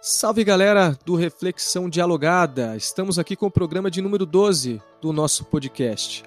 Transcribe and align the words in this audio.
Salve 0.00 0.44
galera 0.44 0.96
do 1.04 1.16
Reflexão 1.16 1.90
Dialogada! 1.90 2.76
Estamos 2.76 3.18
aqui 3.18 3.34
com 3.34 3.46
o 3.46 3.50
programa 3.50 3.90
de 3.90 4.00
número 4.00 4.24
12 4.24 4.80
do 5.00 5.12
nosso 5.12 5.44
podcast. 5.46 6.22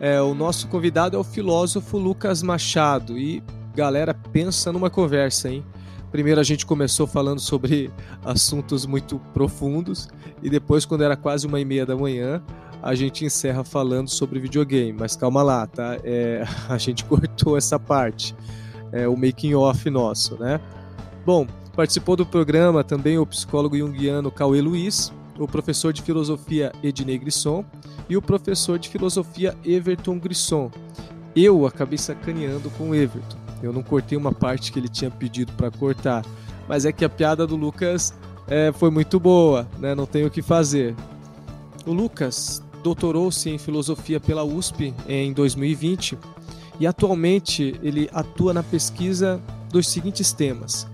É, 0.00 0.20
o 0.20 0.34
nosso 0.34 0.66
convidado 0.66 1.16
é 1.16 1.20
o 1.20 1.22
filósofo 1.22 1.98
Lucas 1.98 2.42
Machado 2.42 3.16
e 3.16 3.44
galera, 3.76 4.12
pensa 4.12 4.72
numa 4.72 4.90
conversa, 4.90 5.48
hein? 5.48 5.64
Primeiro 6.10 6.40
a 6.40 6.44
gente 6.44 6.66
começou 6.66 7.06
falando 7.06 7.38
sobre 7.38 7.92
assuntos 8.24 8.84
muito 8.86 9.20
profundos 9.32 10.08
e 10.42 10.50
depois, 10.50 10.84
quando 10.84 11.04
era 11.04 11.16
quase 11.16 11.46
uma 11.46 11.60
e 11.60 11.64
meia 11.64 11.86
da 11.86 11.96
manhã, 11.96 12.42
a 12.82 12.96
gente 12.96 13.24
encerra 13.24 13.62
falando 13.62 14.08
sobre 14.08 14.40
videogame. 14.40 14.92
Mas 14.98 15.14
calma 15.14 15.44
lá, 15.44 15.64
tá? 15.64 15.96
É, 16.02 16.44
a 16.68 16.76
gente 16.76 17.04
cortou 17.04 17.56
essa 17.56 17.78
parte, 17.78 18.34
é, 18.90 19.06
o 19.06 19.16
making 19.16 19.54
off 19.54 19.88
nosso, 19.88 20.36
né? 20.36 20.60
Bom, 21.24 21.46
Participou 21.76 22.16
do 22.16 22.24
programa 22.24 22.82
também 22.82 23.18
o 23.18 23.26
psicólogo 23.26 23.76
junguiano 23.76 24.30
Cauê 24.30 24.62
Luiz, 24.62 25.12
o 25.38 25.46
professor 25.46 25.92
de 25.92 26.00
filosofia 26.00 26.72
Ednei 26.82 27.18
Grisson 27.18 27.62
e 28.08 28.16
o 28.16 28.22
professor 28.22 28.78
de 28.78 28.88
filosofia 28.88 29.54
Everton 29.62 30.18
Grisson. 30.18 30.70
Eu 31.36 31.66
acabei 31.66 31.98
sacaneando 31.98 32.70
com 32.70 32.90
o 32.90 32.94
Everton. 32.94 33.36
Eu 33.62 33.74
não 33.74 33.82
cortei 33.82 34.16
uma 34.16 34.32
parte 34.32 34.72
que 34.72 34.78
ele 34.78 34.88
tinha 34.88 35.10
pedido 35.10 35.52
para 35.52 35.70
cortar, 35.70 36.24
mas 36.66 36.86
é 36.86 36.92
que 36.92 37.04
a 37.04 37.10
piada 37.10 37.46
do 37.46 37.56
Lucas 37.56 38.14
é, 38.48 38.72
foi 38.72 38.90
muito 38.90 39.20
boa, 39.20 39.68
né? 39.78 39.94
não 39.94 40.06
tenho 40.06 40.28
o 40.28 40.30
que 40.30 40.40
fazer. 40.40 40.94
O 41.84 41.92
Lucas 41.92 42.62
doutorou-se 42.82 43.50
em 43.50 43.58
filosofia 43.58 44.18
pela 44.18 44.44
USP 44.44 44.94
em 45.06 45.30
2020 45.30 46.16
e 46.80 46.86
atualmente 46.86 47.78
ele 47.82 48.08
atua 48.14 48.54
na 48.54 48.62
pesquisa 48.62 49.42
dos 49.70 49.88
seguintes 49.88 50.32
temas: 50.32 50.86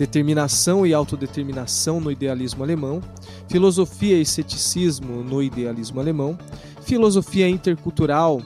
determinação 0.00 0.86
e 0.86 0.94
autodeterminação 0.94 2.00
no 2.00 2.10
idealismo 2.10 2.64
alemão, 2.64 3.02
filosofia 3.50 4.18
e 4.18 4.24
ceticismo 4.24 5.22
no 5.22 5.42
idealismo 5.42 6.00
alemão, 6.00 6.38
filosofia 6.80 7.46
intercultural, 7.46 8.40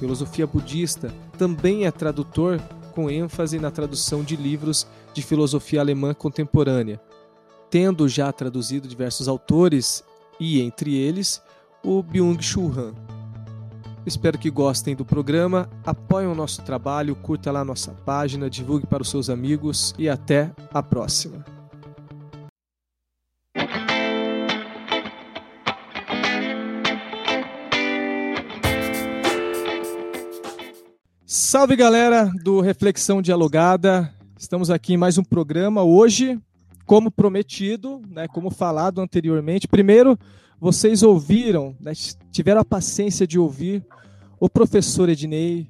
filosofia 0.00 0.48
budista, 0.48 1.14
também 1.38 1.86
é 1.86 1.92
tradutor 1.92 2.60
com 2.92 3.08
ênfase 3.08 3.56
na 3.60 3.70
tradução 3.70 4.24
de 4.24 4.34
livros 4.34 4.84
de 5.14 5.22
filosofia 5.22 5.80
alemã 5.80 6.12
contemporânea, 6.12 7.00
tendo 7.70 8.08
já 8.08 8.32
traduzido 8.32 8.88
diversos 8.88 9.28
autores 9.28 10.02
e, 10.40 10.60
entre 10.60 10.92
eles, 10.92 11.40
o 11.84 12.02
Byung-Chul 12.02 12.72
Han. 12.76 13.05
Espero 14.06 14.38
que 14.38 14.48
gostem 14.52 14.94
do 14.94 15.04
programa, 15.04 15.68
apoiem 15.84 16.28
o 16.28 16.34
nosso 16.34 16.62
trabalho, 16.62 17.16
curta 17.16 17.50
lá 17.50 17.64
nossa 17.64 17.90
página, 17.90 18.48
divulgue 18.48 18.86
para 18.86 19.02
os 19.02 19.10
seus 19.10 19.28
amigos 19.28 19.92
e 19.98 20.08
até 20.08 20.52
a 20.72 20.80
próxima. 20.80 21.44
Salve 31.24 31.74
galera 31.74 32.30
do 32.44 32.60
Reflexão 32.60 33.20
Dialogada, 33.20 34.14
estamos 34.38 34.70
aqui 34.70 34.94
em 34.94 34.96
mais 34.96 35.18
um 35.18 35.24
programa 35.24 35.82
hoje, 35.82 36.40
como 36.84 37.10
prometido, 37.10 38.00
né, 38.08 38.28
como 38.28 38.52
falado 38.52 39.00
anteriormente. 39.00 39.66
Primeiro, 39.66 40.16
vocês 40.66 41.04
ouviram, 41.04 41.76
né, 41.78 41.92
tiveram 42.32 42.60
a 42.60 42.64
paciência 42.64 43.24
de 43.24 43.38
ouvir 43.38 43.86
o 44.40 44.50
professor 44.50 45.08
Ednei, 45.08 45.68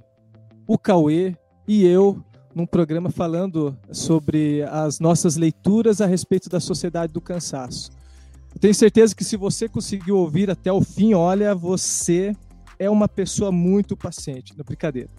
o 0.67 0.79
Cauê 0.79 1.37
e 1.69 1.85
eu 1.85 2.25
num 2.55 2.65
programa 2.65 3.11
falando 3.11 3.77
sobre 3.93 4.63
as 4.63 4.99
nossas 4.99 5.37
leituras 5.37 6.01
a 6.01 6.07
respeito 6.07 6.49
da 6.49 6.61
sociedade 6.61 7.13
do 7.13 7.21
cansaço. 7.21 7.91
Eu 8.55 8.59
tenho 8.59 8.75
certeza 8.75 9.15
que 9.15 9.23
se 9.23 9.37
você 9.37 9.69
conseguiu 9.69 10.17
ouvir 10.17 10.51
até 10.51 10.73
o 10.73 10.81
fim, 10.81 11.13
olha, 11.13 11.55
você 11.55 12.35
é 12.79 12.89
uma 12.89 13.07
pessoa 13.07 13.53
muito 13.53 13.99
paciente. 13.99 14.57
Não, 14.57 14.65
brincadeira. 14.65 15.11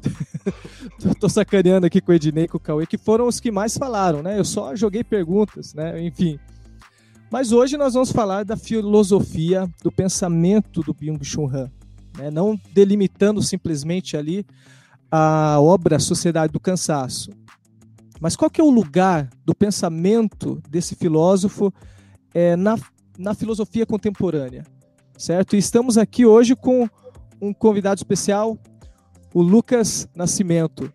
Tô 1.21 1.29
sacaneando 1.29 1.85
aqui 1.85 2.01
com 2.01 2.11
o 2.11 2.15
Ednei 2.15 2.45
e 2.45 2.47
com 2.47 2.57
o 2.57 2.59
Cauê, 2.59 2.88
que 2.88 2.97
foram 2.97 3.27
os 3.27 3.39
que 3.39 3.51
mais 3.51 3.77
falaram, 3.77 4.23
né? 4.23 4.39
Eu 4.39 4.44
só 4.44 4.75
joguei 4.75 5.03
perguntas, 5.03 5.75
né? 5.75 6.01
Enfim. 6.01 6.39
Mas 7.29 7.51
hoje 7.51 7.77
nós 7.77 7.93
vamos 7.93 8.11
falar 8.11 8.45
da 8.45 8.55
filosofia, 8.55 9.69
do 9.83 9.91
pensamento 9.91 10.81
do 10.81 10.93
Byung-Chul 10.93 11.49
Han 11.53 11.71
né? 12.17 12.31
não 12.31 12.59
delimitando 12.73 13.41
simplesmente 13.41 14.17
ali 14.17 14.45
a 15.09 15.57
obra 15.61 15.99
Sociedade 15.99 16.51
do 16.51 16.59
Cansaço. 16.59 17.31
Mas 18.19 18.35
qual 18.35 18.49
que 18.49 18.59
é 18.59 18.63
o 18.63 18.69
lugar 18.69 19.29
do 19.45 19.53
pensamento 19.53 20.61
desse 20.67 20.95
filósofo 20.95 21.71
é, 22.33 22.55
na, 22.55 22.75
na 23.17 23.33
filosofia 23.35 23.85
contemporânea? 23.85 24.63
Certo? 25.17 25.55
E 25.55 25.59
estamos 25.59 25.97
aqui 25.97 26.25
hoje 26.25 26.55
com 26.55 26.89
um 27.39 27.53
convidado 27.53 27.99
especial, 27.99 28.57
o 29.33 29.41
Lucas 29.41 30.09
Nascimento. 30.15 30.91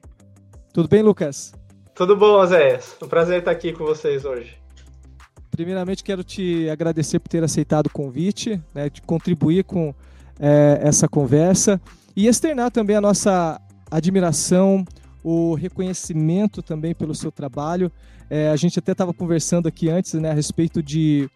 Tudo 0.73 0.89
bem, 0.89 1.03
Lucas? 1.03 1.53
Tudo 1.95 2.17
bom, 2.17 2.41
Oséias. 2.41 2.97
Um 3.01 3.09
prazer 3.09 3.39
estar 3.39 3.53
aqui 3.53 3.73
com 3.73 3.85
vocês 3.85 4.25
hoje. 4.25 4.62
Primeiramente, 5.53 6.03
quero 6.03 6.25
te 6.25 6.69
agradecer 6.71 7.19
por 7.19 7.29
ter 7.29 7.45
aceitado 7.45 7.87
o 7.87 7.91
convite, 7.91 8.59
né, 8.75 8.89
de 8.89 9.03
contribuir 9.03 9.65
com 9.65 9.95
é, 10.41 10.81
essa 10.83 11.07
conversa 11.07 11.79
e 12.17 12.27
externar 12.27 12.71
também 12.71 12.97
a 12.97 13.03
nossa 13.03 13.61
admiração, 13.91 14.83
o 15.23 15.55
reconhecimento 15.55 16.63
também 16.63 16.95
pelo 16.95 17.15
seu 17.15 17.31
trabalho. 17.31 17.93
É, 18.31 18.49
a 18.49 18.57
gente 18.57 18.79
até 18.79 18.93
estava 18.93 19.13
conversando 19.13 19.69
aqui 19.69 19.91
antes 19.91 20.15
né, 20.15 20.31
a 20.31 20.35
respeito 20.35 20.83
de, 20.83 21.29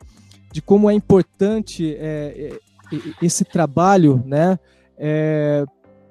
de 0.50 0.62
como 0.62 0.90
é 0.90 0.94
importante 0.94 1.94
é, 1.94 2.58
é 2.90 2.96
esse 3.20 3.44
trabalho 3.44 4.24
né, 4.24 4.58
é, 4.96 5.66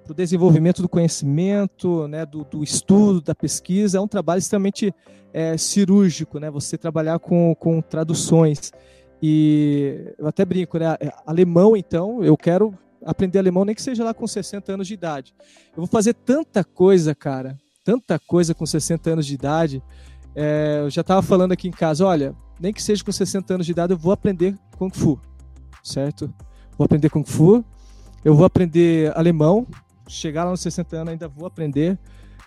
para 0.06 0.12
o 0.12 0.16
desenvolvimento 0.16 0.84
do 0.84 0.88
conhecimento, 0.88 2.08
né, 2.08 2.26
do, 2.26 2.44
do, 2.44 2.64
estudo, 2.64 3.20
da 3.22 3.34
pesquisa. 3.34 3.98
É 3.98 4.02
um 4.02 4.08
trabalho 4.08 4.38
extremamente 4.38 4.94
é, 5.34 5.58
cirúrgico, 5.58 6.40
né, 6.40 6.52
você 6.52 6.78
trabalhar 6.78 7.18
com, 7.18 7.56
com 7.56 7.82
traduções. 7.82 8.72
E 9.22 10.14
eu 10.20 10.28
até 10.28 10.46
brinco, 10.46 10.78
né? 10.78 10.96
Alemão, 11.26 11.76
então, 11.76 12.24
eu 12.24 12.38
quero 12.38 12.78
aprender 13.04 13.40
alemão, 13.40 13.66
nem 13.66 13.74
que 13.74 13.82
seja 13.82 14.04
lá 14.04 14.14
com 14.14 14.28
60 14.28 14.74
anos 14.74 14.88
de 14.88 14.94
idade. 14.94 15.34
Eu 15.70 15.78
vou 15.78 15.88
fazer 15.88 16.14
tanta 16.14 16.64
coisa, 16.64 17.16
cara, 17.16 17.58
tanta 17.84 18.20
coisa 18.20 18.54
com 18.54 18.66
60 18.66 19.10
anos 19.10 19.26
de 19.26 19.34
idade. 19.34 19.82
É, 20.36 20.82
eu 20.82 20.90
já 20.90 21.02
estava 21.02 21.22
falando 21.22 21.54
aqui 21.54 21.68
em 21.68 21.72
casa, 21.72 22.06
olha, 22.06 22.36
nem 22.60 22.72
que 22.72 22.84
seja 22.84 23.04
com 23.04 23.12
60 23.12 23.54
anos 23.56 23.66
de 23.66 23.72
idade, 23.72 23.94
eu 23.94 23.98
vou 23.98 24.12
aprender 24.12 24.56
Kung 24.78 24.92
Fu, 24.94 25.20
certo? 25.84 26.32
Vou 26.78 26.86
aprender 26.86 27.10
Kung 27.10 27.26
Fu, 27.26 27.64
eu 28.24 28.36
vou 28.36 28.46
aprender 28.46 29.16
alemão, 29.16 29.66
chegar 30.08 30.44
lá 30.44 30.52
nos 30.52 30.62
60 30.62 30.96
anos 30.96 31.12
ainda 31.12 31.28
vou 31.28 31.48
aprender. 31.48 31.98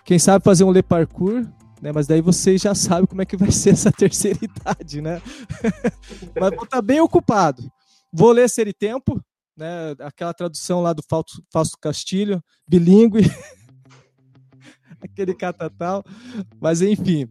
Quem 0.05 0.17
sabe 0.17 0.43
fazer 0.43 0.63
um 0.63 0.71
Le 0.71 0.81
Parkour, 0.81 1.45
né? 1.81 1.91
Mas 1.93 2.07
daí 2.07 2.21
vocês 2.21 2.61
já 2.61 2.75
sabem 2.75 3.05
como 3.05 3.21
é 3.21 3.25
que 3.25 3.37
vai 3.37 3.51
ser 3.51 3.71
essa 3.71 3.91
terceira 3.91 4.39
idade, 4.41 5.01
né? 5.01 5.21
Mas 6.39 6.49
vou 6.55 6.63
estar 6.63 6.77
tá 6.77 6.81
bem 6.81 6.99
ocupado. 6.99 7.71
Vou 8.11 8.31
ler 8.31 8.49
Ser 8.49 8.67
e 8.67 8.73
Tempo, 8.73 9.21
né? 9.55 9.95
Aquela 9.99 10.33
tradução 10.33 10.81
lá 10.81 10.93
do 10.93 11.03
Fausto, 11.03 11.77
Castilho, 11.79 12.43
bilíngue. 12.67 13.21
Aquele 15.01 15.33
catatal. 15.33 16.03
Mas 16.59 16.81
enfim, 16.81 17.27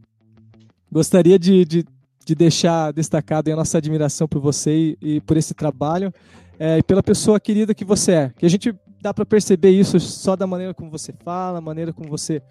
gostaria 0.91 1.39
de, 1.39 1.65
de, 1.65 1.85
de, 2.25 2.35
deixar 2.35 2.93
destacado 2.93 3.51
a 3.51 3.57
nossa 3.57 3.77
admiração 3.77 4.27
por 4.27 4.41
você 4.41 4.97
e, 5.03 5.17
e 5.17 5.21
por 5.21 5.37
esse 5.37 5.53
trabalho 5.53 6.13
é, 6.59 6.79
e 6.79 6.83
pela 6.83 7.03
pessoa 7.03 7.39
querida 7.39 7.75
que 7.75 7.85
você 7.85 8.13
é. 8.13 8.33
Que 8.39 8.47
a 8.47 8.49
gente 8.49 8.75
dá 9.01 9.15
para 9.15 9.25
perceber 9.25 9.71
isso 9.71 9.99
só 10.01 10.37
da 10.37 10.47
maneira 10.47 10.75
como 10.75 10.91
você 10.91 11.13
fala, 11.25 11.59
a 11.59 11.63
maneira 11.63 11.93
como 11.93 12.09
você 12.09 12.43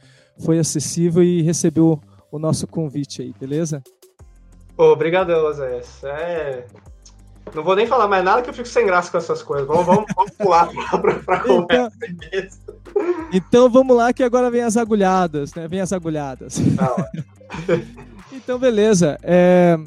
foi 0.44 0.60
acessível 0.60 1.24
e 1.24 1.42
recebeu 1.42 2.02
o 2.32 2.40
nosso 2.40 2.68
convite 2.68 3.22
aí, 3.22 3.34
beleza? 3.40 3.82
Obrigadão, 4.78 5.52
Zé. 5.54 5.82
É... 6.04 6.66
Não 7.56 7.64
vou 7.64 7.76
nem 7.76 7.88
falar 7.88 8.08
mais 8.08 8.24
nada 8.24 8.42
que 8.42 8.50
eu 8.50 8.54
fico 8.54 8.68
sem 8.68 8.86
graça 8.86 9.10
com 9.10 9.18
essas 9.18 9.42
coisas. 9.42 9.68
Vamos, 9.68 9.86
vamos, 9.86 10.06
vamos 10.16 10.32
pular 10.32 10.70
para 11.26 11.38
então, 11.38 11.62
conversa. 11.62 11.98
Então, 12.04 13.30
então 13.32 13.70
vamos 13.70 13.96
lá 13.96 14.12
que 14.12 14.22
agora 14.22 14.52
vem 14.52 14.62
as 14.62 14.76
agulhadas, 14.76 15.54
né? 15.56 15.68
Vem 15.68 15.80
as 15.80 15.94
agulhadas. 15.94 16.58
Tá 16.76 17.10
então, 18.32 18.60
beleza. 18.60 19.18
É... 19.24 19.78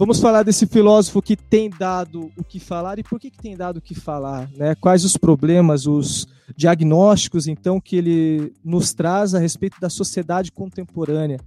Vamos 0.00 0.18
falar 0.18 0.42
desse 0.42 0.66
filósofo 0.66 1.20
que 1.20 1.36
tem 1.36 1.68
dado 1.68 2.32
o 2.34 2.42
que 2.42 2.58
falar 2.58 2.98
e 2.98 3.02
por 3.02 3.20
que, 3.20 3.30
que 3.30 3.36
tem 3.36 3.54
dado 3.54 3.76
o 3.76 3.80
que 3.82 3.94
falar, 3.94 4.48
né? 4.56 4.74
Quais 4.74 5.04
os 5.04 5.14
problemas, 5.14 5.86
os 5.86 6.26
diagnósticos, 6.56 7.46
então, 7.46 7.78
que 7.78 7.96
ele 7.96 8.54
nos 8.64 8.94
traz 8.94 9.34
a 9.34 9.38
respeito 9.38 9.78
da 9.78 9.90
sociedade 9.90 10.50
contemporânea. 10.52 11.38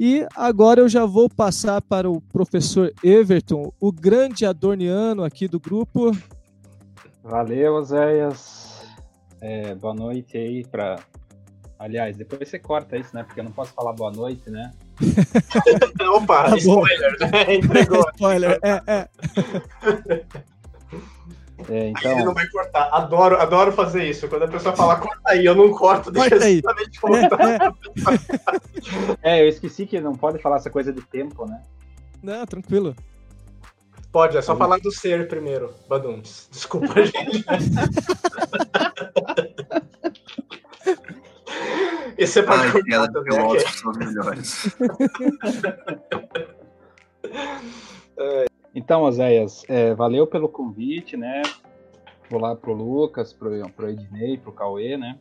E 0.00 0.26
agora 0.34 0.80
eu 0.80 0.88
já 0.88 1.04
vou 1.04 1.28
passar 1.28 1.82
para 1.82 2.08
o 2.08 2.18
professor 2.18 2.90
Everton, 3.04 3.70
o 3.78 3.92
grande 3.92 4.46
adorniano 4.46 5.22
aqui 5.22 5.46
do 5.46 5.60
grupo. 5.60 6.12
Valeu, 7.22 7.74
Oséias. 7.74 8.86
É, 9.38 9.74
boa 9.74 9.92
noite 9.92 10.38
aí 10.38 10.64
para. 10.64 10.98
Aliás, 11.78 12.16
depois 12.16 12.48
você 12.48 12.58
corta 12.58 12.96
isso, 12.96 13.14
né? 13.14 13.22
Porque 13.22 13.40
eu 13.40 13.44
não 13.44 13.52
posso 13.52 13.74
falar 13.74 13.92
boa 13.92 14.10
noite, 14.10 14.48
né? 14.48 14.70
Opa, 16.16 16.50
tá 16.50 16.56
spoiler, 16.56 17.16
né? 17.20 17.54
Entregou. 17.54 18.04
spoiler, 18.14 18.58
é, 18.62 18.82
é. 18.86 19.08
É, 21.68 21.88
então... 21.88 22.12
Ele 22.12 22.24
não 22.24 22.34
vai 22.34 22.46
cortar. 22.48 22.88
Adoro, 22.92 23.40
adoro 23.40 23.72
fazer 23.72 24.04
isso. 24.08 24.28
Quando 24.28 24.44
a 24.44 24.48
pessoa 24.48 24.74
fala, 24.74 24.96
corta 24.96 25.20
aí, 25.26 25.44
eu 25.44 25.54
não 25.54 25.70
corto, 25.70 26.10
deixa 26.10 26.30
Corta 26.30 26.44
aí. 26.44 26.58
exatamente 26.58 27.00
cortar. 27.00 27.74
É, 29.22 29.40
eu 29.42 29.48
esqueci 29.48 29.86
que 29.86 30.00
não 30.00 30.14
pode 30.16 30.40
falar 30.40 30.56
essa 30.56 30.70
coisa 30.70 30.92
de 30.92 31.00
tempo, 31.02 31.46
né? 31.46 31.62
Não, 32.22 32.44
tranquilo. 32.44 32.96
Pode, 34.10 34.36
é 34.36 34.42
só 34.42 34.56
falar 34.56 34.78
do 34.78 34.90
ser 34.90 35.28
primeiro, 35.28 35.72
Baduns. 35.88 36.48
Desculpa, 36.50 36.94
gente. 37.04 37.44
Esse 42.22 42.38
é 42.38 42.42
pra 42.44 42.54
Ai, 42.54 42.70
cortar 42.70 42.84
piada 42.84 43.08
de 43.08 43.12
também, 43.12 43.32
ok? 43.32 43.58
filósofos 43.58 43.80
são 43.80 43.92
melhores. 43.92 44.76
Então, 48.74 49.02
Oséias, 49.02 49.64
é, 49.68 49.94
valeu 49.94 50.26
pelo 50.26 50.48
convite, 50.48 51.14
né? 51.14 51.42
Vou 52.30 52.40
lá 52.40 52.56
pro 52.56 52.72
Lucas, 52.72 53.30
pro, 53.30 53.50
pro 53.72 53.90
Ednei, 53.90 54.38
pro 54.38 54.50
Cauê, 54.50 54.96
né? 54.96 55.20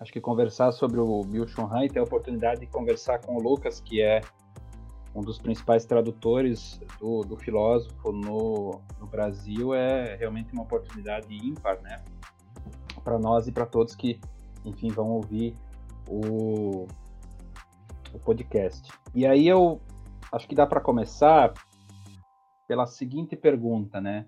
Acho 0.00 0.10
que 0.10 0.18
conversar 0.18 0.72
sobre 0.72 0.98
o 0.98 1.22
Bill 1.24 1.44
Han 1.58 1.84
e 1.84 1.90
ter 1.90 1.98
a 1.98 2.02
oportunidade 2.02 2.60
de 2.60 2.66
conversar 2.66 3.18
com 3.18 3.36
o 3.36 3.42
Lucas, 3.42 3.80
que 3.80 4.00
é 4.00 4.22
um 5.14 5.20
dos 5.20 5.38
principais 5.38 5.84
tradutores 5.84 6.80
do, 6.98 7.20
do 7.20 7.36
filósofo 7.36 8.12
no, 8.12 8.80
no 8.98 9.06
Brasil, 9.06 9.74
é 9.74 10.16
realmente 10.16 10.50
uma 10.54 10.62
oportunidade 10.62 11.34
ímpar, 11.34 11.82
né? 11.82 12.02
Para 13.02 13.18
nós 13.18 13.46
e 13.46 13.52
para 13.52 13.66
todos 13.66 13.94
que, 13.94 14.18
enfim, 14.64 14.88
vão 14.88 15.10
ouvir 15.10 15.54
o, 16.08 16.86
o 18.12 18.18
podcast. 18.24 18.90
E 19.14 19.26
aí 19.26 19.46
eu 19.46 19.80
acho 20.32 20.48
que 20.48 20.54
dá 20.54 20.66
para 20.66 20.80
começar 20.80 21.52
pela 22.66 22.86
seguinte 22.86 23.36
pergunta, 23.36 24.00
né? 24.00 24.26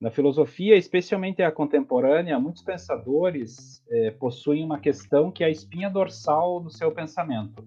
Na 0.00 0.10
filosofia, 0.10 0.76
especialmente 0.76 1.42
a 1.42 1.50
contemporânea, 1.50 2.38
muitos 2.38 2.62
pensadores 2.62 3.82
eh, 3.90 4.12
possuem 4.12 4.64
uma 4.64 4.78
questão 4.78 5.32
que 5.32 5.42
é 5.42 5.48
a 5.48 5.50
espinha 5.50 5.90
dorsal 5.90 6.60
do 6.60 6.70
seu 6.70 6.92
pensamento, 6.92 7.66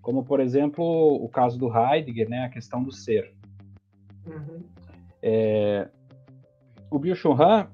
como 0.00 0.24
por 0.24 0.38
exemplo 0.38 0.84
o 0.84 1.28
caso 1.28 1.58
do 1.58 1.76
Heidegger, 1.76 2.28
né, 2.28 2.44
a 2.44 2.48
questão 2.48 2.84
do 2.84 2.92
ser. 2.92 3.34
Uhum. 4.24 4.62
É, 5.20 5.88
o 6.88 7.00
Byung-Chul 7.00 7.32
Han 7.32 7.68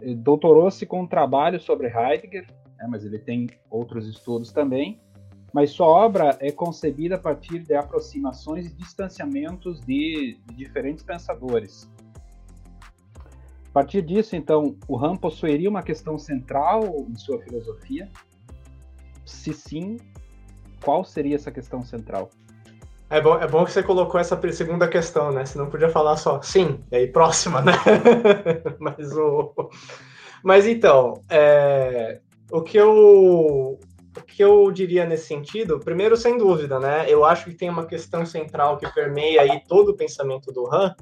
eh, 0.00 0.14
doutorou-se 0.14 0.84
com 0.84 1.02
um 1.02 1.06
trabalho 1.06 1.60
sobre 1.60 1.86
Heidegger, 1.86 2.48
né, 2.78 2.86
mas 2.88 3.04
ele 3.04 3.18
tem 3.18 3.48
outros 3.70 4.06
estudos 4.06 4.52
também. 4.52 5.00
Mas 5.52 5.70
sua 5.70 5.86
obra 5.86 6.36
é 6.40 6.50
concebida 6.50 7.14
a 7.14 7.18
partir 7.18 7.60
de 7.60 7.74
aproximações 7.74 8.66
e 8.66 8.74
distanciamentos 8.74 9.80
de, 9.80 10.38
diferentes 10.54 11.02
pensadores. 11.02 11.90
A 13.68 13.72
partir 13.72 14.02
disso, 14.02 14.36
então, 14.36 14.76
o 14.88 14.98
Han 15.02 15.16
possuiria 15.16 15.68
uma 15.68 15.82
questão 15.82 16.18
central 16.18 17.06
em 17.08 17.14
sua 17.14 17.40
filosofia? 17.40 18.10
Se 19.24 19.52
sim, 19.52 19.96
qual 20.82 21.04
seria 21.04 21.36
essa 21.36 21.50
questão 21.50 21.82
central? 21.82 22.30
É 23.08 23.20
bom, 23.20 23.38
é 23.38 23.46
bom 23.46 23.64
que 23.64 23.70
você 23.70 23.82
colocou 23.82 24.20
essa 24.20 24.40
segunda 24.52 24.88
questão, 24.88 25.30
né? 25.30 25.46
Senão 25.46 25.70
podia 25.70 25.88
falar 25.88 26.16
só 26.16 26.42
sim, 26.42 26.80
e 26.90 26.96
aí 26.96 27.06
próxima, 27.06 27.62
né? 27.62 27.72
Mas 28.80 29.12
o. 29.16 29.54
Mas 30.42 30.66
então, 30.66 31.22
é, 31.30 32.20
o 32.50 32.62
que 32.62 32.76
eu 32.76 33.78
o 34.16 34.22
que 34.22 34.42
eu 34.42 34.70
diria 34.72 35.04
nesse 35.04 35.26
sentido, 35.26 35.78
primeiro, 35.78 36.16
sem 36.16 36.38
dúvida, 36.38 36.80
né? 36.80 37.04
Eu 37.06 37.24
acho 37.24 37.44
que 37.44 37.54
tem 37.54 37.68
uma 37.68 37.84
questão 37.84 38.24
central 38.24 38.78
que 38.78 38.90
permeia 38.94 39.42
aí 39.42 39.60
todo 39.68 39.90
o 39.90 39.96
pensamento 39.96 40.50
do 40.50 40.66
Han. 40.74 40.94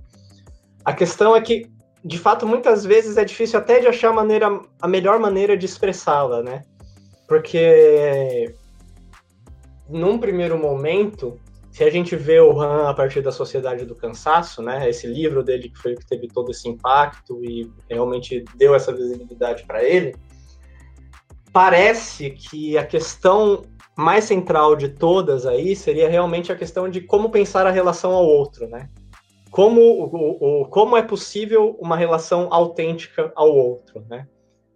A 0.84 0.92
questão 0.92 1.36
é 1.36 1.40
que, 1.40 1.70
de 2.04 2.18
fato, 2.18 2.44
muitas 2.44 2.84
vezes 2.84 3.16
é 3.16 3.24
difícil 3.24 3.58
até 3.58 3.78
de 3.78 3.86
achar 3.86 4.10
a, 4.10 4.12
maneira, 4.12 4.60
a 4.80 4.88
melhor 4.88 5.20
maneira 5.20 5.56
de 5.56 5.64
expressá-la, 5.64 6.42
né? 6.42 6.62
Porque, 7.28 8.52
num 9.88 10.18
primeiro 10.18 10.58
momento, 10.58 11.38
se 11.70 11.84
a 11.84 11.90
gente 11.90 12.16
vê 12.16 12.40
o 12.40 12.60
Han 12.60 12.88
a 12.88 12.94
partir 12.94 13.20
da 13.20 13.30
Sociedade 13.30 13.84
do 13.84 13.94
Cansaço, 13.94 14.60
né? 14.60 14.90
Esse 14.90 15.06
livro 15.06 15.44
dele 15.44 15.68
que 15.68 15.78
foi 15.78 15.94
que 15.94 16.04
teve 16.04 16.26
todo 16.26 16.50
esse 16.50 16.68
impacto 16.68 17.44
e 17.44 17.70
realmente 17.88 18.44
deu 18.56 18.74
essa 18.74 18.92
visibilidade 18.92 19.64
para 19.64 19.84
ele 19.84 20.14
parece 21.54 22.30
que 22.30 22.76
a 22.76 22.84
questão 22.84 23.62
mais 23.96 24.24
central 24.24 24.74
de 24.74 24.88
todas 24.88 25.46
aí 25.46 25.76
seria 25.76 26.08
realmente 26.08 26.50
a 26.50 26.56
questão 26.56 26.88
de 26.88 27.00
como 27.00 27.30
pensar 27.30 27.64
a 27.64 27.70
relação 27.70 28.12
ao 28.12 28.26
outro, 28.26 28.66
né? 28.66 28.90
Como, 29.52 29.80
o, 29.80 30.62
o, 30.62 30.66
como 30.66 30.96
é 30.96 31.02
possível 31.02 31.76
uma 31.80 31.96
relação 31.96 32.48
autêntica 32.50 33.32
ao 33.36 33.54
outro, 33.54 34.04
né? 34.10 34.26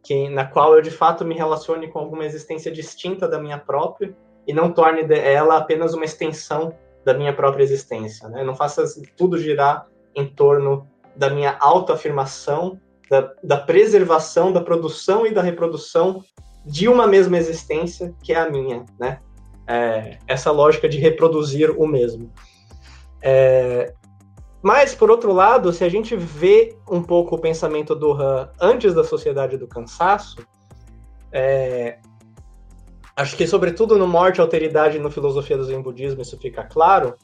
Que, 0.04 0.28
na 0.28 0.44
qual 0.44 0.76
eu 0.76 0.80
de 0.80 0.92
fato 0.92 1.24
me 1.24 1.34
relacione 1.34 1.88
com 1.88 1.98
alguma 1.98 2.24
existência 2.24 2.70
distinta 2.70 3.26
da 3.26 3.40
minha 3.40 3.58
própria 3.58 4.16
e 4.46 4.52
não 4.52 4.70
torne 4.70 5.02
ela 5.12 5.56
apenas 5.56 5.94
uma 5.94 6.04
extensão 6.04 6.72
da 7.04 7.12
minha 7.12 7.32
própria 7.32 7.64
existência, 7.64 8.28
né? 8.28 8.44
Não 8.44 8.54
faça 8.54 8.84
tudo 9.16 9.36
girar 9.36 9.88
em 10.14 10.28
torno 10.28 10.86
da 11.16 11.28
minha 11.28 11.56
autoafirmação, 11.58 12.78
da, 13.10 13.32
da 13.42 13.56
preservação, 13.56 14.52
da 14.52 14.60
produção 14.60 15.26
e 15.26 15.34
da 15.34 15.42
reprodução 15.42 16.22
de 16.68 16.86
uma 16.86 17.06
mesma 17.06 17.38
existência, 17.38 18.14
que 18.22 18.32
é 18.32 18.36
a 18.36 18.50
minha, 18.50 18.84
né? 19.00 19.20
É, 19.66 20.18
essa 20.26 20.50
lógica 20.50 20.88
de 20.88 20.98
reproduzir 20.98 21.70
o 21.70 21.86
mesmo. 21.86 22.30
É, 23.22 23.94
mas, 24.62 24.94
por 24.94 25.10
outro 25.10 25.32
lado, 25.32 25.72
se 25.72 25.84
a 25.84 25.88
gente 25.88 26.16
vê 26.16 26.76
um 26.90 27.02
pouco 27.02 27.36
o 27.36 27.38
pensamento 27.38 27.94
do 27.94 28.12
Han 28.12 28.50
antes 28.60 28.94
da 28.94 29.04
Sociedade 29.04 29.56
do 29.56 29.66
Cansaço, 29.66 30.46
é, 31.32 31.98
acho 33.16 33.36
que, 33.36 33.46
sobretudo 33.46 33.96
no 33.96 34.06
Morte, 34.06 34.40
Alteridade 34.40 34.96
e 34.96 35.00
no 35.00 35.10
Filosofia 35.10 35.56
do 35.56 35.64
Zen 35.64 35.80
Budismo, 35.80 36.22
isso 36.22 36.36
fica 36.38 36.64
claro. 36.64 37.14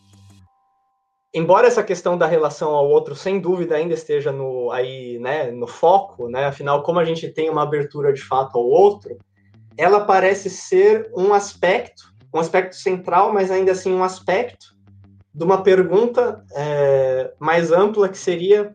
Embora 1.35 1.67
essa 1.67 1.82
questão 1.82 2.17
da 2.17 2.26
relação 2.26 2.70
ao 2.75 2.88
outro, 2.88 3.14
sem 3.17 3.40
dúvida, 3.40 3.75
ainda 3.75 3.94
esteja 3.94 4.31
no, 4.31 4.70
aí, 4.70 5.19
né, 5.19 5.50
no 5.50 5.67
foco, 5.67 6.29
né, 6.29 6.47
afinal, 6.47 6.82
como 6.85 7.00
a 7.00 7.05
gente 7.05 7.29
tem 7.29 7.50
uma 7.50 7.64
abertura 7.64 8.12
de 8.12 8.23
fato 8.23 8.56
ao 8.56 8.64
outro, 8.64 9.19
ela 9.76 10.05
parece 10.05 10.49
ser 10.49 11.11
um 11.17 11.32
aspecto, 11.32 12.12
um 12.32 12.38
aspecto 12.38 12.76
central, 12.76 13.32
mas 13.32 13.50
ainda 13.50 13.73
assim 13.73 13.93
um 13.93 14.05
aspecto 14.05 14.75
de 15.35 15.44
uma 15.44 15.62
pergunta 15.62 16.44
é, 16.55 17.32
mais 17.38 17.73
ampla 17.73 18.09
que 18.09 18.19
seria 18.19 18.75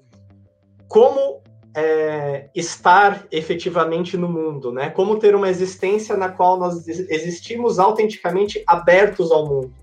como 0.87 1.41
é, 1.75 2.49
estar 2.53 3.25
efetivamente 3.31 4.17
no 4.17 4.27
mundo, 4.27 4.71
né? 4.71 4.89
Como 4.89 5.17
ter 5.17 5.35
uma 5.35 5.49
existência 5.49 6.17
na 6.17 6.29
qual 6.29 6.57
nós 6.57 6.87
existimos 6.87 7.79
autenticamente 7.79 8.61
abertos 8.67 9.31
ao 9.31 9.47
mundo. 9.47 9.73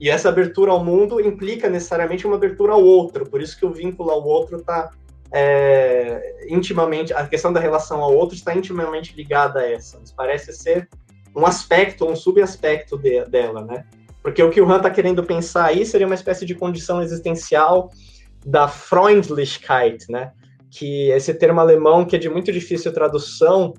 E 0.00 0.10
essa 0.10 0.28
abertura 0.28 0.72
ao 0.72 0.84
mundo 0.84 1.20
implica 1.20 1.68
necessariamente 1.68 2.26
uma 2.26 2.36
abertura 2.36 2.72
ao 2.72 2.82
outro, 2.82 3.28
por 3.28 3.40
isso 3.40 3.58
que 3.58 3.66
o 3.66 3.72
vínculo 3.72 4.10
ao 4.10 4.24
outro 4.24 4.58
está 4.58 4.90
é, 5.32 6.46
intimamente, 6.48 7.12
a 7.12 7.26
questão 7.26 7.52
da 7.52 7.58
relação 7.58 8.02
ao 8.02 8.14
outro 8.14 8.36
está 8.36 8.54
intimamente 8.54 9.14
ligada 9.16 9.60
a 9.60 9.70
essa. 9.70 9.98
Mas 9.98 10.12
parece 10.12 10.52
ser 10.52 10.88
um 11.34 11.46
aspecto, 11.46 12.06
um 12.06 12.14
subaspecto 12.14 12.98
de, 12.98 13.24
dela, 13.24 13.64
né? 13.64 13.84
Porque 14.22 14.42
o 14.42 14.50
que 14.50 14.60
o 14.60 14.70
Han 14.70 14.76
está 14.76 14.90
querendo 14.90 15.24
pensar 15.24 15.66
aí 15.66 15.84
seria 15.84 16.06
uma 16.06 16.14
espécie 16.14 16.44
de 16.44 16.54
condição 16.54 17.02
existencial 17.02 17.90
da 18.44 18.68
Freundlichkeit, 18.68 20.04
né? 20.10 20.32
Que 20.70 21.10
esse 21.10 21.32
termo 21.34 21.60
alemão 21.60 22.04
que 22.04 22.16
é 22.16 22.18
de 22.18 22.28
muito 22.28 22.52
difícil 22.52 22.92
tradução, 22.92 23.74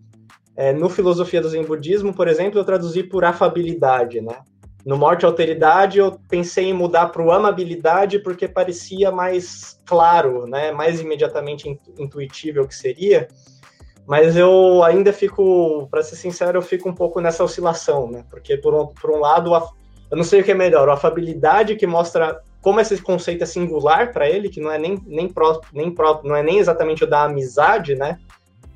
é, 0.56 0.74
no 0.74 0.90
Filosofia 0.90 1.42
do 1.42 1.50
Zen 1.50 1.64
Budismo, 1.64 2.14
por 2.14 2.28
exemplo, 2.28 2.60
eu 2.60 2.66
traduzi 2.66 3.04
por 3.04 3.24
afabilidade, 3.24 4.22
né? 4.22 4.40
No 4.86 4.98
Morte 4.98 5.24
e 5.24 5.26
Alteridade, 5.26 6.00
eu 6.00 6.20
pensei 6.28 6.66
em 6.66 6.74
mudar 6.74 7.08
para 7.08 7.22
o 7.22 7.32
amabilidade 7.32 8.20
porque 8.20 8.48
parecia 8.48 9.12
mais 9.12 9.80
claro, 9.86 10.46
né? 10.46 10.72
mais 10.72 11.00
imediatamente 11.00 11.80
intuitível 11.98 12.68
que 12.68 12.76
seria. 12.76 13.28
Mas 14.06 14.36
eu 14.36 14.84
ainda 14.84 15.14
fico, 15.14 15.88
para 15.90 16.04
ser 16.04 16.18
sincero, 16.18 16.58
eu 16.58 16.62
fico 16.62 16.90
um 16.90 16.94
pouco 16.94 17.22
nessa 17.22 17.44
oscilação, 17.44 18.12
né? 18.12 18.26
Porque, 18.30 18.58
por 18.58 18.74
um, 18.74 18.88
por 18.88 19.12
um 19.12 19.20
lado, 19.20 19.54
eu 20.12 20.18
não 20.18 20.26
sei 20.26 20.42
o 20.42 20.44
que 20.44 20.52
é 20.52 20.56
melhor, 20.56 20.90
a 20.90 20.94
afabilidade 20.94 21.78
que 21.78 21.88
mostra 21.88 22.42
como 22.62 22.80
esse 22.80 23.02
conceito 23.02 23.44
é 23.44 23.46
singular 23.46 24.12
para 24.12 24.30
ele, 24.30 24.50
que 24.50 24.60
não 24.60 24.72
é 24.72 24.78
nem, 24.78 25.02
nem 25.06 25.32
nem 25.74 25.92
próprio, 25.92 26.30
não 26.30 26.36
é 26.36 26.44
nem 26.44 26.60
exatamente 26.60 27.04
o 27.04 27.08
da 27.08 27.24
amizade, 27.24 27.96
né? 27.96 28.18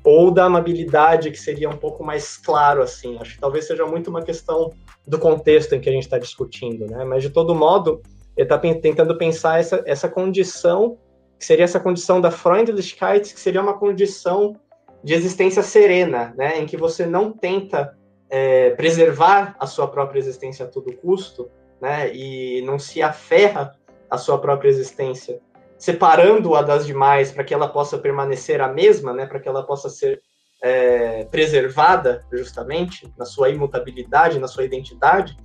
Ou 0.04 0.30
da 0.30 0.44
amabilidade, 0.44 1.30
que 1.30 1.38
seria 1.38 1.68
um 1.68 1.76
pouco 1.76 2.04
mais 2.04 2.36
claro, 2.36 2.82
assim. 2.82 3.18
Acho 3.20 3.34
que 3.34 3.40
talvez 3.40 3.66
seja 3.66 3.84
muito 3.86 4.08
uma 4.08 4.22
questão 4.22 4.72
do 5.06 5.18
contexto 5.18 5.74
em 5.74 5.80
que 5.80 5.88
a 5.88 5.92
gente 5.92 6.04
está 6.04 6.18
discutindo, 6.18 6.86
né? 6.86 7.04
Mas 7.04 7.22
de 7.22 7.30
todo 7.30 7.54
modo, 7.54 8.00
ele 8.36 8.44
está 8.44 8.58
tentando 8.58 9.16
pensar 9.18 9.60
essa, 9.60 9.82
essa 9.84 10.08
condição, 10.08 10.96
que 11.38 11.44
seria 11.44 11.64
essa 11.64 11.80
condição 11.80 12.20
da 12.20 12.30
Freundlichkeit, 12.30 13.34
que 13.34 13.40
seria 13.40 13.60
uma 13.60 13.78
condição 13.78 14.56
de 15.02 15.14
existência 15.14 15.62
serena, 15.62 16.34
né? 16.36 16.58
Em 16.58 16.66
que 16.66 16.76
você 16.76 17.04
não 17.04 17.32
tenta 17.32 17.96
é, 18.30 18.70
preservar 18.70 19.56
a 19.58 19.66
sua 19.66 19.88
própria 19.88 20.18
existência 20.18 20.64
a 20.64 20.68
todo 20.68 20.94
custo, 20.96 21.50
né, 21.80 22.14
e 22.14 22.62
não 22.62 22.78
se 22.78 23.02
aferra 23.02 23.72
à 24.10 24.18
sua 24.18 24.38
própria 24.38 24.68
existência, 24.68 25.40
separando-a 25.78 26.62
das 26.62 26.86
demais 26.86 27.30
para 27.30 27.44
que 27.44 27.54
ela 27.54 27.68
possa 27.68 27.96
permanecer 27.98 28.60
a 28.60 28.68
mesma, 28.68 29.12
né, 29.12 29.26
para 29.26 29.38
que 29.38 29.48
ela 29.48 29.64
possa 29.64 29.88
ser 29.88 30.20
é, 30.62 31.24
preservada, 31.26 32.24
justamente, 32.32 33.12
na 33.16 33.24
sua 33.24 33.48
imutabilidade, 33.48 34.40
na 34.40 34.48
sua 34.48 34.64
identidade, 34.64 35.36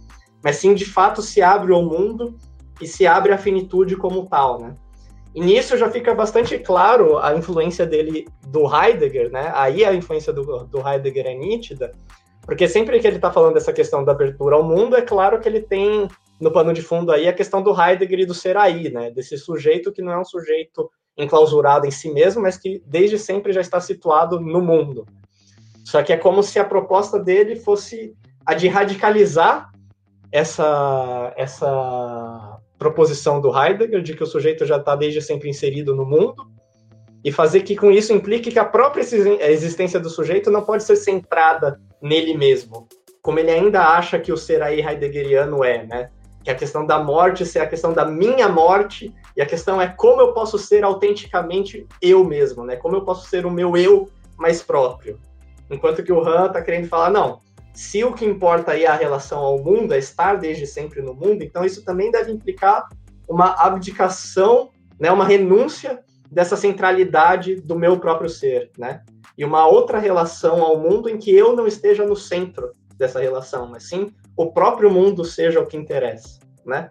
mas 0.44 0.58
sim, 0.58 0.74
de 0.74 0.86
fato, 0.86 1.22
se 1.22 1.42
abre 1.42 1.72
ao 1.72 1.84
mundo 1.84 2.38
e 2.82 2.88
se 2.88 3.06
abre 3.06 3.32
à 3.32 3.38
finitude 3.38 3.96
como 3.96 4.28
tal, 4.28 4.60
né? 4.60 4.76
E 5.36 5.42
nisso 5.42 5.78
já 5.78 5.90
fica 5.90 6.14
bastante 6.14 6.60
claro 6.60 7.18
a 7.18 7.36
influência 7.36 7.86
dele 7.86 8.28
do 8.48 8.66
Heidegger, 8.68 9.32
né? 9.32 9.52
Aí 9.56 9.84
a 9.86 9.94
influência 9.94 10.34
do, 10.34 10.66
do 10.66 10.88
Heidegger 10.88 11.26
é 11.26 11.34
nítida, 11.34 11.92
porque 12.42 12.68
sempre 12.68 13.00
que 13.00 13.08
ele 13.08 13.16
está 13.16 13.32
falando 13.32 13.54
dessa 13.54 13.74
questão 13.74 14.04
da 14.04 14.12
abertura 14.12 14.56
ao 14.56 14.64
mundo, 14.64 14.96
é 14.96 15.02
claro 15.02 15.40
que 15.40 15.48
ele 15.48 15.62
tem 15.62 16.08
no 16.44 16.52
pano 16.52 16.74
de 16.74 16.82
fundo 16.82 17.12
aí 17.12 17.28
a 17.28 17.34
questão 17.34 17.64
do 17.64 17.72
Heidegger 17.72 18.20
e 18.20 18.26
do 18.26 18.34
ser 18.34 18.58
aí, 18.58 18.92
né? 18.92 19.10
Desse 19.10 19.38
sujeito 19.38 19.92
que 19.92 20.02
não 20.02 20.12
é 20.12 20.20
um 20.20 20.26
sujeito 20.26 20.92
enclausurado 21.18 21.88
em 21.88 21.92
si 21.92 22.12
mesmo, 22.12 22.42
mas 22.42 22.58
que 22.58 22.84
desde 22.86 23.18
sempre 23.18 23.54
já 23.54 23.62
está 23.62 23.80
situado 23.80 24.40
no 24.40 24.62
mundo. 24.62 25.06
Só 25.86 26.04
que 26.04 26.12
é 26.12 26.18
como 26.18 26.44
se 26.44 26.60
a 26.60 26.66
proposta 26.66 27.18
dele 27.18 27.56
fosse 27.56 28.14
a 28.46 28.54
de 28.54 28.68
radicalizar 28.68 29.72
essa, 30.32 31.34
essa 31.38 32.60
proposição 32.78 33.40
do 33.40 33.58
Heidegger 33.58 34.02
de 34.02 34.14
que 34.14 34.24
o 34.24 34.28
sujeito 34.28 34.66
já 34.66 34.78
está 34.78 34.96
desde 34.96 35.22
sempre 35.22 35.50
inserido 35.50 35.96
no 35.96 36.06
mundo 36.06 36.36
e 37.24 37.32
fazer 37.32 37.62
que 37.62 37.76
com 37.76 37.90
isso 37.90 38.12
implique 38.12 38.52
que 38.52 38.60
a 38.60 38.66
própria 38.66 39.02
existência 39.50 40.00
do 40.00 40.10
sujeito 40.10 40.52
não 40.52 40.62
pode 40.62 40.84
ser 40.84 40.98
centrada 40.98 41.80
nele 42.02 42.36
mesmo, 42.36 42.88
como 43.22 43.40
ele 43.40 43.52
ainda 43.52 43.82
acha 43.82 44.20
que 44.20 44.34
o 44.34 44.38
ser 44.38 44.62
aí 44.62 44.82
heideggeriano 44.82 45.64
é, 45.64 45.86
né? 45.86 46.10
Que 46.44 46.52
a 46.52 46.56
questão 46.56 46.86
da 46.86 47.02
morte 47.02 47.46
ser 47.46 47.60
a 47.60 47.68
questão 47.68 47.94
da 47.94 48.06
minha 48.06 48.50
morte 48.50 49.14
e 49.36 49.42
a 49.42 49.46
questão 49.46 49.82
é 49.82 49.88
como 49.88 50.22
eu 50.22 50.34
posso 50.34 50.58
ser 50.58 50.84
autenticamente 50.84 51.88
eu 52.02 52.24
mesmo, 52.24 52.66
né? 52.66 52.76
Como 52.76 52.96
eu 52.96 53.04
posso 53.04 53.28
ser 53.30 53.46
o 53.46 53.52
meu 53.52 53.78
eu 53.78 54.10
mais 54.38 54.62
próprio. 54.62 55.20
Enquanto 55.70 56.04
que 56.04 56.12
o 56.12 56.22
Han 56.22 56.48
está 56.48 56.62
querendo 56.62 56.88
falar, 56.88 57.10
não, 57.10 57.42
se 57.74 58.04
o 58.04 58.14
que 58.14 58.26
importa 58.26 58.72
aí 58.72 58.84
é 58.84 58.88
a 58.88 58.96
relação 58.96 59.40
ao 59.40 59.58
mundo, 59.58 59.94
é 59.94 59.98
estar 59.98 60.36
desde 60.36 60.68
sempre 60.68 61.02
no 61.02 61.14
mundo, 61.14 61.44
então 61.44 61.66
isso 61.66 61.84
também 61.84 62.12
deve 62.12 62.32
implicar 62.32 62.88
uma 63.28 63.56
abdicação, 63.58 64.70
né, 65.00 65.12
uma 65.12 65.26
renúncia 65.26 66.04
dessa 66.30 66.56
centralidade 66.56 67.56
do 67.56 67.76
meu 67.76 68.00
próprio 68.00 68.30
ser, 68.30 68.72
né? 68.78 69.04
E 69.38 69.44
uma 69.44 69.66
outra 69.68 69.98
relação 69.98 70.62
ao 70.62 70.78
mundo 70.78 71.10
em 71.10 71.18
que 71.18 71.34
eu 71.36 71.56
não 71.56 71.66
esteja 71.66 72.06
no 72.06 72.16
centro 72.16 72.72
dessa 72.98 73.20
relação, 73.20 73.68
mas 73.68 73.88
sim 73.88 74.14
o 74.36 74.52
próprio 74.52 74.90
mundo 74.90 75.24
seja 75.24 75.60
o 75.60 75.66
que 75.66 75.78
interessa, 75.78 76.40
né? 76.66 76.90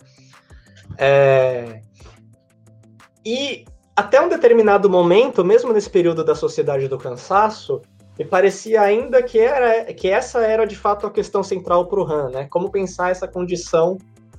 É... 0.99 1.81
E 3.25 3.65
até 3.97 4.21
um 4.21 4.29
determinado 4.29 4.89
momento, 4.89 5.45
mesmo 5.45 5.73
nesse 5.73 5.91
período 5.91 6.25
da 6.25 6.35
sociedade 6.35 6.89
do 6.89 6.99
cansaço, 6.99 7.83
me 8.19 8.25
parecia 8.25 8.83
ainda 8.83 9.23
que, 9.23 9.39
era, 9.39 9.93
que 9.93 10.09
essa 10.09 10.41
era 10.41 10.67
de 10.67 10.77
fato 10.77 11.07
a 11.07 11.11
questão 11.11 11.43
central 11.43 11.87
para 11.87 12.01
o 12.01 12.05
Han, 12.05 12.31
né? 12.31 12.47
Como 12.51 12.71
pensar 12.71 13.11
essa 13.11 13.27
condição 13.27 13.97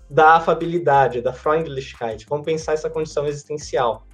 da 0.09 0.35
afabilidade, 0.35 1.21
da 1.21 1.33
Freundlichkeit, 1.33 2.25
como 2.27 2.43
pensar 2.43 2.73
essa 2.73 2.89
condição 2.89 3.25
existencial, 3.25 4.05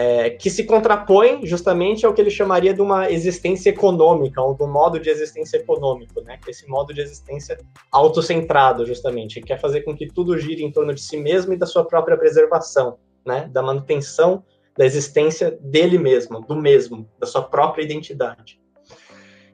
é, 0.00 0.30
que 0.30 0.48
se 0.48 0.62
contrapõe 0.62 1.44
justamente 1.44 2.06
ao 2.06 2.14
que 2.14 2.20
ele 2.20 2.30
chamaria 2.30 2.72
de 2.72 2.80
uma 2.80 3.10
existência 3.10 3.70
econômica, 3.70 4.40
ou 4.40 4.54
do 4.54 4.64
modo 4.64 5.00
de 5.00 5.10
existência 5.10 5.56
econômico, 5.56 6.20
né? 6.20 6.38
Que 6.40 6.50
é 6.50 6.52
esse 6.52 6.68
modo 6.68 6.94
de 6.94 7.00
existência 7.00 7.58
autocentrado, 7.90 8.86
justamente, 8.86 9.40
que 9.40 9.48
quer 9.48 9.60
fazer 9.60 9.80
com 9.80 9.96
que 9.96 10.06
tudo 10.06 10.38
gire 10.38 10.62
em 10.62 10.70
torno 10.70 10.94
de 10.94 11.00
si 11.00 11.16
mesmo 11.16 11.52
e 11.52 11.56
da 11.56 11.66
sua 11.66 11.84
própria 11.84 12.16
preservação, 12.16 12.96
né? 13.26 13.50
Da 13.52 13.60
manutenção 13.60 14.44
da 14.76 14.86
existência 14.86 15.58
dele 15.60 15.98
mesmo, 15.98 16.42
do 16.42 16.54
mesmo, 16.54 17.10
da 17.18 17.26
sua 17.26 17.42
própria 17.42 17.82
identidade. 17.82 18.60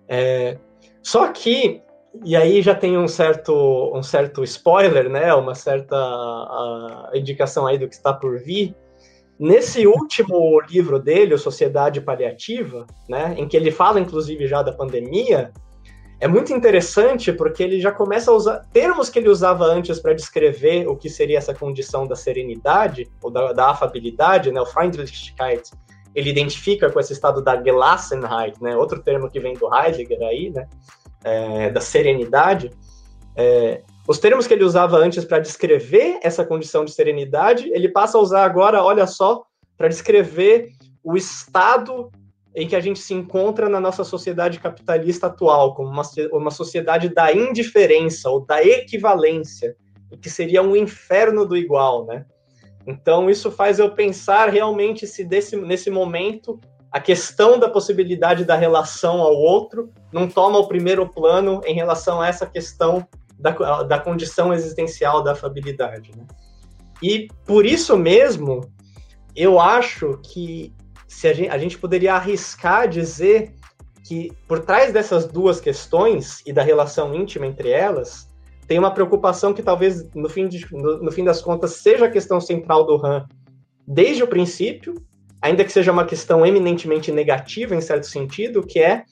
É, 0.07 0.59
só 1.03 1.27
que, 1.33 1.81
e 2.23 2.37
aí 2.37 2.61
já 2.61 2.75
tem 2.75 2.99
um 2.99 3.09
certo, 3.09 3.91
um 3.95 4.03
certo 4.03 4.45
spoiler, 4.45 5.09
né? 5.09 5.33
Uma 5.33 5.55
certa 5.55 7.11
indicação 7.15 7.67
aí 7.67 7.79
do 7.79 7.89
que 7.89 7.95
está 7.95 8.13
por 8.13 8.39
vir. 8.41 8.77
Nesse 9.39 9.87
último 9.87 10.61
livro 10.61 10.99
dele, 10.99 11.35
o 11.35 11.39
Sociedade 11.39 12.01
Paliativa, 12.01 12.87
né, 13.09 13.35
em 13.37 13.49
que 13.49 13.57
ele 13.57 13.71
fala 13.71 13.99
inclusive 13.99 14.47
já 14.47 14.63
da 14.63 14.73
pandemia, 14.73 15.53
é 16.21 16.29
muito 16.29 16.53
interessante 16.53 17.33
porque 17.33 17.63
ele 17.63 17.81
já 17.81 17.91
começa 17.91 18.31
a 18.31 18.35
usar 18.35 18.61
termos 18.73 19.11
que 19.11 19.19
ele 19.19 19.29
usava 19.29 19.65
antes 19.65 19.99
para 19.99 20.15
descrever 20.15 20.87
o 20.87 20.97
que 20.97 21.11
seria 21.11 21.39
essa 21.39 21.53
condição 21.53 22.07
da 22.07 22.15
serenidade 22.15 23.11
ou 23.21 23.31
da, 23.31 23.53
da 23.53 23.71
afabilidade, 23.71 24.53
né, 24.53 24.61
o 24.61 24.67
Freundlichkeit, 24.67 25.71
ele 26.15 26.31
identifica 26.31 26.89
com 26.89 27.01
esse 27.01 27.13
estado 27.13 27.43
da 27.43 27.61
Gelassenheit, 27.61 28.63
né, 28.63 28.77
outro 28.77 29.03
termo 29.03 29.29
que 29.29 29.41
vem 29.41 29.55
do 29.55 29.69
Heidegger 29.75 30.23
aí, 30.23 30.51
né, 30.51 30.69
é, 31.25 31.71
da 31.71 31.81
serenidade. 31.81 32.71
É, 33.37 33.83
os 34.07 34.19
termos 34.19 34.47
que 34.47 34.53
ele 34.53 34.65
usava 34.65 34.99
antes 34.99 35.25
para 35.25 35.39
descrever 35.39 36.19
essa 36.23 36.45
condição 36.45 36.85
de 36.85 36.93
serenidade, 36.93 37.71
ele 37.73 37.89
passa 37.89 38.19
a 38.19 38.21
usar 38.21 38.45
agora, 38.45 38.83
olha 38.83 39.07
só, 39.07 39.45
para 39.77 39.89
descrever 39.89 40.73
o 41.03 41.17
estado 41.17 42.11
em 42.55 42.69
que 42.69 42.77
a 42.77 42.81
gente 42.81 43.01
se 43.01 43.15
encontra 43.15 43.69
na 43.69 43.81
nossa 43.81 44.05
sociedade 44.05 44.61
capitalista 44.61 45.27
atual, 45.27 45.75
como 45.75 45.89
uma, 45.89 46.03
uma 46.33 46.51
sociedade 46.51 47.09
da 47.09 47.33
indiferença 47.33 48.31
ou 48.31 48.45
da 48.45 48.63
equivalência, 48.63 49.75
que 50.21 50.31
seria 50.31 50.63
um 50.63 50.77
inferno 50.77 51.45
do 51.45 51.57
igual, 51.57 52.05
né? 52.07 52.25
Então, 52.87 53.31
isso 53.31 53.51
faz 53.51 53.79
eu 53.79 53.91
pensar 53.91 54.51
realmente 54.51 55.07
se 55.07 55.25
desse, 55.25 55.57
nesse 55.57 55.91
momento 55.91 56.61
a 56.93 57.01
questão 57.01 57.59
da 57.59 57.69
possibilidade 57.69 58.45
da 58.45 58.55
relação 58.55 59.21
ao 59.21 59.35
outro 59.35 59.91
não 60.13 60.29
toma 60.29 60.59
o 60.59 60.69
primeiro 60.69 61.09
plano 61.09 61.61
em 61.65 61.75
relação 61.75 62.21
a 62.21 62.29
essa 62.29 62.47
questão 62.47 63.05
da, 63.39 63.83
da 63.83 63.99
condição 63.99 64.53
existencial 64.53 65.23
da 65.23 65.33
afabilidade. 65.33 66.11
Né? 66.17 66.25
E 67.03 67.29
por 67.45 67.67
isso 67.67 67.97
mesmo, 67.97 68.61
eu 69.35 69.61
acho 69.61 70.19
que 70.23 70.73
se 71.07 71.29
a 71.29 71.33
gente, 71.33 71.51
a 71.51 71.59
gente 71.59 71.79
poderia 71.79 72.15
arriscar 72.15 72.89
dizer 72.89 73.55
que 74.07 74.33
por 74.47 74.61
trás 74.61 74.93
dessas 74.93 75.27
duas 75.27 75.61
questões 75.61 76.43
e 76.47 76.53
da 76.53 76.63
relação 76.63 77.15
íntima 77.15 77.47
entre 77.47 77.71
elas, 77.71 78.29
tem 78.67 78.79
uma 78.79 78.91
preocupação 78.91 79.53
que 79.53 79.63
talvez, 79.63 80.09
no 80.15 80.29
fim, 80.29 80.49
de, 80.49 80.67
no, 80.73 81.03
no 81.03 81.13
fim 81.13 81.25
das 81.25 81.41
contas, 81.41 81.73
seja 81.73 82.07
a 82.07 82.11
questão 82.11 82.41
central 82.41 82.85
do 82.87 82.97
RAM 82.97 83.27
desde 83.87 84.23
o 84.23 84.27
princípio, 84.27 84.95
ainda 85.41 85.65
que 85.65 85.73
seja 85.73 85.93
uma 85.93 86.07
questão 86.07 86.45
eminentemente 86.45 87.13
negativa, 87.13 87.75
em 87.75 87.81
certo 87.81 88.07
sentido, 88.07 88.67
que 88.67 88.79
é, 88.79 89.05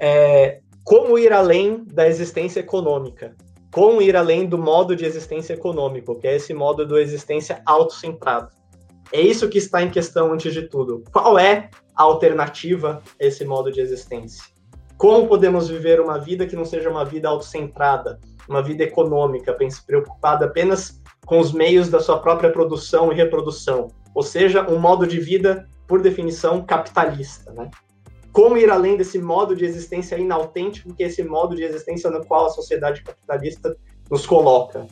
é 0.00 0.60
como 0.84 1.18
ir 1.18 1.32
além 1.32 1.82
da 1.86 2.06
existência 2.06 2.60
econômica, 2.60 3.34
como 3.72 4.02
ir 4.02 4.14
além 4.14 4.46
do 4.46 4.58
modo 4.58 4.94
de 4.94 5.06
existência 5.06 5.54
econômico, 5.54 6.16
que 6.16 6.28
é 6.28 6.36
esse 6.36 6.52
modo 6.52 6.86
de 6.86 7.00
existência 7.00 7.62
autocentrado. 7.64 8.50
É 9.10 9.20
isso 9.20 9.48
que 9.48 9.58
está 9.58 9.82
em 9.82 9.90
questão 9.90 10.32
antes 10.32 10.52
de 10.52 10.68
tudo. 10.68 11.02
Qual 11.10 11.38
é 11.38 11.70
a 11.96 12.02
alternativa 12.02 13.02
a 13.20 13.24
esse 13.24 13.44
modo 13.44 13.72
de 13.72 13.80
existência? 13.80 14.44
Como 14.98 15.26
podemos 15.26 15.68
viver 15.68 16.00
uma 16.00 16.18
vida 16.18 16.46
que 16.46 16.54
não 16.54 16.64
seja 16.64 16.90
uma 16.90 17.04
vida 17.04 17.28
autocentrada, 17.28 18.20
uma 18.48 18.62
vida 18.62 18.84
econômica, 18.84 19.56
preocupada 19.86 20.44
apenas 20.44 21.00
com 21.26 21.40
os 21.40 21.52
meios 21.52 21.88
da 21.88 21.98
sua 21.98 22.18
própria 22.18 22.52
produção 22.52 23.10
e 23.10 23.16
reprodução, 23.16 23.88
ou 24.14 24.22
seja, 24.22 24.68
um 24.70 24.78
modo 24.78 25.06
de 25.06 25.18
vida, 25.18 25.66
por 25.88 26.00
definição, 26.00 26.64
capitalista, 26.64 27.52
né? 27.52 27.70
Como 28.34 28.58
ir 28.58 28.68
além 28.68 28.96
desse 28.96 29.20
modo 29.20 29.54
de 29.54 29.64
existência 29.64 30.16
inautêntico, 30.16 30.92
que 30.92 31.04
é 31.04 31.06
esse 31.06 31.22
modo 31.22 31.54
de 31.54 31.62
existência 31.62 32.10
no 32.10 32.26
qual 32.26 32.46
a 32.46 32.50
sociedade 32.50 33.00
capitalista 33.00 33.76
nos 34.10 34.26
coloca, 34.26 34.88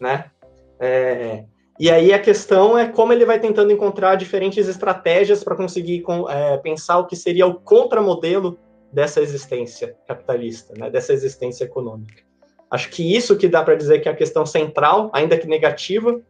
né? 0.00 0.30
É, 0.78 1.42
e 1.80 1.90
aí 1.90 2.12
a 2.12 2.18
questão 2.20 2.78
é 2.78 2.86
como 2.86 3.12
ele 3.12 3.24
vai 3.24 3.40
tentando 3.40 3.72
encontrar 3.72 4.14
diferentes 4.14 4.68
estratégias 4.68 5.42
para 5.42 5.56
conseguir 5.56 6.04
é, 6.28 6.58
pensar 6.58 6.98
o 6.98 7.08
que 7.08 7.16
seria 7.16 7.44
o 7.44 7.54
contramodelo 7.54 8.56
dessa 8.92 9.20
existência 9.20 9.96
capitalista, 10.06 10.72
né? 10.78 10.88
Dessa 10.88 11.12
existência 11.12 11.64
econômica. 11.64 12.22
Acho 12.70 12.88
que 12.88 13.16
isso 13.16 13.36
que 13.36 13.48
dá 13.48 13.64
para 13.64 13.74
dizer 13.74 13.98
que 13.98 14.08
é 14.08 14.12
a 14.12 14.16
questão 14.16 14.46
central, 14.46 15.10
ainda 15.12 15.36
que 15.36 15.48
negativa, 15.48 16.20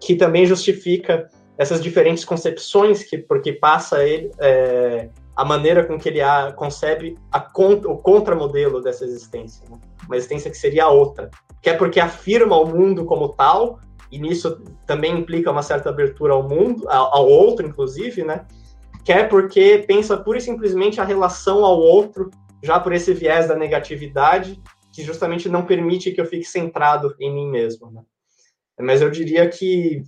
que 0.00 0.16
também 0.16 0.44
justifica 0.44 1.30
essas 1.56 1.80
diferentes 1.80 2.24
concepções 2.24 3.04
que 3.04 3.16
porque 3.16 3.52
passa 3.52 4.02
ele 4.02 4.32
é, 4.40 5.08
a 5.36 5.44
maneira 5.44 5.84
com 5.84 5.98
que 5.98 6.08
ele 6.08 6.20
a, 6.20 6.52
concebe 6.52 7.18
a, 7.32 7.38
o 7.38 7.98
contramodelo 7.98 8.80
dessa 8.80 9.04
existência, 9.04 9.68
né? 9.68 9.78
uma 10.06 10.16
existência 10.16 10.50
que 10.50 10.56
seria 10.56 10.88
outra, 10.88 11.30
que 11.60 11.70
é 11.70 11.74
porque 11.74 11.98
afirma 11.98 12.56
o 12.56 12.66
mundo 12.66 13.04
como 13.04 13.30
tal 13.30 13.80
e 14.10 14.18
nisso 14.18 14.62
também 14.86 15.18
implica 15.18 15.50
uma 15.50 15.62
certa 15.62 15.88
abertura 15.88 16.34
ao 16.34 16.48
mundo, 16.48 16.88
ao, 16.88 17.26
outro 17.26 17.66
inclusive, 17.66 18.22
né? 18.22 18.46
Que 19.04 19.12
é 19.12 19.24
porque 19.24 19.84
pensa 19.86 20.16
pura 20.16 20.38
e 20.38 20.40
simplesmente 20.40 21.00
a 21.00 21.04
relação 21.04 21.64
ao 21.64 21.78
outro 21.78 22.30
já 22.62 22.78
por 22.78 22.92
esse 22.92 23.12
viés 23.12 23.48
da 23.48 23.56
negatividade 23.56 24.60
que 24.92 25.02
justamente 25.02 25.48
não 25.48 25.66
permite 25.66 26.12
que 26.12 26.20
eu 26.20 26.26
fique 26.26 26.44
centrado 26.44 27.14
em 27.18 27.34
mim 27.34 27.50
mesmo. 27.50 27.90
Né? 27.90 28.02
mas 28.80 29.00
eu 29.00 29.10
diria 29.10 29.48
que 29.48 30.02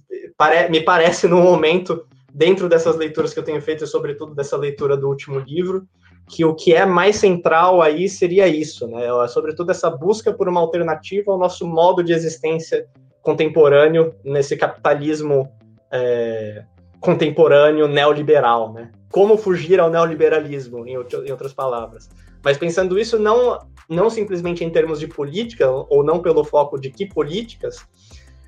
me 0.71 0.81
parece 0.81 1.29
no 1.29 1.41
momento, 1.41 2.07
dentro 2.37 2.69
dessas 2.69 2.97
leituras 2.97 3.33
que 3.33 3.41
eu 3.41 3.43
tenho 3.43 3.63
feito, 3.63 3.83
e 3.83 3.87
sobretudo 3.87 4.35
dessa 4.35 4.59
leitura 4.59 4.95
do 4.95 5.09
último 5.09 5.39
livro, 5.39 5.89
que 6.29 6.45
o 6.45 6.55
que 6.55 6.75
é 6.75 6.85
mais 6.85 7.17
central 7.17 7.81
aí 7.81 8.11
seria 8.11 8.47
isso, 8.47 8.87
né? 8.87 9.07
Sobretudo 9.29 9.71
essa 9.71 9.89
busca 9.89 10.35
por 10.35 10.47
uma 10.47 10.61
alternativa 10.61 11.33
ao 11.33 11.39
nosso 11.39 11.67
modo 11.67 12.05
de 12.05 12.13
existência 12.13 12.87
contemporâneo 13.23 14.15
nesse 14.23 14.55
capitalismo 14.55 15.51
é, 15.91 16.63
contemporâneo 17.01 17.89
neoliberal, 17.89 18.71
né? 18.71 18.93
Como 19.11 19.39
fugir 19.39 19.81
ao 19.81 19.89
neoliberalismo, 19.89 20.87
em, 20.87 20.93
em 20.93 21.31
outras 21.31 21.55
palavras. 21.55 22.11
Mas 22.45 22.59
pensando 22.59 22.99
isso 22.99 23.19
não 23.19 23.59
não 23.89 24.11
simplesmente 24.11 24.65
em 24.65 24.69
termos 24.69 24.99
de 24.99 25.07
política 25.07 25.71
ou 25.71 26.03
não 26.03 26.19
pelo 26.19 26.45
foco 26.45 26.79
de 26.79 26.91
que 26.91 27.07
políticas, 27.07 27.87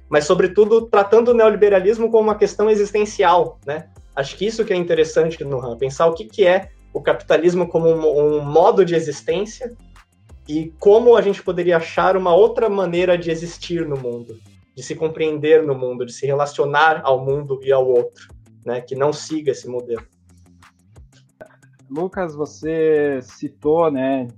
mas 0.09 0.25
sobretudo 0.25 0.87
tratando 0.87 1.29
o 1.29 1.35
neoliberalismo 1.35 2.11
como 2.11 2.25
uma 2.25 2.35
questão 2.35 2.71
existencial, 2.71 3.59
né? 3.67 3.89
Acho 4.15 4.37
que 4.37 4.47
isso 4.47 4.65
que 4.65 4.73
é 4.73 4.77
interessante 4.77 5.45
no 5.45 5.59
RAM, 5.59 5.77
pensar 5.77 6.07
o 6.07 6.15
que, 6.15 6.25
que 6.25 6.47
é 6.47 6.71
o 6.93 7.01
capitalismo 7.01 7.69
como 7.69 7.89
um, 7.89 8.39
um 8.39 8.45
modo 8.45 8.85
de 8.85 8.95
existência 8.95 9.75
e 10.49 10.73
como 10.79 11.17
a 11.17 11.23
gente 11.23 11.43
poderia 11.43 11.77
achar 11.77 12.17
uma 12.17 12.35
outra 12.35 12.69
maneira 12.69 13.17
de 13.19 13.31
existir 13.31 13.87
no 13.87 13.97
mundo, 13.97 14.39
de 14.75 14.83
se 14.83 14.95
compreender 14.95 15.63
no 15.63 15.75
mundo, 15.75 16.07
de 16.07 16.13
se 16.13 16.27
relacionar 16.27 17.03
ao 17.05 17.25
mundo 17.25 17.61
e 17.63 17.71
ao 17.71 17.87
outro, 17.87 18.29
né? 18.65 18.81
Que 18.81 18.95
não 18.95 19.13
siga 19.13 19.53
esse 19.53 19.69
modelo. 19.69 20.05
Lucas, 21.91 22.35
você 22.35 23.21
citou, 23.23 23.91
né, 23.91 24.29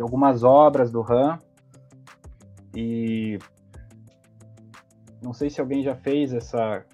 algumas 0.00 0.42
obras 0.42 0.90
do 0.90 1.00
RAM 1.00 1.38
e 2.74 3.38
não 5.22 5.32
sei 5.32 5.50
se 5.50 5.60
alguém 5.60 5.82
já 5.82 5.94
fez 5.94 6.32
essa 6.32 6.84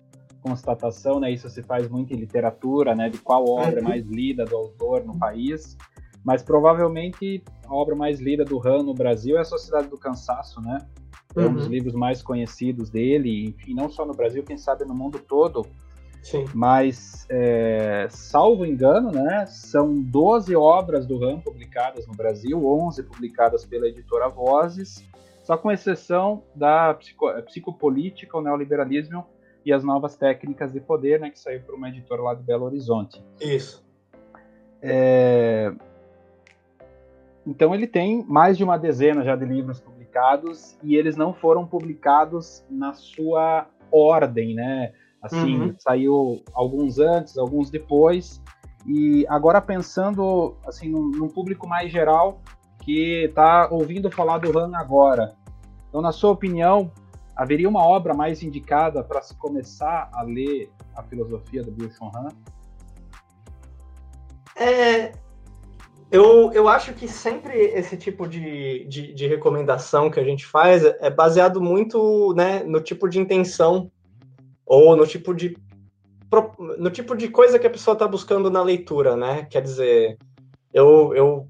constatação, 0.41 1.21
né? 1.21 1.31
Isso 1.31 1.49
se 1.49 1.63
faz 1.63 1.89
muito 1.89 2.13
em 2.13 2.17
literatura, 2.17 2.95
né? 2.95 3.09
De 3.09 3.19
qual 3.19 3.49
obra 3.49 3.79
é 3.79 3.83
mais 3.83 4.05
lida 4.07 4.45
do 4.45 4.57
autor 4.57 5.05
no 5.05 5.19
país, 5.19 5.77
mas 6.25 6.43
provavelmente 6.43 7.43
a 7.67 7.75
obra 7.75 7.95
mais 7.95 8.21
lida 8.21 8.45
do 8.45 8.61
Han 8.67 8.83
no 8.83 8.95
Brasil 8.95 9.37
é 9.37 9.41
a 9.41 9.45
Sociedade 9.45 9.89
do 9.89 9.99
Cansaço, 9.99 10.61
né? 10.61 10.79
É 11.35 11.41
um 11.41 11.55
dos 11.55 11.65
uhum. 11.65 11.73
livros 11.73 11.95
mais 11.95 12.23
conhecidos 12.23 12.91
dele, 12.91 13.47
enfim, 13.47 13.73
não 13.73 13.89
só 13.89 14.05
no 14.05 14.13
Brasil, 14.13 14.43
quem 14.43 14.59
sabe 14.59 14.85
no 14.85 14.95
mundo 14.95 15.19
todo. 15.19 15.67
Sim. 16.23 16.45
Mas, 16.55 17.27
é, 17.29 18.07
salvo 18.11 18.65
engano, 18.65 19.11
né, 19.11 19.45
são 19.47 20.01
12 20.01 20.55
obras 20.55 21.05
do 21.07 21.19
RAM 21.19 21.41
publicadas 21.41 22.07
no 22.07 22.15
Brasil, 22.15 22.65
11 22.65 23.03
publicadas 23.03 23.65
pela 23.65 23.89
editora 23.89 24.29
Vozes, 24.29 25.03
só 25.43 25.57
com 25.57 25.71
exceção 25.71 26.43
da 26.55 26.95
psico, 26.95 27.31
psicopolítica, 27.43 28.39
o 28.39 28.43
neoliberalismo 28.43 29.27
e 29.65 29.73
as 29.73 29.85
novas 29.85 30.17
técnicas 30.17 30.73
de 30.73 30.81
poder, 30.81 31.21
né, 31.21 31.31
que 31.31 31.39
saiu 31.39 31.61
por 31.63 31.75
uma 31.75 31.89
editora 31.89 32.23
lá 32.23 32.35
de 32.35 32.43
Belo 32.43 32.65
Horizonte. 32.65 33.23
Isso. 33.41 33.85
É... 34.81 35.73
Então 37.47 37.75
ele 37.75 37.87
tem 37.87 38.25
mais 38.25 38.57
de 38.57 38.65
uma 38.65 38.77
dezena 38.77 39.25
já 39.25 39.35
de 39.35 39.45
livros 39.45 39.81
publicados 39.81 40.77
e 40.83 40.97
eles 40.97 41.17
não 41.17 41.33
foram 41.33 41.67
publicados 41.67 42.65
na 42.71 42.93
sua 42.93 43.67
ordem, 43.91 44.55
né? 44.55 44.93
Assim, 45.21 45.61
uhum. 45.61 45.75
saiu 45.79 46.43
alguns 46.53 46.99
antes, 46.99 47.37
alguns 47.37 47.71
depois. 47.71 48.41
E 48.87 49.25
agora 49.29 49.61
pensando 49.61 50.57
assim 50.67 50.89
num, 50.89 51.09
num 51.11 51.29
público 51.29 51.69
mais 51.69 51.91
geral 51.91 52.41
que 52.83 53.25
está 53.25 53.69
ouvindo 53.71 54.11
falar 54.11 54.39
do 54.39 54.59
Han 54.59 54.73
agora. 54.75 55.35
Então, 55.89 56.01
na 56.01 56.11
sua 56.11 56.31
opinião, 56.31 56.91
haveria 57.37 57.69
uma 57.69 57.87
obra 57.87 58.13
mais 58.13 58.43
indicada 58.43 59.03
para 59.05 59.23
se 59.23 59.35
começar 59.37 60.11
a 60.13 60.23
ler 60.23 60.71
a 60.97 61.03
filosofia 61.03 61.63
do 61.63 61.71
Byung-Chul 61.71 62.11
Han? 62.15 62.29
É, 64.57 65.13
eu, 66.11 66.53
eu 66.53 66.69
acho 66.69 66.93
que 66.93 67.09
sempre 67.09 67.57
esse 67.57 67.97
tipo 67.97 68.29
de, 68.29 68.85
de, 68.85 69.15
de, 69.15 69.27
recomendação 69.27 70.11
que 70.11 70.21
a 70.21 70.25
gente 70.25 70.45
faz 70.45 70.85
é 70.85 71.09
baseado 71.09 71.61
muito 71.61 72.35
né, 72.35 72.63
no 72.65 72.81
tipo 72.81 73.09
de 73.09 73.19
intenção 73.19 73.91
ou 74.67 74.97
no 74.97 75.07
tipo 75.07 75.33
de 75.35 75.57
no 76.79 76.91
tipo 76.91 77.15
de 77.15 77.29
coisa 77.29 77.59
que 77.59 77.67
a 77.67 77.71
pessoa 77.71 77.93
está 77.93 78.09
buscando 78.09 78.51
na 78.51 78.63
leitura, 78.63 79.15
né? 79.15 79.47
Quer 79.51 79.61
dizer, 79.61 80.17
eu, 80.73 81.15
eu 81.15 81.47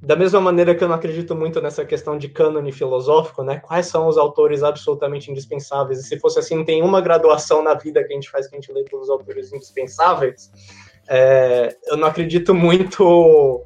da 0.00 0.14
mesma 0.14 0.40
maneira 0.40 0.74
que 0.74 0.84
eu 0.84 0.88
não 0.88 0.94
acredito 0.94 1.34
muito 1.34 1.60
nessa 1.60 1.84
questão 1.84 2.16
de 2.16 2.28
cânone 2.28 2.70
filosófico, 2.70 3.42
né? 3.42 3.58
Quais 3.58 3.86
são 3.86 4.06
os 4.06 4.16
autores 4.16 4.62
absolutamente 4.62 5.30
indispensáveis? 5.30 5.98
E 6.00 6.02
se 6.04 6.18
fosse 6.20 6.38
assim, 6.38 6.64
tem 6.64 6.82
uma 6.82 7.00
graduação 7.00 7.62
na 7.62 7.74
vida 7.74 8.04
que 8.04 8.12
a 8.12 8.14
gente 8.14 8.30
faz 8.30 8.46
que 8.46 8.54
a 8.54 8.60
gente 8.60 8.72
lê 8.72 8.84
todos 8.84 9.08
os 9.08 9.10
autores 9.10 9.52
indispensáveis. 9.52 10.52
É, 11.08 11.76
eu 11.86 11.96
não 11.96 12.06
acredito 12.06 12.54
muito 12.54 13.64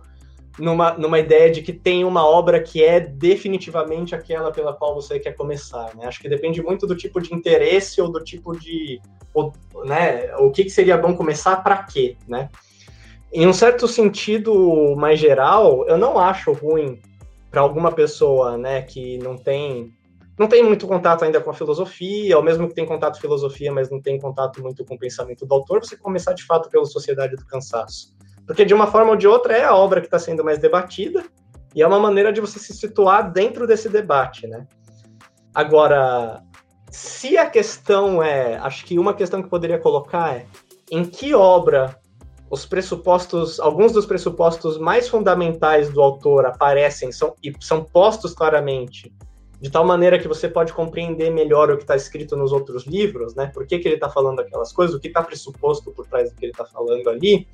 numa, 0.58 0.92
numa 0.92 1.18
ideia 1.18 1.50
de 1.50 1.60
que 1.60 1.72
tem 1.72 2.02
uma 2.04 2.26
obra 2.26 2.62
que 2.62 2.82
é 2.82 2.98
definitivamente 2.98 4.14
aquela 4.14 4.50
pela 4.50 4.72
qual 4.72 4.94
você 4.94 5.18
quer 5.18 5.32
começar. 5.32 5.94
Né? 5.94 6.06
Acho 6.06 6.20
que 6.20 6.28
depende 6.30 6.62
muito 6.62 6.86
do 6.86 6.96
tipo 6.96 7.20
de 7.20 7.34
interesse 7.34 8.00
ou 8.00 8.10
do 8.10 8.24
tipo 8.24 8.58
de, 8.58 9.00
ou, 9.34 9.52
né? 9.84 10.34
O 10.36 10.50
que, 10.50 10.64
que 10.64 10.70
seria 10.70 10.96
bom 10.96 11.14
começar 11.14 11.56
para 11.62 11.82
quê, 11.82 12.16
né? 12.26 12.48
Em 13.32 13.46
um 13.46 13.52
certo 13.52 13.88
sentido 13.88 14.94
mais 14.96 15.18
geral, 15.18 15.86
eu 15.88 15.96
não 15.96 16.18
acho 16.18 16.52
ruim 16.52 17.00
para 17.50 17.60
alguma 17.60 17.90
pessoa, 17.90 18.56
né, 18.58 18.82
que 18.82 19.18
não 19.18 19.36
tem 19.36 19.90
não 20.38 20.48
tem 20.48 20.64
muito 20.64 20.86
contato 20.86 21.24
ainda 21.24 21.40
com 21.40 21.50
a 21.50 21.54
filosofia, 21.54 22.36
ou 22.36 22.42
mesmo 22.42 22.66
que 22.66 22.74
tem 22.74 22.86
contato 22.86 23.16
com 23.16 23.20
filosofia, 23.20 23.70
mas 23.70 23.90
não 23.90 24.00
tem 24.00 24.18
contato 24.18 24.62
muito 24.62 24.84
com 24.84 24.94
o 24.94 24.98
pensamento 24.98 25.46
do 25.46 25.54
autor, 25.54 25.84
você 25.84 25.96
começar 25.96 26.32
de 26.32 26.42
fato 26.44 26.70
pela 26.70 26.86
Sociedade 26.86 27.36
do 27.36 27.46
Cansaço. 27.46 28.16
Porque 28.46 28.64
de 28.64 28.72
uma 28.74 28.86
forma 28.86 29.10
ou 29.10 29.16
de 29.16 29.28
outra 29.28 29.56
é 29.56 29.64
a 29.64 29.74
obra 29.74 30.00
que 30.00 30.06
está 30.06 30.18
sendo 30.18 30.42
mais 30.42 30.58
debatida 30.58 31.22
e 31.74 31.82
é 31.82 31.86
uma 31.86 32.00
maneira 32.00 32.32
de 32.32 32.40
você 32.40 32.58
se 32.58 32.72
situar 32.74 33.30
dentro 33.30 33.66
desse 33.66 33.88
debate, 33.88 34.46
né? 34.46 34.66
Agora, 35.54 36.42
se 36.90 37.36
a 37.36 37.48
questão 37.48 38.22
é, 38.22 38.56
acho 38.56 38.84
que 38.84 38.98
uma 38.98 39.14
questão 39.14 39.42
que 39.42 39.48
poderia 39.48 39.78
colocar 39.78 40.34
é 40.34 40.46
em 40.90 41.04
que 41.04 41.34
obra 41.34 41.96
os 42.52 42.66
pressupostos, 42.66 43.58
alguns 43.58 43.92
dos 43.92 44.04
pressupostos 44.04 44.76
mais 44.76 45.08
fundamentais 45.08 45.90
do 45.90 46.02
autor 46.02 46.44
aparecem 46.44 47.10
são, 47.10 47.34
e 47.42 47.50
são 47.58 47.82
postos 47.82 48.34
claramente, 48.34 49.10
de 49.58 49.70
tal 49.70 49.86
maneira 49.86 50.18
que 50.18 50.28
você 50.28 50.46
pode 50.46 50.70
compreender 50.74 51.30
melhor 51.30 51.70
o 51.70 51.78
que 51.78 51.84
está 51.84 51.96
escrito 51.96 52.36
nos 52.36 52.52
outros 52.52 52.84
livros, 52.84 53.34
né? 53.34 53.46
Por 53.46 53.66
que, 53.66 53.78
que 53.78 53.88
ele 53.88 53.94
está 53.94 54.10
falando 54.10 54.40
aquelas 54.40 54.70
coisas, 54.70 54.94
o 54.94 55.00
que 55.00 55.08
está 55.08 55.22
pressuposto 55.22 55.92
por 55.92 56.06
trás 56.06 56.30
do 56.30 56.36
que 56.36 56.44
ele 56.44 56.52
está 56.52 56.66
falando 56.66 57.08
ali. 57.08 57.48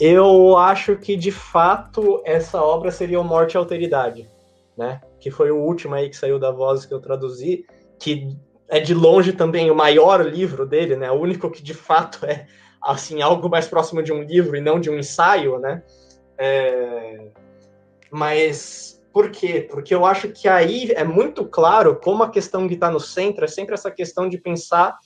Eu 0.00 0.56
acho 0.56 0.96
que, 0.96 1.14
de 1.14 1.30
fato, 1.30 2.22
essa 2.24 2.62
obra 2.62 2.90
seria 2.90 3.20
o 3.20 3.24
Morte 3.24 3.52
e 3.52 3.58
Alteridade, 3.58 4.30
né? 4.78 5.02
Que 5.20 5.30
foi 5.30 5.50
o 5.50 5.58
último 5.58 5.94
aí 5.94 6.08
que 6.08 6.16
saiu 6.16 6.38
da 6.38 6.50
voz 6.50 6.86
que 6.86 6.94
eu 6.94 7.00
traduzi, 7.00 7.66
que 7.98 8.34
é 8.70 8.78
de 8.78 8.94
longe 8.94 9.32
também 9.32 9.70
o 9.70 9.74
maior 9.74 10.24
livro 10.24 10.64
dele, 10.64 10.94
né? 10.94 11.10
O 11.10 11.16
único 11.16 11.50
que 11.50 11.60
de 11.62 11.74
fato 11.74 12.24
é 12.24 12.46
assim 12.80 13.20
algo 13.20 13.50
mais 13.50 13.66
próximo 13.66 14.02
de 14.02 14.12
um 14.12 14.22
livro 14.22 14.56
e 14.56 14.60
não 14.60 14.80
de 14.80 14.88
um 14.88 14.96
ensaio, 14.96 15.58
né? 15.58 15.82
É... 16.38 17.26
Mas 18.10 19.02
por 19.12 19.30
quê? 19.30 19.66
Porque 19.68 19.92
eu 19.92 20.06
acho 20.06 20.28
que 20.28 20.48
aí 20.48 20.92
é 20.92 21.02
muito 21.02 21.44
claro 21.44 21.96
como 21.96 22.22
a 22.22 22.30
questão 22.30 22.68
que 22.68 22.74
está 22.74 22.88
no 22.88 23.00
centro 23.00 23.44
é 23.44 23.48
sempre 23.48 23.74
essa 23.74 23.90
questão 23.90 24.28
de 24.28 24.38
pensar 24.38 24.96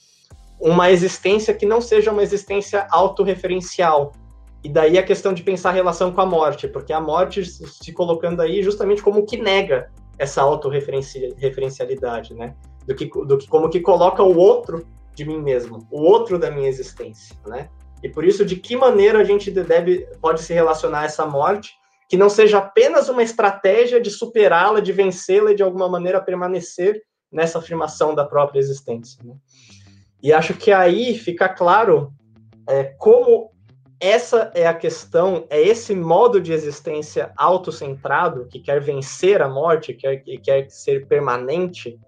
uma 0.61 0.91
existência 0.91 1.53
que 1.53 1.65
não 1.65 1.81
seja 1.81 2.11
uma 2.11 2.21
existência 2.21 2.87
autorreferencial. 2.91 4.11
E 4.63 4.69
daí 4.69 4.97
a 4.97 5.03
questão 5.03 5.33
de 5.33 5.41
pensar 5.43 5.69
a 5.69 5.73
relação 5.73 6.11
com 6.11 6.21
a 6.21 6.25
morte, 6.25 6.67
porque 6.67 6.93
a 6.93 7.01
morte 7.01 7.43
se 7.43 7.91
colocando 7.91 8.41
aí 8.41 8.61
justamente 8.63 9.01
como 9.01 9.25
que 9.25 9.37
nega 9.37 9.91
essa 10.17 10.41
autorreferencialidade, 10.41 12.33
né? 12.35 12.55
Do 12.85 12.95
que, 12.95 13.05
do 13.05 13.37
que 13.37 13.47
como 13.47 13.69
que 13.69 13.79
coloca 13.79 14.21
o 14.21 14.37
outro 14.37 14.85
de 15.13 15.25
mim 15.25 15.41
mesmo, 15.41 15.87
o 15.89 16.01
outro 16.01 16.37
da 16.37 16.51
minha 16.51 16.67
existência, 16.67 17.35
né? 17.47 17.69
E 18.03 18.09
por 18.09 18.23
isso, 18.23 18.45
de 18.45 18.55
que 18.57 18.75
maneira 18.75 19.19
a 19.19 19.23
gente 19.23 19.49
deve, 19.49 20.05
pode 20.21 20.41
se 20.41 20.53
relacionar 20.53 21.01
a 21.01 21.05
essa 21.05 21.25
morte, 21.25 21.73
que 22.07 22.17
não 22.17 22.29
seja 22.29 22.59
apenas 22.59 23.09
uma 23.09 23.23
estratégia 23.23 23.99
de 23.99 24.11
superá-la, 24.11 24.79
de 24.79 24.91
vencê-la 24.91 25.51
e 25.51 25.55
de 25.55 25.63
alguma 25.63 25.89
maneira 25.89 26.21
permanecer 26.21 27.01
nessa 27.31 27.57
afirmação 27.57 28.13
da 28.13 28.23
própria 28.23 28.59
existência. 28.59 29.23
Né? 29.23 29.33
E 30.21 30.31
acho 30.31 30.53
que 30.53 30.71
aí 30.71 31.17
fica 31.17 31.49
claro 31.49 32.13
é, 32.67 32.83
como 32.83 33.51
essa 33.99 34.51
é 34.53 34.67
a 34.67 34.73
questão, 34.73 35.47
é 35.49 35.61
esse 35.61 35.95
modo 35.95 36.39
de 36.39 36.51
existência 36.53 37.31
autocentrado, 37.37 38.47
que 38.47 38.59
quer 38.59 38.81
vencer 38.81 39.41
a 39.41 39.49
morte, 39.49 39.93
que 39.93 40.01
quer, 40.01 40.17
que 40.17 40.37
quer 40.37 40.69
ser 40.69 41.07
permanente, 41.07 41.99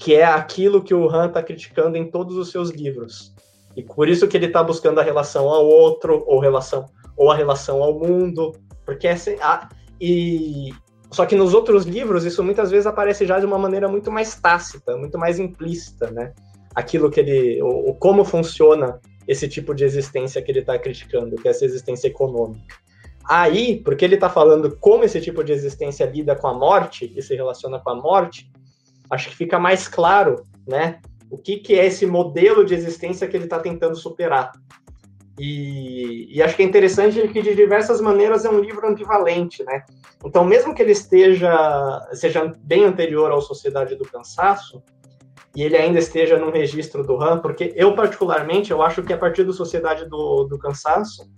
que 0.00 0.14
é 0.14 0.24
aquilo 0.24 0.82
que 0.82 0.94
o 0.94 1.08
Han 1.10 1.26
está 1.26 1.42
criticando 1.42 1.98
em 1.98 2.10
todos 2.10 2.34
os 2.36 2.50
seus 2.50 2.70
livros. 2.70 3.34
E 3.76 3.82
por 3.82 4.08
isso 4.08 4.26
que 4.26 4.36
ele 4.36 4.46
está 4.46 4.62
buscando 4.62 4.98
a 4.98 5.02
relação 5.02 5.48
ao 5.50 5.66
outro, 5.66 6.24
ou 6.26 6.40
relação 6.40 6.86
ou 7.16 7.30
a 7.30 7.36
relação 7.36 7.82
ao 7.82 7.98
mundo, 7.98 8.52
porque 8.86 9.06
essa, 9.06 9.30
a, 9.42 9.68
e 10.00 10.72
Só 11.10 11.26
que 11.26 11.36
nos 11.36 11.52
outros 11.52 11.84
livros, 11.84 12.24
isso 12.24 12.42
muitas 12.42 12.70
vezes 12.70 12.86
aparece 12.86 13.26
já 13.26 13.38
de 13.38 13.44
uma 13.44 13.58
maneira 13.58 13.88
muito 13.88 14.10
mais 14.10 14.34
tácita, 14.36 14.96
muito 14.96 15.18
mais 15.18 15.38
implícita, 15.38 16.10
né? 16.10 16.32
Aquilo 16.74 17.10
que 17.10 17.20
ele. 17.20 17.62
O, 17.62 17.90
o 17.90 17.94
como 17.94 18.24
funciona 18.24 18.98
esse 19.28 19.46
tipo 19.48 19.74
de 19.74 19.84
existência 19.84 20.40
que 20.40 20.50
ele 20.50 20.60
está 20.60 20.78
criticando, 20.78 21.36
que 21.36 21.46
é 21.46 21.50
essa 21.50 21.66
existência 21.66 22.08
econômica. 22.08 22.74
Aí, 23.28 23.82
porque 23.84 24.04
ele 24.04 24.14
está 24.14 24.30
falando 24.30 24.76
como 24.78 25.04
esse 25.04 25.20
tipo 25.20 25.44
de 25.44 25.52
existência 25.52 26.06
lida 26.06 26.34
com 26.34 26.48
a 26.48 26.54
morte 26.54 27.12
e 27.14 27.20
se 27.20 27.34
relaciona 27.36 27.78
com 27.78 27.90
a 27.90 27.94
morte, 27.94 28.50
acho 29.10 29.28
que 29.28 29.36
fica 29.36 29.58
mais 29.58 29.88
claro, 29.88 30.46
né? 30.66 31.00
O 31.30 31.36
que, 31.36 31.56
que 31.58 31.78
é 31.78 31.86
esse 31.86 32.06
modelo 32.06 32.64
de 32.64 32.74
existência 32.74 33.26
que 33.28 33.36
ele 33.36 33.44
está 33.44 33.58
tentando 33.58 33.96
superar. 33.96 34.52
E, 35.38 36.28
e, 36.36 36.42
acho 36.42 36.54
que 36.54 36.62
é 36.62 36.66
interessante 36.66 37.26
que 37.28 37.40
de 37.40 37.54
diversas 37.54 38.00
maneiras 38.00 38.44
é 38.44 38.50
um 38.50 38.60
livro 38.60 38.86
ambivalente, 38.86 39.64
né? 39.64 39.84
Então, 40.24 40.44
mesmo 40.44 40.74
que 40.74 40.82
ele 40.82 40.92
esteja 40.92 42.08
seja 42.12 42.52
bem 42.62 42.84
anterior 42.84 43.32
à 43.32 43.40
Sociedade 43.40 43.94
do 43.96 44.04
Cansaço, 44.04 44.82
e 45.54 45.62
ele 45.62 45.76
ainda 45.76 45.98
esteja 45.98 46.38
num 46.38 46.50
registro 46.50 47.02
do 47.02 47.16
RAM, 47.16 47.38
porque 47.40 47.72
eu 47.74 47.94
particularmente 47.94 48.70
eu 48.70 48.82
acho 48.82 49.02
que 49.02 49.12
a 49.12 49.18
partir 49.18 49.44
da 49.44 49.52
Sociedade 49.52 50.08
do, 50.08 50.44
do 50.44 50.58
Cansaço, 50.58 51.28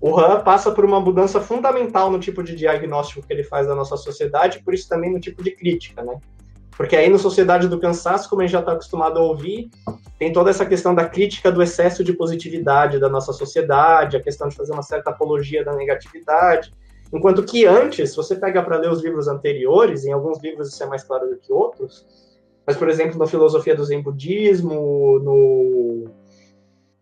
o 0.00 0.12
RAM 0.14 0.40
passa 0.40 0.70
por 0.72 0.84
uma 0.84 1.00
mudança 1.00 1.40
fundamental 1.40 2.10
no 2.10 2.18
tipo 2.18 2.42
de 2.42 2.54
diagnóstico 2.54 3.26
que 3.26 3.32
ele 3.32 3.44
faz 3.44 3.66
da 3.66 3.74
nossa 3.74 3.96
sociedade, 3.96 4.62
por 4.64 4.72
isso 4.72 4.88
também 4.88 5.12
no 5.12 5.20
tipo 5.20 5.42
de 5.42 5.50
crítica, 5.50 6.02
né? 6.02 6.18
Porque 6.76 6.96
aí 6.96 7.08
no 7.08 7.18
Sociedade 7.18 7.68
do 7.68 7.78
Cansaço, 7.78 8.28
como 8.28 8.42
a 8.42 8.44
gente 8.44 8.52
já 8.52 8.60
está 8.60 8.72
acostumado 8.72 9.18
a 9.18 9.22
ouvir, 9.22 9.70
tem 10.18 10.32
toda 10.32 10.50
essa 10.50 10.64
questão 10.64 10.94
da 10.94 11.04
crítica 11.04 11.52
do 11.52 11.62
excesso 11.62 12.02
de 12.02 12.12
positividade 12.12 12.98
da 12.98 13.08
nossa 13.08 13.32
sociedade, 13.32 14.16
a 14.16 14.22
questão 14.22 14.48
de 14.48 14.56
fazer 14.56 14.72
uma 14.72 14.82
certa 14.82 15.10
apologia 15.10 15.64
da 15.64 15.74
negatividade. 15.74 16.72
Enquanto 17.12 17.44
que 17.44 17.66
antes, 17.66 18.14
você 18.16 18.34
pega 18.36 18.62
para 18.62 18.78
ler 18.78 18.90
os 18.90 19.02
livros 19.02 19.28
anteriores, 19.28 20.04
em 20.04 20.12
alguns 20.12 20.42
livros 20.42 20.68
isso 20.68 20.82
é 20.82 20.86
mais 20.86 21.04
claro 21.04 21.28
do 21.28 21.36
que 21.36 21.52
outros, 21.52 22.06
mas, 22.66 22.76
por 22.76 22.88
exemplo, 22.88 23.18
na 23.18 23.26
filosofia 23.26 23.74
do 23.74 23.84
Zen 23.84 24.00
Budismo, 24.00 25.18
no, 25.18 26.04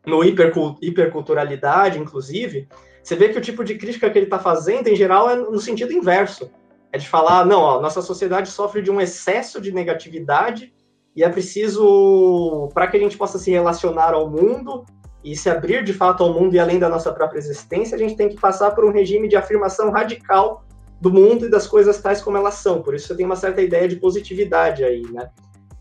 no 0.07 0.25
hiperculturalidade, 0.25 1.99
inclusive, 1.99 2.67
você 3.03 3.15
vê 3.15 3.29
que 3.29 3.39
o 3.39 3.43
tipo 3.43 3.63
de 3.63 3.77
crítica 3.77 4.11
que 4.11 4.19
ele 4.19 4.27
está 4.27 4.39
fazendo, 4.39 4.89
em 4.89 4.97
geral, 4.97 5.31
é 5.31 5.37
no 5.37 5.61
sentido 5.61 5.93
inverso 5.93 6.51
é 6.93 6.99
de 6.99 7.09
falar, 7.09 7.45
não, 7.47 7.61
ó, 7.61 7.81
nossa 7.81 8.03
sociedade 8.03 8.51
sofre 8.51 8.83
de 8.83 8.91
um 8.91 9.01
excesso 9.01 9.61
de 9.61 9.73
negatividade 9.73 10.73
e 11.15 11.23
é 11.23 11.29
preciso, 11.29 12.69
para 12.75 12.87
que 12.87 12.97
a 12.97 13.01
gente 13.01 13.17
possa 13.17 13.39
se 13.39 13.51
relacionar 13.51 14.15
ao 14.15 14.29
mundo 14.29 14.85
e 15.23 15.37
se 15.37 15.51
abrir 15.51 15.85
de 15.85 15.93
fato 15.93 16.23
ao 16.23 16.33
mundo 16.33 16.55
e 16.55 16.59
além 16.59 16.79
da 16.79 16.89
nossa 16.89 17.13
própria 17.13 17.39
existência, 17.39 17.95
a 17.95 17.99
gente 17.99 18.17
tem 18.17 18.29
que 18.29 18.41
passar 18.41 18.73
por 18.73 18.85
um 18.85 18.93
regime 18.93 19.29
de 19.29 19.37
afirmação 19.37 19.91
radical 19.91 20.65
do 21.01 21.11
mundo 21.11 21.47
e 21.47 21.51
das 21.51 21.67
coisas 21.67 22.01
tais 22.01 22.21
como 22.21 22.37
elas 22.37 22.55
são. 22.55 22.83
Por 22.83 22.95
isso 22.95 23.09
você 23.09 23.17
tem 23.17 23.27
uma 23.27 23.37
certa 23.37 23.63
ideia 23.63 23.89
de 23.89 23.97
positividade 23.97 24.85
aí, 24.85 25.03
né? 25.13 25.31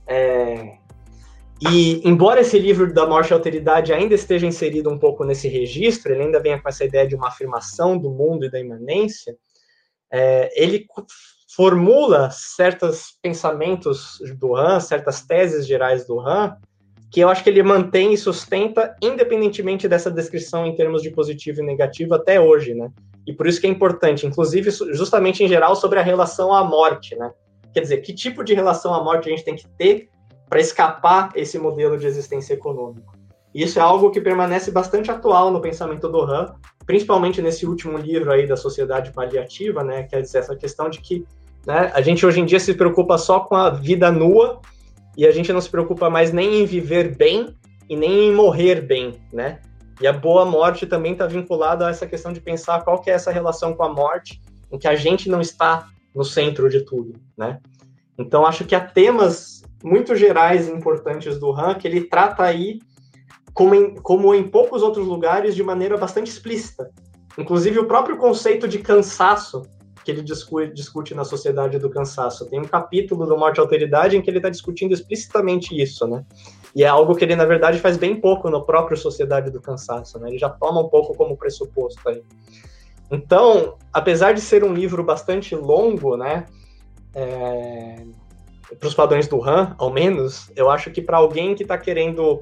É... 0.08 0.78
E 1.62 2.08
embora 2.08 2.40
esse 2.40 2.58
livro 2.58 2.94
da 2.94 3.06
morte 3.06 3.32
e 3.32 3.34
alteridade 3.34 3.92
ainda 3.92 4.16
esteja 4.16 4.48
inserido 4.48 4.90
um 4.90 4.98
pouco 4.98 5.26
nesse 5.26 5.50
registro, 5.50 6.14
ele 6.14 6.24
ainda 6.24 6.40
venha 6.40 6.60
com 6.62 6.70
essa 6.70 6.86
ideia 6.86 7.06
de 7.06 7.16
uma 7.16 7.28
afirmação 7.28 7.98
do 7.98 8.10
mundo 8.10 8.46
e 8.46 8.52
da 8.52 8.60
imanência, 8.60 9.36
é, 10.12 10.52
ele 10.56 10.86
formula 11.56 12.30
certos 12.32 13.18
pensamentos 13.22 14.20
do 14.38 14.56
Han, 14.56 14.80
certas 14.80 15.22
teses 15.22 15.68
gerais 15.68 16.06
do 16.06 16.20
Han, 16.20 16.56
que 17.12 17.20
eu 17.20 17.30
acho 17.30 17.44
que 17.44 17.50
ele 17.50 17.64
mantém 17.64 18.14
e 18.14 18.18
sustenta 18.18 18.96
independentemente 19.02 19.88
dessa 19.88 20.12
descrição 20.12 20.66
em 20.66 20.76
termos 20.76 21.02
de 21.02 21.10
positivo 21.10 21.62
e 21.62 21.66
negativo 21.66 22.14
até 22.14 22.40
hoje, 22.40 22.76
né? 22.76 22.92
E 23.26 23.34
por 23.34 23.48
isso 23.48 23.60
que 23.60 23.68
é 23.68 23.70
importante, 23.70 24.26
inclusive 24.26 24.70
justamente 24.94 25.44
em 25.44 25.48
geral 25.48 25.76
sobre 25.76 26.00
a 26.00 26.04
relação 26.04 26.54
à 26.54 26.64
morte, 26.64 27.16
né? 27.16 27.32
Quer 27.74 27.82
dizer, 27.82 27.98
que 27.98 28.14
tipo 28.14 28.44
de 28.44 28.54
relação 28.54 28.94
à 28.94 29.04
morte 29.04 29.28
a 29.28 29.32
gente 29.32 29.44
tem 29.44 29.56
que 29.56 29.68
ter 29.70 30.10
para 30.48 30.60
escapar 30.60 31.32
esse 31.36 31.58
modelo 31.58 31.98
de 31.98 32.08
existência 32.08 32.54
econômico? 32.54 33.14
Isso 33.54 33.80
é 33.80 33.82
algo 33.82 34.12
que 34.12 34.22
permanece 34.22 34.72
bastante 34.72 35.10
atual 35.10 35.52
no 35.52 35.62
pensamento 35.62 36.08
do 36.08 36.22
Han, 36.22 36.56
principalmente 36.90 37.40
nesse 37.40 37.68
último 37.68 38.00
livro 38.00 38.32
aí 38.32 38.48
da 38.48 38.58
Sociedade 38.58 39.12
Paliativa, 39.12 39.84
né, 39.84 40.08
quer 40.10 40.24
dizer, 40.24 40.40
essa 40.40 40.56
questão 40.56 40.90
de 40.90 41.00
que 41.00 41.24
né, 41.64 41.92
a 41.94 42.02
gente 42.02 42.26
hoje 42.26 42.40
em 42.40 42.48
dia 42.48 42.60
se 42.60 42.74
preocupa 42.74 43.16
só 43.16 43.42
com 43.42 43.56
a 43.56 43.70
vida 43.70 44.12
nua 44.12 44.60
e 45.16 45.28
a 45.28 45.32
gente 45.32 45.54
não 45.54 45.62
se 45.62 45.70
preocupa 45.70 46.10
mais 46.10 46.34
nem 46.34 46.64
em 46.64 46.66
viver 46.66 47.16
bem 47.16 47.56
e 47.88 47.96
nem 47.96 48.30
em 48.30 48.34
morrer 48.34 48.82
bem, 48.82 49.22
né? 49.32 49.60
E 50.02 50.08
a 50.08 50.14
boa 50.14 50.46
morte 50.46 50.88
também 50.88 51.12
está 51.12 51.28
vinculada 51.28 51.86
a 51.86 51.92
essa 51.92 52.08
questão 52.08 52.34
de 52.34 52.42
pensar 52.42 52.84
qual 52.84 53.00
que 53.00 53.12
é 53.12 53.14
essa 53.14 53.32
relação 53.32 53.76
com 53.76 53.84
a 53.84 53.94
morte, 53.94 54.42
em 54.72 54.80
que 54.80 54.88
a 54.88 54.96
gente 54.96 55.30
não 55.30 55.42
está 55.42 55.90
no 56.16 56.24
centro 56.24 56.68
de 56.72 56.84
tudo, 56.84 57.14
né? 57.38 57.60
Então 58.18 58.48
acho 58.48 58.66
que 58.66 58.74
há 58.74 58.82
temas 58.82 59.62
muito 59.84 60.16
gerais 60.16 60.68
e 60.68 60.72
importantes 60.72 61.40
do 61.40 61.52
Han 61.52 61.76
que 61.76 61.88
ele 61.88 62.02
trata 62.02 62.42
aí 62.42 62.80
como 63.60 63.76
em, 63.76 63.94
como 63.96 64.34
em 64.34 64.48
poucos 64.48 64.82
outros 64.82 65.06
lugares, 65.06 65.54
de 65.54 65.62
maneira 65.62 65.98
bastante 65.98 66.32
explícita. 66.32 66.90
Inclusive, 67.38 67.78
o 67.78 67.86
próprio 67.86 68.16
conceito 68.16 68.70
de 68.70 68.80
cansaço 68.80 69.64
que 70.02 70.10
ele 70.10 70.22
discute, 70.22 70.74
discute 70.74 71.14
na 71.14 71.26
Sociedade 71.26 71.78
do 71.78 71.90
Cansaço. 71.90 72.50
Tem 72.50 72.58
um 72.58 72.64
capítulo 72.64 73.26
do 73.26 73.38
Morte 73.38 73.58
e 73.58 73.60
Alteridade 73.60 74.16
em 74.16 74.22
que 74.22 74.30
ele 74.30 74.38
está 74.38 74.48
discutindo 74.48 74.94
explicitamente 74.94 75.78
isso, 75.78 76.08
né? 76.08 76.24
E 76.74 76.86
é 76.86 76.88
algo 76.88 77.14
que 77.14 77.26
ele, 77.26 77.36
na 77.36 77.44
verdade, 77.44 77.80
faz 77.80 77.98
bem 77.98 78.16
pouco 78.16 78.50
no 78.50 78.66
próprio 78.66 78.96
Sociedade 78.96 79.52
do 79.52 79.60
Cansaço, 79.60 80.18
né? 80.20 80.30
Ele 80.30 80.38
já 80.38 80.50
toma 80.50 80.80
um 80.80 80.88
pouco 80.88 81.14
como 81.14 81.36
pressuposto 81.36 82.08
aí. 82.08 82.24
Então, 83.12 83.76
apesar 83.92 84.32
de 84.32 84.40
ser 84.40 84.64
um 84.64 84.74
livro 84.74 85.04
bastante 85.04 85.54
longo, 85.54 86.16
né? 86.16 86.46
É... 87.14 88.06
Para 88.80 88.88
os 88.88 88.94
padrões 88.94 89.28
do 89.28 89.44
Han, 89.44 89.76
ao 89.78 89.92
menos, 89.92 90.50
eu 90.56 90.70
acho 90.70 90.92
que 90.92 91.02
para 91.02 91.18
alguém 91.18 91.56
que 91.56 91.64
está 91.64 91.78
querendo 91.78 92.42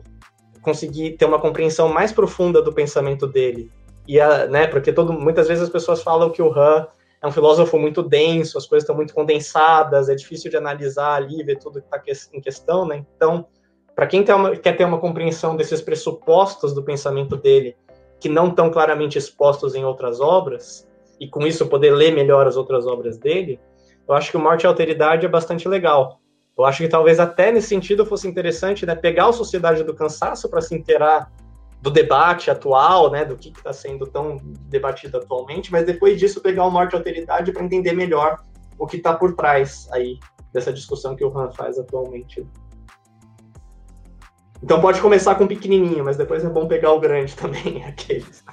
conseguir 0.68 1.12
ter 1.12 1.24
uma 1.24 1.40
compreensão 1.40 1.88
mais 1.88 2.12
profunda 2.12 2.62
do 2.62 2.74
pensamento 2.74 3.26
dele. 3.26 3.72
E 4.06 4.20
a, 4.20 4.48
né, 4.48 4.68
porque 4.68 4.92
todo, 4.92 5.14
muitas 5.14 5.48
vezes 5.48 5.64
as 5.64 5.70
pessoas 5.70 6.04
falam 6.04 6.30
que 6.30 6.42
o 6.42 6.52
Han 6.52 6.86
é 7.22 7.26
um 7.26 7.32
filósofo 7.32 7.80
muito 7.80 8.04
denso, 8.04 8.58
as 8.58 8.68
coisas 8.68 8.84
estão 8.84 8.94
muito 8.94 9.14
condensadas, 9.14 10.10
é 10.10 10.16
difícil 10.16 10.52
de 10.52 10.58
analisar 10.58 11.16
ali, 11.16 11.42
ver 11.42 11.58
tudo 11.58 11.80
que 11.80 11.88
está 11.88 12.28
em 12.34 12.42
questão, 12.42 12.86
né? 12.86 13.06
Então, 13.16 13.48
para 13.96 14.08
quem 14.08 14.26
uma, 14.30 14.58
quer 14.58 14.76
ter 14.76 14.84
uma 14.84 15.00
compreensão 15.00 15.56
desses 15.56 15.82
pressupostos 15.82 16.74
do 16.74 16.84
pensamento 16.84 17.38
dele, 17.38 17.78
que 18.20 18.28
não 18.28 18.50
estão 18.50 18.70
claramente 18.70 19.18
expostos 19.18 19.74
em 19.74 19.86
outras 19.86 20.20
obras, 20.20 20.86
e 21.18 21.30
com 21.30 21.48
isso 21.48 21.68
poder 21.68 21.92
ler 21.92 22.14
melhor 22.14 22.46
as 22.46 22.58
outras 22.58 22.86
obras 22.86 23.18
dele, 23.18 23.58
eu 24.06 24.14
acho 24.14 24.32
que 24.32 24.38
o 24.38 24.40
Morte 24.40 24.64
e 24.64 24.68
Alteridade 24.68 25.26
é 25.26 25.30
bastante 25.30 25.66
legal. 25.66 26.20
Eu 26.58 26.66
acho 26.66 26.80
que 26.80 26.90
talvez 26.90 27.20
até 27.20 27.52
nesse 27.52 27.68
sentido 27.68 28.06
fosse 28.06 28.28
interessante 28.28 28.86
né, 28.86 28.96
pegar 28.96 29.28
a 29.28 29.34
Sociedade 29.34 29.84
do 29.84 29.94
Cansaço 29.94 30.50
para 30.50 30.62
se 30.62 30.74
inteirar 30.74 31.32
do 31.80 31.92
debate 31.92 32.50
atual, 32.50 33.12
né, 33.12 33.24
do 33.24 33.38
que 33.38 33.50
está 33.50 33.72
sendo 33.72 34.08
tão 34.08 34.40
debatido 34.44 35.18
atualmente, 35.18 35.72
mas 35.72 35.86
depois 35.86 36.20
disso 36.20 36.42
pegar 36.42 36.66
o 36.66 36.72
Morte 36.72 36.94
e 36.94 36.96
Alteridade 36.96 37.52
para 37.52 37.64
entender 37.64 37.94
melhor 37.94 38.42
o 38.80 38.88
que 38.88 38.98
está 38.98 39.14
por 39.14 39.36
trás 39.36 39.88
aí 39.92 40.20
dessa 40.52 40.74
discussão 40.74 41.16
que 41.16 41.24
o 41.24 41.38
Han 41.38 41.52
faz 41.52 41.78
atualmente. 41.78 42.44
Então 44.62 44.82
pode 44.82 45.00
começar 45.00 45.36
com 45.36 45.46
pequenininho, 45.46 46.04
mas 46.04 46.18
depois 46.18 46.44
é 46.44 46.50
bom 46.50 46.68
pegar 46.68 46.92
o 46.92 47.00
grande 47.00 47.36
também, 47.36 47.84
aqueles. 47.86 48.44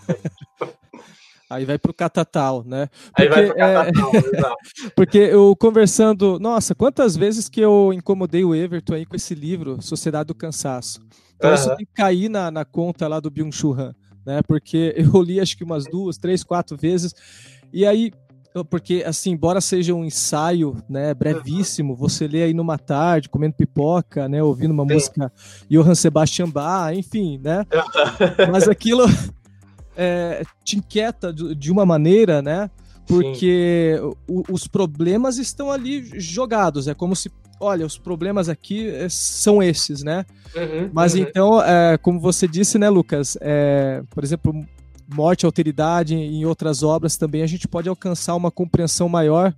Aí 1.49 1.65
vai 1.65 1.79
pro 1.79 1.93
catatal, 1.93 2.65
né? 2.65 2.89
Porque, 3.07 3.23
Aí 3.23 3.29
vai 3.29 3.47
pro 3.47 3.57
catatal, 3.57 4.11
é... 4.15 4.19
exato. 4.19 4.57
Porque 4.97 5.19
eu 5.19 5.55
conversando, 5.57 6.39
nossa, 6.39 6.75
quantas 6.75 7.17
vezes 7.17 7.49
que 7.49 7.61
eu 7.61 7.93
incomodei 7.93 8.45
o 8.45 8.55
Everton 8.55 8.95
aí 8.95 9.07
com 9.07 9.15
esse 9.15 9.35
livro, 9.35 9.81
Sociedade 9.83 10.29
do 10.29 10.35
Cansaço. 10.35 11.01
Então 11.37 11.51
uhum. 11.51 11.57
isso 11.57 11.77
tem 11.77 11.87
que 11.87 11.93
cair 11.93 12.29
na, 12.29 12.51
na 12.51 12.65
conta 12.65 13.07
lá 13.07 13.21
do 13.21 13.31
Byung-Chul 13.31 13.75
Han, 13.75 13.95
né? 14.25 14.41
Porque 14.47 14.95
eu 14.97 15.23
li 15.23 15.41
acho 15.41 15.57
que 15.57 15.65
umas 15.65 15.85
duas, 15.85 16.17
três, 16.17 16.43
quatro 16.43 16.77
vezes. 16.77 17.15
E 17.73 17.85
aí, 17.85 18.13
porque 18.71 19.03
assim, 19.05 19.33
embora 19.33 19.61
seja 19.61 19.93
um 19.95 20.05
ensaio, 20.05 20.77
né, 20.89 21.13
brevíssimo, 21.13 21.95
você 21.97 22.27
lê 22.29 22.45
aí 22.45 22.55
numa 22.55 22.79
tarde, 22.79 23.29
comendo 23.29 23.55
pipoca, 23.55 24.29
né, 24.29 24.43
ouvindo 24.43 24.71
uma 24.71 24.87
Sim. 24.87 24.95
música 24.95 25.33
Johann 25.69 25.95
Sebastian 25.95 26.49
Bach, 26.49 26.97
enfim, 26.97 27.39
né? 27.43 27.67
Mas 28.51 28.69
aquilo 28.69 29.05
é, 29.97 30.43
te 30.65 30.77
inquieta 30.77 31.33
de 31.33 31.71
uma 31.71 31.87
maneira, 31.87 32.43
né? 32.43 32.71
Porque 33.07 33.99
o, 34.27 34.43
os 34.51 34.67
problemas 34.67 35.39
estão 35.39 35.71
ali 35.71 36.09
jogados. 36.19 36.89
É 36.89 36.95
como 36.95 37.15
se, 37.15 37.31
olha, 37.61 37.85
os 37.85 37.99
problemas 37.99 38.49
aqui 38.49 38.89
é, 38.89 39.09
são 39.09 39.63
esses, 39.63 40.03
né? 40.03 40.25
Uhum, 40.57 40.91
Mas 40.93 41.15
uhum. 41.15 41.21
então, 41.21 41.63
é, 41.63 41.99
como 41.99 42.19
você 42.19 42.49
disse, 42.49 42.79
né, 42.79 42.89
Lucas? 42.89 43.37
É, 43.41 44.03
por 44.11 44.25
exemplo, 44.25 44.55
morte, 45.13 45.45
alteridade, 45.45 46.15
em 46.15 46.45
outras 46.47 46.83
obras 46.83 47.17
também 47.17 47.43
a 47.43 47.47
gente 47.47 47.69
pode 47.69 47.89
alcançar 47.89 48.35
uma 48.35 48.51
compreensão 48.51 49.09
maior. 49.09 49.55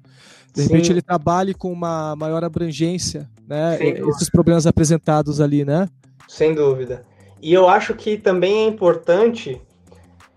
De 0.54 0.62
repente 0.62 0.86
Sim. 0.86 0.92
ele 0.94 1.02
trabalhe 1.02 1.52
com 1.52 1.70
uma 1.70 2.16
maior 2.16 2.42
abrangência, 2.42 3.28
né? 3.46 3.78
Esses 3.80 4.30
problemas 4.30 4.66
apresentados 4.66 5.40
ali, 5.40 5.64
né? 5.64 5.86
Sem 6.26 6.54
dúvida. 6.54 7.04
E 7.42 7.52
eu 7.52 7.68
acho 7.68 7.94
que 7.94 8.16
também 8.16 8.64
é 8.64 8.66
importante 8.66 9.60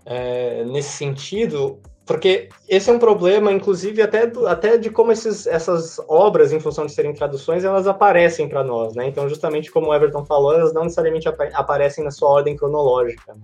é, 0.04 0.64
nesse 0.64 0.90
sentido, 0.90 1.78
Porque 2.06 2.48
esse 2.68 2.90
é 2.90 2.92
um 2.92 2.98
problema, 2.98 3.52
inclusive, 3.52 4.02
até, 4.02 4.26
do, 4.26 4.44
até 4.46 4.76
de 4.76 4.90
como 4.90 5.12
esses, 5.12 5.46
essas 5.46 6.00
obras, 6.08 6.52
em 6.52 6.58
função 6.58 6.84
de 6.84 6.92
serem 6.92 7.14
traduções, 7.14 7.62
elas 7.62 7.86
aparecem 7.86 8.48
para 8.48 8.64
nós, 8.64 8.96
né? 8.96 9.06
Então, 9.06 9.28
justamente 9.28 9.70
como 9.70 9.88
o 9.88 9.94
Everton 9.94 10.24
falou, 10.24 10.54
elas 10.54 10.72
não 10.72 10.82
necessariamente 10.82 11.28
ap 11.28 11.40
aparecem 11.54 12.02
na 12.02 12.10
sua 12.10 12.28
ordem 12.28 12.56
cronológica. 12.56 13.32
Né? 13.32 13.40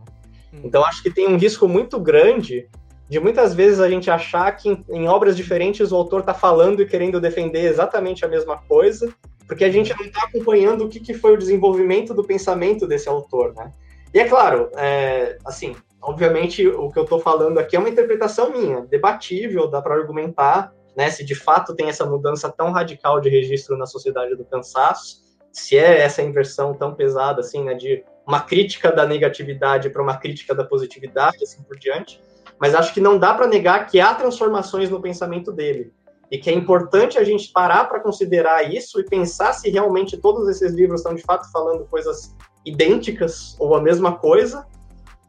Hum. 0.52 0.60
Então, 0.64 0.84
acho 0.84 1.00
que 1.00 1.10
tem 1.10 1.28
um 1.28 1.36
risco 1.36 1.68
muito 1.68 2.00
grande 2.00 2.68
de 3.08 3.20
muitas 3.20 3.54
vezes 3.54 3.78
a 3.78 3.88
gente 3.88 4.10
achar 4.10 4.50
que 4.56 4.68
em, 4.68 4.84
em 4.88 5.08
obras 5.08 5.36
diferentes 5.36 5.92
o 5.92 5.96
autor 5.96 6.20
está 6.20 6.34
falando 6.34 6.82
e 6.82 6.86
querendo 6.86 7.20
defender 7.20 7.66
exatamente 7.66 8.24
a 8.24 8.28
mesma 8.28 8.58
coisa, 8.68 9.08
porque 9.46 9.64
a 9.64 9.70
gente 9.70 9.94
não 9.96 10.04
está 10.04 10.24
acompanhando 10.24 10.84
o 10.84 10.88
que, 10.88 10.98
que, 10.98 11.14
foi 11.14 11.34
o 11.34 11.38
desenvolvimento 11.38 12.12
do 12.12 12.24
pensamento 12.24 12.86
desse 12.86 13.08
autor, 13.08 13.54
né? 13.54 13.72
E 14.12 14.18
é 14.18 14.24
claro, 14.24 14.70
é, 14.76 15.38
assim, 15.44 15.76
obviamente, 16.06 16.66
o 16.68 16.88
que 16.88 16.98
eu 17.00 17.02
estou 17.02 17.18
falando 17.18 17.58
aqui 17.58 17.74
é 17.74 17.78
uma 17.80 17.88
interpretação 17.88 18.52
minha, 18.52 18.82
debatível, 18.82 19.68
dá 19.68 19.82
para 19.82 19.96
argumentar, 19.96 20.72
né, 20.96 21.10
se 21.10 21.24
de 21.24 21.34
fato 21.34 21.74
tem 21.74 21.88
essa 21.88 22.06
mudança 22.06 22.48
tão 22.48 22.70
radical 22.70 23.20
de 23.20 23.28
registro 23.28 23.76
na 23.76 23.86
sociedade 23.86 24.36
do 24.36 24.44
cansaço, 24.44 25.24
se 25.52 25.76
é 25.76 26.00
essa 26.00 26.22
inversão 26.22 26.74
tão 26.74 26.94
pesada, 26.94 27.40
assim, 27.40 27.64
né, 27.64 27.74
de 27.74 28.04
uma 28.24 28.40
crítica 28.40 28.92
da 28.92 29.04
negatividade 29.04 29.90
para 29.90 30.00
uma 30.00 30.16
crítica 30.16 30.54
da 30.54 30.62
positividade, 30.62 31.42
assim 31.42 31.60
por 31.64 31.76
diante, 31.76 32.22
mas 32.60 32.72
acho 32.74 32.94
que 32.94 33.00
não 33.00 33.18
dá 33.18 33.34
para 33.34 33.48
negar 33.48 33.86
que 33.86 34.00
há 34.00 34.14
transformações 34.14 34.88
no 34.88 35.02
pensamento 35.02 35.50
dele, 35.50 35.92
e 36.30 36.38
que 36.38 36.48
é 36.48 36.52
importante 36.52 37.18
a 37.18 37.24
gente 37.24 37.50
parar 37.50 37.88
para 37.88 37.98
considerar 37.98 38.72
isso 38.72 39.00
e 39.00 39.04
pensar 39.04 39.52
se 39.54 39.68
realmente 39.70 40.16
todos 40.16 40.48
esses 40.48 40.72
livros 40.72 41.00
estão 41.00 41.14
de 41.14 41.22
fato 41.22 41.50
falando 41.50 41.84
coisas 41.86 42.34
idênticas 42.64 43.56
ou 43.58 43.74
a 43.74 43.82
mesma 43.82 44.18
coisa, 44.18 44.66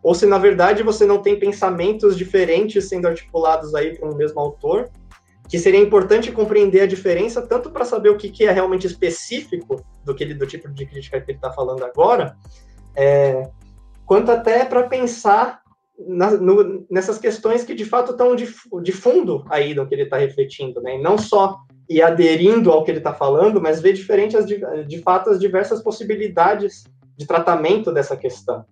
ou 0.08 0.15
se 0.15 0.26
na 0.26 0.38
verdade 0.38 0.84
você 0.84 1.06
não 1.06 1.22
tem 1.22 1.38
pensamentos 1.38 2.15
diferentes 2.15 2.88
sendo 2.88 3.10
articulados 3.10 3.76
aí 3.76 3.93
por 3.98 4.08
um 4.08 4.15
mesmo 4.15 4.39
autor, 4.39 4.89
que 5.50 5.60
seria 5.60 5.82
importante 5.82 6.32
compreender 6.32 6.80
a 6.80 6.88
diferença 6.88 7.46
tanto 7.46 7.70
para 7.70 7.84
saber 7.84 8.08
o 8.08 8.15
que, 8.15 8.30
que, 8.30 8.46
é 8.46 8.52
realmente 8.54 8.88
específico 8.88 9.84
do 10.06 10.15
que 10.15 10.24
ele, 10.24 10.34
do 10.34 10.48
tipo 10.48 10.70
de 10.70 10.86
crítica 10.86 11.20
que 11.20 11.32
ele 11.32 11.38
está 11.38 11.52
falando 11.52 11.84
agora, 11.84 12.38
é, 12.96 13.50
quanto 14.06 14.32
até 14.32 14.63
para 14.63 14.84
pensar 14.84 15.60
na, 16.00 16.32
no, 16.32 16.86
nessas 16.89 17.17
questões 17.17 17.65
que 17.65 17.76
de 17.76 17.84
fato 17.84 18.12
estão 18.13 18.34
de, 18.34 18.48
de 18.82 18.91
fundo 18.93 19.43
aí 19.50 19.74
do 19.74 19.86
que 19.86 19.93
ele 19.93 20.04
está 20.04 20.15
refletindo, 20.15 20.82
né? 20.82 20.96
E 20.96 21.02
não 21.02 21.17
só 21.17 21.58
e 21.89 22.02
aderindo 22.02 22.72
ao 22.72 22.86
que 22.86 22.91
ele 22.91 23.00
está 23.00 23.13
falando, 23.13 23.62
mas 23.62 23.82
ver 23.82 23.91
diferente 23.91 24.38
as, 24.38 24.46
de, 24.46 24.58
de 24.88 25.02
fato 25.02 25.32
as 25.32 25.38
diversas 25.38 25.84
possibilidades 25.84 26.86
de 27.17 27.28
tratamento 27.28 27.91
dessa 27.91 28.15
questão 28.15 28.63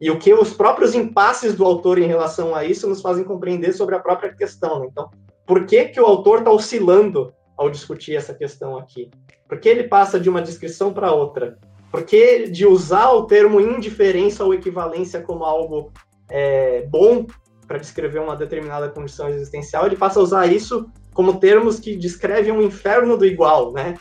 e 0.00 0.10
o 0.10 0.18
que 0.18 0.32
os 0.34 0.52
próprios 0.52 0.94
impasses 0.94 1.54
do 1.54 1.64
autor 1.64 1.98
em 1.98 2.06
relação 2.06 2.54
a 2.54 2.64
isso 2.64 2.88
nos 2.88 3.00
fazem 3.00 3.24
compreender 3.24 3.72
sobre 3.72 3.94
a 3.94 4.00
própria 4.00 4.34
questão. 4.34 4.80
Né? 4.80 4.88
Então, 4.90 5.10
por 5.46 5.66
que, 5.66 5.86
que 5.86 6.00
o 6.00 6.06
autor 6.06 6.38
está 6.38 6.50
oscilando 6.50 7.32
ao 7.56 7.70
discutir 7.70 8.16
essa 8.16 8.34
questão 8.34 8.76
aqui? 8.76 9.10
Por 9.48 9.58
que 9.60 9.68
ele 9.68 9.84
passa 9.84 10.18
de 10.18 10.28
uma 10.28 10.42
descrição 10.42 10.92
para 10.92 11.12
outra? 11.12 11.58
Por 11.90 12.02
que 12.02 12.48
de 12.48 12.66
usar 12.66 13.12
o 13.12 13.26
termo 13.26 13.60
indiferença 13.60 14.44
ou 14.44 14.52
equivalência 14.52 15.20
como 15.20 15.44
algo 15.44 15.92
é, 16.28 16.82
bom 16.86 17.26
para 17.66 17.78
descrever 17.78 18.18
uma 18.18 18.36
determinada 18.36 18.88
condição 18.88 19.28
existencial, 19.28 19.86
ele 19.86 19.96
passa 19.96 20.20
a 20.20 20.22
usar 20.22 20.46
isso 20.46 20.86
como 21.12 21.38
termos 21.38 21.78
que 21.78 21.96
descrevem 21.96 22.52
um 22.52 22.62
inferno 22.62 23.16
do 23.16 23.24
igual, 23.24 23.72
né? 23.72 23.94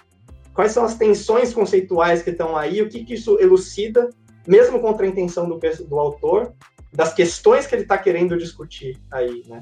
Quais 0.53 0.71
são 0.71 0.83
as 0.83 0.95
tensões 0.95 1.53
conceituais 1.53 2.21
que 2.21 2.31
estão 2.31 2.57
aí? 2.57 2.81
O 2.81 2.89
que, 2.89 3.03
que 3.03 3.13
isso 3.13 3.39
elucida 3.39 4.09
mesmo 4.47 4.79
contra 4.79 5.05
a 5.05 5.09
intenção 5.09 5.47
do, 5.47 5.59
do 5.87 5.99
autor, 5.99 6.53
das 6.91 7.13
questões 7.13 7.65
que 7.65 7.75
ele 7.75 7.83
está 7.83 7.97
querendo 7.97 8.37
discutir 8.37 8.97
aí, 9.11 9.43
né? 9.47 9.59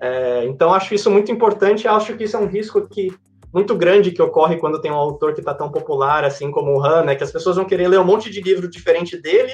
É, 0.00 0.44
então 0.46 0.74
acho 0.74 0.94
isso 0.94 1.10
muito 1.10 1.30
importante. 1.30 1.86
Acho 1.86 2.16
que 2.16 2.24
isso 2.24 2.36
é 2.36 2.40
um 2.40 2.46
risco 2.46 2.86
que 2.88 3.14
muito 3.52 3.76
grande 3.76 4.10
que 4.10 4.20
ocorre 4.20 4.56
quando 4.56 4.80
tem 4.80 4.90
um 4.90 4.96
autor 4.96 5.32
que 5.32 5.40
está 5.40 5.54
tão 5.54 5.70
popular 5.70 6.24
assim 6.24 6.50
como 6.50 6.72
o 6.72 6.84
Han, 6.84 7.04
né? 7.04 7.14
Que 7.14 7.22
as 7.22 7.30
pessoas 7.30 7.56
vão 7.56 7.64
querer 7.64 7.88
ler 7.88 8.00
um 8.00 8.04
monte 8.04 8.28
de 8.28 8.40
livro 8.40 8.68
diferente 8.68 9.16
dele 9.16 9.52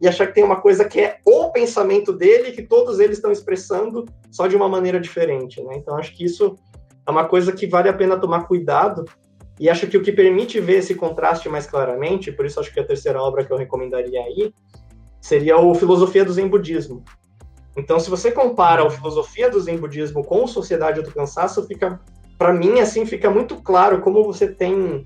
e 0.00 0.08
achar 0.08 0.26
que 0.26 0.34
tem 0.34 0.42
uma 0.42 0.60
coisa 0.60 0.84
que 0.84 1.00
é 1.00 1.18
o 1.24 1.50
pensamento 1.50 2.12
dele 2.12 2.52
que 2.52 2.62
todos 2.62 2.98
eles 2.98 3.18
estão 3.18 3.30
expressando 3.30 4.06
só 4.30 4.46
de 4.46 4.56
uma 4.56 4.68
maneira 4.68 4.98
diferente, 4.98 5.62
né? 5.62 5.76
Então 5.76 5.96
acho 5.96 6.16
que 6.16 6.24
isso 6.24 6.56
é 7.06 7.10
uma 7.10 7.24
coisa 7.24 7.52
que 7.52 7.66
vale 7.66 7.88
a 7.88 7.92
pena 7.92 8.18
tomar 8.18 8.44
cuidado 8.44 9.04
e 9.58 9.68
acho 9.68 9.86
que 9.86 9.96
o 9.96 10.02
que 10.02 10.12
permite 10.12 10.60
ver 10.60 10.78
esse 10.78 10.94
contraste 10.94 11.48
mais 11.48 11.66
claramente, 11.66 12.32
por 12.32 12.46
isso 12.46 12.58
acho 12.58 12.72
que 12.72 12.80
a 12.80 12.86
terceira 12.86 13.22
obra 13.22 13.44
que 13.44 13.52
eu 13.52 13.56
recomendaria 13.56 14.20
aí, 14.20 14.52
seria 15.20 15.56
o 15.58 15.74
Filosofia 15.74 16.24
do 16.24 16.32
Zen 16.32 16.48
Budismo. 16.48 17.04
Então, 17.76 17.98
se 17.98 18.10
você 18.10 18.30
compara 18.30 18.86
a 18.86 18.90
Filosofia 18.90 19.48
do 19.48 19.60
Zen 19.60 19.78
Budismo 19.78 20.24
com 20.24 20.46
Sociedade 20.46 21.00
do 21.00 21.12
Cansaço, 21.12 21.66
fica, 21.66 22.00
para 22.36 22.52
mim, 22.52 22.80
assim, 22.80 23.06
fica 23.06 23.30
muito 23.30 23.56
claro 23.56 24.00
como 24.00 24.24
você 24.24 24.48
tem 24.48 25.04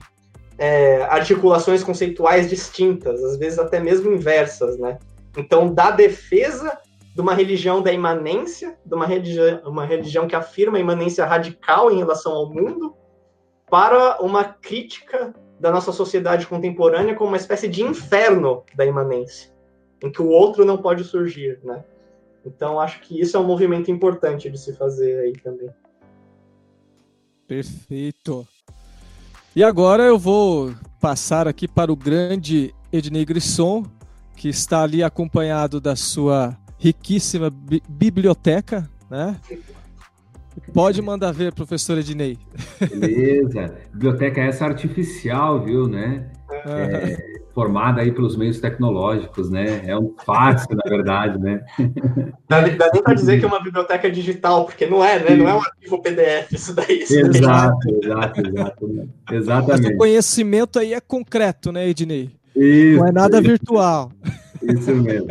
é, 0.58 1.02
articulações 1.04 1.84
conceituais 1.84 2.48
distintas, 2.48 3.22
às 3.22 3.36
vezes 3.36 3.58
até 3.58 3.78
mesmo 3.78 4.12
inversas, 4.12 4.78
né? 4.78 4.98
Então, 5.36 5.72
da 5.72 5.90
defesa 5.90 6.76
de 7.14 7.20
uma 7.20 7.34
religião 7.34 7.82
da 7.82 7.92
imanência, 7.92 8.76
de 8.84 8.94
uma 8.94 9.06
religião, 9.06 9.60
uma 9.64 9.86
religião 9.86 10.26
que 10.26 10.34
afirma 10.34 10.78
a 10.78 10.80
imanência 10.80 11.24
radical 11.24 11.90
em 11.90 11.98
relação 11.98 12.32
ao 12.32 12.52
mundo, 12.52 12.94
para 13.68 14.20
uma 14.20 14.44
crítica 14.44 15.34
da 15.58 15.70
nossa 15.70 15.92
sociedade 15.92 16.46
contemporânea 16.46 17.14
como 17.14 17.30
uma 17.30 17.36
espécie 17.36 17.68
de 17.68 17.82
inferno 17.82 18.62
da 18.74 18.84
imanência, 18.84 19.52
em 20.02 20.10
que 20.10 20.22
o 20.22 20.28
outro 20.28 20.64
não 20.64 20.78
pode 20.78 21.04
surgir, 21.04 21.58
né? 21.64 21.84
Então 22.44 22.78
acho 22.78 23.00
que 23.00 23.20
isso 23.20 23.36
é 23.36 23.40
um 23.40 23.46
movimento 23.46 23.90
importante 23.90 24.48
de 24.48 24.58
se 24.58 24.72
fazer 24.74 25.18
aí 25.18 25.32
também. 25.32 25.70
Perfeito. 27.46 28.46
E 29.54 29.64
agora 29.64 30.04
eu 30.04 30.18
vou 30.18 30.72
passar 31.00 31.48
aqui 31.48 31.66
para 31.66 31.90
o 31.90 31.96
grande 31.96 32.74
Ednei 32.92 33.24
Grisson, 33.24 33.84
que 34.36 34.48
está 34.48 34.82
ali 34.82 35.02
acompanhado 35.02 35.80
da 35.80 35.96
sua 35.96 36.56
riquíssima 36.78 37.50
bi 37.50 37.82
biblioteca, 37.88 38.88
né? 39.10 39.40
Pode 40.72 41.00
mandar 41.02 41.32
ver, 41.32 41.52
professor 41.52 41.98
Ednei. 41.98 42.38
Beleza. 42.80 43.74
Biblioteca 43.92 44.40
essa 44.40 44.64
artificial, 44.64 45.62
viu, 45.62 45.88
né? 45.88 46.30
É, 46.66 47.16
formada 47.54 48.02
aí 48.02 48.12
pelos 48.12 48.36
meios 48.36 48.60
tecnológicos, 48.60 49.50
né? 49.50 49.82
É 49.86 49.96
um 49.96 50.14
fácil, 50.24 50.76
na 50.76 50.90
verdade, 50.90 51.38
né? 51.38 51.64
Dá, 52.48 52.60
dá 52.60 52.90
nem 52.92 53.02
para 53.02 53.14
dizer 53.14 53.38
que 53.38 53.44
é 53.44 53.48
uma 53.48 53.62
biblioteca 53.62 54.10
digital, 54.10 54.66
porque 54.66 54.86
não 54.86 55.02
é, 55.02 55.18
né? 55.18 55.36
Não 55.36 55.48
é 55.48 55.54
um 55.54 55.60
arquivo 55.60 56.02
PDF 56.02 56.52
isso 56.52 56.74
daí. 56.74 57.00
Exato, 57.02 57.78
exato, 58.02 58.40
exato. 58.46 59.08
Exatamente. 59.32 59.82
Mas 59.82 59.94
o 59.94 59.96
conhecimento 59.96 60.78
aí 60.78 60.92
é 60.92 61.00
concreto, 61.00 61.72
né, 61.72 61.88
Ednei? 61.88 62.30
Isso, 62.54 62.98
não 62.98 63.06
é 63.06 63.12
nada 63.12 63.38
isso. 63.38 63.48
virtual. 63.48 64.12
Isso 64.62 64.94
mesmo. 64.94 65.28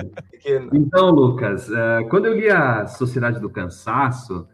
Então, 0.74 1.10
Lucas, 1.10 1.70
eh, 1.72 2.04
quando 2.10 2.28
eu 2.28 2.36
li 2.36 2.50
a 2.50 2.86
Sociedade 2.86 3.40
do 3.40 3.50
Cansaço, 3.50 4.48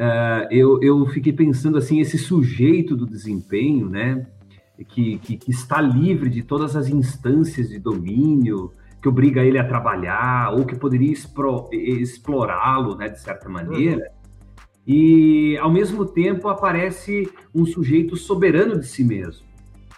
uh, 0.00 0.48
eu, 0.50 0.80
eu 0.82 1.06
fiquei 1.06 1.32
pensando 1.32 1.76
assim, 1.76 2.00
esse 2.00 2.16
sujeito 2.16 2.96
do 2.96 3.06
desempenho, 3.06 3.88
né, 3.88 4.26
que, 4.88 5.18
que, 5.18 5.36
que, 5.36 5.50
está 5.50 5.80
livre 5.80 6.30
de 6.30 6.42
todas 6.42 6.74
as 6.74 6.88
instâncias 6.88 7.68
de 7.68 7.78
domínio 7.78 8.72
que 9.02 9.08
obriga 9.08 9.42
ele 9.42 9.58
a 9.58 9.66
trabalhar 9.66 10.54
ou 10.54 10.64
que 10.64 10.74
poderia 10.74 11.12
explorá-lo, 11.12 12.96
né, 12.96 13.08
de 13.08 13.20
certa 13.20 13.48
maneira. 13.48 14.00
Uhum. 14.00 14.20
E, 14.86 15.58
ao 15.58 15.70
mesmo 15.70 16.06
tempo, 16.06 16.48
aparece 16.48 17.30
um 17.54 17.66
sujeito 17.66 18.16
soberano 18.16 18.78
de 18.78 18.86
si 18.86 19.04
mesmo. 19.04 19.46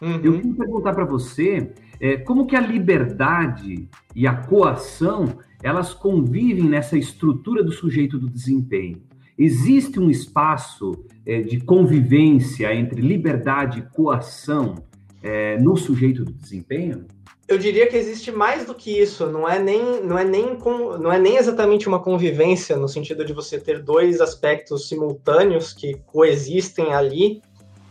Uhum. 0.00 0.20
Eu 0.22 0.32
queria 0.34 0.54
perguntar 0.54 0.92
para 0.92 1.04
você 1.04 1.72
é, 2.00 2.16
como 2.16 2.46
que 2.46 2.56
a 2.56 2.60
liberdade 2.60 3.88
e 4.14 4.26
a 4.26 4.34
coação 4.34 5.38
elas 5.62 5.94
convivem 5.94 6.64
nessa 6.64 6.98
estrutura 6.98 7.62
do 7.62 7.70
sujeito 7.70 8.18
do 8.18 8.28
desempenho. 8.28 9.00
Existe 9.38 9.99
um 9.99 10.11
espaço 10.11 10.92
é, 11.27 11.40
de 11.42 11.61
convivência 11.61 12.75
entre 12.75 13.01
liberdade 13.01 13.81
e 13.81 13.95
coação 13.95 14.75
é, 15.23 15.59
no 15.59 15.77
sujeito 15.77 16.25
do 16.25 16.33
desempenho? 16.33 17.07
Eu 17.49 17.59
diria 17.59 17.87
que 17.87 17.97
existe 17.97 18.31
mais 18.31 18.66
do 18.66 18.75
que 18.75 18.90
isso. 18.90 19.27
Não 19.27 19.49
é 19.49 19.59
nem, 19.59 20.03
não 20.03 20.18
é 20.18 20.25
nem, 20.25 20.57
não 21.01 21.12
é 21.12 21.18
nem 21.18 21.37
exatamente 21.37 21.88
uma 21.88 21.99
convivência 21.99 22.77
no 22.77 22.88
sentido 22.88 23.25
de 23.25 23.33
você 23.33 23.59
ter 23.59 23.83
dois 23.83 24.21
aspectos 24.21 24.88
simultâneos 24.88 25.73
que 25.73 25.95
coexistem 26.07 26.95
ali, 26.95 27.42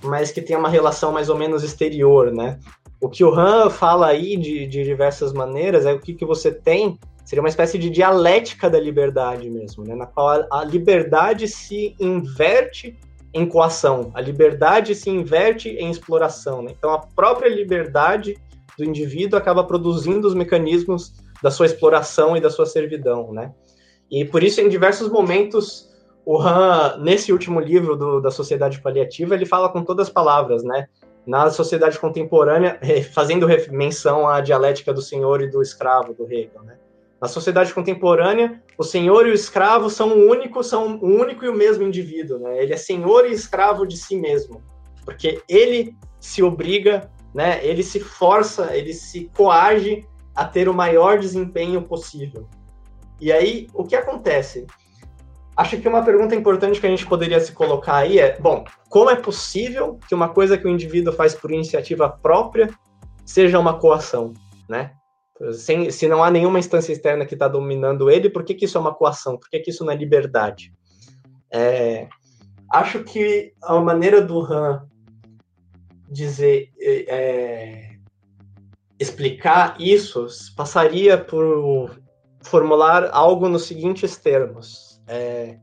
mas 0.04 0.32
que 0.32 0.42
tem 0.42 0.56
uma 0.56 0.70
relação 0.70 1.12
mais 1.12 1.30
ou 1.30 1.38
menos 1.38 1.64
exterior, 1.64 2.32
né? 2.32 2.60
O 3.00 3.10
que 3.10 3.24
o 3.24 3.34
Han 3.34 3.70
fala 3.70 4.08
aí 4.08 4.38
de, 4.38 4.68
de 4.68 4.84
diversas 4.84 5.34
maneiras 5.34 5.86
é 5.86 5.94
o 5.94 6.00
que, 6.00 6.14
que 6.14 6.26
você 6.26 6.52
tem 6.52 7.00
Seria 7.24 7.42
uma 7.42 7.50
espécie 7.50 7.78
de 7.78 7.90
dialética 7.90 8.70
da 8.70 8.80
liberdade 8.80 9.50
mesmo, 9.50 9.84
né? 9.84 9.96
na 9.96 10.06
qual 10.06 10.46
a 10.52 10.64
liberdade 10.64 11.48
se 11.48 11.96
inverte 12.00 12.98
em 13.34 13.46
coação, 13.46 14.12
a 14.14 14.20
liberdade 14.20 14.94
se 14.94 15.10
inverte 15.10 15.70
em 15.70 15.90
exploração. 15.90 16.62
Né? 16.62 16.74
Então, 16.78 16.92
a 16.92 17.00
própria 17.00 17.48
liberdade 17.48 18.38
do 18.78 18.84
indivíduo 18.84 19.38
acaba 19.38 19.64
produzindo 19.64 20.28
os 20.28 20.34
mecanismos 20.34 21.14
da 21.42 21.50
sua 21.50 21.66
exploração 21.66 22.36
e 22.36 22.42
da 22.42 22.50
sua 22.50 22.66
servidão. 22.66 23.32
Né? 23.32 23.54
E 24.10 24.26
por 24.26 24.44
isso, 24.44 24.60
em 24.60 24.68
diversos 24.68 25.10
momentos, 25.10 25.90
o 26.26 26.38
Han, 26.38 26.98
nesse 27.00 27.32
último 27.32 27.60
livro 27.60 27.96
do, 27.96 28.20
da 28.20 28.30
Sociedade 28.30 28.82
Paliativa, 28.82 29.34
ele 29.34 29.46
fala 29.46 29.70
com 29.70 29.84
todas 29.84 30.08
as 30.08 30.14
palavras, 30.14 30.64
né? 30.64 30.88
Na 31.26 31.50
sociedade 31.50 32.00
contemporânea, 32.00 32.80
fazendo 33.14 33.48
menção 33.72 34.28
à 34.28 34.42
dialética 34.42 34.94
do 34.94 35.02
senhor 35.02 35.42
e 35.42 35.50
do 35.50 35.62
escravo, 35.62 36.14
do 36.14 36.32
Hegel, 36.32 36.64
né? 36.64 36.78
Na 37.22 37.28
sociedade 37.28 37.72
contemporânea, 37.72 38.64
o 38.80 38.84
senhor 38.84 39.28
e 39.28 39.30
o 39.32 39.34
escravo 39.34 39.92
são 39.92 40.10
o 40.10 40.28
único, 40.28 40.64
são 40.64 40.98
o 40.98 41.06
único 41.06 41.46
e 41.46 41.50
o 41.50 41.54
mesmo 41.54 41.84
indivíduo, 41.84 42.40
né? 42.40 42.64
Ele 42.64 42.74
é 42.74 42.78
senhor 42.78 43.28
e 43.28 43.32
escravo 43.32 43.86
de 43.86 43.96
si 43.96 44.18
mesmo, 44.18 44.60
porque 45.06 45.40
ele 45.48 45.96
se 46.20 46.42
obriga, 46.42 47.12
né? 47.32 47.64
Ele 47.64 47.84
se 47.84 48.00
força, 48.00 48.76
ele 48.76 48.92
se 48.92 49.30
coage 49.38 50.04
a 50.36 50.46
ter 50.46 50.68
o 50.68 50.74
maior 50.74 51.20
desempenho 51.20 51.84
possível. 51.84 52.48
E 53.20 53.32
aí, 53.32 53.68
o 53.72 53.84
que 53.84 53.96
acontece? 53.96 54.66
Acho 55.56 55.80
que 55.80 55.88
uma 55.88 56.04
pergunta 56.04 56.34
importante 56.34 56.82
que 56.82 56.88
a 56.88 56.90
gente 56.90 57.06
poderia 57.06 57.40
se 57.40 57.52
colocar 57.52 57.98
aí 57.98 58.18
é: 58.18 58.40
bom, 58.40 58.64
como 58.90 59.12
é 59.12 59.16
possível 59.16 60.00
que 60.08 60.16
uma 60.16 60.30
coisa 60.30 60.58
que 60.58 60.66
o 60.66 60.70
indivíduo 60.70 61.14
faz 61.14 61.36
por 61.36 61.52
iniciativa 61.52 62.10
própria 62.10 62.68
seja 63.24 63.60
uma 63.60 63.78
coação, 63.78 64.34
né? 64.68 64.94
Sem, 65.54 65.90
se 65.92 66.08
não 66.08 66.24
há 66.24 66.30
nenhuma 66.30 66.60
instância 66.60 66.92
externa 66.92 67.26
que 67.26 67.34
está 67.34 67.48
dominando 67.48 68.10
ele, 68.10 68.30
por 68.30 68.44
que, 68.44 68.54
que 68.54 68.66
isso 68.66 68.78
é 68.78 68.82
uma 68.82 68.94
coação? 68.94 69.38
Por 69.38 69.50
que, 69.50 69.60
que 69.60 69.72
isso 69.72 69.84
não 69.84 69.92
é 69.92 69.96
liberdade? 69.96 70.74
É, 71.52 72.08
acho 72.72 73.04
que 73.04 73.54
a 73.64 73.80
maneira 73.80 74.22
do 74.22 74.42
Han 74.42 74.88
dizer, 76.10 76.70
é, 76.80 77.96
explicar 79.00 79.76
isso 79.80 80.28
passaria 80.56 81.18
por 81.18 82.00
formular 82.42 83.10
algo 83.12 83.48
nos 83.48 83.66
seguintes 83.66 84.18
termos 84.18 84.92
é, 85.08 85.58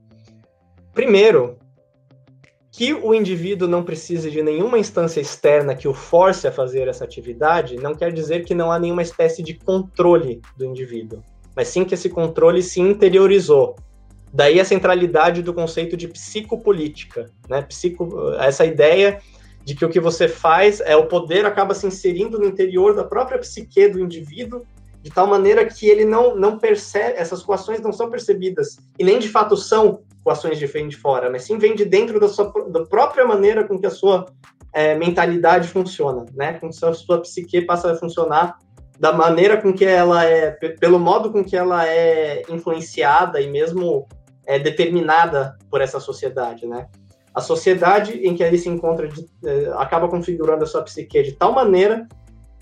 primeiro, 0.93 1.59
que 2.70 2.92
o 2.92 3.14
indivíduo 3.14 3.66
não 3.66 3.83
precise 3.83 4.31
de 4.31 4.42
nenhuma 4.42 4.78
instância 4.78 5.20
externa 5.20 5.74
que 5.74 5.88
o 5.88 5.94
force 5.94 6.46
a 6.46 6.52
fazer 6.52 6.87
essa 6.87 7.04
atividade, 7.04 7.76
não 7.76 7.94
quer 7.94 8.12
dizer 8.12 8.44
que 8.44 8.54
não 8.54 8.70
há 8.70 8.78
nenhuma 8.78 9.02
espécie 9.02 9.42
de 9.42 9.54
controle 9.54 10.40
do 10.57 10.64
indivíduo, 10.64 11.22
mas 11.57 11.68
sim 11.68 11.85
que 11.85 11.94
esse 11.94 12.09
controle 12.09 12.62
se 12.62 12.81
interiorizou. 12.81 13.76
Daí 14.33 14.61
a 14.61 14.64
centralidade 14.64 15.42
do 15.42 15.54
conceito 15.54 15.96
de 15.96 16.07
psicopolítica, 16.07 17.31
né? 17.48 17.62
Psico, 17.62 18.33
essa 18.38 18.64
ideia 18.66 19.20
de 19.64 19.74
que 19.74 19.85
o 19.85 19.88
que 19.88 20.00
você 20.00 20.28
faz 20.28 20.81
é 20.81 20.94
o 20.94 21.07
poder 21.07 21.46
acaba 21.46 21.74
se 21.74 21.87
inserindo 21.87 22.38
no 22.38 22.46
interior 22.46 22.94
da 22.94 23.04
própria 23.04 23.38
psique 23.38 23.88
do 23.88 23.98
indivíduo 23.98 24.62
de 25.02 25.11
tal 25.11 25.26
maneira 25.26 25.64
que 25.64 25.87
ele 25.87 26.04
não, 26.04 26.37
não 26.37 26.59
percebe, 26.59 27.18
essas 27.18 27.42
coações 27.42 27.81
não 27.81 27.92
são 27.92 28.11
percebidas, 28.11 28.76
e 28.98 29.04
nem 29.04 29.18
de 29.18 29.28
fato 29.28 29.57
são 29.57 30.02
coações 30.29 30.59
de 30.59 30.67
vem 30.67 30.88
de 30.88 30.97
fora, 30.97 31.31
mas 31.31 31.45
sim 31.45 31.57
vem 31.57 31.75
de 31.75 31.87
dentro 31.87 32.21
da 32.21 32.29
sua 32.29 32.53
da 32.69 32.85
própria 32.85 33.25
maneira 33.25 33.67
com 33.67 33.79
que 33.79 33.87
a 33.87 33.91
sua 33.91 34.27
é, 34.75 34.95
mentalidade 34.95 35.69
funciona, 35.69 36.27
né? 36.35 36.53
Com 36.55 36.69
que 36.69 36.85
a 36.85 36.93
sua 36.93 37.23
psique 37.23 37.62
passa 37.62 37.93
a 37.93 37.97
funcionar 37.97 38.59
da 39.01 39.11
maneira 39.11 39.57
com 39.57 39.73
que 39.73 39.87
ela 39.87 40.23
é, 40.25 40.51
pelo 40.51 40.99
modo 40.99 41.33
com 41.33 41.43
que 41.43 41.57
ela 41.57 41.87
é 41.88 42.43
influenciada 42.51 43.41
e 43.41 43.51
mesmo 43.51 44.07
é 44.45 44.59
determinada 44.59 45.57
por 45.71 45.81
essa 45.81 45.99
sociedade, 45.99 46.67
né? 46.67 46.88
A 47.35 47.41
sociedade 47.41 48.21
em 48.27 48.35
que 48.35 48.43
ele 48.43 48.59
se 48.59 48.69
encontra 48.69 49.09
de, 49.09 49.25
é, 49.47 49.73
acaba 49.79 50.09
configurando 50.09 50.64
a 50.64 50.67
sua 50.67 50.83
psique 50.83 51.23
de 51.23 51.33
tal 51.33 51.53
maneira 51.53 52.07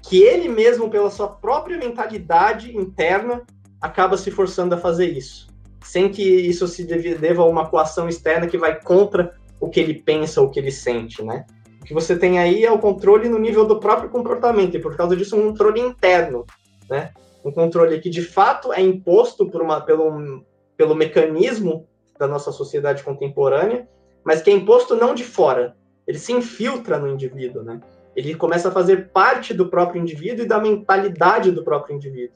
que 0.02 0.22
ele 0.22 0.48
mesmo, 0.48 0.88
pela 0.88 1.10
sua 1.10 1.26
própria 1.26 1.76
mentalidade 1.76 2.76
interna, 2.76 3.42
acaba 3.80 4.16
se 4.16 4.30
forçando 4.30 4.76
a 4.76 4.78
fazer 4.78 5.06
isso, 5.06 5.48
sem 5.86 6.08
que 6.08 6.22
isso 6.22 6.66
se 6.66 6.84
deva 6.84 7.42
a 7.42 7.46
uma 7.46 7.68
coação 7.68 8.08
externa 8.08 8.46
que 8.46 8.58
vai 8.58 8.80
contra 8.80 9.34
o 9.60 9.68
que 9.68 9.80
ele 9.80 9.94
pensa, 9.94 10.42
o 10.42 10.50
que 10.50 10.58
ele 10.58 10.70
sente, 10.70 11.22
né? 11.22 11.46
O 11.80 11.84
que 11.84 11.94
você 11.94 12.16
tem 12.16 12.38
aí 12.38 12.64
é 12.64 12.70
o 12.70 12.78
controle 12.78 13.28
no 13.28 13.38
nível 13.38 13.64
do 13.64 13.78
próprio 13.78 14.10
comportamento, 14.10 14.76
e 14.76 14.80
por 14.80 14.96
causa 14.96 15.16
disso 15.16 15.36
um 15.36 15.48
controle 15.48 15.80
interno, 15.80 16.44
né? 16.90 17.12
Um 17.44 17.52
controle 17.52 18.00
que 18.00 18.10
de 18.10 18.22
fato 18.22 18.72
é 18.72 18.80
imposto 18.80 19.48
por 19.48 19.62
uma, 19.62 19.80
pelo, 19.80 20.44
pelo 20.76 20.94
mecanismo 20.94 21.86
da 22.18 22.26
nossa 22.26 22.50
sociedade 22.50 23.02
contemporânea, 23.02 23.88
mas 24.24 24.42
que 24.42 24.50
é 24.50 24.52
imposto 24.52 24.96
não 24.96 25.14
de 25.14 25.22
fora, 25.24 25.76
ele 26.06 26.18
se 26.18 26.32
infiltra 26.32 26.98
no 26.98 27.08
indivíduo, 27.08 27.62
né? 27.62 27.80
ele 28.16 28.34
começa 28.34 28.70
a 28.70 28.72
fazer 28.72 29.10
parte 29.10 29.52
do 29.52 29.68
próprio 29.68 30.00
indivíduo 30.00 30.44
e 30.44 30.48
da 30.48 30.58
mentalidade 30.58 31.52
do 31.52 31.62
próprio 31.62 31.94
indivíduo. 31.94 32.34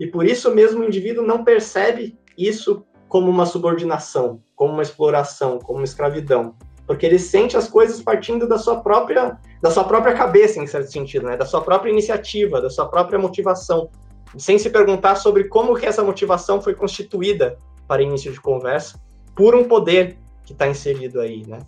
E 0.00 0.06
por 0.06 0.24
isso 0.24 0.52
mesmo 0.54 0.80
o 0.80 0.84
indivíduo 0.84 1.26
não 1.26 1.44
percebe 1.44 2.18
isso 2.36 2.82
como 3.08 3.30
uma 3.30 3.46
subordinação, 3.46 4.40
como 4.54 4.72
uma 4.72 4.82
exploração, 4.82 5.58
como 5.58 5.78
uma 5.78 5.84
escravidão, 5.84 6.54
porque 6.86 7.04
ele 7.04 7.18
sente 7.18 7.56
as 7.56 7.68
coisas 7.68 8.00
partindo 8.00 8.48
da 8.48 8.58
sua 8.58 8.80
própria 8.80 9.38
da 9.62 9.70
sua 9.70 9.84
própria 9.84 10.14
cabeça 10.14 10.60
em 10.60 10.66
certo 10.66 10.90
sentido, 10.90 11.26
né? 11.26 11.36
Da 11.36 11.44
sua 11.44 11.60
própria 11.60 11.90
iniciativa, 11.90 12.60
da 12.60 12.70
sua 12.70 12.88
própria 12.88 13.18
motivação, 13.18 13.90
sem 14.36 14.58
se 14.58 14.70
perguntar 14.70 15.16
sobre 15.16 15.44
como 15.44 15.74
que 15.74 15.86
essa 15.86 16.02
motivação 16.02 16.60
foi 16.60 16.74
constituída 16.74 17.58
para 17.86 18.02
início 18.02 18.32
de 18.32 18.40
conversa 18.40 19.00
por 19.34 19.54
um 19.54 19.64
poder 19.64 20.18
que 20.44 20.52
está 20.52 20.68
inserido 20.68 21.20
aí, 21.20 21.46
né? 21.46 21.60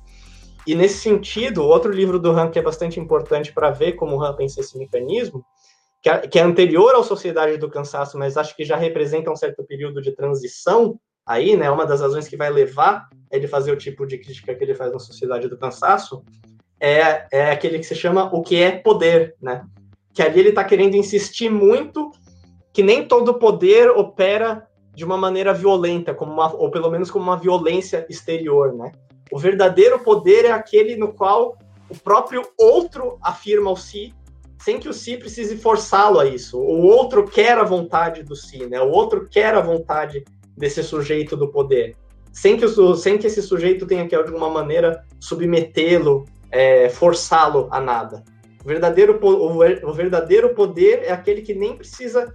E 0.66 0.74
nesse 0.74 0.98
sentido, 0.98 1.64
outro 1.64 1.90
livro 1.90 2.18
do 2.18 2.30
Han 2.30 2.50
que 2.50 2.58
é 2.58 2.62
bastante 2.62 3.00
importante 3.00 3.52
para 3.52 3.70
ver 3.70 3.92
como 3.92 4.16
o 4.16 4.22
Han 4.22 4.34
pensa 4.36 4.60
esse 4.60 4.78
mecanismo, 4.78 5.44
que 6.02 6.08
é, 6.08 6.18
que 6.18 6.38
é 6.38 6.42
anterior 6.42 6.94
à 6.94 7.02
Sociedade 7.02 7.56
do 7.58 7.70
Cansaço, 7.70 8.18
mas 8.18 8.36
acho 8.36 8.56
que 8.56 8.64
já 8.64 8.76
representa 8.76 9.30
um 9.30 9.36
certo 9.36 9.64
período 9.64 10.00
de 10.00 10.12
transição 10.12 10.98
aí, 11.30 11.56
né? 11.56 11.70
Uma 11.70 11.86
das 11.86 12.00
razões 12.00 12.26
que 12.26 12.36
vai 12.36 12.50
levar 12.50 13.08
ele 13.30 13.46
fazer 13.46 13.70
o 13.70 13.76
tipo 13.76 14.04
de 14.04 14.18
crítica 14.18 14.52
que 14.52 14.64
ele 14.64 14.74
faz 14.74 14.92
na 14.92 14.98
Sociedade 14.98 15.48
do 15.48 15.56
Cansaço 15.56 16.24
é, 16.80 17.26
é 17.30 17.50
aquele 17.52 17.78
que 17.78 17.86
se 17.86 17.94
chama 17.94 18.28
o 18.34 18.42
que 18.42 18.56
é 18.56 18.72
poder, 18.72 19.36
né? 19.40 19.64
Que 20.12 20.22
ali 20.22 20.40
ele 20.40 20.48
está 20.48 20.64
querendo 20.64 20.96
insistir 20.96 21.48
muito 21.48 22.10
que 22.72 22.82
nem 22.82 23.06
todo 23.06 23.38
poder 23.38 23.90
opera 23.90 24.66
de 24.92 25.04
uma 25.04 25.16
maneira 25.16 25.54
violenta, 25.54 26.12
como 26.12 26.32
uma, 26.32 26.52
ou 26.52 26.68
pelo 26.70 26.90
menos 26.90 27.10
como 27.10 27.24
uma 27.24 27.36
violência 27.36 28.04
exterior, 28.08 28.74
né? 28.74 28.90
O 29.30 29.38
verdadeiro 29.38 30.00
poder 30.00 30.44
é 30.44 30.50
aquele 30.50 30.96
no 30.96 31.12
qual 31.12 31.56
o 31.88 31.96
próprio 31.96 32.42
outro 32.58 33.18
afirma 33.22 33.70
o 33.70 33.76
si, 33.76 34.12
sem 34.58 34.80
que 34.80 34.88
o 34.88 34.92
si 34.92 35.16
precise 35.16 35.56
forçá-lo 35.56 36.18
a 36.18 36.26
isso. 36.26 36.58
O 36.58 36.82
outro 36.86 37.24
quer 37.24 37.56
a 37.56 37.62
vontade 37.62 38.24
do 38.24 38.34
si, 38.34 38.66
né? 38.66 38.80
O 38.80 38.90
outro 38.90 39.28
quer 39.28 39.54
a 39.54 39.60
vontade 39.60 40.24
desse 40.56 40.82
sujeito 40.82 41.36
do 41.36 41.48
poder, 41.48 41.96
sem 42.32 42.56
que, 42.56 42.64
o, 42.64 42.94
sem 42.94 43.18
que 43.18 43.26
esse 43.26 43.42
sujeito 43.42 43.86
tenha 43.86 44.06
que, 44.06 44.16
de 44.16 44.22
alguma 44.22 44.50
maneira, 44.50 45.04
submetê-lo, 45.18 46.24
é, 46.50 46.88
forçá-lo 46.88 47.68
a 47.70 47.80
nada. 47.80 48.24
O 48.64 48.68
verdadeiro, 48.68 49.18
o, 49.22 49.92
verdadeiro 49.92 50.54
poder 50.54 51.02
é 51.04 51.12
aquele 51.12 51.42
que 51.42 51.54
nem 51.54 51.76
precisa 51.76 52.34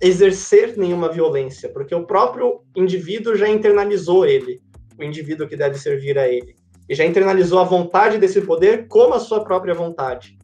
exercer 0.00 0.76
nenhuma 0.76 1.08
violência, 1.08 1.68
porque 1.68 1.94
o 1.94 2.06
próprio 2.06 2.60
indivíduo 2.76 3.36
já 3.36 3.48
internalizou 3.48 4.24
ele 4.24 4.60
o 4.98 5.02
indivíduo 5.02 5.48
que 5.48 5.56
deve 5.56 5.78
servir 5.78 6.18
a 6.18 6.28
ele. 6.28 6.54
E 6.88 6.94
já 6.94 7.04
internalizou 7.04 7.58
a 7.58 7.64
vontade 7.64 8.18
desse 8.18 8.40
poder 8.42 8.86
como 8.88 9.14
a 9.14 9.18
sua 9.18 9.42
própria 9.42 9.74
vontade. 9.74 10.38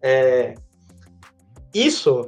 É... 0.00 0.54
Isso 1.74 2.26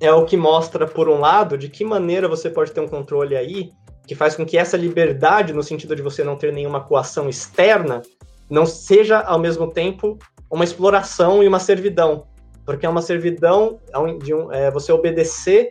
é 0.00 0.12
o 0.12 0.24
que 0.24 0.36
mostra, 0.36 0.86
por 0.86 1.08
um 1.08 1.18
lado, 1.18 1.56
de 1.56 1.68
que 1.68 1.84
maneira 1.84 2.28
você 2.28 2.50
pode 2.50 2.72
ter 2.72 2.80
um 2.80 2.88
controle 2.88 3.36
aí 3.36 3.70
que 4.06 4.14
faz 4.14 4.36
com 4.36 4.44
que 4.44 4.58
essa 4.58 4.76
liberdade, 4.76 5.52
no 5.52 5.62
sentido 5.62 5.96
de 5.96 6.02
você 6.02 6.22
não 6.22 6.36
ter 6.36 6.52
nenhuma 6.52 6.82
coação 6.82 7.28
externa, 7.28 8.02
não 8.50 8.66
seja, 8.66 9.20
ao 9.20 9.38
mesmo 9.38 9.70
tempo, 9.70 10.18
uma 10.50 10.64
exploração 10.64 11.42
e 11.42 11.48
uma 11.48 11.58
servidão. 11.58 12.26
Porque 12.66 12.84
é 12.84 12.88
uma 12.88 13.02
servidão 13.02 13.80
de 14.22 14.34
um, 14.34 14.52
é, 14.52 14.70
você 14.70 14.92
obedecer 14.92 15.70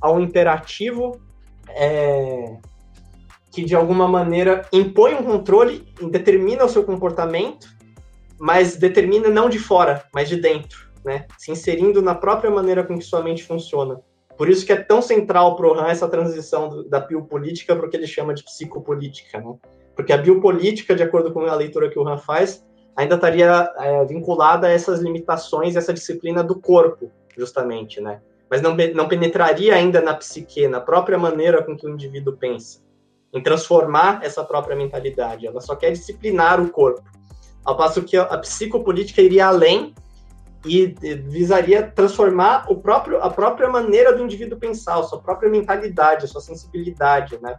a 0.00 0.10
um 0.10 0.20
imperativo 0.20 1.20
é, 1.68 2.56
que 3.50 3.64
de 3.64 3.74
alguma 3.74 4.06
maneira 4.06 4.66
impõe 4.72 5.14
um 5.14 5.22
controle, 5.22 5.86
determina 6.10 6.64
o 6.64 6.68
seu 6.68 6.84
comportamento, 6.84 7.68
mas 8.38 8.76
determina 8.76 9.28
não 9.28 9.48
de 9.48 9.58
fora, 9.58 10.04
mas 10.14 10.28
de 10.28 10.36
dentro, 10.36 10.89
né? 11.04 11.26
Se 11.38 11.50
inserindo 11.50 12.02
na 12.02 12.14
própria 12.14 12.50
maneira 12.50 12.84
com 12.84 12.98
que 12.98 13.04
sua 13.04 13.22
mente 13.22 13.44
funciona. 13.44 14.00
Por 14.36 14.48
isso 14.48 14.64
que 14.64 14.72
é 14.72 14.76
tão 14.76 15.02
central 15.02 15.54
para 15.56 15.66
o 15.66 15.74
Han 15.74 15.88
essa 15.88 16.08
transição 16.08 16.82
da 16.88 17.00
biopolítica 17.00 17.76
para 17.76 17.86
o 17.86 17.90
que 17.90 17.96
ele 17.96 18.06
chama 18.06 18.32
de 18.32 18.42
psicopolítica, 18.42 19.38
né? 19.38 19.54
Porque 19.94 20.12
a 20.12 20.16
biopolítica, 20.16 20.94
de 20.94 21.02
acordo 21.02 21.30
com 21.32 21.44
a 21.44 21.54
leitura 21.54 21.90
que 21.90 21.98
o 21.98 22.08
Han 22.08 22.16
faz, 22.16 22.64
ainda 22.96 23.16
estaria 23.16 23.70
é, 23.78 24.04
vinculada 24.06 24.66
a 24.66 24.70
essas 24.70 25.00
limitações, 25.00 25.76
essa 25.76 25.92
disciplina 25.92 26.42
do 26.42 26.58
corpo, 26.58 27.10
justamente, 27.36 28.00
né? 28.00 28.20
Mas 28.50 28.62
não, 28.62 28.74
não 28.94 29.08
penetraria 29.08 29.74
ainda 29.74 30.00
na 30.00 30.14
psique, 30.14 30.66
na 30.66 30.80
própria 30.80 31.18
maneira 31.18 31.62
com 31.62 31.76
que 31.76 31.86
o 31.86 31.90
indivíduo 31.90 32.36
pensa 32.36 32.80
em 33.32 33.42
transformar 33.42 34.20
essa 34.24 34.42
própria 34.42 34.76
mentalidade. 34.76 35.46
Ela 35.46 35.60
só 35.60 35.76
quer 35.76 35.92
disciplinar 35.92 36.60
o 36.60 36.70
corpo. 36.70 37.02
Ao 37.64 37.76
passo 37.76 38.02
que 38.02 38.16
a 38.16 38.38
psicopolítica 38.38 39.20
iria 39.22 39.46
além 39.46 39.94
e 40.64 40.94
visaria 41.28 41.82
transformar 41.82 42.70
o 42.70 42.76
próprio, 42.76 43.22
a 43.22 43.30
própria 43.30 43.68
maneira 43.68 44.12
do 44.12 44.22
indivíduo 44.22 44.58
pensar, 44.58 44.98
a 44.98 45.02
sua 45.02 45.20
própria 45.20 45.50
mentalidade, 45.50 46.24
a 46.24 46.28
sua 46.28 46.40
sensibilidade, 46.40 47.38
né? 47.40 47.58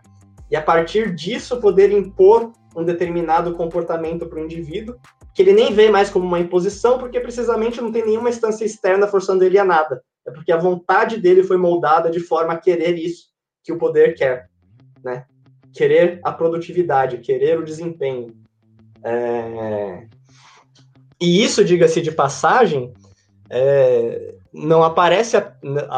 e 0.51 0.55
a 0.55 0.61
partir 0.61 1.15
disso 1.15 1.61
poder 1.61 1.91
impor 1.91 2.51
um 2.75 2.83
determinado 2.83 3.55
comportamento 3.55 4.27
para 4.27 4.39
o 4.39 4.43
indivíduo, 4.43 4.97
que 5.33 5.41
ele 5.41 5.53
nem 5.53 5.73
vê 5.73 5.89
mais 5.89 6.09
como 6.09 6.25
uma 6.25 6.39
imposição, 6.39 6.99
porque 6.99 7.19
precisamente 7.19 7.81
não 7.81 7.91
tem 7.91 8.05
nenhuma 8.05 8.29
instância 8.29 8.65
externa 8.65 9.07
forçando 9.07 9.45
ele 9.45 9.57
a 9.57 9.63
nada. 9.63 10.03
É 10.27 10.31
porque 10.31 10.51
a 10.51 10.57
vontade 10.57 11.17
dele 11.17 11.43
foi 11.43 11.57
moldada 11.57 12.11
de 12.11 12.19
forma 12.19 12.53
a 12.53 12.57
querer 12.57 12.97
isso 12.97 13.31
que 13.63 13.71
o 13.71 13.77
poder 13.77 14.13
quer, 14.13 14.49
né? 15.03 15.25
Querer 15.73 16.19
a 16.23 16.33
produtividade, 16.33 17.19
querer 17.19 17.57
o 17.57 17.63
desempenho. 17.63 18.35
É... 19.03 20.05
E 21.21 21.43
isso, 21.43 21.63
diga-se 21.63 22.01
de 22.01 22.11
passagem, 22.11 22.91
é... 23.49 24.33
não 24.51 24.83
aparece 24.83 25.37
a, 25.37 25.53
a, 25.89 25.97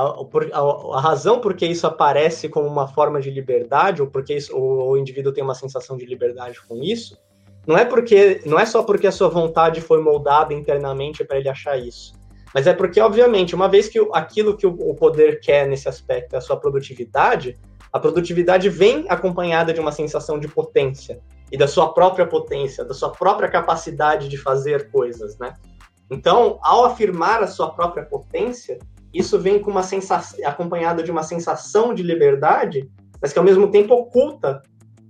a, 0.53 0.97
a, 0.97 1.01
razão 1.01 1.39
por 1.39 1.53
que 1.53 1.65
isso 1.65 1.88
aparece 1.88 2.49
como 2.49 2.67
uma 2.67 2.88
forma 2.88 3.21
de 3.21 3.32
liberdade 3.32 4.01
ou 4.01 4.07
porque 4.07 4.36
isso, 4.36 4.53
o, 4.55 4.89
o 4.91 4.97
indivíduo 4.97 5.32
tem 5.32 5.43
uma 5.43 5.55
sensação 5.55 5.95
de 5.95 6.05
liberdade 6.05 6.59
com 6.67 6.84
isso. 6.84 7.17
Não 7.65 7.78
é 7.78 7.86
porque 7.86 8.41
não 8.45 8.59
é 8.59 8.65
só 8.65 8.84
porque 8.84 9.07
a 9.07 9.11
sua 9.11 9.30
vontade 9.30 9.80
foi 9.80 10.01
moldada 10.01 10.53
internamente 10.53 11.24
para 11.24 11.38
ele 11.38 11.47
achar 11.47 11.78
isso 11.78 12.13
mas 12.53 12.67
é 12.67 12.74
porque, 12.74 13.01
obviamente, 13.01 13.55
uma 13.55 13.67
vez 13.67 13.89
que 13.89 13.99
aquilo 14.13 14.55
que 14.55 14.67
o 14.67 14.93
poder 14.93 15.39
quer 15.39 15.67
nesse 15.67 15.89
aspecto 15.89 16.36
é 16.36 16.38
a 16.38 16.41
sua 16.41 16.55
produtividade, 16.55 17.57
a 17.91 17.99
produtividade 17.99 18.69
vem 18.69 19.05
acompanhada 19.09 19.74
de 19.74 19.80
uma 19.80 19.91
sensação 19.91 20.39
de 20.39 20.47
potência 20.47 21.19
e 21.53 21.57
da 21.57 21.67
sua 21.67 21.93
própria 21.93 22.27
potência, 22.27 22.83
da 22.83 22.93
sua 22.93 23.11
própria 23.11 23.47
capacidade 23.47 24.27
de 24.27 24.37
fazer 24.37 24.91
coisas, 24.91 25.37
né? 25.37 25.53
Então, 26.11 26.59
ao 26.61 26.83
afirmar 26.83 27.41
a 27.41 27.47
sua 27.47 27.71
própria 27.71 28.03
potência, 28.03 28.77
isso 29.13 29.39
vem 29.39 29.61
com 29.61 29.71
uma 29.71 29.83
sensação, 29.83 30.37
acompanhado 30.45 31.01
de 31.01 31.11
uma 31.11 31.23
sensação 31.23 31.93
de 31.93 32.03
liberdade, 32.03 32.91
mas 33.21 33.31
que 33.31 33.39
ao 33.39 33.45
mesmo 33.45 33.71
tempo 33.71 33.93
oculta 33.93 34.61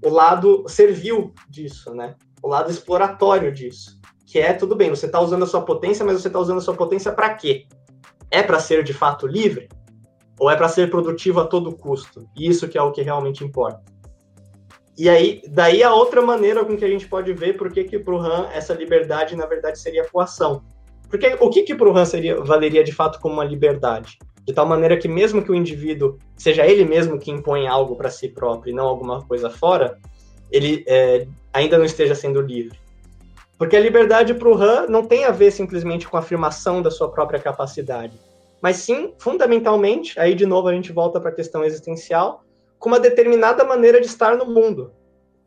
o 0.05 0.09
lado 0.09 0.65
servil 0.67 1.33
disso, 1.49 1.95
né? 1.95 2.15
O 2.43 2.47
lado 2.47 2.69
exploratório 2.69 3.51
disso 3.51 4.03
que 4.33 4.39
é 4.39 4.51
tudo 4.51 4.75
bem, 4.75 4.89
você 4.89 5.05
está 5.05 5.19
usando 5.19 5.43
a 5.43 5.45
sua 5.45 5.61
potência, 5.61 6.03
mas 6.03 6.19
você 6.19 6.27
está 6.27 6.39
usando 6.39 6.57
a 6.57 6.61
sua 6.61 6.73
potência 6.73 7.11
para 7.11 7.35
quê? 7.35 7.67
É 8.31 8.41
para 8.41 8.59
ser 8.59 8.83
de 8.83 8.91
fato 8.91 9.27
livre? 9.27 9.69
Ou 10.39 10.49
é 10.49 10.55
para 10.55 10.67
ser 10.67 10.89
produtivo 10.89 11.39
a 11.39 11.45
todo 11.45 11.77
custo? 11.77 12.27
Isso 12.35 12.67
que 12.67 12.75
é 12.75 12.81
o 12.81 12.91
que 12.91 13.03
realmente 13.03 13.43
importa. 13.43 13.92
E 14.97 15.09
aí, 15.09 15.41
daí 15.47 15.81
a 15.81 15.93
outra 15.93 16.21
maneira 16.21 16.63
com 16.63 16.77
que 16.77 16.85
a 16.85 16.87
gente 16.87 17.07
pode 17.07 17.33
ver 17.33 17.57
por 17.57 17.71
que, 17.71 17.83
que 17.83 17.97
para 17.97 18.13
o 18.13 18.19
Han 18.19 18.49
essa 18.53 18.73
liberdade, 18.73 19.35
na 19.35 19.45
verdade, 19.45 19.79
seria 19.79 20.07
coação. 20.07 20.63
Porque 21.09 21.35
o 21.39 21.49
que, 21.49 21.63
que 21.63 21.75
para 21.75 21.89
o 21.89 21.97
Han 21.97 22.05
seria, 22.05 22.39
valeria 22.41 22.83
de 22.83 22.91
fato 22.91 23.19
como 23.19 23.35
uma 23.35 23.43
liberdade? 23.43 24.19
De 24.45 24.53
tal 24.53 24.65
maneira 24.65 24.97
que, 24.97 25.07
mesmo 25.07 25.43
que 25.43 25.51
o 25.51 25.55
indivíduo 25.55 26.19
seja 26.35 26.65
ele 26.65 26.85
mesmo 26.85 27.17
que 27.17 27.31
impõe 27.31 27.67
algo 27.67 27.95
para 27.95 28.09
si 28.09 28.29
próprio 28.29 28.71
e 28.71 28.75
não 28.75 28.85
alguma 28.85 29.23
coisa 29.25 29.49
fora, 29.49 29.97
ele 30.51 30.83
é, 30.87 31.25
ainda 31.51 31.77
não 31.77 31.85
esteja 31.85 32.13
sendo 32.13 32.41
livre. 32.41 32.77
Porque 33.57 33.75
a 33.75 33.79
liberdade 33.79 34.33
para 34.33 34.49
o 34.49 34.55
Han 34.55 34.87
não 34.87 35.05
tem 35.05 35.25
a 35.25 35.31
ver 35.31 35.51
simplesmente 35.51 36.07
com 36.07 36.17
a 36.17 36.19
afirmação 36.19 36.81
da 36.81 36.91
sua 36.91 37.09
própria 37.09 37.39
capacidade, 37.39 38.19
mas 38.61 38.77
sim, 38.77 39.13
fundamentalmente, 39.17 40.19
aí 40.19 40.33
de 40.33 40.45
novo 40.45 40.67
a 40.67 40.73
gente 40.73 40.91
volta 40.91 41.19
para 41.19 41.29
a 41.29 41.33
questão 41.33 41.63
existencial, 41.63 42.43
com 42.83 42.89
uma 42.89 42.99
determinada 42.99 43.63
maneira 43.63 44.01
de 44.01 44.07
estar 44.07 44.35
no 44.35 44.45
mundo 44.45 44.91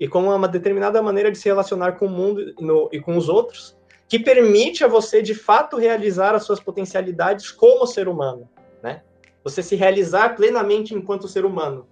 e 0.01 0.09
com 0.09 0.27
uma 0.27 0.49
determinada 0.49 1.03
maneira 1.03 1.31
de 1.31 1.37
se 1.37 1.47
relacionar 1.47 1.93
com 1.93 2.07
o 2.07 2.09
mundo 2.09 2.55
no, 2.59 2.89
e 2.91 2.99
com 2.99 3.15
os 3.15 3.29
outros, 3.29 3.77
que 4.09 4.19
permite 4.19 4.83
a 4.83 4.89
você 4.89 5.21
de 5.21 5.35
fato 5.35 5.77
realizar 5.77 6.35
as 6.35 6.45
suas 6.45 6.59
potencialidades 6.59 7.51
como 7.51 7.87
ser 7.87 8.09
humano, 8.09 8.49
né? 8.83 9.03
Você 9.45 9.63
se 9.63 9.77
realizar 9.77 10.35
plenamente 10.35 10.95
enquanto 10.95 11.29
ser 11.29 11.45
humano. 11.45 11.87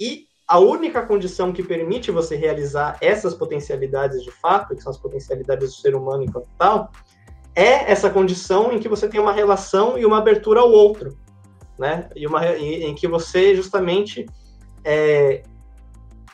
E 0.00 0.26
a 0.48 0.58
única 0.58 1.04
condição 1.04 1.52
que 1.52 1.62
permite 1.62 2.10
você 2.10 2.34
realizar 2.34 2.96
essas 3.02 3.34
potencialidades 3.34 4.22
de 4.22 4.30
fato, 4.30 4.74
que 4.74 4.80
são 4.82 4.90
as 4.90 4.98
potencialidades 4.98 5.68
do 5.68 5.80
ser 5.82 5.94
humano 5.94 6.22
enquanto 6.22 6.48
tal, 6.56 6.90
é 7.54 7.92
essa 7.92 8.08
condição 8.08 8.72
em 8.72 8.78
que 8.80 8.88
você 8.88 9.06
tem 9.06 9.20
uma 9.20 9.34
relação 9.34 9.98
e 9.98 10.06
uma 10.06 10.16
abertura 10.16 10.60
ao 10.60 10.72
outro, 10.72 11.14
né? 11.80 12.10
E 12.14 12.26
uma 12.26 12.46
em 12.46 12.94
que 12.94 13.08
você 13.08 13.56
justamente 13.56 14.26
é, 14.84 15.42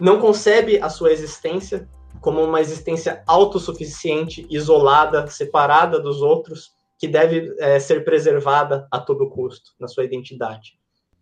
não 0.01 0.21
concebe 0.21 0.79
a 0.81 0.91
sua 0.91 1.13
existência 1.13 1.89
como 2.21 2.43
uma 2.43 2.61
existência 2.61 3.23
autossuficiente, 3.27 4.45
isolada, 4.51 5.29
separada 5.29 6.01
dos 6.01 6.21
outros, 6.21 6.73
que 6.99 7.07
deve 7.07 7.55
é, 7.61 7.79
ser 7.79 8.05
preservada 8.05 8.89
a 8.91 8.99
todo 8.99 9.31
custo 9.31 9.71
na 9.79 9.87
sua 9.87 10.03
identidade. 10.03 10.73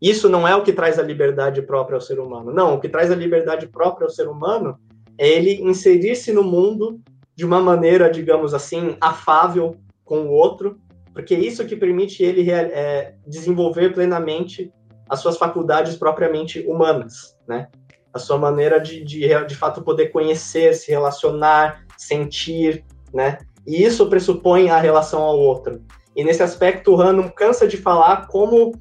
Isso 0.00 0.28
não 0.28 0.48
é 0.48 0.56
o 0.56 0.62
que 0.62 0.72
traz 0.72 0.98
a 0.98 1.02
liberdade 1.02 1.60
própria 1.60 1.96
ao 1.96 2.00
ser 2.00 2.18
humano. 2.18 2.50
Não, 2.50 2.74
o 2.74 2.80
que 2.80 2.88
traz 2.88 3.10
a 3.10 3.16
liberdade 3.16 3.66
própria 3.68 4.06
ao 4.06 4.10
ser 4.10 4.28
humano 4.28 4.78
é 5.18 5.28
ele 5.28 5.60
inserir-se 5.62 6.32
no 6.32 6.42
mundo 6.42 7.00
de 7.34 7.44
uma 7.44 7.60
maneira, 7.60 8.10
digamos 8.10 8.54
assim, 8.54 8.96
afável 9.00 9.76
com 10.04 10.20
o 10.20 10.30
outro, 10.30 10.78
porque 11.14 11.34
é 11.34 11.38
isso 11.38 11.64
que 11.64 11.76
permite 11.76 12.22
ele 12.24 12.50
é, 12.50 13.14
desenvolver 13.26 13.94
plenamente 13.94 14.72
as 15.08 15.20
suas 15.20 15.36
faculdades 15.36 15.96
propriamente 15.96 16.60
humanas, 16.66 17.38
né? 17.46 17.68
A 18.12 18.18
sua 18.18 18.36
maneira 18.36 18.80
de, 18.80 19.04
de, 19.04 19.28
de 19.46 19.54
fato 19.54 19.82
poder 19.82 20.08
conhecer, 20.08 20.74
se 20.74 20.90
relacionar, 20.90 21.84
sentir, 21.96 22.84
né? 23.12 23.38
E 23.66 23.82
isso 23.82 24.08
pressupõe 24.08 24.70
a 24.70 24.78
relação 24.78 25.22
ao 25.22 25.38
outro. 25.38 25.82
E 26.16 26.24
nesse 26.24 26.42
aspecto, 26.42 26.94
o 26.94 27.00
Han 27.00 27.12
não 27.12 27.28
cansa 27.28 27.66
de 27.66 27.76
falar 27.76 28.26
como 28.26 28.72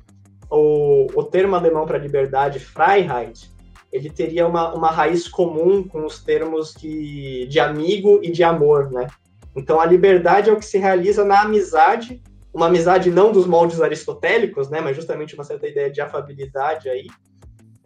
o, 0.49 1.07
o 1.15 1.23
termo 1.23 1.55
alemão 1.55 1.85
para 1.85 1.97
liberdade, 1.97 2.59
Freiheit, 2.59 3.51
ele 3.91 4.09
teria 4.09 4.47
uma, 4.47 4.73
uma 4.73 4.89
raiz 4.89 5.27
comum 5.27 5.83
com 5.83 6.05
os 6.05 6.23
termos 6.23 6.73
que, 6.73 7.45
de 7.47 7.59
amigo 7.59 8.19
e 8.23 8.31
de 8.31 8.43
amor, 8.43 8.91
né? 8.91 9.07
Então, 9.55 9.79
a 9.79 9.85
liberdade 9.85 10.49
é 10.49 10.53
o 10.53 10.57
que 10.57 10.65
se 10.65 10.77
realiza 10.77 11.23
na 11.23 11.41
amizade, 11.41 12.21
uma 12.53 12.67
amizade 12.67 13.09
não 13.09 13.31
dos 13.31 13.45
moldes 13.45 13.81
aristotélicos, 13.81 14.69
né? 14.69 14.81
Mas 14.81 14.95
justamente 14.95 15.35
uma 15.35 15.43
certa 15.43 15.67
ideia 15.67 15.91
de 15.91 16.01
afabilidade 16.01 16.89
aí. 16.89 17.07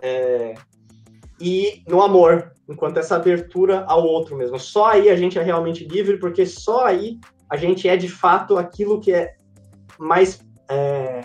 É, 0.02 0.56
e 1.40 1.84
no 1.88 2.02
amor, 2.02 2.52
enquanto 2.68 2.98
essa 2.98 3.16
abertura 3.16 3.86
ao 3.88 4.04
outro 4.04 4.36
mesmo. 4.36 4.60
Só 4.60 4.88
aí 4.88 5.10
a 5.10 5.16
gente 5.16 5.38
é 5.38 5.44
realmente 5.44 5.86
livre, 5.86 6.18
porque 6.18 6.46
só 6.46 6.86
aí 6.86 7.20
a 7.50 7.56
gente 7.56 7.88
é 7.88 7.96
de 7.96 8.10
fato 8.10 8.58
aquilo 8.58 9.00
que 9.00 9.14
é 9.14 9.36
mais 9.98 10.42
é, 10.70 11.22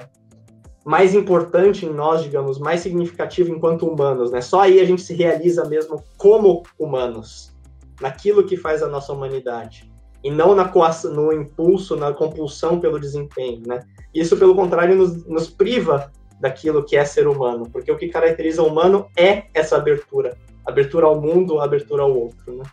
mais 0.84 1.14
importante 1.14 1.86
em 1.86 1.92
nós, 1.92 2.22
digamos, 2.22 2.58
mais 2.58 2.80
significativo 2.80 3.50
enquanto 3.52 3.86
humanos, 3.86 4.30
né? 4.30 4.40
Só 4.40 4.60
aí 4.60 4.80
a 4.80 4.84
gente 4.84 5.02
se 5.02 5.14
realiza 5.14 5.64
mesmo 5.64 6.02
como 6.16 6.62
humanos, 6.78 7.52
naquilo 8.00 8.44
que 8.44 8.56
faz 8.56 8.82
a 8.82 8.88
nossa 8.88 9.12
humanidade, 9.12 9.91
e 10.22 10.30
não 10.30 10.54
na 10.54 10.70
no 11.12 11.32
impulso, 11.32 11.96
na 11.96 12.12
compulsão 12.12 12.80
pelo 12.80 12.98
desempenho, 12.98 13.62
né? 13.66 13.80
Isso, 14.14 14.36
pelo 14.36 14.54
contrário, 14.54 14.96
nos, 14.96 15.26
nos 15.26 15.48
priva 15.48 16.10
daquilo 16.40 16.84
que 16.84 16.96
é 16.96 17.04
ser 17.04 17.26
humano, 17.26 17.68
porque 17.70 17.90
o 17.90 17.96
que 17.96 18.08
caracteriza 18.08 18.62
o 18.62 18.66
humano 18.66 19.06
é 19.16 19.44
essa 19.54 19.76
abertura, 19.76 20.36
abertura 20.66 21.06
ao 21.06 21.20
mundo, 21.20 21.60
abertura 21.60 22.02
ao 22.02 22.14
outro, 22.14 22.56
né? 22.56 22.64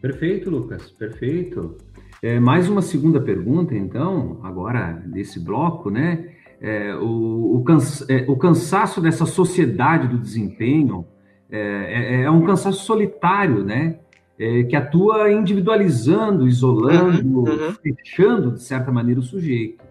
Perfeito, 0.00 0.48
Lucas, 0.48 0.90
perfeito. 0.92 1.76
É, 2.22 2.38
mais 2.38 2.68
uma 2.68 2.80
segunda 2.80 3.20
pergunta, 3.20 3.74
então, 3.74 4.40
agora 4.42 5.02
desse 5.06 5.40
bloco, 5.40 5.90
né? 5.90 6.34
É, 6.60 6.94
o, 6.94 7.56
o, 7.56 7.64
cansa, 7.64 8.06
é, 8.12 8.24
o, 8.28 8.36
cansaço 8.36 9.00
dessa 9.00 9.24
sociedade 9.24 10.06
do 10.08 10.18
desempenho 10.18 11.06
é, 11.50 12.18
é, 12.18 12.22
é 12.22 12.30
um 12.30 12.44
cansaço 12.44 12.84
solitário, 12.84 13.64
né? 13.64 13.98
É, 14.42 14.62
que 14.62 14.74
atua 14.74 15.30
individualizando, 15.30 16.48
isolando, 16.48 17.40
uhum, 17.40 17.66
uhum. 17.66 17.74
fechando, 17.74 18.52
de 18.52 18.62
certa 18.62 18.90
maneira, 18.90 19.20
o 19.20 19.22
sujeito. 19.22 19.84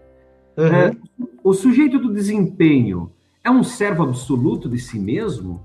Uhum. 0.58 1.28
o 1.42 1.54
sujeito 1.54 2.00
do 2.00 2.12
desempenho 2.12 3.12
é 3.44 3.52
um 3.52 3.64
servo 3.64 4.04
absoluto 4.04 4.68
de 4.68 4.80
si 4.80 5.00
mesmo? 5.00 5.64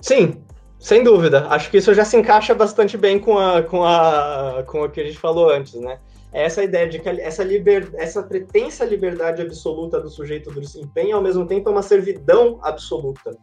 Sim, 0.00 0.42
sem 0.76 1.04
dúvida. 1.04 1.46
Acho 1.48 1.70
que 1.70 1.76
isso 1.76 1.94
já 1.94 2.04
se 2.04 2.16
encaixa 2.16 2.52
bastante 2.52 2.98
bem 2.98 3.18
com, 3.18 3.38
a, 3.38 3.62
com, 3.62 3.84
a, 3.84 4.64
com 4.66 4.82
o 4.82 4.90
que 4.90 5.00
a 5.00 5.04
gente 5.04 5.18
falou 5.18 5.48
antes, 5.48 5.74
né? 5.74 6.00
É 6.32 6.44
essa 6.44 6.64
ideia 6.64 6.88
de 6.88 6.98
que 6.98 7.08
essa, 7.08 7.44
liber, 7.44 7.90
essa 7.94 8.22
pretensa 8.22 8.84
liberdade 8.84 9.42
absoluta 9.42 10.00
do 10.00 10.08
sujeito 10.08 10.50
do 10.50 10.60
desempenho, 10.60 11.16
ao 11.16 11.22
mesmo 11.22 11.46
tempo, 11.46 11.68
é 11.68 11.72
uma 11.72 11.82
servidão 11.82 12.58
absoluta. 12.62 13.36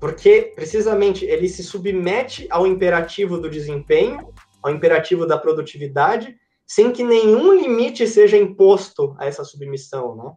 Porque, 0.00 0.52
precisamente, 0.54 1.24
ele 1.24 1.48
se 1.48 1.62
submete 1.62 2.46
ao 2.50 2.66
imperativo 2.66 3.38
do 3.38 3.50
desempenho, 3.50 4.32
ao 4.62 4.72
imperativo 4.72 5.26
da 5.26 5.36
produtividade, 5.36 6.36
sem 6.66 6.92
que 6.92 7.02
nenhum 7.02 7.54
limite 7.54 8.06
seja 8.06 8.36
imposto 8.36 9.16
a 9.18 9.26
essa 9.26 9.42
submissão, 9.42 10.14
né? 10.14 10.32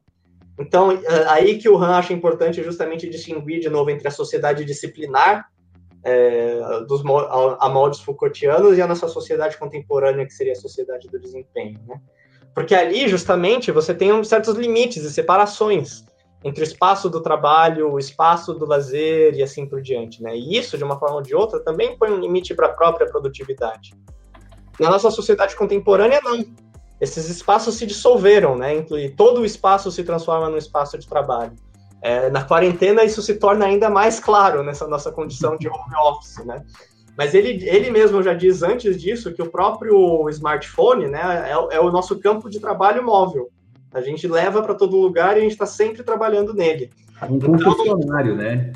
Então, 0.60 0.90
aí 1.28 1.58
que 1.58 1.68
o 1.68 1.78
Han 1.78 1.96
acha 1.96 2.14
importante 2.14 2.64
justamente 2.64 3.10
distinguir 3.10 3.60
de 3.60 3.70
novo 3.70 3.90
entre 3.90 4.08
a 4.08 4.12
sociedade 4.12 4.66
disciplinar 4.66 5.46
é, 6.04 6.60
dos 6.88 7.02
a, 7.60 7.70
moldes 7.70 8.00
Foucaultianos 8.00 8.78
e 8.78 8.82
a 8.82 8.88
nossa 8.88 9.08
sociedade 9.08 9.58
contemporânea, 9.58 10.26
que 10.26 10.34
seria 10.34 10.54
a 10.54 10.56
sociedade 10.56 11.08
do 11.08 11.20
desempenho, 11.20 11.80
né? 11.88 12.00
Porque 12.54 12.76
ali, 12.76 13.08
justamente, 13.08 13.72
você 13.72 13.94
tem 13.94 14.24
certos 14.24 14.56
limites 14.56 15.04
e 15.04 15.12
separações 15.12 16.04
entre 16.44 16.64
o 16.64 16.66
espaço 16.66 17.10
do 17.10 17.22
trabalho, 17.22 17.92
o 17.92 18.00
espaço 18.00 18.54
do 18.54 18.66
lazer 18.66 19.36
e 19.36 19.44
assim 19.44 19.66
por 19.66 19.82
diante, 19.82 20.24
né? 20.24 20.36
E 20.36 20.58
isso, 20.58 20.78
de 20.78 20.84
uma 20.84 20.98
forma 20.98 21.18
ou 21.18 21.22
de 21.22 21.36
outra, 21.36 21.60
também 21.60 21.98
põe 21.98 22.12
um 22.12 22.20
limite 22.20 22.56
para 22.56 22.68
a 22.68 22.74
própria 22.74 23.08
produtividade. 23.08 23.94
Na 24.80 24.90
nossa 24.90 25.12
sociedade 25.12 25.56
contemporânea, 25.56 26.20
não. 26.24 26.44
Esses 27.00 27.30
espaços 27.30 27.76
se 27.76 27.86
dissolveram, 27.86 28.56
né? 28.56 28.76
E 28.78 29.10
todo 29.10 29.42
o 29.42 29.46
espaço 29.46 29.92
se 29.92 30.04
transforma 30.04 30.50
num 30.50 30.58
espaço 30.58 30.98
de 30.98 31.08
trabalho. 31.08 31.54
É, 32.02 32.32
na 32.32 32.44
quarentena, 32.44 33.04
isso 33.04 33.22
se 33.22 33.36
torna 33.36 33.66
ainda 33.66 33.90
mais 33.90 34.20
claro 34.20 34.64
nessa 34.64 34.88
nossa 34.88 35.12
condição 35.12 35.56
de 35.56 35.68
home 35.68 35.96
office, 36.04 36.44
né? 36.46 36.64
Mas 37.16 37.36
ele, 37.36 37.64
ele 37.70 37.92
mesmo 37.92 38.24
já 38.24 38.34
diz 38.34 38.64
antes 38.64 39.00
disso 39.00 39.34
que 39.34 39.42
o 39.42 39.52
próprio 39.52 40.28
smartphone 40.30 41.08
né, 41.08 41.22
é, 41.50 41.76
é 41.76 41.80
o 41.80 41.92
nosso 41.92 42.20
campo 42.20 42.50
de 42.50 42.60
trabalho 42.60 43.04
móvel. 43.04 43.50
A 43.94 44.02
gente 44.02 44.28
leva 44.28 44.62
para 44.62 44.74
todo 44.74 44.96
lugar 44.96 45.36
e 45.36 45.40
a 45.40 45.44
gente 45.44 45.52
está 45.52 45.66
sempre 45.66 46.04
trabalhando 46.04 46.54
nele. 46.54 46.90
Um 47.30 47.40
confessionário, 47.40 48.36
né? 48.36 48.72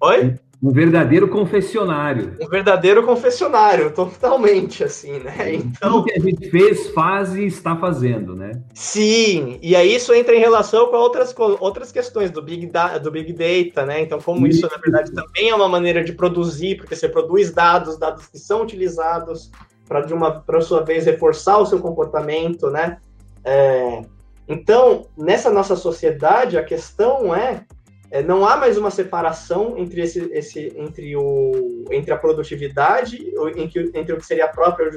Oi? 0.00 0.34
Um 0.62 0.70
verdadeiro 0.72 1.26
confessionário. 1.28 2.36
Um 2.38 2.46
verdadeiro 2.46 3.02
confessionário, 3.02 3.92
totalmente, 3.92 4.84
assim, 4.84 5.18
né? 5.18 5.54
Então. 5.54 5.90
Tudo 5.90 6.04
que 6.04 6.12
a 6.12 6.20
gente 6.20 6.50
fez, 6.50 6.88
faz 6.88 7.34
e 7.34 7.46
está 7.46 7.74
fazendo, 7.76 8.36
né? 8.36 8.52
Sim, 8.74 9.58
e 9.62 9.74
aí 9.74 9.94
isso 9.94 10.12
entra 10.12 10.36
em 10.36 10.38
relação 10.38 10.88
com 10.88 10.96
outras, 10.96 11.32
com 11.32 11.56
outras 11.60 11.90
questões 11.90 12.30
do 12.30 12.42
Big, 12.42 12.66
da, 12.66 12.98
do 12.98 13.10
Big 13.10 13.32
Data, 13.32 13.86
né? 13.86 14.02
Então, 14.02 14.20
como 14.20 14.46
isso, 14.46 14.68
na 14.70 14.76
verdade, 14.76 15.12
também 15.12 15.48
é 15.48 15.54
uma 15.54 15.68
maneira 15.68 16.04
de 16.04 16.12
produzir, 16.12 16.76
porque 16.76 16.94
você 16.94 17.08
produz 17.08 17.50
dados, 17.50 17.96
dados 17.96 18.26
que 18.26 18.38
são 18.38 18.60
utilizados 18.60 19.50
para, 19.88 20.02
de 20.02 20.12
uma, 20.12 20.40
para 20.42 20.60
sua 20.60 20.82
vez, 20.82 21.06
reforçar 21.06 21.56
o 21.56 21.64
seu 21.64 21.80
comportamento, 21.80 22.70
né? 22.70 22.98
É, 23.42 24.02
então, 24.50 25.06
nessa 25.16 25.48
nossa 25.48 25.76
sociedade, 25.76 26.58
a 26.58 26.64
questão 26.64 27.32
é, 27.32 27.64
é, 28.10 28.20
não 28.20 28.44
há 28.44 28.56
mais 28.56 28.76
uma 28.76 28.90
separação 28.90 29.78
entre, 29.78 30.00
esse, 30.00 30.28
esse, 30.32 30.72
entre, 30.76 31.16
o, 31.16 31.84
entre 31.92 32.12
a 32.12 32.18
produtividade, 32.18 33.32
entre, 33.56 33.92
entre 33.94 34.12
o 34.12 34.16
que 34.16 34.26
seria 34.26 34.46
a 34.46 34.48
própria 34.48 34.90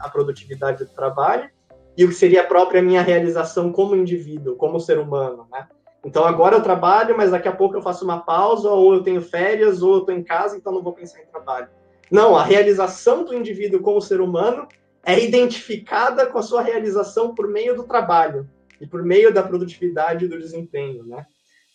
a, 0.00 0.08
produtividade 0.10 0.84
do 0.84 0.90
trabalho 0.90 1.48
e 1.96 2.04
o 2.04 2.08
que 2.08 2.14
seria 2.14 2.42
a 2.42 2.46
própria 2.46 2.82
minha 2.82 3.00
realização 3.00 3.72
como 3.72 3.96
indivíduo, 3.96 4.56
como 4.56 4.78
ser 4.78 4.98
humano, 4.98 5.46
né? 5.50 5.66
Então 6.04 6.26
agora 6.26 6.56
eu 6.56 6.62
trabalho, 6.62 7.16
mas 7.16 7.30
daqui 7.30 7.48
a 7.48 7.52
pouco 7.52 7.76
eu 7.76 7.82
faço 7.82 8.04
uma 8.04 8.20
pausa, 8.20 8.68
ou 8.68 8.92
eu 8.92 9.02
tenho 9.02 9.22
férias, 9.22 9.82
ou 9.82 9.94
eu 9.94 10.00
estou 10.00 10.14
em 10.14 10.22
casa, 10.22 10.58
então 10.58 10.74
não 10.74 10.82
vou 10.82 10.92
pensar 10.92 11.20
em 11.20 11.26
trabalho. 11.26 11.68
Não, 12.10 12.36
a 12.36 12.44
realização 12.44 13.24
do 13.24 13.34
indivíduo 13.34 13.80
como 13.80 14.00
ser 14.00 14.20
humano 14.20 14.68
é 15.02 15.18
identificada 15.18 16.26
com 16.26 16.38
a 16.38 16.42
sua 16.42 16.60
realização 16.60 17.34
por 17.34 17.48
meio 17.48 17.74
do 17.74 17.84
trabalho 17.84 18.46
e 18.80 18.86
por 18.86 19.02
meio 19.02 19.32
da 19.32 19.42
produtividade 19.42 20.24
e 20.24 20.28
do 20.28 20.38
desempenho, 20.38 21.04
né? 21.04 21.24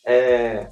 É, 0.06 0.70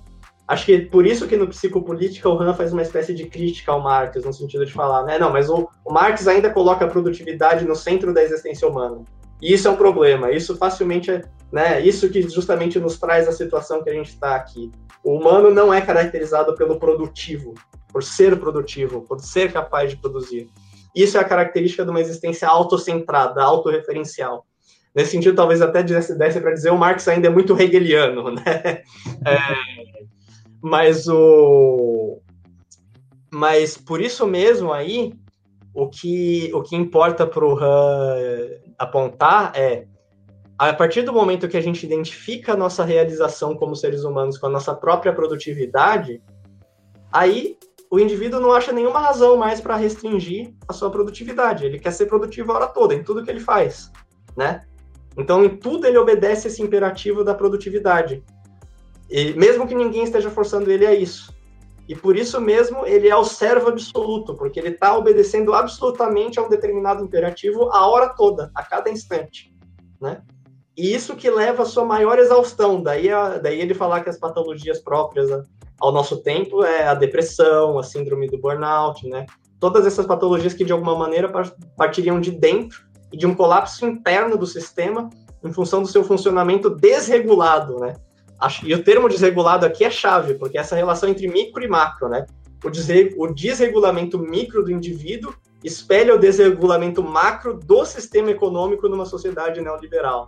acho 0.47 0.65
que 0.65 0.79
por 0.79 1.05
isso 1.05 1.27
que 1.27 1.37
no 1.37 1.47
Psicopolítica 1.47 2.29
o 2.29 2.39
Han 2.39 2.53
faz 2.53 2.73
uma 2.73 2.81
espécie 2.81 3.13
de 3.13 3.25
crítica 3.25 3.71
ao 3.71 3.81
Marx, 3.81 4.23
no 4.23 4.33
sentido 4.33 4.65
de 4.65 4.73
falar, 4.73 5.03
né? 5.03 5.17
Não, 5.17 5.31
mas 5.31 5.49
o, 5.49 5.69
o 5.85 5.93
Marx 5.93 6.27
ainda 6.27 6.49
coloca 6.49 6.85
a 6.85 6.89
produtividade 6.89 7.65
no 7.65 7.75
centro 7.75 8.13
da 8.13 8.23
existência 8.23 8.67
humana. 8.67 9.03
E 9.41 9.53
isso 9.53 9.67
é 9.67 9.71
um 9.71 9.75
problema. 9.75 10.31
Isso 10.31 10.55
facilmente 10.55 11.11
é, 11.11 11.21
né? 11.51 11.81
Isso 11.81 12.09
que 12.09 12.21
justamente 12.21 12.79
nos 12.79 12.97
traz 12.97 13.27
a 13.27 13.31
situação 13.31 13.83
que 13.83 13.89
a 13.89 13.93
gente 13.93 14.09
está 14.09 14.35
aqui. 14.35 14.71
O 15.03 15.17
humano 15.17 15.51
não 15.51 15.73
é 15.73 15.81
caracterizado 15.81 16.55
pelo 16.55 16.79
produtivo, 16.79 17.53
por 17.91 18.03
ser 18.03 18.39
produtivo, 18.39 19.01
por 19.01 19.19
ser 19.19 19.51
capaz 19.51 19.89
de 19.91 19.97
produzir. 19.97 20.49
Isso 20.95 21.17
é 21.17 21.19
a 21.19 21.25
característica 21.25 21.83
de 21.83 21.89
uma 21.89 21.99
existência 21.99 22.47
autocentrada, 22.47 23.43
autorreferencial. 23.43 24.45
Nesse 24.95 25.11
sentido, 25.11 25.35
talvez 25.35 25.61
até 25.61 25.81
desse, 25.81 26.15
desse 26.15 26.39
para 26.39 26.53
dizer 26.53 26.71
o 26.71 26.77
Marx 26.77 27.07
ainda 27.07 27.27
é 27.27 27.31
muito 27.31 27.59
hegeliano, 27.59 28.31
né? 28.35 28.83
É, 29.25 29.37
mas 30.61 31.07
o 31.07 32.19
mas 33.31 33.75
por 33.75 33.99
isso 33.99 34.27
mesmo 34.27 34.71
aí 34.71 35.13
o 35.73 35.89
que 35.89 36.51
o 36.53 36.61
que 36.61 36.75
importa 36.75 37.25
para 37.25 37.43
o 37.43 37.57
Han 37.57 38.17
apontar 38.77 39.51
é 39.55 39.87
a 40.57 40.71
partir 40.71 41.01
do 41.01 41.11
momento 41.11 41.47
que 41.47 41.57
a 41.57 41.61
gente 41.61 41.83
identifica 41.83 42.53
a 42.53 42.57
nossa 42.57 42.85
realização 42.85 43.55
como 43.55 43.75
seres 43.75 44.03
humanos 44.03 44.37
com 44.37 44.45
a 44.45 44.49
nossa 44.49 44.73
própria 44.75 45.11
produtividade, 45.11 46.21
aí 47.11 47.57
o 47.89 47.99
indivíduo 47.99 48.39
não 48.39 48.51
acha 48.51 48.71
nenhuma 48.71 48.99
razão 48.99 49.35
mais 49.35 49.59
para 49.59 49.75
restringir 49.75 50.53
a 50.67 50.73
sua 50.73 50.89
produtividade. 50.89 51.65
Ele 51.65 51.79
quer 51.79 51.91
ser 51.91 52.05
produtivo 52.05 52.51
a 52.51 52.55
hora 52.55 52.67
toda, 52.67 52.93
em 52.93 53.03
tudo 53.03 53.23
que 53.23 53.29
ele 53.29 53.39
faz, 53.39 53.91
né? 54.37 54.61
Então, 55.17 55.43
em 55.43 55.57
tudo 55.57 55.87
ele 55.87 55.97
obedece 55.97 56.47
esse 56.47 56.61
imperativo 56.61 57.23
da 57.23 57.33
produtividade. 57.33 58.23
E 59.09 59.33
mesmo 59.33 59.67
que 59.67 59.75
ninguém 59.75 60.03
esteja 60.03 60.29
forçando 60.29 60.71
ele 60.71 60.85
a 60.85 60.93
isso. 60.93 61.33
E 61.87 61.95
por 61.95 62.15
isso 62.15 62.39
mesmo 62.39 62.85
ele 62.85 63.09
é 63.09 63.15
o 63.15 63.25
servo 63.25 63.67
absoluto, 63.69 64.33
porque 64.35 64.59
ele 64.59 64.69
está 64.69 64.97
obedecendo 64.97 65.53
absolutamente 65.53 66.39
a 66.39 66.43
um 66.43 66.49
determinado 66.49 67.03
imperativo 67.03 67.69
a 67.71 67.85
hora 67.87 68.09
toda, 68.09 68.49
a 68.55 68.63
cada 68.63 68.89
instante, 68.89 69.53
né? 69.99 70.21
E 70.75 70.93
isso 70.93 71.15
que 71.15 71.29
leva 71.29 71.63
à 71.63 71.65
sua 71.65 71.85
maior 71.85 72.17
exaustão. 72.17 72.81
Daí, 72.81 73.11
a, 73.11 73.37
daí 73.37 73.59
ele 73.59 73.73
falar 73.73 74.01
que 74.01 74.09
as 74.09 74.17
patologias 74.17 74.79
próprias 74.79 75.29
ao 75.79 75.91
nosso 75.91 76.23
tempo 76.23 76.63
é 76.63 76.87
a 76.87 76.95
depressão, 76.95 77.77
a 77.77 77.83
síndrome 77.83 78.27
do 78.27 78.39
burnout, 78.39 79.07
né? 79.07 79.25
Todas 79.59 79.85
essas 79.85 80.05
patologias 80.05 80.53
que 80.53 80.65
de 80.65 80.71
alguma 80.71 80.97
maneira 80.97 81.31
partiriam 81.77 82.19
de 82.19 82.31
dentro 82.31 82.81
e 83.13 83.17
de 83.17 83.27
um 83.27 83.35
colapso 83.35 83.85
interno 83.85 84.35
do 84.35 84.47
sistema 84.47 85.09
em 85.43 85.53
função 85.53 85.83
do 85.83 85.87
seu 85.87 86.03
funcionamento 86.03 86.69
desregulado, 86.69 87.79
né? 87.79 87.95
E 88.63 88.73
o 88.73 88.83
termo 88.83 89.07
desregulado 89.07 89.65
aqui 89.65 89.85
é 89.85 89.89
chave, 89.89 90.33
porque 90.33 90.57
essa 90.57 90.75
relação 90.75 91.07
entre 91.07 91.27
micro 91.27 91.63
e 91.63 91.67
macro, 91.67 92.09
né? 92.09 92.25
O, 92.63 93.23
o 93.23 93.33
desregulamento 93.33 94.17
micro 94.17 94.63
do 94.63 94.71
indivíduo 94.71 95.33
espelha 95.63 96.15
o 96.15 96.17
desregulamento 96.17 97.01
macro 97.03 97.53
do 97.53 97.85
sistema 97.85 98.31
econômico 98.31 98.89
numa 98.89 99.05
sociedade 99.05 99.61
neoliberal. 99.61 100.27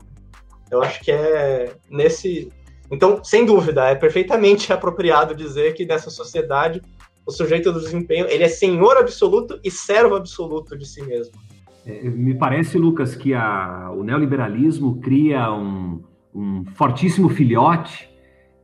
Eu 0.70 0.82
acho 0.82 1.02
que 1.02 1.12
é 1.12 1.76
nesse. 1.90 2.52
Então, 2.92 3.24
sem 3.24 3.46
dúvida, 3.46 3.90
é 3.90 3.96
perfeitamente 3.96 4.72
apropriado 4.74 5.36
dizer 5.36 5.74
que 5.74 5.86
nessa 5.86 6.10
sociedade 6.10 6.82
o 7.26 7.32
sujeito 7.32 7.72
do 7.72 7.82
desempenho 7.82 8.28
ele 8.28 8.44
é 8.44 8.50
senhor 8.50 8.98
absoluto 8.98 9.60
e 9.64 9.72
servo 9.72 10.16
absoluto 10.16 10.78
de 10.78 10.86
si 10.86 11.02
mesmo. 11.02 11.34
É, 11.86 12.10
me 12.10 12.34
parece, 12.34 12.78
Lucas, 12.78 13.16
que 13.16 13.34
a, 13.34 13.92
o 13.96 14.04
neoliberalismo 14.04 15.00
cria 15.00 15.54
um, 15.54 16.04
um 16.34 16.66
fortíssimo 16.74 17.30
filhote, 17.30 18.10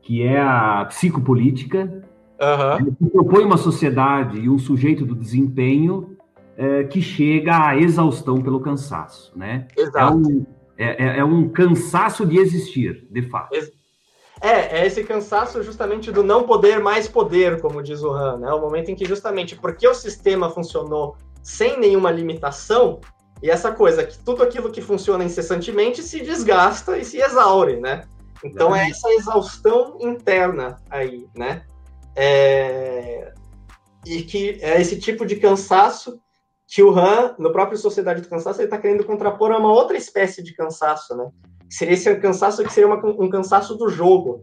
que 0.02 0.24
é 0.24 0.40
a 0.40 0.86
psicopolítica, 0.86 2.04
uhum. 2.42 2.96
que 2.96 3.10
propõe 3.12 3.44
uma 3.44 3.58
sociedade 3.58 4.40
e 4.40 4.50
um 4.50 4.58
sujeito 4.58 5.06
do 5.06 5.14
desempenho 5.14 6.18
é, 6.58 6.84
que 6.84 7.02
chega 7.02 7.68
à 7.68 7.78
exaustão 7.78 8.42
pelo 8.42 8.60
cansaço. 8.60 9.32
Né? 9.38 9.68
Exato. 9.78 10.00
É 10.00 10.16
um, 10.16 10.46
é, 10.78 11.06
é, 11.06 11.20
é 11.20 11.24
um 11.24 11.48
cansaço 11.48 12.26
de 12.26 12.38
existir, 12.38 13.08
de 13.12 13.22
fato. 13.22 13.56
É, 14.42 14.80
é 14.80 14.88
esse 14.88 15.04
cansaço 15.04 15.62
justamente 15.62 16.12
do 16.12 16.24
não 16.24 16.44
poder 16.44 16.80
mais 16.80 17.08
poder, 17.08 17.62
como 17.62 17.84
diz 17.84 18.02
o 18.02 18.10
Han, 18.10 18.40
né? 18.40 18.52
O 18.52 18.60
momento 18.60 18.90
em 18.90 18.96
que 18.96 19.06
justamente 19.06 19.56
porque 19.56 19.88
o 19.88 19.94
sistema 19.94 20.50
funcionou 20.50 21.16
sem 21.44 21.80
nenhuma 21.80 22.12
limitação, 22.12 23.00
e 23.42 23.50
essa 23.50 23.72
coisa 23.72 24.06
que 24.06 24.18
tudo 24.20 24.44
aquilo 24.44 24.72
que 24.72 24.82
funciona 24.82 25.24
incessantemente 25.24 26.04
se 26.04 26.22
desgasta 26.22 26.98
e 26.98 27.04
se 27.04 27.18
exaure, 27.18 27.80
né? 27.80 28.04
Então 28.44 28.76
é 28.76 28.89
essa 28.89 29.10
exaustão 29.14 29.98
interna 30.00 30.82
aí, 30.89 31.28
né? 31.36 31.64
É... 32.16 33.34
E 34.06 34.24
que 34.24 34.60
é 34.62 34.80
esse 34.80 35.00
tipo 35.00 35.26
de 35.26 35.36
cansaço 35.36 36.20
que 36.68 36.82
o 36.82 36.98
Han, 36.98 37.36
no 37.38 37.52
próprio 37.52 37.78
Sociedade 37.78 38.22
do 38.22 38.30
Cansaço, 38.30 38.60
ele 38.60 38.68
está 38.68 38.78
querendo 38.78 39.04
contrapor 39.04 39.52
a 39.52 39.58
uma 39.58 39.72
outra 39.72 39.98
espécie 39.98 40.42
de 40.42 40.54
cansaço, 40.54 41.16
né? 41.16 41.30
Seria 41.70 41.94
esse 41.94 42.16
cansaço 42.16 42.64
que 42.64 42.72
seria 42.72 42.88
uma, 42.88 43.06
um 43.06 43.30
cansaço 43.30 43.76
do 43.76 43.89
jogo, 43.89 44.42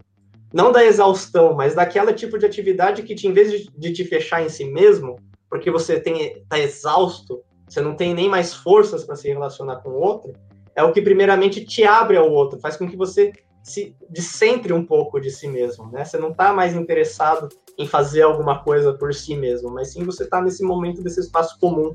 não 0.53 0.71
da 0.71 0.85
exaustão, 0.85 1.55
mas 1.55 1.75
daquela 1.75 2.13
tipo 2.13 2.39
de 2.39 2.47
atividade 2.47 3.03
que, 3.03 3.15
te, 3.15 3.27
em 3.27 3.33
vez 3.33 3.51
de, 3.51 3.71
de 3.77 3.93
te 3.93 4.05
fechar 4.05 4.43
em 4.43 4.49
si 4.49 4.65
mesmo, 4.65 5.17
porque 5.49 5.71
você 5.71 5.99
tem 5.99 6.43
tá 6.49 6.59
exausto, 6.59 7.43
você 7.69 7.81
não 7.81 7.95
tem 7.95 8.15
nem 8.15 8.29
mais 8.29 8.55
forças 8.55 9.05
para 9.05 9.17
se 9.17 9.29
relacionar 9.29 9.77
com 9.77 9.91
o 9.91 10.01
outro, 10.01 10.33
é 10.75 10.83
o 10.83 10.93
que 10.93 11.03
primeiramente 11.03 11.65
te 11.65 11.85
abre 11.85 12.17
ao 12.17 12.31
outro, 12.31 12.61
faz 12.61 12.77
com 12.77 12.89
que 12.89 12.97
você 12.97 13.33
se 13.63 13.95
descentre 14.09 14.73
um 14.73 14.85
pouco 14.85 15.21
de 15.21 15.31
si 15.31 15.47
mesmo, 15.49 15.91
né? 15.91 16.05
Você 16.05 16.17
não 16.17 16.31
está 16.31 16.53
mais 16.53 16.75
interessado 16.75 17.49
em 17.77 17.87
fazer 17.87 18.23
alguma 18.23 18.63
coisa 18.63 18.95
por 18.95 19.13
si 19.13 19.37
mesmo, 19.37 19.71
mas 19.71 19.93
sim 19.93 20.05
você 20.05 20.25
está 20.25 20.41
nesse 20.41 20.63
momento 20.65 21.03
desse 21.03 21.21
espaço 21.21 21.59
comum, 21.61 21.95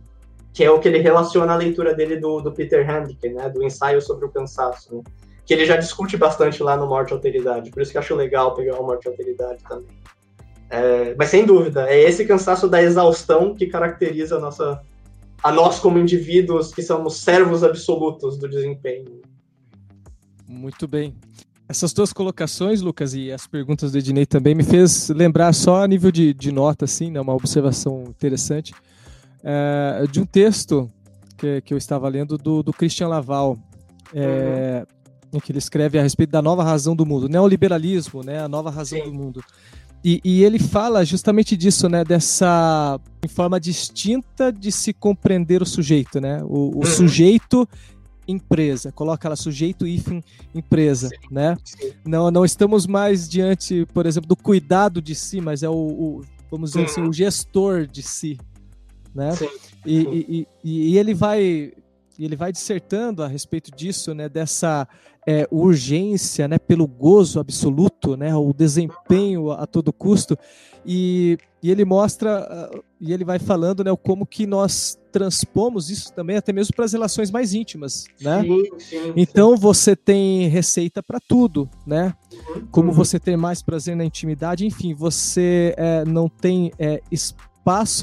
que 0.53 0.63
é 0.63 0.69
o 0.69 0.79
que 0.79 0.87
ele 0.87 0.99
relaciona 0.99 1.53
a 1.53 1.57
leitura 1.57 1.95
dele 1.95 2.17
do, 2.17 2.41
do 2.41 2.51
Peter 2.51 2.87
Handke, 2.87 3.29
né? 3.29 3.49
Do 3.49 3.63
ensaio 3.63 4.01
sobre 4.01 4.25
o 4.25 4.29
cansaço, 4.29 4.95
né? 4.95 5.03
que 5.45 5.53
ele 5.53 5.65
já 5.65 5.75
discute 5.75 6.15
bastante 6.15 6.63
lá 6.63 6.77
no 6.77 6.87
Morte 6.87 7.11
e 7.11 7.13
Alteridade, 7.13 7.71
por 7.71 7.81
isso 7.81 7.91
que 7.91 7.97
eu 7.97 8.01
acho 8.01 8.15
legal 8.15 8.53
pegar 8.53 8.79
o 8.79 8.85
Morte 8.85 9.05
e 9.05 9.09
Alteridade 9.09 9.63
também. 9.63 9.97
É, 10.75 11.13
mas 11.15 11.29
sem 11.29 11.45
dúvida, 11.45 11.87
é 11.87 12.01
esse 12.01 12.25
cansaço 12.25 12.67
da 12.67 12.81
exaustão 12.81 13.53
que 13.53 13.67
caracteriza 13.67 14.37
a 14.37 14.39
nossa 14.39 14.81
a 15.43 15.51
nós 15.51 15.79
como 15.79 15.99
indivíduos 15.99 16.73
que 16.73 16.81
somos 16.81 17.17
servos 17.17 17.63
absolutos 17.63 18.39
do 18.39 18.49
desempenho. 18.49 19.21
Muito 20.47 20.87
bem. 20.87 21.13
essas 21.69 21.93
duas 21.93 22.11
colocações, 22.11 22.81
Lucas, 22.81 23.13
e 23.13 23.31
as 23.31 23.45
perguntas 23.45 23.91
do 23.91 23.99
Ednei 23.99 24.25
também 24.25 24.55
me 24.55 24.63
fez 24.63 25.09
lembrar 25.09 25.53
só 25.53 25.83
a 25.83 25.87
nível 25.87 26.11
de, 26.11 26.33
de 26.33 26.51
nota, 26.51 26.85
assim, 26.85 27.11
né, 27.11 27.21
uma 27.21 27.35
observação 27.35 28.05
interessante, 28.07 28.73
é, 29.43 30.05
de 30.09 30.19
um 30.19 30.25
texto 30.25 30.89
que, 31.37 31.61
que 31.61 31.73
eu 31.73 31.77
estava 31.77 32.07
lendo 32.09 32.35
do, 32.35 32.63
do 32.63 32.73
Christian 32.73 33.09
Laval, 33.09 33.59
é, 34.13 34.85
uhum. 35.31 35.37
em 35.37 35.39
que 35.39 35.51
ele 35.51 35.59
escreve 35.59 35.99
a 35.99 36.01
respeito 36.01 36.31
da 36.31 36.41
nova 36.41 36.63
razão 36.63 36.95
do 36.95 37.05
mundo, 37.05 37.29
neoliberalismo, 37.29 38.23
né, 38.23 38.39
a 38.39 38.47
nova 38.47 38.71
razão 38.71 38.99
Sim. 38.99 39.05
do 39.05 39.13
mundo. 39.13 39.43
E, 40.03 40.19
e, 40.23 40.43
ele 40.43 40.59
fala 40.59 41.05
justamente 41.05 41.55
disso, 41.55 41.87
né? 41.87 42.03
Dessa 42.03 42.99
forma 43.29 43.57
distinta 43.59 44.51
de 44.51 44.71
se 44.71 44.91
compreender 44.91 45.61
o 45.61 45.65
sujeito, 45.65 46.19
né? 46.19 46.43
O, 46.43 46.71
o 46.71 46.77
uhum. 46.77 46.85
sujeito 46.85 47.67
empresa, 48.27 48.91
coloca 48.91 49.27
lá 49.27 49.35
sujeito 49.35 49.85
hífen 49.85 50.23
empresa, 50.53 51.09
sim, 51.09 51.15
né? 51.29 51.57
Sim. 51.63 51.91
Não, 52.05 52.31
não 52.31 52.45
estamos 52.45 52.87
mais 52.87 53.27
diante, 53.27 53.85
por 53.93 54.05
exemplo, 54.05 54.27
do 54.27 54.35
cuidado 54.35 55.01
de 55.01 55.13
si, 55.13 55.41
mas 55.41 55.63
é 55.63 55.69
o, 55.69 55.73
o 55.73 56.21
vamos 56.49 56.71
dizer 56.71 56.79
uhum. 56.81 56.85
assim, 56.85 57.01
o 57.01 57.13
gestor 57.13 57.87
de 57.87 58.01
si, 58.01 58.37
né? 59.13 59.29
E, 59.85 59.97
e, 60.01 60.47
e, 60.63 60.97
ele 60.97 61.13
vai 61.13 61.73
ele 62.19 62.35
vai 62.35 62.51
dissertando 62.51 63.23
a 63.23 63.27
respeito 63.27 63.71
disso, 63.75 64.13
né? 64.13 64.29
Dessa 64.29 64.87
é, 65.25 65.47
urgência, 65.51 66.47
né? 66.47 66.57
Pelo 66.57 66.87
gozo 66.87 67.39
absoluto, 67.39 68.15
né? 68.15 68.35
O 68.35 68.53
desempenho 68.53 69.51
a 69.51 69.65
todo 69.65 69.93
custo 69.93 70.37
e, 70.85 71.37
e 71.61 71.71
ele 71.71 71.85
mostra 71.85 72.69
uh, 72.73 72.83
e 72.99 73.13
ele 73.13 73.23
vai 73.23 73.39
falando, 73.39 73.83
né? 73.83 73.91
Como 73.95 74.25
que 74.25 74.45
nós 74.45 74.97
transpomos 75.11 75.89
isso 75.89 76.11
também 76.13 76.37
até 76.37 76.51
mesmo 76.51 76.75
para 76.75 76.85
as 76.85 76.93
relações 76.93 77.31
mais 77.31 77.53
íntimas, 77.53 78.05
né? 78.19 78.41
Sim, 78.41 78.79
sim, 78.79 79.13
então 79.15 79.55
sim. 79.55 79.61
você 79.61 79.95
tem 79.95 80.47
receita 80.47 81.01
para 81.01 81.19
tudo, 81.19 81.69
né? 81.85 82.13
Como 82.71 82.89
uhum. 82.89 82.93
você 82.93 83.19
tem 83.19 83.37
mais 83.37 83.61
prazer 83.61 83.95
na 83.95 84.03
intimidade, 84.03 84.65
enfim, 84.65 84.93
você 84.93 85.73
é, 85.77 86.03
não 86.05 86.27
tem 86.27 86.71
é, 86.77 87.01
espaço 87.11 87.52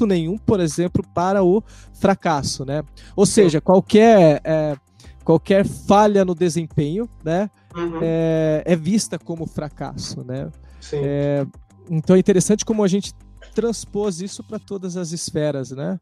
nenhum, 0.05 0.37
por 0.37 0.59
exemplo, 0.59 1.03
para 1.13 1.43
o 1.43 1.63
fracasso, 1.93 2.65
né? 2.65 2.83
Ou 3.15 3.25
seja, 3.25 3.61
qualquer 3.61 4.41
é, 4.43 4.75
qualquer 5.23 5.65
falha 5.65 6.25
no 6.25 6.35
desempenho, 6.35 7.09
né? 7.23 7.49
Uhum. 7.75 7.99
É, 8.01 8.63
é, 8.65 8.75
vista 8.75 9.17
como 9.17 9.45
fracasso, 9.45 10.23
né? 10.23 10.49
É, 10.93 11.45
então 11.89 12.15
é 12.15 12.19
interessante 12.19 12.65
como 12.65 12.83
a 12.83 12.87
gente 12.87 13.13
transpôs 13.53 14.21
isso 14.21 14.43
para 14.43 14.59
todas 14.59 14.97
as 14.97 15.11
esferas, 15.11 15.71
né? 15.71 15.99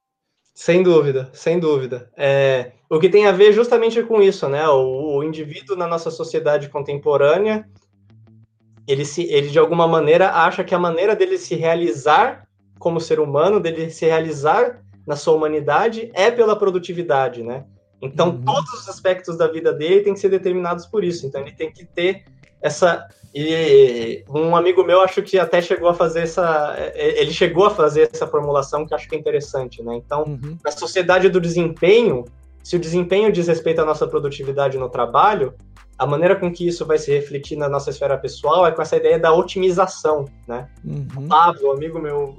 Sem 0.53 0.83
dúvida, 0.83 1.29
sem 1.33 1.59
dúvida. 1.59 2.11
É, 2.17 2.73
o 2.89 2.99
que 2.99 3.09
tem 3.09 3.25
a 3.25 3.31
ver 3.31 3.53
justamente 3.53 4.03
com 4.03 4.21
isso, 4.21 4.47
né? 4.49 4.67
O, 4.67 5.17
o, 5.17 5.23
indivíduo 5.23 5.75
na 5.75 5.87
nossa 5.87 6.11
sociedade 6.11 6.69
contemporânea, 6.69 7.65
ele, 8.87 9.05
se, 9.05 9.23
ele 9.23 9.49
de 9.49 9.59
alguma 9.59 9.87
maneira 9.87 10.31
acha 10.31 10.63
que 10.63 10.75
a 10.75 10.79
maneira 10.79 11.15
dele 11.15 11.37
se 11.37 11.55
realizar 11.55 12.45
como 12.79 12.99
ser 12.99 13.19
humano, 13.19 13.59
dele 13.59 13.91
se 13.91 14.05
realizar 14.05 14.81
na 15.05 15.15
sua 15.15 15.35
humanidade, 15.35 16.09
é 16.13 16.31
pela 16.31 16.55
produtividade, 16.55 17.43
né? 17.43 17.65
Então, 18.01 18.29
uhum. 18.29 18.45
todos 18.45 18.71
os 18.73 18.87
aspectos 18.87 19.37
da 19.37 19.47
vida 19.47 19.73
dele 19.73 20.01
têm 20.01 20.13
que 20.13 20.19
ser 20.19 20.29
determinados 20.29 20.85
por 20.85 21.03
isso. 21.03 21.27
Então, 21.27 21.41
ele 21.41 21.51
tem 21.51 21.71
que 21.71 21.85
ter 21.85 22.23
essa 22.61 23.07
e 23.33 24.23
um 24.27 24.55
amigo 24.55 24.83
meu 24.83 25.01
acho 25.01 25.21
que 25.21 25.37
até 25.37 25.61
chegou 25.61 25.89
a 25.89 25.93
fazer 25.93 26.21
essa. 26.21 26.75
Ele 26.95 27.31
chegou 27.31 27.65
a 27.65 27.69
fazer 27.69 28.09
essa 28.11 28.25
formulação 28.25 28.87
que 28.87 28.93
acho 28.93 29.07
que 29.07 29.15
é 29.15 29.19
interessante, 29.19 29.83
né? 29.83 29.95
Então, 29.95 30.23
uhum. 30.23 30.57
na 30.63 30.71
sociedade 30.71 31.29
do 31.29 31.39
desempenho, 31.39 32.25
se 32.63 32.75
o 32.75 32.79
desempenho 32.79 33.31
diz 33.31 33.47
respeito 33.47 33.81
à 33.81 33.85
nossa 33.85 34.07
produtividade 34.07 34.77
no 34.77 34.89
trabalho, 34.89 35.53
a 35.99 36.05
maneira 36.05 36.33
com 36.37 36.49
que 36.49 36.65
isso 36.65 36.85
vai 36.85 36.97
se 36.97 37.11
refletir 37.11 37.57
na 37.57 37.67
nossa 37.67 37.89
esfera 37.89 38.17
pessoal 38.17 38.65
é 38.65 38.71
com 38.71 38.81
essa 38.81 38.95
ideia 38.95 39.19
da 39.19 39.33
otimização, 39.33 40.23
né? 40.47 40.69
Uhum. 40.83 41.05
O 41.17 41.27
Pablo, 41.27 41.71
amigo 41.71 41.99
meu, 41.99 42.37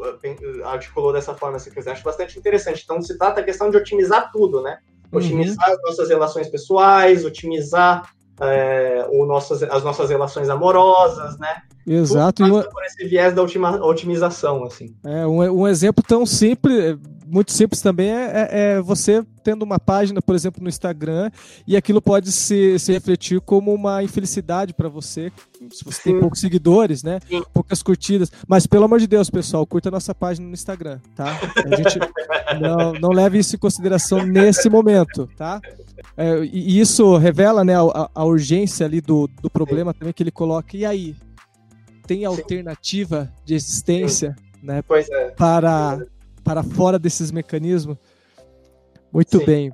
articulou 0.64 1.12
dessa 1.12 1.34
forma, 1.34 1.58
se 1.58 1.70
quiser, 1.70 1.92
acho 1.92 2.02
bastante 2.02 2.38
interessante. 2.38 2.82
Então, 2.82 3.02
se 3.02 3.18
trata 3.18 3.42
a 3.42 3.44
questão 3.44 3.70
de 3.70 3.76
otimizar 3.76 4.32
tudo, 4.32 4.62
né? 4.62 4.78
Uhum. 5.12 5.18
Otimizar 5.18 5.68
uhum. 5.68 5.74
as 5.74 5.82
nossas 5.82 6.08
relações 6.08 6.48
pessoais, 6.48 7.26
otimizar 7.26 8.10
é, 8.40 9.06
o 9.10 9.26
nossas, 9.26 9.62
as 9.62 9.84
nossas 9.84 10.08
relações 10.08 10.48
amorosas, 10.48 11.38
né? 11.38 11.60
Exato. 11.86 12.42
Tudo 12.42 12.70
por 12.70 12.82
esse 12.84 13.04
viés 13.04 13.34
da 13.34 13.42
otimização, 13.42 14.64
assim. 14.64 14.94
É, 15.04 15.26
um, 15.26 15.38
um 15.38 15.68
exemplo 15.68 16.02
tão 16.06 16.24
simples, 16.24 16.98
muito 17.30 17.52
simples 17.52 17.80
também, 17.80 18.10
é, 18.10 18.24
é, 18.24 18.48
é, 18.50 18.80
você 18.80 19.24
tendo 19.42 19.62
uma 19.62 19.78
página, 19.78 20.20
por 20.20 20.34
exemplo, 20.34 20.62
no 20.62 20.68
Instagram, 20.68 21.30
e 21.66 21.76
aquilo 21.76 22.02
pode 22.02 22.30
se, 22.32 22.78
se 22.78 22.92
refletir 22.92 23.40
como 23.40 23.72
uma 23.72 24.02
infelicidade 24.02 24.74
para 24.74 24.88
você, 24.88 25.32
se 25.70 25.84
você 25.84 26.02
Sim. 26.02 26.10
tem 26.10 26.20
poucos 26.20 26.40
seguidores, 26.40 27.02
né? 27.02 27.20
Sim. 27.28 27.42
Poucas 27.52 27.82
curtidas. 27.82 28.30
Mas, 28.46 28.66
pelo 28.66 28.84
amor 28.84 28.98
de 28.98 29.06
Deus, 29.06 29.30
pessoal, 29.30 29.66
curta 29.66 29.88
a 29.88 29.92
nossa 29.92 30.14
página 30.14 30.46
no 30.46 30.52
Instagram, 30.52 30.98
tá? 31.14 31.38
A 31.64 31.76
gente 31.76 31.98
não, 32.60 32.92
não 32.94 33.10
leve 33.10 33.38
isso 33.38 33.56
em 33.56 33.58
consideração 33.58 34.26
nesse 34.26 34.68
momento, 34.68 35.28
tá? 35.36 35.60
É, 36.16 36.44
e 36.44 36.80
isso 36.80 37.16
revela 37.16 37.64
né, 37.64 37.74
a, 37.76 38.10
a, 38.14 38.24
urgência 38.24 38.84
ali 38.84 39.00
do, 39.00 39.28
do 39.40 39.48
problema 39.48 39.94
também 39.94 40.12
que 40.12 40.22
ele 40.22 40.30
coloca. 40.30 40.76
E 40.76 40.84
aí? 40.84 41.16
Tem 42.06 42.24
alternativa 42.24 43.32
de 43.44 43.54
existência 43.54 44.34
né, 44.62 44.78
é. 44.78 45.30
para, 45.30 46.00
para 46.42 46.62
fora 46.62 46.98
desses 46.98 47.30
mecanismos? 47.30 47.96
Muito 49.12 49.38
Sim. 49.38 49.44
bem. 49.44 49.72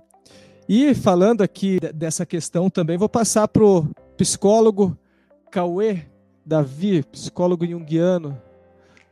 E 0.68 0.94
falando 0.94 1.42
aqui 1.42 1.78
dessa 1.94 2.26
questão 2.26 2.68
também, 2.68 2.98
vou 2.98 3.08
passar 3.08 3.46
para 3.46 3.64
o 3.64 3.88
psicólogo 4.16 4.96
Cauê 5.50 6.04
Davi, 6.44 7.02
psicólogo 7.02 7.66
junguiano. 7.66 8.40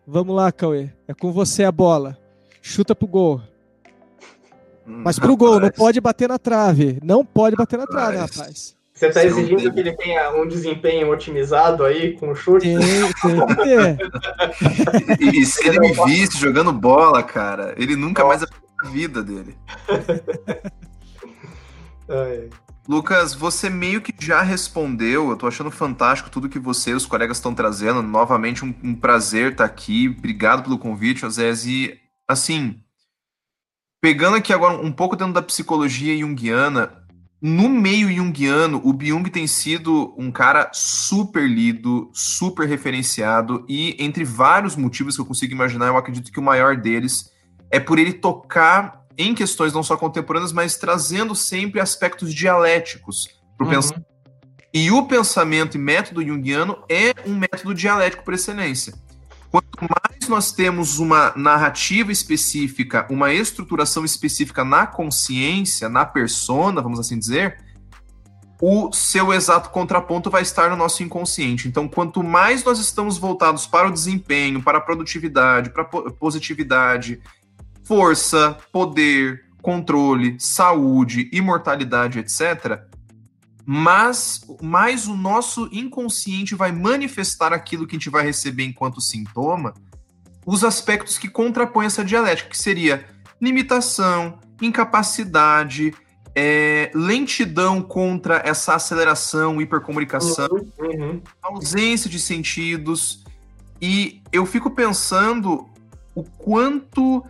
Vamos 0.07 0.37
lá, 0.37 0.53
Cauê. 0.53 0.91
É 1.09 1.13
com 1.15 1.33
você 1.33 1.65
a 1.65 1.73
bola. 1.73 2.17
Chuta 2.63 2.95
pro 2.95 3.09
gol. 3.09 3.41
Mas 4.87 5.19
pro 5.19 5.37
gol, 5.37 5.59
não 5.59 5.71
pode 5.71 6.01
bater 6.01 6.29
na 6.29 6.39
trave. 6.39 6.99
Não 7.03 7.25
pode 7.25 7.57
bater 7.57 7.79
na 7.79 7.87
trave, 7.87 8.19
rapaz. 8.19 8.77
Você 8.95 9.09
está 9.09 9.24
exigindo 9.24 9.72
que 9.72 9.80
ele 9.80 9.92
tenha 9.92 10.30
um 10.30 10.47
desempenho 10.47 11.11
otimizado 11.11 11.84
aí 11.84 12.16
com 12.16 12.30
o 12.30 12.34
chute? 12.34 12.68
Que 13.20 13.28
ter. 13.64 13.99
e, 15.20 15.40
e, 15.40 15.47
se 15.47 15.66
ele 15.66 15.80
me 15.80 15.92
visse 15.92 16.38
jogando 16.38 16.72
bola, 16.72 17.20
cara, 17.20 17.74
ele 17.76 17.97
nunca 17.97 18.22
Nossa. 18.22 18.38
mais 18.38 18.51
vai 18.51 18.61
a 18.84 18.88
vida 18.88 19.20
dele. 19.22 19.59
Lucas, 22.86 23.34
você 23.34 23.68
meio 23.68 24.01
que 24.01 24.14
já 24.24 24.42
respondeu. 24.42 25.30
Eu 25.30 25.36
tô 25.36 25.49
achando 25.49 25.72
fantástico 25.72 26.30
tudo 26.30 26.49
que 26.49 26.61
você 26.61 26.90
e 26.90 26.95
os 26.95 27.07
colegas 27.07 27.38
estão 27.38 27.53
trazendo. 27.53 28.01
Novamente, 28.01 28.64
um, 28.64 28.72
um 28.82 28.95
prazer 28.95 29.51
estar 29.53 29.66
tá 29.66 29.72
aqui. 29.72 30.14
Obrigado 30.16 30.62
pelo 30.62 30.78
convite, 30.78 31.22
José. 31.22 31.53
E, 31.66 31.99
assim, 32.28 32.80
Pegando 34.05 34.36
aqui 34.36 34.53
agora 34.53 34.74
um 34.74 34.92
pouco 34.92 35.16
dentro 35.16 35.32
da 35.32 35.40
psicologia 35.40 36.14
junguiana, 36.18 37.04
no 37.47 37.68
meio 37.68 38.11
junguiano, 38.11 38.80
o 38.82 38.90
Byung 38.90 39.24
tem 39.24 39.47
sido 39.47 40.14
um 40.16 40.32
cara 40.32 40.70
super 40.72 41.47
lido, 41.47 42.11
super 42.11 42.66
referenciado, 42.66 43.66
e 43.68 43.95
entre 44.03 44.24
vários 44.24 44.74
motivos 44.76 45.14
que 45.14 45.20
eu 45.20 45.26
consigo 45.26 45.53
imaginar, 45.53 45.88
eu 45.88 45.99
acredito 45.99 46.32
que 46.32 46.40
o 46.40 46.42
maior 46.42 46.74
deles 46.74 47.30
é 47.70 47.78
por 47.78 47.99
ele 47.99 48.14
tocar 48.14 49.05
em 49.18 49.34
questões 49.34 49.74
não 49.74 49.82
só 49.82 49.95
contemporâneas, 49.95 50.55
mas 50.55 50.78
trazendo 50.78 51.34
sempre 51.34 51.80
aspectos 51.80 52.32
dialéticos 52.32 53.28
para 53.59 53.66
o 53.66 53.68
uhum. 53.68 53.74
pensamento. 53.74 54.07
E 54.72 54.90
o 54.90 55.07
pensamento 55.07 55.74
e 55.74 55.78
método 55.78 56.26
junguiano 56.26 56.82
é 56.88 57.12
um 57.26 57.36
método 57.36 57.74
dialético 57.74 58.24
por 58.24 58.32
excelência. 58.32 58.95
Quanto 59.55 59.83
mais 59.83 60.29
nós 60.29 60.51
temos 60.51 60.99
uma 60.99 61.33
narrativa 61.37 62.11
específica, 62.11 63.07
uma 63.09 63.33
estruturação 63.33 64.05
específica 64.05 64.65
na 64.65 64.85
consciência, 64.85 65.89
na 65.89 66.05
persona, 66.05 66.83
vamos 66.83 66.99
assim 66.99 67.17
dizer, 67.17 67.59
o 68.61 68.93
seu 68.93 69.33
exato 69.33 69.71
contraponto 69.71 70.29
vai 70.29 70.43
estar 70.43 70.71
no 70.71 70.77
nosso 70.77 71.05
inconsciente. 71.05 71.69
Então, 71.69 71.87
quanto 71.87 72.21
mais 72.21 72.65
nós 72.65 72.81
estamos 72.81 73.17
voltados 73.17 73.65
para 73.65 73.87
o 73.87 73.93
desempenho, 73.93 74.61
para 74.61 74.79
a 74.79 74.81
produtividade, 74.81 75.71
para 75.71 75.85
a 75.85 75.87
positividade, 76.11 77.21
força, 77.85 78.59
poder, 78.73 79.45
controle, 79.63 80.35
saúde, 80.41 81.31
imortalidade, 81.33 82.19
etc., 82.19 82.81
mas 83.67 84.43
mais 84.61 85.07
o 85.07 85.17
nosso 85.17 85.69
inconsciente 85.73 86.55
vai 86.55 86.71
manifestar 86.71 87.53
aquilo 87.53 87.87
que 87.87 87.97
a 87.97 87.99
gente 87.99 88.11
vai 88.11 88.25
receber 88.25 88.65
enquanto 88.65 89.01
sintoma, 89.01 89.73
os 90.45 90.62
aspectos 90.62 91.17
que 91.17 91.29
contrapõem 91.29 91.87
essa 91.87 92.05
dialética, 92.05 92.51
que 92.51 92.59
seria 92.59 93.07
limitação, 93.41 94.39
incapacidade, 94.61 95.95
é, 96.35 96.91
lentidão 96.95 97.81
contra 97.81 98.43
essa 98.45 98.75
aceleração, 98.75 99.61
hipercomunicação, 99.61 100.49
uhum, 100.51 101.01
uhum. 101.01 101.23
ausência 101.43 102.11
de 102.11 102.19
sentidos. 102.19 103.25
E 103.81 104.23
eu 104.33 104.45
fico 104.45 104.71
pensando 104.71 105.69
o 106.15 106.23
quanto 106.23 107.25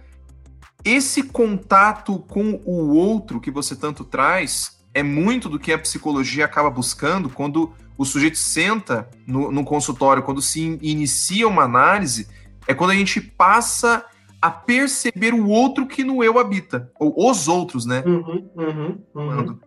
esse 0.85 1.22
contato 1.22 2.18
com 2.18 2.61
o 2.64 2.95
outro 2.95 3.41
que 3.41 3.51
você 3.51 3.76
tanto 3.76 4.05
traz 4.05 4.74
é 4.95 5.03
muito 5.03 5.49
do 5.49 5.59
que 5.59 5.72
a 5.72 5.78
psicologia 5.78 6.45
acaba 6.45 6.70
buscando 6.70 7.28
quando 7.28 7.74
o 7.99 8.05
sujeito 8.05 8.38
senta 8.38 9.09
no, 9.26 9.51
no 9.51 9.64
consultório, 9.64 10.22
quando 10.22 10.40
se 10.40 10.78
inicia 10.80 11.47
uma 11.47 11.64
análise, 11.64 12.28
é 12.66 12.72
quando 12.72 12.90
a 12.90 12.95
gente 12.95 13.20
passa 13.20 14.05
a 14.40 14.51
perceber 14.51 15.34
o 15.34 15.49
outro 15.49 15.86
que 15.86 16.05
no 16.05 16.22
eu 16.22 16.38
habita, 16.38 16.90
ou 16.99 17.30
os 17.30 17.49
outros, 17.49 17.86
né? 17.86 18.03
Uhum, 18.07 18.49
uhum, 18.55 18.99
uhum. 19.14 19.59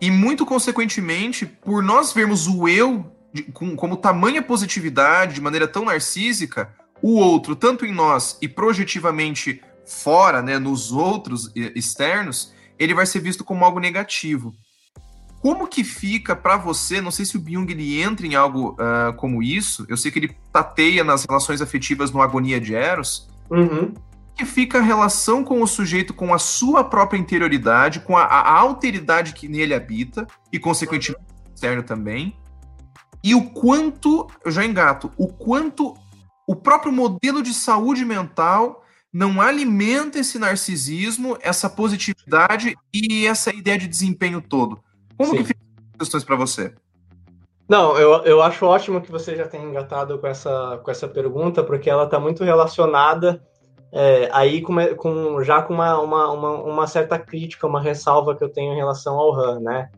E 0.00 0.10
muito 0.10 0.44
consequentemente, 0.44 1.46
por 1.46 1.82
nós 1.82 2.12
vermos 2.12 2.46
o 2.46 2.68
eu 2.68 3.04
de, 3.32 3.42
com, 3.44 3.76
como 3.76 3.96
tamanha 3.96 4.42
positividade, 4.42 5.34
de 5.34 5.40
maneira 5.40 5.68
tão 5.68 5.84
narcísica, 5.84 6.74
o 7.02 7.18
outro, 7.18 7.54
tanto 7.54 7.84
em 7.84 7.92
nós 7.92 8.38
e 8.40 8.48
projetivamente 8.48 9.60
fora, 9.84 10.40
né, 10.40 10.58
nos 10.58 10.90
outros 10.90 11.52
externos, 11.54 12.52
ele 12.78 12.94
vai 12.94 13.06
ser 13.06 13.20
visto 13.20 13.44
como 13.44 13.64
algo 13.64 13.80
negativo. 13.80 14.54
Como 15.40 15.68
que 15.68 15.84
fica 15.84 16.34
para 16.34 16.56
você? 16.56 17.00
Não 17.00 17.10
sei 17.10 17.26
se 17.26 17.36
o 17.36 17.40
Byung 17.40 17.70
ele 17.70 18.00
entra 18.00 18.26
em 18.26 18.34
algo 18.34 18.70
uh, 18.80 19.12
como 19.16 19.42
isso. 19.42 19.84
Eu 19.90 19.96
sei 19.96 20.10
que 20.10 20.18
ele 20.18 20.36
tateia 20.50 21.04
nas 21.04 21.24
relações 21.24 21.60
afetivas 21.60 22.10
no 22.10 22.22
Agonia 22.22 22.58
de 22.58 22.74
Eros. 22.74 23.28
Uhum. 23.50 23.92
Que 24.34 24.46
fica 24.46 24.78
a 24.78 24.82
relação 24.82 25.44
com 25.44 25.62
o 25.62 25.66
sujeito, 25.66 26.14
com 26.14 26.32
a 26.32 26.38
sua 26.38 26.82
própria 26.82 27.18
interioridade, 27.18 28.00
com 28.00 28.16
a, 28.16 28.24
a 28.24 28.58
alteridade 28.58 29.34
que 29.34 29.46
nele 29.46 29.74
habita 29.74 30.26
e, 30.50 30.58
consequentemente, 30.58 31.22
uhum. 31.22 31.54
externo 31.54 31.82
também. 31.82 32.34
E 33.22 33.34
o 33.34 33.50
quanto, 33.50 34.26
eu 34.44 34.50
já 34.50 34.64
engato, 34.64 35.12
o 35.16 35.28
quanto 35.28 35.94
o 36.46 36.54
próprio 36.54 36.92
modelo 36.92 37.42
de 37.42 37.54
saúde 37.54 38.04
mental 38.04 38.83
não 39.14 39.40
alimenta 39.40 40.18
esse 40.18 40.40
narcisismo, 40.40 41.38
essa 41.40 41.70
positividade 41.70 42.74
e 42.92 43.28
essa 43.28 43.54
ideia 43.54 43.78
de 43.78 43.86
desempenho 43.86 44.42
todo. 44.42 44.80
Como 45.16 45.30
Sim. 45.30 45.36
que 45.36 45.44
fica 45.44 45.60
as 45.92 45.98
questões 46.00 46.24
para 46.24 46.34
você? 46.34 46.74
Não, 47.68 47.96
eu, 47.96 48.24
eu 48.24 48.42
acho 48.42 48.66
ótimo 48.66 49.00
que 49.00 49.12
você 49.12 49.36
já 49.36 49.46
tenha 49.46 49.64
engatado 49.64 50.18
com 50.18 50.26
essa, 50.26 50.80
com 50.82 50.90
essa 50.90 51.06
pergunta, 51.06 51.62
porque 51.62 51.88
ela 51.88 52.04
está 52.04 52.18
muito 52.18 52.42
relacionada 52.42 53.40
é, 53.92 54.28
aí 54.32 54.60
com, 54.60 54.74
com, 54.96 55.44
já 55.44 55.62
com 55.62 55.72
uma, 55.72 56.00
uma, 56.00 56.32
uma, 56.32 56.50
uma, 56.50 56.86
certa 56.88 57.16
crítica, 57.16 57.68
uma 57.68 57.80
ressalva 57.80 58.34
que 58.34 58.42
eu 58.42 58.48
tenho 58.48 58.72
em 58.72 58.76
relação 58.76 59.14
ao 59.14 59.30
RAM, 59.30 59.60
né? 59.60 59.90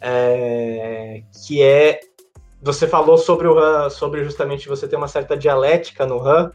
É, 0.00 1.22
que 1.46 1.62
é 1.62 2.00
você 2.62 2.88
falou 2.88 3.18
sobre 3.18 3.46
o 3.46 3.54
RAM, 3.54 3.90
sobre 3.90 4.24
justamente 4.24 4.68
você 4.68 4.88
ter 4.88 4.96
uma 4.96 5.08
certa 5.08 5.36
dialética 5.36 6.06
no 6.06 6.16
RAM, 6.16 6.50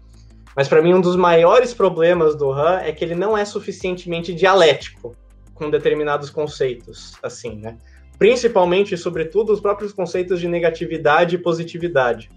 mas 0.58 0.68
para 0.68 0.82
mim 0.82 0.95
um 0.95 0.99
dos 0.99 1.16
maiores 1.16 1.72
problemas 1.72 2.36
do 2.36 2.49
RAM 2.49 2.80
é 2.80 2.91
que 2.91 3.05
ele 3.05 3.14
não 3.14 3.38
é 3.38 3.45
suficientemente 3.45 4.34
dialético 4.34 5.16
com 5.53 5.70
determinados 5.70 6.32
conceitos, 6.32 7.14
assim, 7.22 7.58
né? 7.58 7.78
Principalmente 8.18 8.95
e 8.95 8.97
sobretudo 8.97 9.53
os 9.53 9.60
próprios 9.60 9.93
conceitos 9.93 10.39
de 10.39 10.47
negatividade 10.47 11.36
e 11.36 11.38
positividade. 11.38 12.32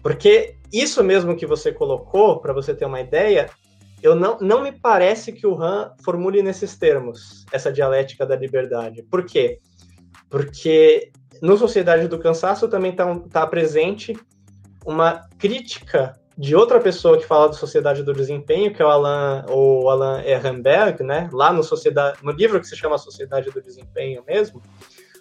Porque 0.00 0.54
isso 0.72 1.02
mesmo 1.02 1.34
que 1.34 1.46
você 1.46 1.72
colocou, 1.72 2.38
para 2.38 2.52
você 2.52 2.72
ter 2.72 2.84
uma 2.84 3.00
ideia, 3.00 3.50
eu 4.00 4.14
não, 4.14 4.38
não 4.40 4.62
me 4.62 4.70
parece 4.70 5.32
que 5.32 5.44
o 5.44 5.54
RAM 5.54 5.92
formule 6.04 6.40
nesses 6.44 6.78
termos 6.78 7.44
essa 7.50 7.72
dialética 7.72 8.24
da 8.24 8.36
liberdade. 8.36 9.02
Por 9.02 9.24
quê? 9.24 9.58
Porque 10.30 11.10
no 11.42 11.58
Sociedade 11.58 12.06
do 12.06 12.20
Cansaço 12.20 12.68
também 12.68 12.92
está 12.92 13.18
tá 13.32 13.44
presente 13.48 14.16
uma 14.86 15.28
crítica 15.36 16.14
de 16.38 16.54
outra 16.54 16.78
pessoa 16.78 17.18
que 17.18 17.26
fala 17.26 17.48
da 17.48 17.54
Sociedade 17.54 18.04
do 18.04 18.12
Desempenho, 18.12 18.72
que 18.72 18.80
é 18.80 18.84
o 18.84 18.88
Alan, 18.88 19.44
o 19.48 19.90
Alan 19.90 20.22
Ehrenberg, 20.22 21.02
né? 21.02 21.28
Lá 21.32 21.52
no, 21.52 21.64
sociedade, 21.64 22.18
no 22.22 22.30
livro 22.30 22.60
que 22.60 22.66
se 22.68 22.76
chama 22.76 22.96
Sociedade 22.96 23.50
do 23.50 23.60
Desempenho 23.60 24.22
mesmo, 24.24 24.62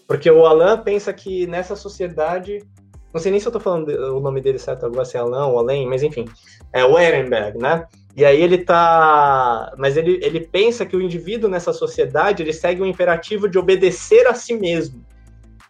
porque 0.08 0.30
o 0.30 0.46
Alan 0.46 0.78
pensa 0.84 1.12
que 1.12 1.48
nessa 1.48 1.76
sociedade, 1.76 2.64
não 3.12 3.20
sei 3.20 3.32
nem 3.32 3.40
se 3.40 3.48
eu 3.48 3.50
estou 3.50 3.60
falando 3.60 3.90
o 3.90 4.20
nome 4.20 4.42
dele 4.42 4.60
certo 4.60 4.86
agora, 4.86 5.06
se 5.06 5.18
é 5.18 5.20
Alan 5.20 5.48
ou 5.48 5.58
Além, 5.58 5.88
mas 5.88 6.04
enfim, 6.04 6.26
é 6.72 6.86
o 6.86 7.00
Ehrenberg, 7.00 7.58
né? 7.58 7.88
E 8.16 8.24
aí 8.24 8.40
ele 8.40 8.60
tá, 8.60 9.74
mas 9.76 9.98
ele, 9.98 10.20
ele 10.22 10.42
pensa 10.42 10.86
que 10.86 10.96
o 10.96 11.02
indivíduo 11.02 11.50
nessa 11.50 11.74
sociedade 11.74 12.44
ele 12.44 12.54
segue 12.54 12.82
o 12.84 12.86
imperativo 12.86 13.50
de 13.50 13.58
obedecer 13.58 14.28
a 14.28 14.36
si 14.36 14.54
mesmo. 14.54 15.04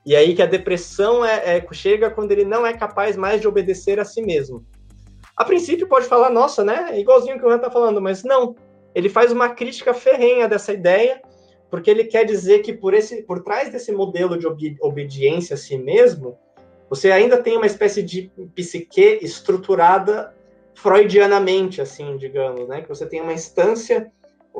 E 0.06 0.14
aí 0.14 0.36
que 0.36 0.42
a 0.42 0.46
depressão 0.46 1.24
é, 1.24 1.58
é, 1.58 1.68
chega 1.72 2.10
quando 2.10 2.34
ele 2.34 2.44
não 2.44 2.66
é 2.66 2.74
capaz 2.74 3.16
mais 3.16 3.40
de 3.40 3.48
obedecer 3.48 3.98
a 3.98 4.06
si 4.06 4.22
mesmo. 4.22 4.66
A 5.38 5.46
princípio 5.46 5.88
pode 5.88 6.08
falar, 6.08 6.30
nossa, 6.30 6.64
né? 6.64 6.90
É 6.92 7.00
igualzinho 7.00 7.38
que 7.40 7.46
o 7.46 7.50
Han 7.50 7.60
tá 7.60 7.70
falando, 7.70 8.02
mas 8.02 8.24
não. 8.24 8.56
Ele 8.96 9.08
faz 9.08 9.32
uma 9.32 9.50
crítica 9.50 9.94
ferrenha 9.94 10.48
dessa 10.48 10.74
ideia, 10.74 11.22
porque 11.70 11.90
ele 11.90 12.06
quer 12.06 12.26
dizer 12.26 12.60
que 12.60 12.74
por, 12.74 12.94
esse, 12.94 13.22
por 13.24 13.44
trás 13.44 13.70
desse 13.70 13.92
modelo 13.92 14.38
de 14.38 14.48
ob 14.48 14.76
obediência 14.82 15.54
a 15.54 15.58
si 15.58 15.78
mesmo, 15.78 16.38
você 16.90 17.12
ainda 17.12 17.38
tem 17.38 17.56
uma 17.56 17.68
espécie 17.68 18.02
de 18.02 18.32
psique 18.56 19.20
estruturada 19.22 20.34
freudianamente, 20.74 21.82
assim, 21.82 22.18
digamos, 22.18 22.68
né? 22.68 22.82
Que 22.82 22.90
você 22.90 23.06
tem 23.06 23.22
uma 23.22 23.34
instância, 23.34 24.12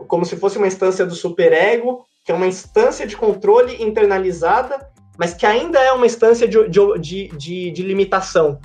como 0.08 0.26
se 0.26 0.38
fosse 0.38 0.58
uma 0.58 0.68
instância 0.68 1.06
do 1.06 1.16
superego, 1.16 2.06
que 2.24 2.32
é 2.32 2.36
uma 2.36 2.48
instância 2.48 3.08
de 3.08 3.18
controle 3.18 3.82
internalizada 3.82 4.92
mas 5.18 5.34
que 5.34 5.46
ainda 5.46 5.80
é 5.80 5.92
uma 5.92 6.06
instância 6.06 6.48
de, 6.48 6.70
de, 6.70 7.28
de, 7.30 7.72
de 7.72 7.84
limitação. 7.84 8.60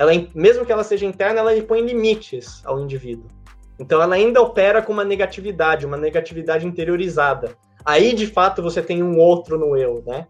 Ela, 0.00 0.12
mesmo 0.34 0.64
que 0.64 0.72
ela 0.72 0.82
seja 0.82 1.04
interna, 1.04 1.40
ela 1.40 1.54
impõe 1.54 1.82
limites 1.82 2.64
ao 2.64 2.80
indivíduo. 2.80 3.26
Então 3.78 4.00
ela 4.00 4.14
ainda 4.14 4.40
opera 4.40 4.80
com 4.80 4.94
uma 4.94 5.04
negatividade, 5.04 5.84
uma 5.84 5.98
negatividade 5.98 6.66
interiorizada. 6.66 7.54
Aí, 7.84 8.14
de 8.14 8.26
fato, 8.26 8.62
você 8.62 8.80
tem 8.80 9.02
um 9.02 9.18
outro 9.18 9.58
no 9.58 9.76
eu, 9.76 10.02
né? 10.06 10.26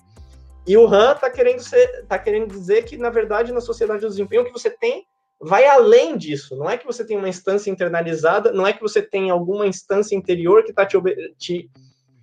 E 0.67 0.77
o 0.77 0.89
Han 0.89 1.13
está 1.13 1.31
querendo, 1.31 1.61
ser, 1.61 2.05
tá 2.09 2.19
querendo 2.19 2.49
dizer 2.49 2.85
que, 2.85 2.97
na 2.97 3.11
verdade, 3.11 3.53
na 3.53 3.61
sociedade 3.61 4.01
do 4.01 4.09
desempenho, 4.09 4.43
o 4.43 4.45
que 4.45 4.53
você 4.53 4.71
tem 4.71 5.05
vai 5.41 5.65
além 5.65 6.17
disso. 6.17 6.57
Não 6.57 6.69
é 6.69 6.77
que 6.77 6.85
você 6.85 7.05
tem 7.05 7.17
uma 7.17 7.29
instância 7.29 7.71
internalizada, 7.71 8.51
não 8.51 8.67
é 8.67 8.73
que 8.73 8.83
você 8.83 9.01
tem 9.01 9.31
alguma 9.31 9.69
instância 9.69 10.17
interior 10.17 10.65
que 10.65 10.71
está 10.71 10.85
te, 10.85 10.99
te 11.39 11.71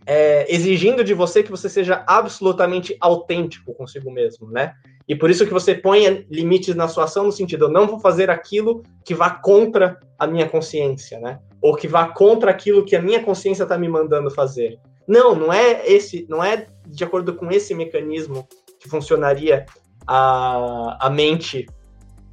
é, 0.05 0.53
exigindo 0.53 1.01
de 1.01 1.13
você 1.13 1.41
que 1.41 1.51
você 1.51 1.69
seja 1.69 2.03
absolutamente 2.05 2.97
autêntico 2.99 3.73
consigo 3.73 4.11
mesmo, 4.11 4.51
né? 4.51 4.73
E 5.07 5.15
por 5.15 5.29
isso 5.29 5.45
que 5.45 5.53
você 5.53 5.73
põe 5.73 6.25
limites 6.29 6.75
na 6.75 6.87
sua 6.87 7.05
ação 7.05 7.25
no 7.25 7.31
sentido, 7.31 7.65
eu 7.65 7.69
não 7.69 7.87
vou 7.87 7.99
fazer 7.99 8.29
aquilo 8.29 8.83
que 9.05 9.15
vá 9.15 9.29
contra 9.29 9.99
a 10.19 10.27
minha 10.27 10.47
consciência, 10.49 11.19
né? 11.19 11.39
Ou 11.61 11.75
que 11.75 11.87
vá 11.87 12.09
contra 12.09 12.51
aquilo 12.51 12.83
que 12.83 12.95
a 12.95 13.01
minha 13.01 13.23
consciência 13.23 13.63
está 13.63 13.77
me 13.77 13.87
mandando 13.87 14.29
fazer. 14.29 14.79
Não, 15.07 15.33
não 15.33 15.53
é 15.53 15.87
esse, 15.89 16.25
não 16.29 16.43
é 16.43 16.67
de 16.85 17.03
acordo 17.03 17.33
com 17.33 17.49
esse 17.49 17.73
mecanismo 17.73 18.45
que 18.79 18.89
funcionaria 18.89 19.65
a, 20.05 21.07
a 21.07 21.09
mente 21.09 21.65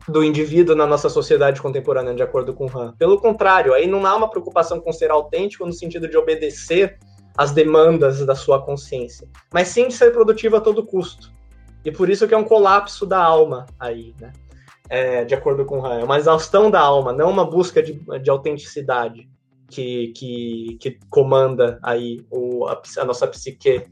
do 0.08 0.22
indivíduo 0.22 0.74
na 0.74 0.86
nossa 0.86 1.08
sociedade 1.08 1.62
contemporânea, 1.62 2.14
de 2.14 2.22
acordo 2.22 2.52
com 2.52 2.66
Han. 2.66 2.92
Pelo 2.98 3.18
contrário, 3.18 3.72
aí 3.72 3.86
não 3.86 4.04
há 4.04 4.14
uma 4.14 4.28
preocupação 4.28 4.80
com 4.80 4.92
ser 4.92 5.10
autêntico 5.10 5.64
no 5.64 5.72
sentido 5.72 6.08
de 6.08 6.16
obedecer 6.16 6.98
as 7.36 7.52
demandas 7.52 8.24
da 8.24 8.34
sua 8.34 8.62
consciência, 8.62 9.26
mas 9.52 9.68
sim 9.68 9.88
de 9.88 9.94
ser 9.94 10.12
produtivo 10.12 10.56
a 10.56 10.60
todo 10.60 10.84
custo. 10.84 11.32
E 11.84 11.92
por 11.92 12.08
isso 12.08 12.26
que 12.26 12.34
é 12.34 12.36
um 12.36 12.44
colapso 12.44 13.04
da 13.04 13.22
alma 13.22 13.66
aí, 13.78 14.14
né? 14.20 14.32
É, 14.88 15.24
de 15.24 15.34
acordo 15.34 15.64
com 15.64 15.84
Han, 15.84 16.00
é 16.00 16.04
uma 16.04 16.18
exaustão 16.18 16.70
da 16.70 16.80
alma, 16.80 17.12
não 17.12 17.30
uma 17.30 17.44
busca 17.44 17.82
de, 17.82 17.94
de 18.20 18.30
autenticidade 18.30 19.28
que, 19.68 20.08
que, 20.08 20.76
que 20.78 20.98
comanda 21.08 21.78
aí 21.82 22.24
o, 22.30 22.66
a, 22.66 22.80
a 22.98 23.04
nossa 23.04 23.26
psique 23.26 23.86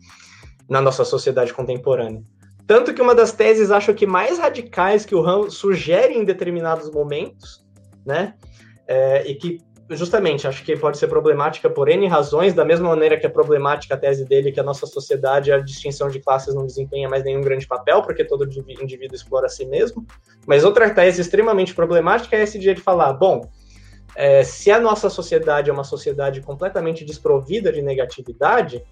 na 0.69 0.81
nossa 0.81 1.05
sociedade 1.05 1.53
contemporânea. 1.53 2.23
Tanto 2.67 2.95
que 2.95 3.03
uma 3.03 3.15
das 3.15 3.33
teses, 3.33 3.71
acho 3.71 3.93
que 3.95 4.07
mais 4.07 4.39
radicais 4.39 5.05
que 5.05 5.15
o 5.15 5.27
Han 5.27 5.51
sugere 5.51 6.15
em 6.15 6.25
determinados 6.25 6.91
momentos, 6.91 7.65
né? 8.05 8.35
É, 8.87 9.29
e 9.29 9.35
que 9.35 9.59
justamente, 9.97 10.47
acho 10.47 10.65
que 10.65 10.77
pode 10.77 10.99
ser 10.99 11.07
problemática 11.07 11.69
por 11.69 11.89
N 11.89 12.07
razões, 12.07 12.55
da 12.55 12.65
mesma 12.65 12.89
maneira 12.89 13.19
que 13.19 13.27
é 13.27 13.29
problemática 13.29 13.95
a 13.95 13.99
tese 13.99 14.25
dele 14.25 14.53
que 14.53 14.61
a 14.61 14.63
nossa 14.63 14.87
sociedade, 14.87 15.53
a 15.53 15.59
distinção 15.59 16.09
de 16.09 16.21
classes 16.21 16.55
não 16.55 16.67
desempenha 16.67 17.09
mais 17.09 17.25
nenhum 17.25 17.41
grande 17.41 17.67
papel, 17.67 18.03
porque 18.03 18.25
todo 18.25 18.45
indivíduo 18.45 19.15
explora 19.15 19.47
a 19.47 19.49
si 19.49 19.65
mesmo. 19.65 20.07
Mas 20.47 20.65
outra 20.65 20.91
tese 20.91 21.21
extremamente 21.21 21.75
problemática 21.75 22.37
é 22.37 22.43
esse 22.43 22.59
dia 22.59 22.75
de 22.75 22.81
falar, 22.81 23.13
bom, 23.13 23.49
é, 24.15 24.45
se 24.45 24.71
a 24.71 24.81
nossa 24.81 25.09
sociedade 25.09 25.71
é 25.71 25.73
uma 25.73 25.85
sociedade 25.85 26.41
completamente 26.41 27.05
desprovida 27.05 27.73
de 27.73 27.81
negatividade, 27.81 28.83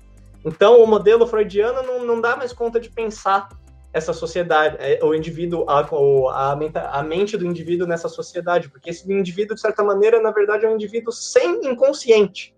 então 0.44 0.82
o 0.82 0.86
modelo 0.86 1.26
freudiano 1.26 1.82
não, 1.82 2.04
não 2.04 2.20
dá 2.20 2.36
mais 2.36 2.52
conta 2.52 2.80
de 2.80 2.90
pensar 2.90 3.48
essa 3.92 4.12
sociedade, 4.12 4.76
é, 4.78 5.00
o 5.02 5.14
indivíduo, 5.14 5.64
a, 5.68 5.80
a, 5.80 6.98
a, 6.98 7.02
mente 7.02 7.36
do 7.36 7.46
indivíduo 7.46 7.86
nessa 7.86 8.08
sociedade, 8.08 8.68
porque 8.68 8.90
esse 8.90 9.10
indivíduo, 9.12 9.54
de 9.54 9.60
certa 9.60 9.82
maneira, 9.82 10.20
na 10.20 10.30
verdade, 10.30 10.64
é 10.64 10.68
um 10.68 10.74
indivíduo 10.74 11.12
sem 11.12 11.66
inconsciente. 11.66 12.54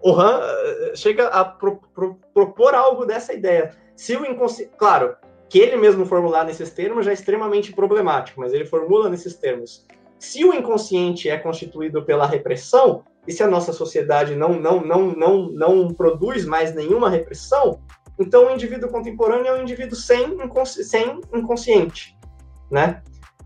O 0.00 0.12
Han 0.12 0.40
eh, 0.40 0.92
chega 0.94 1.28
a 1.28 1.44
pro, 1.44 1.80
pro, 1.94 2.18
propor 2.34 2.74
algo 2.74 3.04
dessa 3.04 3.32
ideia. 3.32 3.76
Se 3.94 4.16
o 4.16 4.24
inconsciente. 4.24 4.72
Claro, 4.76 5.16
que 5.48 5.58
ele 5.58 5.76
mesmo 5.76 6.06
formular 6.06 6.44
nesses 6.44 6.70
termos 6.70 7.04
já 7.04 7.10
é 7.10 7.14
extremamente 7.14 7.72
problemático, 7.72 8.40
mas 8.40 8.52
ele 8.52 8.64
formula 8.64 9.08
nesses 9.08 9.34
termos. 9.34 9.86
Se 10.18 10.44
o 10.44 10.54
inconsciente 10.54 11.28
é 11.28 11.36
constituído 11.36 12.02
pela 12.04 12.26
repressão, 12.26 13.04
e 13.26 13.32
se 13.32 13.42
a 13.42 13.46
nossa 13.46 13.72
sociedade 13.72 14.34
não, 14.34 14.54
não, 14.54 14.80
não, 14.80 15.12
não, 15.12 15.50
não 15.50 15.88
produz 15.88 16.44
mais 16.44 16.74
nenhuma 16.74 17.10
repressão, 17.10 17.80
Então, 18.22 18.46
o 18.46 18.50
indivíduo 18.50 18.88
contemporâneo 18.88 19.48
é 19.48 19.54
um 19.54 19.62
indivíduo 19.62 19.96
sem, 19.96 20.34
inconsci 20.34 20.84
sem 20.84 21.20
inconsciente, 21.34 22.16
né? 22.70 23.02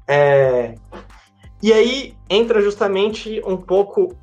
É... 0.07 0.75
E 1.63 1.73
aí 1.73 2.15
entra 2.29 2.61
justamente 2.61 3.43
um 3.47 3.57
pouco, 3.57 4.15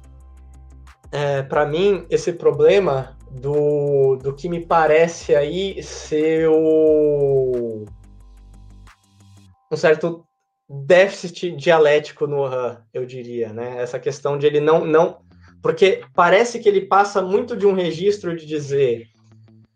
é, 1.12 1.41
para 1.41 1.66
mim, 1.66 2.06
esse 2.10 2.32
problema 2.32 3.18
do, 3.32 4.16
do 4.18 4.34
que 4.34 4.47
me 4.47 4.64
parece 4.64 5.36
aí 5.36 5.82
ser 5.82 6.47
o... 6.47 7.86
um 9.72 9.76
certo 9.76 10.24
déficit 10.70 11.51
dialético 11.56 12.28
no 12.28 12.45
Han, 12.45 12.82
eu 12.93 13.06
diria, 13.06 13.51
né? 13.51 13.82
Essa 13.82 13.99
questão 13.99 14.38
de 14.38 14.45
ele 14.45 14.60
não, 14.60 14.86
não... 14.86 15.18
Porque 15.62 16.04
parece 16.14 16.60
que 16.60 16.70
ele 16.70 16.82
passa 16.82 17.22
muito 17.22 17.56
de 17.56 17.66
um 17.66 17.74
registro 17.74 18.36
de 18.36 18.45
dizer, 18.45 19.08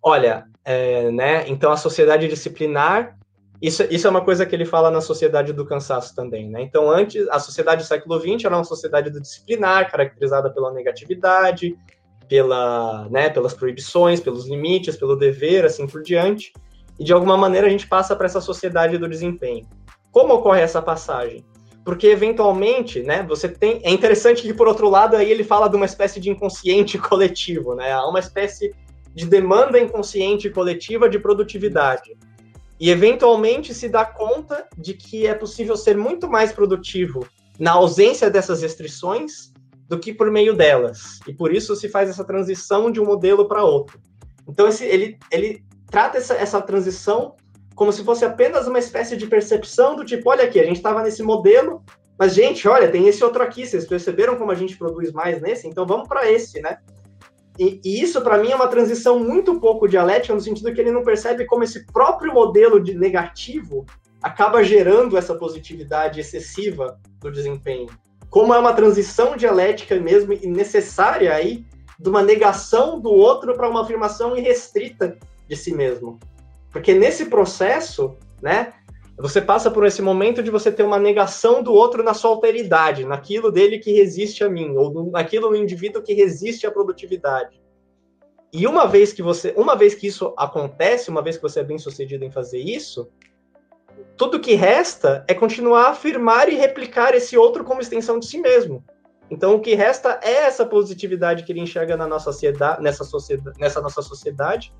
olha, 0.03 0.45
é, 0.67 1.09
né? 1.11 1.47
Então 1.47 1.71
a 1.71 1.77
sociedade 1.77 2.27
disciplinar, 2.27 3.17
isso, 3.61 3.83
isso 3.89 4.05
é 4.05 4.09
uma 4.09 4.19
coisa 4.19 4.45
que 4.45 4.53
ele 4.53 4.65
fala 4.65 4.91
na 4.91 4.99
sociedade 4.99 5.53
do 5.53 5.65
cansaço 5.65 6.13
também, 6.13 6.49
né? 6.49 6.61
Então 6.61 6.91
antes 6.91 7.25
a 7.29 7.39
sociedade 7.39 7.83
do 7.83 7.87
século 7.87 8.19
XX 8.19 8.43
era 8.43 8.57
uma 8.57 8.65
sociedade 8.65 9.09
do 9.09 9.21
disciplinar, 9.21 9.89
caracterizada 9.89 10.49
pela 10.49 10.73
negatividade, 10.73 11.73
pela, 12.27 13.07
né, 13.09 13.29
pelas 13.29 13.53
proibições, 13.53 14.19
pelos 14.19 14.45
limites, 14.45 14.97
pelo 14.97 15.15
dever, 15.15 15.63
assim 15.63 15.87
por 15.87 16.03
diante. 16.03 16.51
E 16.99 17.03
de 17.05 17.13
alguma 17.13 17.37
maneira 17.37 17.67
a 17.67 17.69
gente 17.69 17.87
passa 17.87 18.13
para 18.13 18.25
essa 18.25 18.41
sociedade 18.41 18.97
do 18.97 19.07
desempenho. 19.07 19.65
Como 20.11 20.33
ocorre 20.33 20.59
essa 20.59 20.81
passagem? 20.81 21.45
Porque 21.85 22.07
eventualmente, 22.07 23.01
né, 23.01 23.23
você 23.23 23.47
tem. 23.47 23.79
É 23.85 23.89
interessante 23.89 24.41
que 24.41 24.53
por 24.53 24.67
outro 24.67 24.89
lado 24.89 25.15
aí 25.15 25.31
ele 25.31 25.45
fala 25.45 25.69
de 25.69 25.77
uma 25.77 25.85
espécie 25.85 26.19
de 26.19 26.29
inconsciente 26.29 26.97
coletivo, 26.99 27.73
né? 27.73 27.93
Há 27.93 28.05
uma 28.05 28.19
espécie 28.19 28.75
de 29.17 29.25
demanda 29.25 29.79
inconsciente 29.79 30.47
coletiva 30.47 31.09
de 31.09 31.17
produtividade. 31.17 32.15
E 32.79 32.91
eventualmente 32.91 33.73
se 33.73 33.89
dá 33.89 34.05
conta 34.05 34.67
de 34.77 34.93
que 34.93 35.25
é 35.25 35.33
possível 35.33 35.75
ser 35.75 35.97
muito 35.97 36.29
mais 36.29 36.51
produtivo 36.51 37.27
na 37.59 37.71
ausência 37.71 38.29
dessas 38.29 38.61
restrições 38.61 39.51
do 39.89 39.97
que 39.97 40.13
por 40.13 40.29
meio 40.29 40.53
delas. 40.55 41.19
E 41.27 41.33
por 41.33 41.51
isso 41.51 41.75
se 41.75 41.89
faz 41.89 42.11
essa 42.11 42.23
transição 42.23 42.91
de 42.91 43.01
um 43.01 43.05
modelo 43.05 43.47
para 43.47 43.63
outro. 43.63 43.99
Então 44.47 44.67
esse, 44.67 44.85
ele, 44.85 45.17
ele 45.31 45.65
trata 45.89 46.19
essa, 46.19 46.35
essa 46.35 46.61
transição 46.61 47.35
como 47.73 47.91
se 47.91 48.03
fosse 48.03 48.23
apenas 48.23 48.67
uma 48.67 48.77
espécie 48.77 49.17
de 49.17 49.25
percepção 49.25 49.95
do 49.95 50.05
tipo, 50.05 50.29
olha 50.29 50.43
aqui, 50.43 50.59
a 50.59 50.63
gente 50.63 50.77
estava 50.77 51.01
nesse 51.01 51.23
modelo, 51.23 51.83
mas 52.19 52.35
gente, 52.35 52.67
olha, 52.67 52.91
tem 52.91 53.07
esse 53.07 53.23
outro 53.23 53.41
aqui, 53.41 53.65
vocês 53.65 53.87
perceberam 53.87 54.35
como 54.35 54.51
a 54.51 54.55
gente 54.55 54.77
produz 54.77 55.11
mais 55.11 55.41
nesse? 55.41 55.67
Então 55.67 55.87
vamos 55.87 56.07
para 56.07 56.31
esse, 56.31 56.61
né? 56.61 56.77
E, 57.59 57.81
e 57.83 58.01
isso, 58.01 58.21
para 58.21 58.37
mim, 58.37 58.51
é 58.51 58.55
uma 58.55 58.67
transição 58.67 59.19
muito 59.19 59.59
pouco 59.59 59.87
dialética, 59.87 60.33
no 60.33 60.41
sentido 60.41 60.73
que 60.73 60.79
ele 60.79 60.91
não 60.91 61.03
percebe 61.03 61.45
como 61.45 61.63
esse 61.63 61.85
próprio 61.87 62.33
modelo 62.33 62.79
de 62.79 62.93
negativo 62.93 63.85
acaba 64.21 64.63
gerando 64.63 65.17
essa 65.17 65.35
positividade 65.35 66.19
excessiva 66.19 66.99
do 67.19 67.31
desempenho. 67.31 67.87
Como 68.29 68.53
é 68.53 68.59
uma 68.59 68.73
transição 68.73 69.37
dialética 69.37 69.95
mesmo 69.99 70.33
e 70.33 70.47
necessária 70.47 71.33
aí 71.33 71.65
de 71.99 72.09
uma 72.09 72.21
negação 72.21 72.99
do 72.99 73.09
outro 73.09 73.55
para 73.55 73.69
uma 73.69 73.81
afirmação 73.81 74.35
irrestrita 74.35 75.17
de 75.47 75.55
si 75.55 75.73
mesmo. 75.73 76.19
Porque 76.71 76.93
nesse 76.93 77.25
processo, 77.25 78.15
né, 78.41 78.73
você 79.19 79.41
passa 79.41 79.71
por 79.71 79.85
esse 79.85 80.01
momento 80.01 80.43
de 80.43 80.51
você 80.51 80.71
ter 80.71 80.83
uma 80.83 80.99
negação 80.99 81.63
do 81.63 81.73
outro 81.73 82.03
na 82.03 82.13
sua 82.13 82.29
alteridade, 82.29 83.03
naquilo 83.03 83.51
dele 83.51 83.79
que 83.79 83.91
resiste 83.91 84.43
a 84.43 84.49
mim, 84.49 84.75
ou 84.77 85.09
naquilo 85.09 85.49
no 85.49 85.55
indivíduo 85.55 86.03
que 86.03 86.13
resiste 86.13 86.67
à 86.67 86.71
produtividade. 86.71 87.59
E 88.53 88.67
uma 88.67 88.85
vez 88.85 89.11
que 89.11 89.23
você, 89.23 89.53
uma 89.57 89.75
vez 89.75 89.95
que 89.95 90.07
isso 90.07 90.33
acontece, 90.37 91.09
uma 91.09 91.23
vez 91.23 91.35
que 91.35 91.41
você 91.41 91.61
é 91.61 91.63
bem 91.63 91.79
sucedido 91.79 92.23
em 92.23 92.31
fazer 92.31 92.59
isso, 92.59 93.09
tudo 94.15 94.39
que 94.39 94.53
resta 94.53 95.25
é 95.27 95.33
continuar 95.33 95.85
a 95.85 95.89
afirmar 95.89 96.47
e 96.47 96.55
replicar 96.55 97.15
esse 97.15 97.35
outro 97.35 97.63
como 97.63 97.81
extensão 97.81 98.19
de 98.19 98.27
si 98.27 98.39
mesmo. 98.39 98.83
Então 99.29 99.55
o 99.55 99.59
que 99.59 99.73
resta 99.73 100.19
é 100.23 100.45
essa 100.45 100.65
positividade 100.65 101.43
que 101.43 101.51
ele 101.51 101.59
enxerga 101.59 101.97
na 101.97 102.07
nossa 102.07 102.31
sociedade, 102.31 102.81
nessa, 102.81 103.03
sociedade, 103.03 103.59
nessa 103.59 103.81
nossa 103.81 104.01
sociedade, 104.01 104.73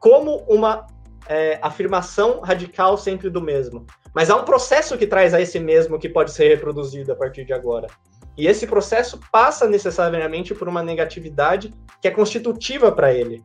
como 0.00 0.38
uma 0.48 0.86
é, 1.28 1.58
afirmação 1.62 2.40
radical 2.40 2.96
sempre 2.96 3.30
do 3.30 3.40
mesmo. 3.40 3.86
Mas 4.14 4.30
há 4.30 4.36
um 4.36 4.44
processo 4.44 4.96
que 4.96 5.06
traz 5.06 5.34
a 5.34 5.40
esse 5.40 5.58
mesmo 5.58 5.98
que 5.98 6.08
pode 6.08 6.30
ser 6.30 6.48
reproduzido 6.48 7.12
a 7.12 7.16
partir 7.16 7.44
de 7.44 7.52
agora. 7.52 7.88
E 8.36 8.46
esse 8.46 8.66
processo 8.66 9.20
passa 9.30 9.68
necessariamente 9.68 10.54
por 10.54 10.68
uma 10.68 10.82
negatividade 10.82 11.72
que 12.00 12.08
é 12.08 12.10
constitutiva 12.10 12.90
para 12.90 13.12
ele. 13.12 13.42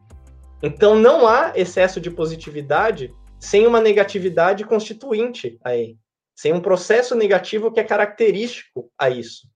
Então 0.62 0.96
não 0.96 1.28
há 1.28 1.54
excesso 1.56 2.02
de 2.02 2.12
positividade 2.12 3.14
sem 3.40 3.66
uma 3.66 3.80
negatividade 3.80 4.66
constituinte 4.66 5.58
a 5.64 5.76
ele, 5.76 5.98
sem 6.36 6.52
um 6.52 6.60
processo 6.60 7.16
negativo 7.16 7.72
que 7.72 7.80
é 7.80 7.84
característico 7.84 8.92
a 8.98 9.10
isso. 9.10 9.48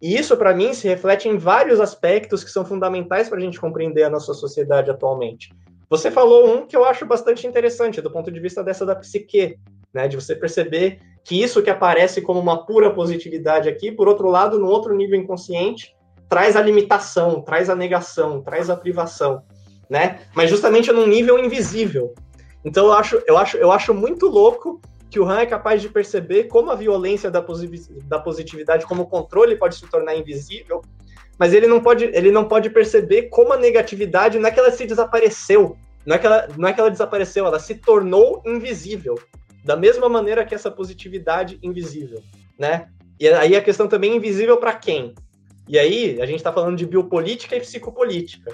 E 0.00 0.16
isso, 0.16 0.36
para 0.36 0.54
mim, 0.54 0.72
se 0.74 0.86
reflete 0.86 1.28
em 1.28 1.36
vários 1.36 1.80
aspectos 1.80 2.44
que 2.44 2.50
são 2.50 2.64
fundamentais 2.64 3.28
para 3.28 3.38
a 3.38 3.40
gente 3.40 3.60
compreender 3.60 4.04
a 4.04 4.10
nossa 4.10 4.32
sociedade 4.32 4.90
atualmente. 4.90 5.52
Você 5.90 6.10
falou 6.10 6.54
um 6.54 6.66
que 6.66 6.76
eu 6.76 6.84
acho 6.84 7.06
bastante 7.06 7.46
interessante, 7.46 8.02
do 8.02 8.10
ponto 8.10 8.30
de 8.30 8.38
vista 8.38 8.62
dessa 8.62 8.84
da 8.84 8.94
psique, 8.94 9.58
né? 9.92 10.06
De 10.06 10.16
você 10.16 10.36
perceber 10.36 11.00
que 11.24 11.42
isso 11.42 11.62
que 11.62 11.70
aparece 11.70 12.20
como 12.20 12.38
uma 12.38 12.66
pura 12.66 12.92
positividade 12.92 13.68
aqui, 13.68 13.90
por 13.90 14.06
outro 14.06 14.28
lado, 14.28 14.58
no 14.58 14.66
outro 14.66 14.94
nível 14.94 15.18
inconsciente, 15.18 15.96
traz 16.28 16.56
a 16.56 16.62
limitação, 16.62 17.40
traz 17.40 17.70
a 17.70 17.74
negação, 17.74 18.42
traz 18.42 18.68
a 18.68 18.76
privação, 18.76 19.42
né? 19.88 20.20
Mas 20.34 20.50
justamente 20.50 20.92
num 20.92 21.06
nível 21.06 21.38
invisível. 21.38 22.14
Então 22.64 22.86
eu 22.86 22.92
acho, 22.92 23.22
eu 23.26 23.38
acho, 23.38 23.56
eu 23.56 23.72
acho 23.72 23.94
muito 23.94 24.26
louco 24.26 24.80
que 25.10 25.18
o 25.18 25.24
Han 25.24 25.40
é 25.40 25.46
capaz 25.46 25.80
de 25.80 25.88
perceber 25.88 26.44
como 26.44 26.70
a 26.70 26.74
violência 26.74 27.30
da, 27.30 27.42
da 28.04 28.18
positividade, 28.18 28.86
como 28.86 29.02
o 29.02 29.06
controle 29.06 29.56
pode 29.56 29.76
se 29.76 29.88
tornar 29.88 30.14
invisível, 30.14 30.82
mas 31.38 31.52
ele 31.54 31.66
não 31.66 31.80
pode, 31.80 32.04
ele 32.04 32.30
não 32.30 32.46
pode 32.46 32.68
perceber 32.70 33.24
como 33.24 33.52
a 33.52 33.56
negatividade 33.56 34.38
não 34.38 34.48
é 34.48 34.50
que 34.50 34.58
ela 34.58 34.70
se 34.70 34.86
desapareceu, 34.86 35.76
não 36.04 36.16
é 36.16 36.18
que 36.18 36.26
ela, 36.26 36.48
não 36.56 36.68
é 36.68 36.72
que 36.72 36.80
ela 36.80 36.90
desapareceu, 36.90 37.46
ela 37.46 37.60
se 37.60 37.76
tornou 37.76 38.42
invisível, 38.44 39.18
da 39.64 39.76
mesma 39.76 40.08
maneira 40.08 40.44
que 40.44 40.54
essa 40.54 40.70
positividade 40.70 41.58
invisível, 41.62 42.22
né? 42.58 42.88
E 43.20 43.28
aí 43.28 43.56
a 43.56 43.62
questão 43.62 43.86
também 43.86 44.12
é 44.12 44.16
invisível 44.16 44.56
para 44.56 44.74
quem? 44.74 45.14
E 45.68 45.78
aí 45.78 46.20
a 46.20 46.26
gente 46.26 46.36
está 46.36 46.52
falando 46.52 46.76
de 46.76 46.86
biopolítica 46.86 47.54
e 47.54 47.60
psicopolítica. 47.60 48.52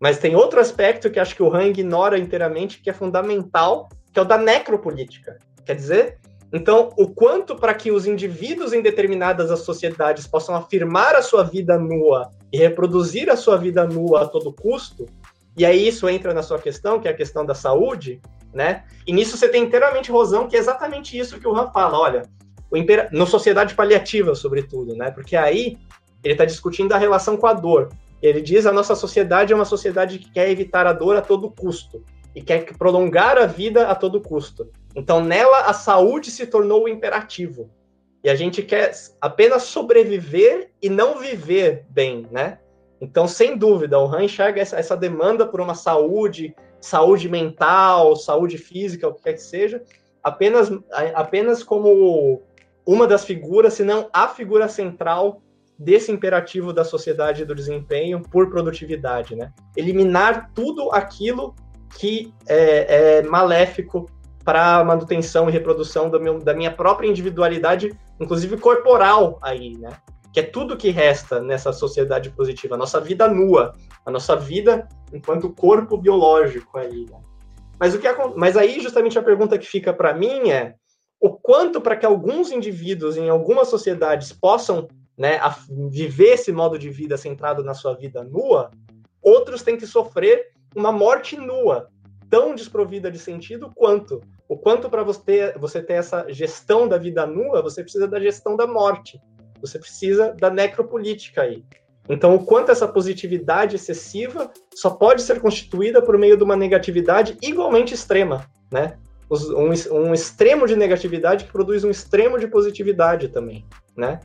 Mas 0.00 0.18
tem 0.18 0.34
outro 0.34 0.58
aspecto 0.58 1.08
que 1.10 1.20
acho 1.20 1.36
que 1.36 1.42
o 1.42 1.54
Han 1.54 1.68
ignora 1.68 2.18
inteiramente, 2.18 2.80
que 2.80 2.90
é 2.90 2.92
fundamental, 2.92 3.88
que 4.12 4.18
é 4.18 4.22
o 4.22 4.24
da 4.24 4.36
necropolítica. 4.36 5.38
Quer 5.64 5.76
dizer, 5.76 6.18
então, 6.52 6.90
o 6.98 7.08
quanto 7.08 7.56
para 7.56 7.72
que 7.72 7.90
os 7.90 8.06
indivíduos 8.06 8.74
em 8.74 8.82
determinadas 8.82 9.58
sociedades 9.60 10.26
possam 10.26 10.54
afirmar 10.54 11.14
a 11.14 11.22
sua 11.22 11.42
vida 11.42 11.78
nua 11.78 12.30
e 12.52 12.58
reproduzir 12.58 13.30
a 13.30 13.36
sua 13.36 13.56
vida 13.56 13.86
nua 13.86 14.22
a 14.22 14.28
todo 14.28 14.52
custo, 14.52 15.06
e 15.56 15.64
aí 15.64 15.88
isso 15.88 16.08
entra 16.08 16.34
na 16.34 16.42
sua 16.42 16.58
questão, 16.58 17.00
que 17.00 17.08
é 17.08 17.10
a 17.10 17.16
questão 17.16 17.46
da 17.46 17.54
saúde, 17.54 18.20
né? 18.52 18.84
E 19.06 19.12
nisso 19.12 19.36
você 19.36 19.48
tem 19.48 19.62
inteiramente 19.62 20.12
razão, 20.12 20.46
que 20.46 20.54
é 20.54 20.58
exatamente 20.58 21.18
isso 21.18 21.40
que 21.40 21.48
o 21.48 21.56
Han 21.56 21.70
fala, 21.72 21.98
olha, 21.98 22.22
o 22.70 22.76
impera... 22.76 23.08
no 23.10 23.26
sociedade 23.26 23.74
paliativa, 23.74 24.34
sobretudo, 24.34 24.94
né? 24.94 25.10
Porque 25.10 25.36
aí 25.36 25.78
ele 26.22 26.34
está 26.34 26.44
discutindo 26.44 26.92
a 26.92 26.98
relação 26.98 27.36
com 27.36 27.46
a 27.46 27.54
dor. 27.54 27.88
Ele 28.20 28.42
diz 28.42 28.66
a 28.66 28.72
nossa 28.72 28.94
sociedade 28.94 29.52
é 29.52 29.56
uma 29.56 29.64
sociedade 29.64 30.18
que 30.18 30.30
quer 30.30 30.50
evitar 30.50 30.86
a 30.86 30.92
dor 30.92 31.16
a 31.16 31.22
todo 31.22 31.50
custo 31.50 32.02
e 32.34 32.42
quer 32.42 32.64
prolongar 32.76 33.38
a 33.38 33.46
vida 33.46 33.88
a 33.88 33.94
todo 33.94 34.20
custo. 34.20 34.70
Então, 34.94 35.22
nela, 35.22 35.62
a 35.66 35.72
saúde 35.72 36.30
se 36.30 36.46
tornou 36.46 36.84
o 36.84 36.88
imperativo. 36.88 37.70
E 38.24 38.30
a 38.30 38.34
gente 38.34 38.62
quer 38.62 38.92
apenas 39.20 39.64
sobreviver 39.64 40.70
e 40.80 40.88
não 40.88 41.18
viver 41.18 41.84
bem, 41.90 42.26
né? 42.30 42.58
Então, 43.00 43.26
sem 43.26 43.56
dúvida, 43.56 43.98
o 43.98 44.06
Han 44.06 44.24
enxerga 44.24 44.60
essa, 44.60 44.78
essa 44.78 44.96
demanda 44.96 45.44
por 45.44 45.60
uma 45.60 45.74
saúde, 45.74 46.54
saúde 46.80 47.28
mental, 47.28 48.14
saúde 48.14 48.58
física, 48.58 49.08
o 49.08 49.14
que 49.14 49.22
quer 49.22 49.32
que 49.32 49.42
seja, 49.42 49.82
apenas, 50.22 50.70
apenas 51.14 51.64
como 51.64 52.40
uma 52.86 53.06
das 53.06 53.24
figuras, 53.24 53.74
se 53.74 53.82
não 53.82 54.08
a 54.12 54.28
figura 54.28 54.68
central 54.68 55.42
desse 55.76 56.12
imperativo 56.12 56.72
da 56.72 56.84
sociedade 56.84 57.44
do 57.44 57.56
desempenho 57.56 58.22
por 58.22 58.48
produtividade, 58.50 59.34
né? 59.34 59.52
Eliminar 59.76 60.52
tudo 60.54 60.92
aquilo 60.92 61.56
que 61.98 62.32
é, 62.46 63.18
é 63.18 63.22
maléfico 63.22 64.08
para 64.44 64.78
a 64.78 64.84
manutenção 64.84 65.48
e 65.48 65.52
reprodução 65.52 66.10
meu, 66.20 66.38
da 66.38 66.54
minha 66.54 66.70
própria 66.70 67.08
individualidade, 67.08 67.96
inclusive 68.20 68.56
corporal 68.56 69.38
aí, 69.40 69.76
né? 69.78 69.90
Que 70.32 70.40
é 70.40 70.42
tudo 70.42 70.76
que 70.76 70.90
resta 70.90 71.40
nessa 71.40 71.72
sociedade 71.72 72.30
positiva, 72.30 72.74
a 72.74 72.78
nossa 72.78 73.00
vida 73.00 73.28
nua, 73.28 73.74
a 74.04 74.10
nossa 74.10 74.34
vida 74.34 74.88
enquanto 75.12 75.52
corpo 75.52 75.96
biológico 75.96 76.78
aí. 76.78 77.06
Né? 77.10 77.20
Mas 77.78 77.94
o 77.94 77.98
que 77.98 78.08
mas 78.36 78.56
aí 78.56 78.80
justamente 78.80 79.18
a 79.18 79.22
pergunta 79.22 79.58
que 79.58 79.66
fica 79.66 79.92
para 79.92 80.14
mim 80.14 80.50
é 80.50 80.74
o 81.20 81.30
quanto 81.30 81.80
para 81.80 81.96
que 81.96 82.06
alguns 82.06 82.50
indivíduos 82.50 83.16
em 83.16 83.28
algumas 83.28 83.68
sociedades 83.68 84.32
possam 84.32 84.88
né, 85.16 85.38
viver 85.90 86.32
esse 86.32 86.50
modo 86.50 86.78
de 86.78 86.90
vida 86.90 87.16
centrado 87.16 87.62
na 87.62 87.74
sua 87.74 87.94
vida 87.94 88.24
nua, 88.24 88.70
outros 89.22 89.62
têm 89.62 89.76
que 89.76 89.86
sofrer 89.86 90.51
uma 90.74 90.92
morte 90.92 91.36
nua, 91.36 91.88
tão 92.28 92.54
desprovida 92.54 93.10
de 93.10 93.18
sentido 93.18 93.70
quanto. 93.74 94.20
O 94.48 94.56
quanto 94.56 94.88
para 94.88 95.02
você 95.02 95.52
você 95.58 95.82
ter 95.82 95.94
essa 95.94 96.26
gestão 96.28 96.88
da 96.88 96.98
vida 96.98 97.26
nua, 97.26 97.62
você 97.62 97.82
precisa 97.82 98.08
da 98.08 98.20
gestão 98.20 98.56
da 98.56 98.66
morte. 98.66 99.20
Você 99.60 99.78
precisa 99.78 100.32
da 100.32 100.50
necropolítica 100.50 101.42
aí. 101.42 101.64
Então, 102.08 102.34
o 102.34 102.44
quanto 102.44 102.72
essa 102.72 102.88
positividade 102.88 103.76
excessiva 103.76 104.50
só 104.74 104.90
pode 104.90 105.22
ser 105.22 105.40
constituída 105.40 106.02
por 106.02 106.18
meio 106.18 106.36
de 106.36 106.42
uma 106.42 106.56
negatividade 106.56 107.36
igualmente 107.40 107.94
extrema, 107.94 108.46
né? 108.70 108.98
Um, 109.30 109.70
um 109.96 110.12
extremo 110.12 110.66
de 110.66 110.76
negatividade 110.76 111.44
que 111.44 111.52
produz 111.52 111.84
um 111.84 111.90
extremo 111.90 112.38
de 112.38 112.48
positividade 112.48 113.28
também, 113.28 113.64
né? 113.96 114.20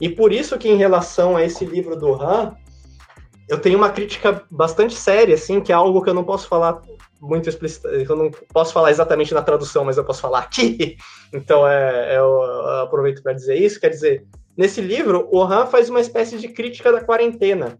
E 0.00 0.08
por 0.08 0.32
isso 0.32 0.58
que 0.58 0.68
em 0.68 0.76
relação 0.76 1.36
a 1.36 1.44
esse 1.44 1.64
livro 1.64 1.94
do 1.94 2.14
Han, 2.14 2.54
eu 3.50 3.60
tenho 3.60 3.76
uma 3.76 3.90
crítica 3.90 4.42
bastante 4.50 4.94
séria, 4.94 5.34
assim, 5.34 5.60
que 5.60 5.72
é 5.72 5.74
algo 5.74 6.02
que 6.02 6.08
eu 6.08 6.14
não 6.14 6.24
posso 6.24 6.48
falar 6.48 6.80
muito 7.20 7.48
explícito, 7.48 7.86
eu 7.88 8.16
não 8.16 8.30
posso 8.52 8.72
falar 8.72 8.90
exatamente 8.90 9.34
na 9.34 9.42
tradução, 9.42 9.84
mas 9.84 9.98
eu 9.98 10.04
posso 10.04 10.22
falar 10.22 10.38
aqui. 10.38 10.96
Então, 11.32 11.64
é, 11.64 12.16
eu, 12.16 12.24
eu 12.24 12.80
aproveito 12.80 13.22
para 13.22 13.32
dizer 13.32 13.54
isso. 13.54 13.78
Quer 13.78 13.90
dizer, 13.90 14.26
Nesse 14.60 14.82
livro, 14.82 15.26
o 15.32 15.42
Han 15.42 15.64
faz 15.64 15.88
uma 15.88 16.00
espécie 16.00 16.36
de 16.36 16.48
crítica 16.48 16.92
da 16.92 17.02
quarentena, 17.02 17.78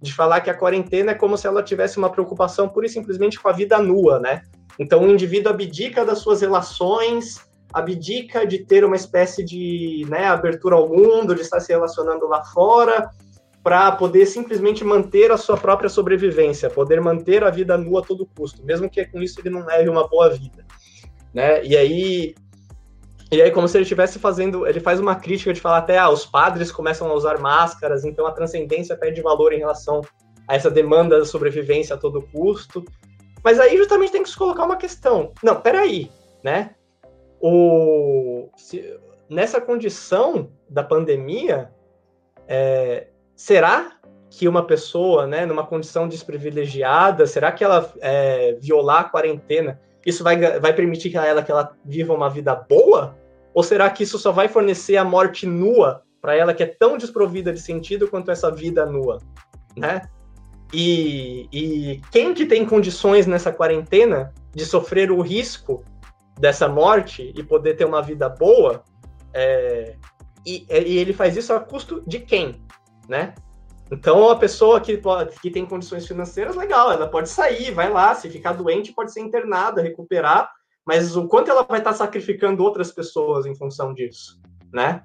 de 0.00 0.14
falar 0.14 0.40
que 0.40 0.48
a 0.48 0.54
quarentena 0.54 1.10
é 1.10 1.14
como 1.14 1.36
se 1.36 1.44
ela 1.44 1.60
tivesse 1.60 1.98
uma 1.98 2.08
preocupação 2.08 2.68
pura 2.68 2.86
e 2.86 2.88
simplesmente 2.88 3.40
com 3.40 3.48
a 3.48 3.52
vida 3.52 3.78
nua, 3.80 4.20
né? 4.20 4.42
Então 4.78 5.02
o 5.02 5.10
indivíduo 5.10 5.50
abdica 5.50 6.04
das 6.04 6.18
suas 6.18 6.40
relações, 6.40 7.40
abdica 7.72 8.46
de 8.46 8.58
ter 8.58 8.84
uma 8.84 8.94
espécie 8.94 9.44
de 9.44 10.06
né, 10.08 10.26
abertura 10.26 10.76
ao 10.76 10.88
mundo, 10.88 11.34
de 11.34 11.40
estar 11.40 11.58
se 11.58 11.72
relacionando 11.72 12.28
lá 12.28 12.44
fora, 12.44 13.10
para 13.62 13.92
poder 13.92 14.26
simplesmente 14.26 14.82
manter 14.84 15.30
a 15.30 15.36
sua 15.36 15.56
própria 15.56 15.88
sobrevivência, 15.88 16.70
poder 16.70 17.00
manter 17.00 17.44
a 17.44 17.50
vida 17.50 17.76
nua 17.76 18.00
a 18.00 18.04
todo 18.04 18.26
custo, 18.26 18.64
mesmo 18.64 18.88
que 18.88 19.04
com 19.04 19.20
isso 19.20 19.38
ele 19.40 19.50
não 19.50 19.66
leve 19.66 19.88
uma 19.88 20.08
boa 20.08 20.30
vida. 20.30 20.64
Né? 21.34 21.64
E 21.64 21.76
aí 21.76 22.34
e 23.32 23.40
aí, 23.40 23.50
como 23.52 23.68
se 23.68 23.76
ele 23.76 23.84
estivesse 23.84 24.18
fazendo, 24.18 24.66
ele 24.66 24.80
faz 24.80 24.98
uma 24.98 25.14
crítica 25.14 25.52
de 25.52 25.60
falar 25.60 25.78
até, 25.78 25.96
ah, 25.96 26.10
os 26.10 26.26
padres 26.26 26.72
começam 26.72 27.08
a 27.08 27.14
usar 27.14 27.38
máscaras, 27.38 28.04
então 28.04 28.26
a 28.26 28.32
transcendência 28.32 28.96
perde 28.96 29.22
valor 29.22 29.52
em 29.52 29.58
relação 29.58 30.00
a 30.48 30.56
essa 30.56 30.68
demanda 30.68 31.16
da 31.16 31.24
sobrevivência 31.24 31.94
a 31.94 31.98
todo 31.98 32.22
custo. 32.32 32.84
Mas 33.44 33.60
aí 33.60 33.76
justamente 33.76 34.10
tem 34.10 34.24
que 34.24 34.28
se 34.28 34.36
colocar 34.36 34.64
uma 34.64 34.76
questão. 34.76 35.32
Não, 35.44 35.60
peraí, 35.60 36.10
né? 36.42 36.74
O, 37.40 38.48
se, 38.56 38.98
nessa 39.28 39.60
condição 39.60 40.50
da 40.68 40.82
pandemia, 40.82 41.70
é, 42.48 43.09
será 43.40 43.92
que 44.28 44.46
uma 44.46 44.66
pessoa, 44.66 45.26
né, 45.26 45.46
numa 45.46 45.66
condição 45.66 46.06
desprivilegiada, 46.06 47.26
será 47.26 47.50
que 47.50 47.64
ela 47.64 47.90
é, 48.02 48.52
violar 48.60 49.00
a 49.00 49.04
quarentena, 49.04 49.80
isso 50.04 50.22
vai, 50.22 50.60
vai 50.60 50.74
permitir 50.74 51.16
a 51.16 51.24
ela 51.24 51.42
que 51.42 51.50
ela 51.50 51.74
viva 51.82 52.12
uma 52.12 52.28
vida 52.28 52.54
boa? 52.54 53.16
Ou 53.54 53.62
será 53.62 53.88
que 53.88 54.02
isso 54.02 54.18
só 54.18 54.30
vai 54.30 54.46
fornecer 54.46 54.98
a 54.98 55.04
morte 55.04 55.46
nua 55.46 56.02
para 56.20 56.36
ela 56.36 56.52
que 56.52 56.62
é 56.62 56.66
tão 56.66 56.98
desprovida 56.98 57.50
de 57.50 57.60
sentido 57.60 58.08
quanto 58.08 58.30
essa 58.30 58.50
vida 58.50 58.84
nua, 58.84 59.18
né? 59.74 60.02
E, 60.70 61.48
e 61.50 62.00
quem 62.12 62.34
que 62.34 62.44
tem 62.44 62.66
condições 62.66 63.26
nessa 63.26 63.50
quarentena 63.50 64.34
de 64.54 64.66
sofrer 64.66 65.10
o 65.10 65.22
risco 65.22 65.82
dessa 66.38 66.68
morte 66.68 67.32
e 67.34 67.42
poder 67.42 67.74
ter 67.74 67.86
uma 67.86 68.02
vida 68.02 68.28
boa, 68.28 68.84
é, 69.32 69.96
e, 70.44 70.66
e, 70.68 70.98
ele 70.98 71.14
faz 71.14 71.38
isso 71.38 71.54
a 71.54 71.58
custo 71.58 72.02
de 72.06 72.20
quem, 72.20 72.62
né? 73.10 73.34
Então, 73.90 74.30
a 74.30 74.36
pessoa 74.36 74.80
que, 74.80 74.96
pode, 74.96 75.38
que 75.40 75.50
tem 75.50 75.66
condições 75.66 76.06
financeiras, 76.06 76.54
legal, 76.54 76.92
ela 76.92 77.08
pode 77.08 77.28
sair, 77.28 77.72
vai 77.72 77.90
lá, 77.90 78.14
se 78.14 78.30
ficar 78.30 78.52
doente, 78.52 78.92
pode 78.92 79.12
ser 79.12 79.20
internada, 79.20 79.82
recuperar, 79.82 80.48
mas 80.86 81.16
o 81.16 81.26
quanto 81.26 81.50
ela 81.50 81.64
vai 81.64 81.78
estar 81.78 81.92
sacrificando 81.92 82.62
outras 82.62 82.92
pessoas 82.92 83.46
em 83.46 83.54
função 83.54 83.92
disso, 83.92 84.40
né? 84.72 85.02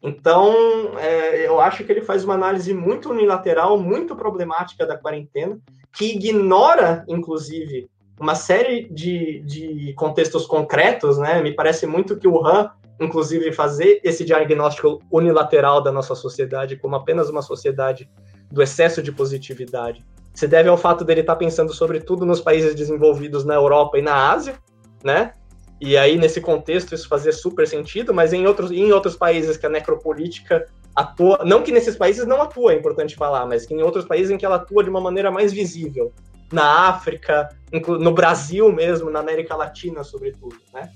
Então, 0.00 0.54
é, 0.98 1.46
eu 1.46 1.60
acho 1.60 1.84
que 1.84 1.92
ele 1.92 2.02
faz 2.02 2.24
uma 2.24 2.34
análise 2.34 2.72
muito 2.72 3.10
unilateral, 3.10 3.78
muito 3.78 4.14
problemática 4.14 4.86
da 4.86 4.96
quarentena, 4.96 5.58
que 5.92 6.14
ignora, 6.14 7.04
inclusive, 7.08 7.90
uma 8.18 8.34
série 8.34 8.88
de, 8.90 9.40
de 9.40 9.92
contextos 9.94 10.46
concretos, 10.46 11.18
né? 11.18 11.42
Me 11.42 11.52
parece 11.52 11.84
muito 11.84 12.16
que 12.16 12.28
o 12.28 12.46
Han, 12.46 12.70
inclusive, 13.00 13.50
fazer 13.52 14.00
esse 14.04 14.24
diagnóstico 14.24 15.00
unilateral 15.10 15.82
da 15.82 15.90
nossa 15.90 16.14
sociedade 16.14 16.76
como 16.76 16.94
apenas 16.94 17.30
uma 17.30 17.40
sociedade 17.40 18.08
do 18.52 18.62
excesso 18.62 19.02
de 19.02 19.10
positividade, 19.10 20.04
se 20.34 20.46
deve 20.46 20.68
ao 20.68 20.76
fato 20.76 21.04
dele 21.04 21.20
estar 21.20 21.36
pensando 21.36 21.72
sobretudo 21.72 22.26
nos 22.26 22.40
países 22.40 22.74
desenvolvidos 22.74 23.44
na 23.44 23.54
Europa 23.54 23.98
e 23.98 24.02
na 24.02 24.30
Ásia, 24.30 24.54
né? 25.02 25.32
E 25.80 25.96
aí, 25.96 26.18
nesse 26.18 26.42
contexto, 26.42 26.94
isso 26.94 27.08
fazia 27.08 27.32
super 27.32 27.66
sentido, 27.66 28.12
mas 28.12 28.34
em 28.34 28.46
outros, 28.46 28.70
em 28.70 28.92
outros 28.92 29.16
países 29.16 29.56
que 29.56 29.64
a 29.64 29.70
necropolítica 29.70 30.66
atua, 30.94 31.42
não 31.44 31.62
que 31.62 31.72
nesses 31.72 31.96
países 31.96 32.26
não 32.26 32.42
atua, 32.42 32.74
é 32.74 32.76
importante 32.76 33.16
falar, 33.16 33.46
mas 33.46 33.64
que 33.64 33.72
em 33.72 33.82
outros 33.82 34.04
países 34.04 34.30
em 34.30 34.36
que 34.36 34.44
ela 34.44 34.56
atua 34.56 34.84
de 34.84 34.90
uma 34.90 35.00
maneira 35.00 35.30
mais 35.30 35.52
visível. 35.52 36.12
Na 36.52 36.88
África, 36.88 37.48
no 37.72 38.12
Brasil 38.12 38.70
mesmo, 38.72 39.08
na 39.08 39.20
América 39.20 39.56
Latina, 39.56 40.02
sobretudo, 40.04 40.56
né? 40.74 40.90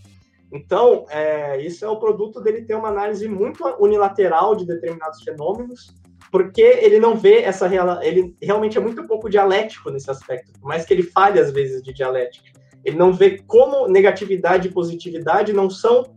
Então, 0.54 1.04
é, 1.10 1.60
isso 1.60 1.84
é 1.84 1.88
o 1.88 1.98
produto 1.98 2.40
dele 2.40 2.62
ter 2.62 2.76
uma 2.76 2.88
análise 2.88 3.26
muito 3.26 3.66
unilateral 3.80 4.54
de 4.54 4.64
determinados 4.64 5.20
fenômenos, 5.24 5.92
porque 6.30 6.62
ele 6.62 7.00
não 7.00 7.16
vê 7.16 7.42
essa 7.42 7.68
ele 8.04 8.36
realmente 8.40 8.78
é 8.78 8.80
muito 8.80 9.04
pouco 9.04 9.28
dialético 9.28 9.90
nesse 9.90 10.08
aspecto, 10.08 10.52
por 10.52 10.68
mais 10.68 10.84
que 10.84 10.94
ele 10.94 11.02
fale 11.02 11.40
às 11.40 11.50
vezes 11.50 11.82
de 11.82 11.92
dialética. 11.92 12.48
Ele 12.84 12.96
não 12.96 13.12
vê 13.12 13.42
como 13.46 13.88
negatividade 13.88 14.68
e 14.68 14.70
positividade 14.70 15.52
não 15.52 15.68
são 15.68 16.14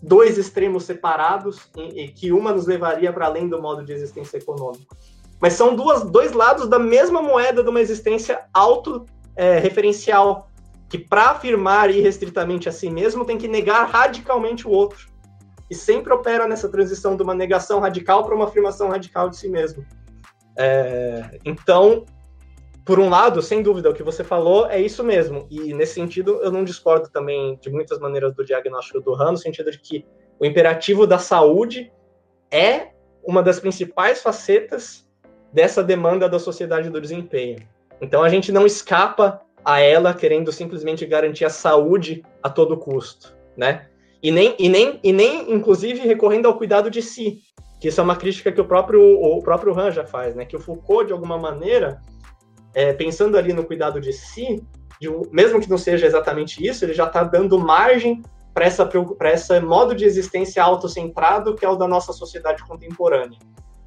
dois 0.00 0.38
extremos 0.38 0.84
separados 0.84 1.68
e, 1.76 2.06
que 2.08 2.30
uma 2.30 2.52
nos 2.52 2.66
levaria 2.66 3.12
para 3.12 3.26
além 3.26 3.48
do 3.48 3.60
modo 3.60 3.84
de 3.84 3.92
existência 3.92 4.38
econômico. 4.38 4.96
Mas 5.40 5.54
são 5.54 5.74
duas, 5.74 6.04
dois 6.04 6.32
lados 6.32 6.68
da 6.68 6.78
mesma 6.78 7.20
moeda 7.20 7.60
de 7.62 7.68
uma 7.68 7.80
existência 7.80 8.44
auto-referencial, 8.54 10.48
é, 10.48 10.49
que 10.90 10.98
para 10.98 11.30
afirmar 11.30 11.88
irrestritamente 11.88 12.68
a 12.68 12.72
si 12.72 12.90
mesmo 12.90 13.24
tem 13.24 13.38
que 13.38 13.46
negar 13.46 13.88
radicalmente 13.88 14.66
o 14.66 14.70
outro. 14.70 15.08
E 15.70 15.74
sempre 15.74 16.12
opera 16.12 16.48
nessa 16.48 16.68
transição 16.68 17.16
de 17.16 17.22
uma 17.22 17.32
negação 17.32 17.78
radical 17.78 18.24
para 18.24 18.34
uma 18.34 18.46
afirmação 18.46 18.88
radical 18.88 19.30
de 19.30 19.36
si 19.36 19.48
mesmo. 19.48 19.86
É, 20.58 21.38
então, 21.44 22.04
por 22.84 22.98
um 22.98 23.08
lado, 23.08 23.40
sem 23.40 23.62
dúvida, 23.62 23.88
o 23.88 23.94
que 23.94 24.02
você 24.02 24.24
falou 24.24 24.66
é 24.66 24.80
isso 24.80 25.04
mesmo. 25.04 25.46
E 25.48 25.72
nesse 25.72 25.94
sentido, 25.94 26.40
eu 26.42 26.50
não 26.50 26.64
discordo 26.64 27.08
também 27.08 27.56
de 27.62 27.70
muitas 27.70 28.00
maneiras 28.00 28.34
do 28.34 28.44
diagnóstico 28.44 29.00
do 29.00 29.14
Han, 29.14 29.30
no 29.30 29.38
sentido 29.38 29.70
de 29.70 29.78
que 29.78 30.04
o 30.40 30.44
imperativo 30.44 31.06
da 31.06 31.20
saúde 31.20 31.92
é 32.50 32.88
uma 33.22 33.44
das 33.44 33.60
principais 33.60 34.20
facetas 34.20 35.08
dessa 35.52 35.84
demanda 35.84 36.28
da 36.28 36.40
sociedade 36.40 36.90
do 36.90 37.00
desempenho. 37.00 37.60
Então 38.00 38.24
a 38.24 38.28
gente 38.28 38.50
não 38.50 38.66
escapa 38.66 39.40
a 39.64 39.80
ela 39.80 40.14
querendo 40.14 40.52
simplesmente 40.52 41.06
garantir 41.06 41.44
a 41.44 41.50
saúde 41.50 42.22
a 42.42 42.48
todo 42.48 42.76
custo, 42.76 43.36
né? 43.56 43.86
E 44.22 44.30
nem, 44.30 44.54
e 44.58 44.68
nem, 44.68 45.00
e 45.02 45.12
nem 45.12 45.52
inclusive 45.52 46.00
recorrendo 46.00 46.46
ao 46.46 46.56
cuidado 46.56 46.90
de 46.90 47.00
si, 47.02 47.40
que 47.80 47.88
isso 47.88 48.00
é 48.00 48.04
uma 48.04 48.16
crítica 48.16 48.52
que 48.52 48.60
o 48.60 48.64
próprio 48.64 49.00
o 49.00 49.42
próprio 49.42 49.78
Han 49.78 49.90
já 49.90 50.04
faz, 50.04 50.34
né? 50.34 50.44
Que 50.44 50.56
o 50.56 50.60
Foucault 50.60 51.06
de 51.06 51.12
alguma 51.12 51.38
maneira 51.38 52.00
é, 52.74 52.92
pensando 52.92 53.36
ali 53.36 53.52
no 53.52 53.64
cuidado 53.64 54.00
de 54.00 54.12
si, 54.12 54.62
de, 55.00 55.08
mesmo 55.32 55.60
que 55.60 55.70
não 55.70 55.78
seja 55.78 56.06
exatamente 56.06 56.64
isso, 56.64 56.84
ele 56.84 56.92
já 56.92 57.06
está 57.06 57.24
dando 57.24 57.58
margem 57.58 58.22
para 58.52 58.64
essa, 58.64 58.88
esse 59.32 59.60
modo 59.60 59.94
de 59.94 60.04
existência 60.04 60.62
autocentrado 60.62 61.54
que 61.54 61.64
é 61.64 61.68
o 61.68 61.76
da 61.76 61.88
nossa 61.88 62.12
sociedade 62.12 62.62
contemporânea. 62.64 63.38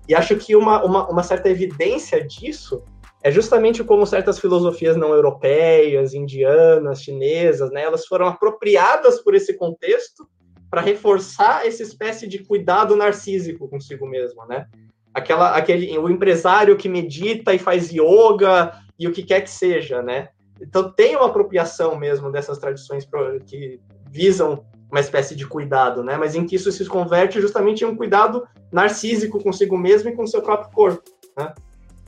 E 0.07 0.15
acho 0.15 0.35
que 0.35 0.55
uma, 0.55 0.83
uma, 0.83 1.07
uma 1.09 1.23
certa 1.23 1.49
evidência 1.49 2.25
disso 2.25 2.83
é 3.23 3.31
justamente 3.31 3.83
como 3.83 4.05
certas 4.05 4.37
filosofias 4.37 4.97
não 4.97 5.13
europeias, 5.13 6.13
indianas, 6.13 7.01
chinesas, 7.01 7.71
né, 7.71 7.83
elas 7.83 8.05
foram 8.05 8.27
apropriadas 8.27 9.21
por 9.21 9.33
esse 9.33 9.53
contexto 9.57 10.27
para 10.69 10.81
reforçar 10.81 11.65
essa 11.65 11.81
espécie 11.81 12.27
de 12.27 12.43
cuidado 12.43 12.95
narcísico 12.95 13.69
consigo 13.69 14.05
mesmo, 14.05 14.45
né? 14.45 14.67
aquela, 15.13 15.55
aquele, 15.55 15.97
o 15.97 16.09
empresário 16.09 16.75
que 16.75 16.89
medita 16.89 17.53
e 17.53 17.59
faz 17.59 17.91
yoga 17.91 18.73
e 18.97 19.07
o 19.07 19.11
que 19.11 19.23
quer 19.23 19.41
que 19.41 19.49
seja, 19.49 20.01
né? 20.01 20.29
Então 20.59 20.91
tem 20.91 21.15
uma 21.15 21.27
apropriação 21.27 21.95
mesmo 21.95 22.31
dessas 22.31 22.57
tradições 22.57 23.07
que 23.45 23.79
visam 24.09 24.65
uma 24.89 24.99
espécie 24.99 25.35
de 25.35 25.45
cuidado, 25.45 26.03
né? 26.03 26.17
Mas 26.17 26.35
em 26.35 26.45
que 26.45 26.55
isso 26.55 26.71
se 26.71 26.85
converte 26.85 27.39
justamente 27.39 27.83
em 27.83 27.87
um 27.87 27.95
cuidado 27.95 28.47
narcísico 28.71 29.41
consigo 29.41 29.77
mesmo 29.77 30.09
e 30.09 30.15
com 30.15 30.25
seu 30.25 30.41
próprio 30.41 30.71
corpo, 30.71 31.03
né? 31.37 31.53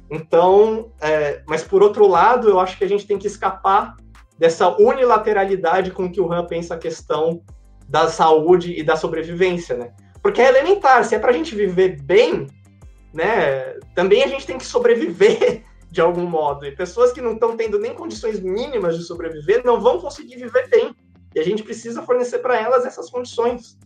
Então, 0.09 0.91
é, 1.01 1.43
mas 1.47 1.63
por 1.63 1.81
outro 1.81 2.07
lado, 2.07 2.49
eu 2.49 2.59
acho 2.59 2.77
que 2.77 2.83
a 2.83 2.89
gente 2.89 3.07
tem 3.07 3.17
que 3.17 3.27
escapar 3.27 3.95
dessa 4.37 4.69
unilateralidade 4.77 5.91
com 5.91 6.11
que 6.11 6.21
o 6.21 6.31
Han 6.31 6.45
pensa 6.45 6.75
a 6.75 6.77
questão 6.77 7.41
da 7.87 8.07
saúde 8.07 8.77
e 8.77 8.83
da 8.83 8.95
sobrevivência, 8.95 9.75
né? 9.75 9.93
Porque 10.21 10.41
é 10.41 10.47
elementar, 10.47 11.03
se 11.05 11.15
é 11.15 11.19
para 11.19 11.29
a 11.29 11.33
gente 11.33 11.55
viver 11.55 12.01
bem, 12.01 12.47
né? 13.13 13.77
Também 13.95 14.23
a 14.23 14.27
gente 14.27 14.45
tem 14.45 14.57
que 14.57 14.65
sobreviver 14.65 15.63
de 15.89 16.01
algum 16.01 16.25
modo. 16.25 16.65
E 16.65 16.75
pessoas 16.75 17.11
que 17.11 17.21
não 17.21 17.33
estão 17.33 17.55
tendo 17.55 17.79
nem 17.79 17.93
condições 17.93 18.39
mínimas 18.39 18.97
de 18.97 19.03
sobreviver 19.03 19.63
não 19.63 19.79
vão 19.79 19.99
conseguir 19.99 20.35
viver 20.35 20.67
bem. 20.69 20.93
E 21.33 21.39
a 21.39 21.43
gente 21.43 21.63
precisa 21.63 22.01
fornecer 22.01 22.39
para 22.39 22.59
elas 22.59 22.85
essas 22.85 23.09
condições. 23.09 23.77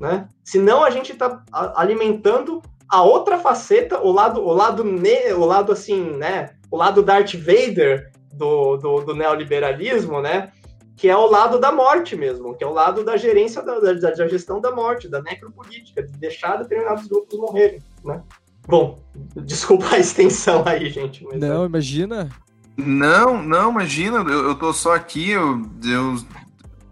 Né? 0.00 0.28
Senão 0.42 0.82
a 0.82 0.90
gente 0.90 1.12
está 1.12 1.42
alimentando 1.74 2.62
a 2.88 3.02
outra 3.02 3.38
faceta, 3.38 4.00
o 4.00 4.12
lado, 4.12 4.40
o 4.40 4.52
lado, 4.52 4.84
ne, 4.84 5.32
o 5.32 5.44
lado 5.44 5.72
assim, 5.72 6.16
né? 6.16 6.50
O 6.70 6.76
lado 6.76 7.02
Darth 7.02 7.34
Vader 7.34 8.10
do, 8.32 8.76
do, 8.76 9.00
do, 9.00 9.14
neoliberalismo, 9.14 10.20
né? 10.20 10.52
Que 10.96 11.08
é 11.08 11.16
o 11.16 11.26
lado 11.26 11.58
da 11.58 11.72
morte 11.72 12.14
mesmo, 12.14 12.54
que 12.54 12.62
é 12.62 12.66
o 12.66 12.72
lado 12.72 13.04
da 13.04 13.16
gerência 13.16 13.62
da, 13.62 13.78
da, 13.80 13.92
da 13.92 14.28
gestão 14.28 14.60
da 14.60 14.70
morte, 14.70 15.08
da 15.08 15.22
necropolítica, 15.22 16.02
de 16.02 16.12
deixar 16.18 16.56
determinados 16.56 17.06
grupos 17.06 17.38
morrerem, 17.38 17.82
né? 18.04 18.22
Bom, 18.66 18.98
desculpa 19.36 19.94
a 19.94 19.98
extensão 19.98 20.62
aí, 20.66 20.88
gente. 20.88 21.26
não, 21.36 21.64
é... 21.64 21.66
imagina. 21.66 22.30
Não, 22.76 23.42
não, 23.42 23.70
imagina. 23.70 24.18
Eu, 24.18 24.48
eu 24.48 24.54
tô 24.54 24.72
só 24.72 24.94
aqui, 24.94 25.30
eu, 25.30 25.62
eu 25.84 26.16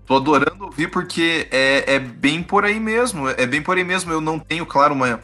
tô 0.07 0.17
adorando 0.17 0.65
ouvir 0.65 0.91
porque 0.91 1.49
é, 1.51 1.95
é 1.95 1.99
bem 1.99 2.43
por 2.43 2.65
aí 2.65 2.79
mesmo. 2.79 3.29
É 3.29 3.47
bem 3.47 3.63
por 3.63 3.77
aí 3.77 3.85
mesmo. 3.85 4.13
Eu 4.13 4.21
não 4.21 4.39
tenho, 4.39 4.67
claro, 4.67 4.95
uma 4.95 5.21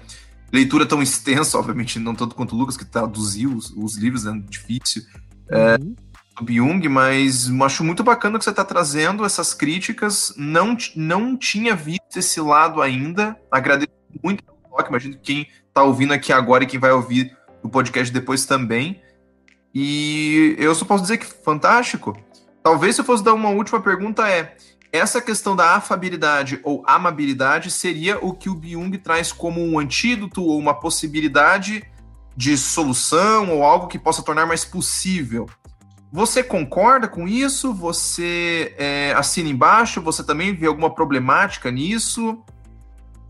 leitura 0.53 0.87
tão 0.87 1.03
extensa, 1.03 1.59
obviamente, 1.59 1.99
não 1.99 2.15
tanto 2.15 2.35
quanto 2.35 2.55
o 2.55 2.59
Lucas, 2.59 2.77
que 2.77 2.85
traduziu 2.85 3.53
os, 3.53 3.71
os 3.77 3.97
livros, 3.97 4.27
é 4.27 4.33
difícil. 4.49 5.03
É, 5.51 5.77
uhum. 5.81 5.95
do 6.43 6.53
Jung, 6.53 6.89
mas 6.89 7.51
acho 7.63 7.83
muito 7.85 8.05
bacana 8.05 8.39
que 8.39 8.45
você 8.45 8.51
está 8.51 8.65
trazendo 8.65 9.25
essas 9.25 9.55
críticas. 9.55 10.35
Não, 10.37 10.77
não 10.95 11.37
tinha 11.37 11.75
visto 11.75 12.17
esse 12.17 12.41
lado 12.41 12.83
ainda. 12.83 13.37
Agradeço 13.51 13.93
muito 14.23 14.45
pelo 14.45 14.59
toque. 14.71 14.89
Imagino 14.89 15.15
que 15.15 15.21
quem 15.21 15.49
está 15.67 15.83
ouvindo 15.83 16.13
aqui 16.13 16.33
agora 16.33 16.65
e 16.65 16.67
quem 16.67 16.81
vai 16.81 16.93
ouvir 16.93 17.37
o 17.63 17.69
podcast 17.69 18.13
depois 18.13 18.45
também. 18.45 19.01
E 19.75 20.57
eu 20.59 20.75
só 20.75 20.85
posso 20.85 21.03
dizer 21.03 21.19
que 21.19 21.27
fantástico. 21.27 22.17
Talvez 22.63 22.95
se 22.95 23.01
eu 23.01 23.05
fosse 23.05 23.23
dar 23.23 23.35
uma 23.35 23.51
última 23.51 23.81
pergunta 23.81 24.29
é 24.29 24.57
essa 24.93 25.21
questão 25.21 25.55
da 25.55 25.77
afabilidade 25.77 26.61
ou 26.63 26.83
amabilidade 26.87 27.71
seria 27.71 28.19
o 28.25 28.33
que 28.33 28.49
o 28.49 28.55
Byung 28.55 28.97
traz 28.99 29.33
como 29.33 29.63
um 29.63 29.79
antídoto 29.79 30.43
ou 30.43 30.59
uma 30.59 30.75
possibilidade 30.75 31.85
de 32.37 32.57
solução 32.57 33.51
ou 33.51 33.65
algo 33.65 33.89
que 33.89 33.99
possa 33.99 34.23
tornar 34.23 34.47
mais 34.47 34.65
possível. 34.65 35.47
Você 36.11 36.43
concorda 36.43 37.07
com 37.07 37.29
isso? 37.29 37.75
Você 37.75 38.75
é, 38.79 39.13
assina 39.13 39.49
embaixo? 39.49 40.01
Você 40.01 40.25
também 40.25 40.55
vê 40.55 40.67
alguma 40.67 40.95
problemática 40.95 41.71
nisso? 41.71 42.43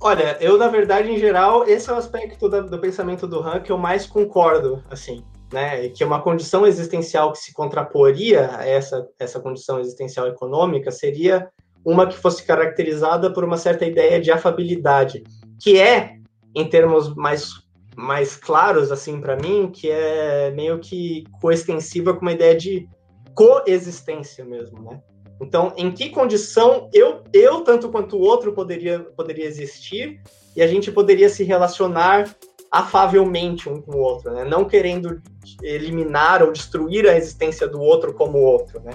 Olha, 0.01 0.37
eu, 0.41 0.57
na 0.57 0.69
verdade, 0.69 1.11
em 1.11 1.19
geral, 1.19 1.67
esse 1.67 1.91
é 1.91 1.93
o 1.93 1.97
aspecto 1.97 2.49
do, 2.49 2.71
do 2.71 2.79
pensamento 2.79 3.27
do 3.27 3.41
Han 3.41 3.61
que 3.61 3.73
eu 3.73 3.79
mais 3.79 4.07
concordo, 4.07 4.83
assim, 4.89 5.25
né? 5.53 5.89
Que 5.89 6.05
uma 6.05 6.23
condição 6.23 6.67
existencial 6.67 7.33
que 7.33 7.39
se 7.39 7.53
contraporia 7.53 8.57
a 8.57 8.67
essa, 8.67 9.07
essa 9.19 9.41
condição 9.41 9.81
existencial 9.81 10.27
econômica 10.27 10.91
seria 10.91 11.49
uma 11.85 12.07
que 12.07 12.17
fosse 12.17 12.45
caracterizada 12.45 13.33
por 13.33 13.45
uma 13.45 13.57
certa 13.57 13.87
ideia 13.87 14.21
de 14.21 14.31
afabilidade, 14.31 15.23
que 15.61 15.81
é, 15.81 16.17
em 16.55 16.69
termos 16.69 17.15
mais, 17.15 17.51
mais 17.97 18.37
claros, 18.37 18.93
assim, 18.93 19.21
para 19.21 19.37
mim, 19.37 19.71
que 19.71 19.91
é 19.91 20.51
meio 20.51 20.79
que 20.79 21.25
coextensiva 21.41 22.15
com 22.15 22.23
uma 22.23 22.33
ideia 22.33 22.55
de 22.55 22.89
coexistência 23.35 24.45
mesmo, 24.45 24.83
né? 24.83 25.01
Então, 25.41 25.73
em 25.77 25.93
que 25.93 26.11
condição 26.11 26.91
eu, 26.93 27.23
eu 27.33 27.61
tanto 27.63 27.89
quanto 27.89 28.17
o 28.17 28.21
outro 28.21 28.53
poderia, 28.53 28.99
poderia 29.01 29.47
existir 29.47 30.21
e 30.57 30.61
a 30.61 30.67
gente 30.67 30.91
poderia 30.91 31.29
se 31.29 31.45
relacionar 31.45 32.35
afavelmente 32.71 33.69
um 33.69 33.81
com 33.81 33.93
o 33.93 33.99
outro, 33.99 34.33
né? 34.33 34.45
Não 34.45 34.65
querendo 34.65 35.23
eliminar 35.63 36.43
ou 36.43 36.53
destruir 36.53 37.09
a 37.09 37.17
existência 37.17 37.67
do 37.67 37.81
outro 37.81 38.13
como 38.13 38.39
outro, 38.39 38.81
né? 38.81 38.93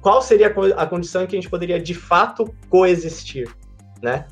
Qual 0.00 0.20
seria 0.20 0.52
a 0.76 0.86
condição 0.86 1.22
em 1.22 1.26
que 1.26 1.36
a 1.36 1.40
gente 1.40 1.50
poderia 1.50 1.80
de 1.80 1.94
fato 1.94 2.52
coexistir, 2.68 3.48
né? 4.02 4.26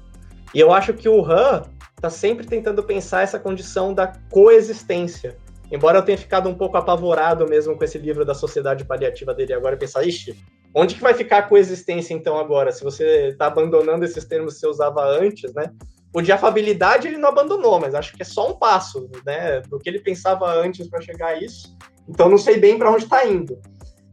E 0.53 0.59
eu 0.59 0.73
acho 0.73 0.93
que 0.93 1.09
o 1.09 1.25
Han 1.25 1.63
está 1.97 2.11
sempre 2.11 2.47
tentando 2.47 2.83
pensar 2.83 3.23
essa 3.23 3.39
condição 3.39 3.95
da 3.95 4.09
coexistência. 4.31 5.37
Embora 5.71 5.99
eu 5.99 6.03
tenha 6.03 6.19
ficado 6.19 6.49
um 6.49 6.55
pouco 6.55 6.77
apavorado 6.77 7.47
mesmo 7.49 7.77
com 7.77 7.85
esse 7.85 7.99
livro 7.99 8.25
da 8.25 8.35
sociedade 8.35 8.85
paliativa 8.85 9.33
dele 9.33 9.53
agora, 9.53 9.77
pensar, 9.77 10.03
ixi, 10.05 10.37
Onde 10.75 10.95
que 10.95 11.01
vai 11.01 11.15
ficar 11.15 11.39
a 11.39 11.43
coexistência, 11.43 12.15
então, 12.15 12.39
agora? 12.39 12.71
Se 12.71 12.85
você 12.85 13.29
está 13.29 13.47
abandonando 13.47 14.05
esses 14.05 14.25
termos 14.25 14.55
que 14.55 14.61
você 14.61 14.69
usava 14.69 15.05
antes, 15.05 15.53
né? 15.53 15.73
O 16.13 16.21
de 16.21 16.33
afabilidade 16.33 17.07
ele 17.07 17.19
não 17.19 17.29
abandonou, 17.29 17.79
mas 17.79 17.95
acho 17.95 18.15
que 18.15 18.23
é 18.23 18.25
só 18.25 18.51
um 18.51 18.57
passo, 18.57 19.09
né? 19.25 19.61
Do 19.63 19.79
que 19.79 19.89
ele 19.89 20.01
pensava 20.01 20.53
antes 20.53 20.89
para 20.89 21.01
chegar 21.01 21.29
a 21.29 21.37
isso. 21.37 21.77
Então, 22.09 22.29
não 22.29 22.39
sei 22.39 22.59
bem 22.59 22.79
para 22.79 22.91
onde 22.91 23.05
está 23.05 23.25
indo. 23.27 23.61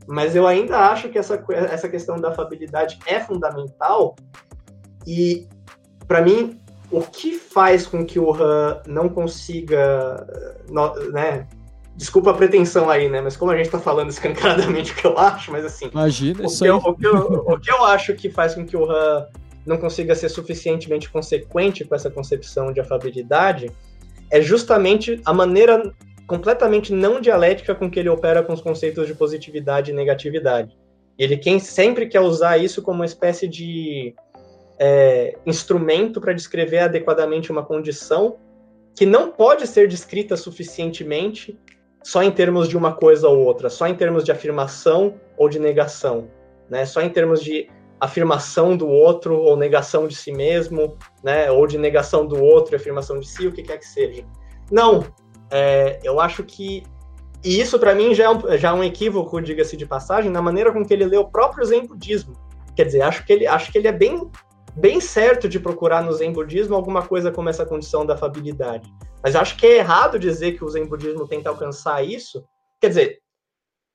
Mas 0.08 0.36
eu 0.36 0.46
ainda 0.46 0.78
acho 0.90 1.10
que 1.10 1.18
essa, 1.18 1.44
essa 1.72 1.90
questão 1.90 2.18
da 2.18 2.30
afabilidade 2.30 3.00
é 3.06 3.20
fundamental. 3.20 4.16
E, 5.06 5.48
para 6.08 6.22
mim, 6.22 6.60
o 6.92 7.02
que 7.02 7.38
faz 7.38 7.88
com 7.88 8.06
que 8.06 8.20
o 8.20 8.32
Han 8.32 8.82
não 8.88 9.10
consiga 9.10 10.26
né, 11.12 11.48
Desculpa 11.98 12.30
a 12.30 12.34
pretensão 12.36 12.92
aí, 12.92 13.10
né? 13.10 13.22
Mas 13.22 13.36
como 13.36 13.52
a 13.52 13.58
gente 13.58 13.72
tá 13.72 13.80
falando 13.80 14.12
escancaradamente 14.12 14.92
o 14.94 14.96
que 14.96 15.08
eu 15.08 15.18
acho, 15.18 15.52
mas 15.52 15.66
assim. 15.66 15.90
Imagina, 15.92 16.44
o 16.44 16.46
isso 16.46 16.64
que, 16.64 16.70
eu, 16.70 16.78
o, 16.78 16.96
que 16.96 17.08
eu, 17.08 17.16
o 17.16 17.60
que 17.60 17.72
eu 17.72 17.84
acho 17.86 18.14
que 18.14 18.30
faz 18.30 18.54
com 18.54 18.64
que 18.64 18.78
o 18.78 18.90
Han 18.90 19.26
não 19.68 19.78
consiga 19.78 20.16
ser 20.16 20.30
suficientemente 20.30 21.12
consequente 21.12 21.84
com 21.84 21.94
essa 21.94 22.10
concepção 22.10 22.72
de 22.72 22.80
afabilidade 22.80 23.70
é 24.32 24.42
justamente 24.42 25.22
a 25.26 25.34
maneira 25.34 25.94
completamente 26.26 26.94
não 26.94 27.20
dialética 27.20 27.76
com 27.76 27.90
que 27.90 28.00
ele 28.00 28.10
opera 28.10 28.42
com 28.42 28.54
os 28.54 28.62
conceitos 28.62 29.06
de 29.08 29.14
positividade 29.14 29.92
e 29.92 29.94
negatividade. 29.94 30.78
Ele 31.18 31.38
quem 31.38 31.60
sempre 31.60 32.08
quer 32.08 32.22
usar 32.22 32.58
isso 32.58 32.82
como 32.82 33.00
uma 33.00 33.06
espécie 33.06 33.48
de 33.48 34.16
é, 34.80 35.38
instrumento 35.46 36.22
para 36.22 36.34
descrever 36.34 36.80
adequadamente 36.80 37.52
uma 37.52 37.64
condição 37.64 38.38
que 38.96 39.06
não 39.06 39.32
pode 39.32 39.68
ser 39.68 39.88
descrita 39.88 40.38
suficientemente 40.38 41.58
só 42.04 42.24
em 42.24 42.32
termos 42.32 42.70
de 42.70 42.78
uma 42.78 42.94
coisa 42.94 43.28
ou 43.28 43.40
outra, 43.40 43.70
só 43.70 43.86
em 43.86 43.96
termos 43.96 44.24
de 44.24 44.32
afirmação 44.32 45.16
ou 45.38 45.50
de 45.50 45.60
negação, 45.60 46.30
né? 46.70 46.86
Só 46.86 47.02
em 47.02 47.10
termos 47.10 47.44
de 47.44 47.70
afirmação 48.00 48.78
do 48.78 48.88
outro 48.88 49.38
ou 49.38 49.58
negação 49.58 50.08
de 50.08 50.16
si 50.16 50.32
mesmo, 50.32 50.98
né? 51.24 51.50
Ou 51.52 51.66
de 51.66 51.78
negação 51.78 52.26
do 52.26 52.42
outro 52.42 52.76
e 52.76 52.78
afirmação 52.78 53.20
de 53.20 53.28
si, 53.28 53.48
o 53.48 53.52
que 53.52 53.64
quer 53.64 53.78
que 53.78 53.88
seja. 53.88 54.24
Não, 54.72 55.04
é, 55.52 56.00
eu 56.04 56.20
acho 56.20 56.44
que 56.44 56.84
e 57.44 57.60
isso 57.60 57.80
para 57.80 57.96
mim 57.96 58.14
já 58.14 58.26
é, 58.26 58.30
um, 58.30 58.58
já 58.58 58.70
é 58.70 58.74
um 58.74 58.84
equívoco, 58.84 59.42
diga-se 59.42 59.78
de 59.78 59.86
passagem, 59.86 60.32
na 60.32 60.42
maneira 60.42 60.72
com 60.72 60.84
que 60.84 60.94
ele 60.94 61.06
lê 61.06 61.18
o 61.18 61.30
próprio 61.30 61.66
Zen 61.66 61.86
budismo. 61.86 62.34
Quer 62.76 62.86
dizer, 62.86 63.02
acho 63.02 63.26
que 63.26 63.34
ele 63.34 63.48
acho 63.48 63.72
que 63.72 63.78
ele 63.78 63.88
é 63.88 63.92
bem 63.92 64.30
bem 64.76 65.02
certo 65.02 65.50
de 65.50 65.60
procurar 65.60 66.04
no 66.04 66.14
Zen 66.14 66.32
budismo 66.32 66.76
alguma 66.76 67.02
coisa 67.02 67.32
como 67.32 67.50
essa 67.50 67.66
condição 67.66 68.06
da 68.06 68.14
afabilidade. 68.14 68.94
Mas 69.24 69.36
acho 69.36 69.58
que 69.58 69.66
é 69.66 69.78
errado 69.78 70.20
dizer 70.20 70.54
que 70.54 70.64
o 70.64 70.70
Zen 70.70 70.86
budismo 70.86 71.28
tenta 71.28 71.50
alcançar 71.50 72.04
isso. 72.04 72.44
Quer 72.80 72.90
dizer, 72.90 73.20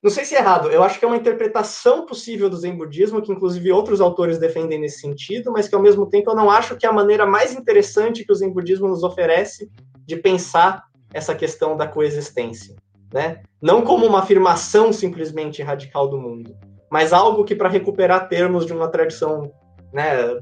não 0.02 0.10
sei 0.10 0.24
se 0.24 0.34
é 0.34 0.38
errado, 0.38 0.68
eu 0.68 0.82
acho 0.82 0.98
que 0.98 1.04
é 1.04 1.08
uma 1.08 1.16
interpretação 1.16 2.04
possível 2.04 2.50
do 2.50 2.56
Zen 2.56 2.76
budismo, 2.76 3.22
que 3.22 3.30
inclusive 3.30 3.70
outros 3.70 4.00
autores 4.00 4.36
defendem 4.36 4.80
nesse 4.80 5.00
sentido, 5.00 5.52
mas 5.52 5.68
que 5.68 5.74
ao 5.76 5.80
mesmo 5.80 6.06
tempo 6.06 6.30
eu 6.30 6.34
não 6.34 6.50
acho 6.50 6.76
que 6.76 6.84
é 6.84 6.88
a 6.88 6.92
maneira 6.92 7.24
mais 7.24 7.54
interessante 7.54 8.24
que 8.24 8.32
o 8.32 8.34
Zen 8.34 8.50
budismo 8.50 8.88
nos 8.88 9.04
oferece 9.04 9.70
de 10.04 10.16
pensar 10.16 10.84
essa 11.14 11.34
questão 11.34 11.76
da 11.76 11.86
coexistência. 11.86 12.74
Né? 13.14 13.42
Não 13.60 13.82
como 13.82 14.04
uma 14.04 14.20
afirmação 14.20 14.92
simplesmente 14.92 15.62
radical 15.62 16.08
do 16.08 16.18
mundo, 16.18 16.56
mas 16.90 17.12
algo 17.12 17.44
que, 17.44 17.54
para 17.54 17.68
recuperar 17.68 18.28
termos 18.28 18.66
de 18.66 18.72
uma 18.72 18.88
tradição 18.88 19.52
né, 19.92 20.38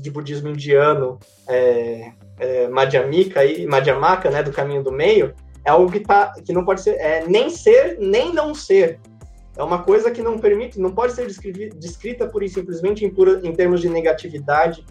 de 0.00 0.10
budismo 0.10 0.48
indiano, 0.48 1.18
é, 1.48 2.12
é, 2.38 2.68
Madhyamika 2.68 3.44
e 3.44 3.66
Madhyamaka, 3.66 4.30
né, 4.30 4.42
do 4.42 4.52
caminho 4.52 4.82
do 4.82 4.92
meio, 4.92 5.34
é 5.64 5.70
algo 5.70 5.90
que, 5.90 6.00
tá, 6.00 6.32
que 6.44 6.52
não 6.52 6.64
pode 6.64 6.82
ser 6.82 6.96
é, 6.96 7.26
nem 7.26 7.50
ser 7.50 7.98
nem 8.00 8.32
não 8.32 8.54
ser. 8.54 9.00
É 9.56 9.62
uma 9.62 9.82
coisa 9.82 10.10
que 10.10 10.22
não 10.22 10.38
permite, 10.38 10.80
não 10.80 10.92
pode 10.92 11.12
ser 11.12 11.26
descrita 11.26 12.30
e 12.40 12.48
simplesmente 12.48 13.04
em, 13.04 13.10
pura, 13.10 13.40
em 13.44 13.52
termos 13.52 13.80
de 13.80 13.88
negatividade 13.88 14.84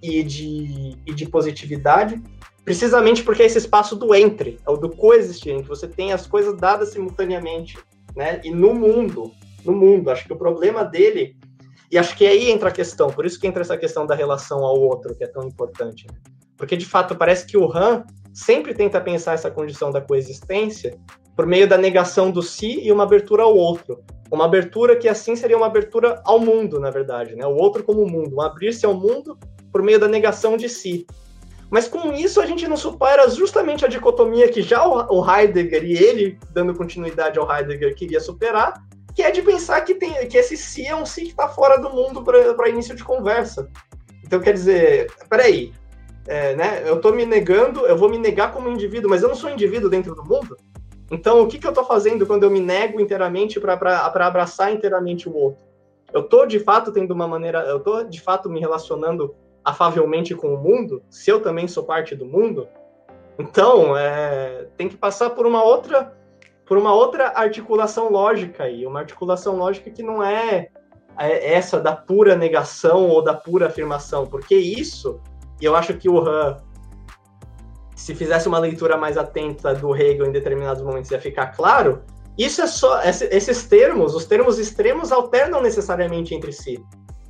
e 0.00 0.22
de, 0.22 0.96
e 1.04 1.12
de 1.12 1.26
positividade, 1.26 2.22
precisamente 2.64 3.24
porque 3.24 3.42
é 3.42 3.46
esse 3.46 3.58
espaço 3.58 3.96
do 3.96 4.14
entre, 4.14 4.60
é 4.64 4.70
o 4.70 4.76
do 4.76 4.90
que 4.90 5.62
você 5.62 5.88
tem 5.88 6.12
as 6.12 6.24
coisas 6.26 6.56
dadas 6.56 6.90
simultaneamente, 6.90 7.76
né? 8.14 8.40
E 8.44 8.50
no 8.50 8.72
mundo, 8.74 9.32
no 9.64 9.72
mundo, 9.72 10.10
acho 10.10 10.24
que 10.24 10.32
o 10.32 10.38
problema 10.38 10.84
dele 10.84 11.36
e 11.90 11.98
acho 11.98 12.16
que 12.16 12.26
aí 12.26 12.50
entra 12.50 12.68
a 12.68 12.72
questão, 12.72 13.10
por 13.10 13.24
isso 13.24 13.40
que 13.40 13.46
entra 13.46 13.62
essa 13.62 13.76
questão 13.76 14.06
da 14.06 14.14
relação 14.14 14.64
ao 14.64 14.78
outro, 14.78 15.14
que 15.14 15.24
é 15.24 15.28
tão 15.28 15.46
importante. 15.46 16.06
Né? 16.06 16.18
Porque, 16.56 16.76
de 16.76 16.86
fato, 16.86 17.14
parece 17.14 17.46
que 17.46 17.56
o 17.56 17.70
Han 17.70 18.04
sempre 18.36 18.74
tenta 18.74 19.00
pensar 19.00 19.32
essa 19.32 19.50
condição 19.50 19.90
da 19.90 19.98
coexistência 19.98 20.98
por 21.34 21.46
meio 21.46 21.66
da 21.66 21.78
negação 21.78 22.30
do 22.30 22.42
si 22.42 22.80
e 22.82 22.92
uma 22.92 23.04
abertura 23.04 23.44
ao 23.44 23.56
outro. 23.56 24.04
Uma 24.30 24.44
abertura 24.44 24.94
que, 24.94 25.08
assim, 25.08 25.34
seria 25.34 25.56
uma 25.56 25.66
abertura 25.66 26.20
ao 26.22 26.38
mundo, 26.38 26.78
na 26.78 26.90
verdade, 26.90 27.34
né? 27.34 27.46
O 27.46 27.54
outro 27.54 27.82
como 27.82 28.06
mundo, 28.06 28.36
um 28.36 28.42
abrir-se 28.42 28.84
ao 28.84 28.92
mundo 28.92 29.38
por 29.72 29.82
meio 29.82 29.98
da 29.98 30.06
negação 30.06 30.54
de 30.58 30.68
si. 30.68 31.06
Mas 31.70 31.88
com 31.88 32.12
isso 32.12 32.38
a 32.38 32.44
gente 32.44 32.68
não 32.68 32.76
supera 32.76 33.26
justamente 33.30 33.86
a 33.86 33.88
dicotomia 33.88 34.48
que 34.50 34.60
já 34.60 34.86
o 34.86 35.24
Heidegger 35.28 35.82
e 35.84 35.94
ele, 35.94 36.38
dando 36.52 36.74
continuidade 36.74 37.38
ao 37.38 37.50
Heidegger, 37.50 37.94
queria 37.94 38.20
superar, 38.20 38.84
que 39.14 39.22
é 39.22 39.30
de 39.30 39.40
pensar 39.40 39.80
que, 39.80 39.94
tem, 39.94 40.12
que 40.28 40.36
esse 40.36 40.58
si 40.58 40.86
é 40.86 40.94
um 40.94 41.06
si 41.06 41.22
que 41.22 41.30
está 41.30 41.48
fora 41.48 41.78
do 41.78 41.88
mundo 41.88 42.22
para 42.22 42.68
início 42.68 42.94
de 42.94 43.02
conversa. 43.02 43.66
Então, 44.22 44.40
quer 44.40 44.52
dizer, 44.52 45.10
peraí, 45.30 45.72
é, 46.26 46.54
né, 46.54 46.82
eu 46.86 46.96
estou 46.96 47.14
me 47.14 47.24
negando, 47.24 47.86
eu 47.86 47.96
vou 47.96 48.08
me 48.08 48.18
negar 48.18 48.52
como 48.52 48.68
indivíduo, 48.68 49.10
mas 49.10 49.22
eu 49.22 49.28
não 49.28 49.36
sou 49.36 49.50
indivíduo 49.50 49.90
dentro 49.90 50.14
do 50.14 50.24
mundo? 50.24 50.56
Então, 51.10 51.40
o 51.40 51.46
que, 51.46 51.58
que 51.58 51.66
eu 51.66 51.70
estou 51.70 51.84
fazendo 51.84 52.26
quando 52.26 52.42
eu 52.42 52.50
me 52.50 52.60
nego 52.60 53.00
inteiramente 53.00 53.60
para 53.60 54.04
abraçar 54.04 54.72
inteiramente 54.72 55.28
o 55.28 55.36
outro? 55.36 55.64
Eu 56.12 56.22
estou, 56.22 56.46
de 56.46 56.58
fato, 56.58 56.92
tendo 56.92 57.12
uma 57.12 57.28
maneira, 57.28 57.60
eu 57.60 57.78
estou, 57.78 58.04
de 58.04 58.20
fato, 58.20 58.48
me 58.48 58.58
relacionando 58.58 59.34
afavelmente 59.64 60.34
com 60.34 60.54
o 60.54 60.56
mundo, 60.56 61.02
se 61.10 61.30
eu 61.30 61.40
também 61.40 61.68
sou 61.68 61.84
parte 61.84 62.14
do 62.14 62.24
mundo? 62.24 62.68
Então, 63.38 63.96
é, 63.96 64.66
tem 64.76 64.88
que 64.88 64.96
passar 64.96 65.30
por 65.30 65.46
uma 65.46 65.62
outra 65.62 66.12
por 66.64 66.76
uma 66.76 66.92
outra 66.92 67.32
articulação 67.36 68.10
lógica 68.10 68.64
aí, 68.64 68.84
uma 68.84 68.98
articulação 68.98 69.56
lógica 69.56 69.88
que 69.88 70.02
não 70.02 70.20
é, 70.20 70.68
é 71.16 71.54
essa 71.54 71.80
da 71.80 71.94
pura 71.94 72.34
negação 72.34 73.06
ou 73.06 73.22
da 73.22 73.32
pura 73.32 73.68
afirmação, 73.68 74.26
porque 74.26 74.56
isso, 74.56 75.20
e 75.60 75.64
eu 75.64 75.74
acho 75.74 75.94
que 75.94 76.08
o 76.08 76.18
Han, 76.18 76.56
se 77.94 78.14
fizesse 78.14 78.46
uma 78.46 78.58
leitura 78.58 78.96
mais 78.96 79.16
atenta 79.16 79.74
do 79.74 79.94
Hegel 79.94 80.26
em 80.26 80.32
determinados 80.32 80.82
momentos 80.82 81.10
ia 81.10 81.20
ficar 81.20 81.48
claro, 81.48 82.02
isso 82.36 82.60
é 82.60 82.66
só 82.66 83.02
esses 83.02 83.64
termos, 83.64 84.14
os 84.14 84.26
termos 84.26 84.58
extremos 84.58 85.10
alternam 85.10 85.62
necessariamente 85.62 86.34
entre 86.34 86.52
si. 86.52 86.78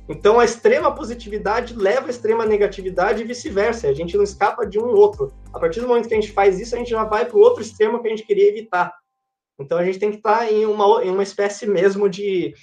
Então 0.09 0.39
a 0.39 0.45
extrema 0.45 0.93
positividade 0.93 1.75
leva 1.75 2.07
à 2.07 2.09
extrema 2.09 2.45
negatividade 2.45 3.21
e 3.21 3.25
vice-versa. 3.25 3.87
A 3.87 3.93
gente 3.93 4.15
não 4.15 4.23
escapa 4.23 4.65
de 4.65 4.79
um 4.79 4.87
outro. 4.87 5.33
A 5.53 5.59
partir 5.59 5.81
do 5.81 5.87
momento 5.87 6.07
que 6.07 6.13
a 6.13 6.19
gente 6.19 6.31
faz 6.31 6.59
isso, 6.59 6.75
a 6.75 6.77
gente 6.77 6.89
já 6.89 7.03
vai 7.03 7.25
para 7.25 7.37
o 7.37 7.41
outro 7.41 7.61
extremo 7.61 8.01
que 8.01 8.07
a 8.07 8.09
gente 8.09 8.25
queria 8.25 8.49
evitar. 8.49 8.93
Então 9.59 9.77
a 9.77 9.83
gente 9.83 9.99
tem 9.99 10.11
que 10.11 10.17
estar 10.17 10.39
tá 10.39 10.51
em 10.51 10.65
uma, 10.65 11.03
em 11.03 11.09
uma 11.09 11.23
espécie 11.23 11.65
mesmo 11.65 12.09
de, 12.09 12.53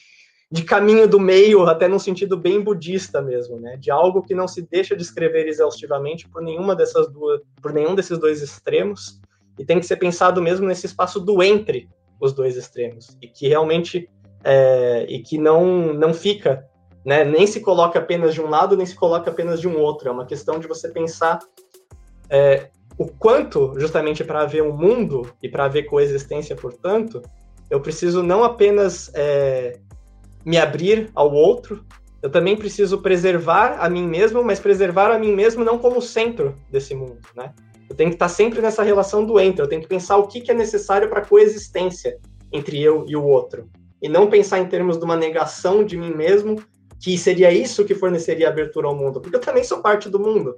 de 0.54 0.62
caminho 0.62 1.08
do 1.08 1.18
meio, 1.18 1.64
até 1.64 1.88
num 1.88 1.98
sentido 1.98 2.36
bem 2.36 2.60
budista 2.60 3.20
mesmo, 3.20 3.58
né? 3.58 3.76
De 3.76 3.90
algo 3.90 4.22
que 4.22 4.36
não 4.36 4.46
se 4.46 4.62
deixa 4.62 4.94
descrever 4.94 5.48
exaustivamente 5.48 6.28
por 6.28 6.40
nenhuma 6.40 6.76
dessas 6.76 7.10
duas, 7.10 7.40
por 7.60 7.72
nenhum 7.72 7.92
desses 7.92 8.16
dois 8.20 8.40
extremos, 8.40 9.20
e 9.58 9.64
tem 9.64 9.80
que 9.80 9.86
ser 9.86 9.96
pensado 9.96 10.40
mesmo 10.40 10.68
nesse 10.68 10.86
espaço 10.86 11.18
do 11.18 11.42
entre 11.42 11.88
os 12.20 12.32
dois 12.32 12.56
extremos, 12.56 13.18
e 13.20 13.26
que 13.26 13.48
realmente 13.48 14.08
é, 14.44 15.04
e 15.08 15.18
que 15.24 15.38
não 15.38 15.92
não 15.92 16.14
fica, 16.14 16.64
né? 17.04 17.24
Nem 17.24 17.48
se 17.48 17.58
coloca 17.58 17.98
apenas 17.98 18.32
de 18.32 18.40
um 18.40 18.48
lado, 18.48 18.76
nem 18.76 18.86
se 18.86 18.94
coloca 18.94 19.32
apenas 19.32 19.60
de 19.60 19.66
um 19.66 19.76
outro. 19.76 20.08
É 20.08 20.12
uma 20.12 20.24
questão 20.24 20.60
de 20.60 20.68
você 20.68 20.88
pensar 20.88 21.40
é, 22.30 22.70
o 22.96 23.08
quanto, 23.08 23.74
justamente 23.76 24.22
para 24.22 24.42
haver 24.42 24.62
um 24.62 24.72
mundo 24.72 25.34
e 25.42 25.48
para 25.48 25.64
haver 25.64 25.82
coexistência, 25.86 26.54
portanto, 26.54 27.20
eu 27.68 27.80
preciso 27.80 28.22
não 28.22 28.44
apenas 28.44 29.10
é, 29.14 29.80
me 30.44 30.58
abrir 30.58 31.10
ao 31.14 31.32
outro, 31.32 31.84
eu 32.22 32.30
também 32.30 32.56
preciso 32.56 33.02
preservar 33.02 33.76
a 33.80 33.88
mim 33.88 34.06
mesmo, 34.06 34.42
mas 34.42 34.58
preservar 34.58 35.10
a 35.10 35.18
mim 35.18 35.34
mesmo 35.34 35.64
não 35.64 35.78
como 35.78 36.00
centro 36.00 36.56
desse 36.70 36.94
mundo, 36.94 37.18
né? 37.36 37.52
Eu 37.88 37.94
tenho 37.94 38.10
que 38.10 38.16
estar 38.16 38.28
sempre 38.28 38.62
nessa 38.62 38.82
relação 38.82 39.24
do 39.24 39.38
entre, 39.38 39.62
eu 39.62 39.68
tenho 39.68 39.82
que 39.82 39.88
pensar 39.88 40.16
o 40.16 40.26
que, 40.26 40.40
que 40.40 40.50
é 40.50 40.54
necessário 40.54 41.08
para 41.08 41.20
a 41.20 41.26
coexistência 41.26 42.18
entre 42.50 42.80
eu 42.80 43.04
e 43.06 43.14
o 43.14 43.22
outro, 43.22 43.68
e 44.00 44.08
não 44.08 44.30
pensar 44.30 44.58
em 44.58 44.66
termos 44.66 44.98
de 44.98 45.04
uma 45.04 45.16
negação 45.16 45.84
de 45.84 45.96
mim 45.96 46.14
mesmo, 46.14 46.62
que 46.98 47.18
seria 47.18 47.52
isso 47.52 47.84
que 47.84 47.94
forneceria 47.94 48.48
abertura 48.48 48.86
ao 48.86 48.96
mundo, 48.96 49.20
porque 49.20 49.36
eu 49.36 49.40
também 49.40 49.62
sou 49.62 49.82
parte 49.82 50.08
do 50.08 50.18
mundo. 50.18 50.54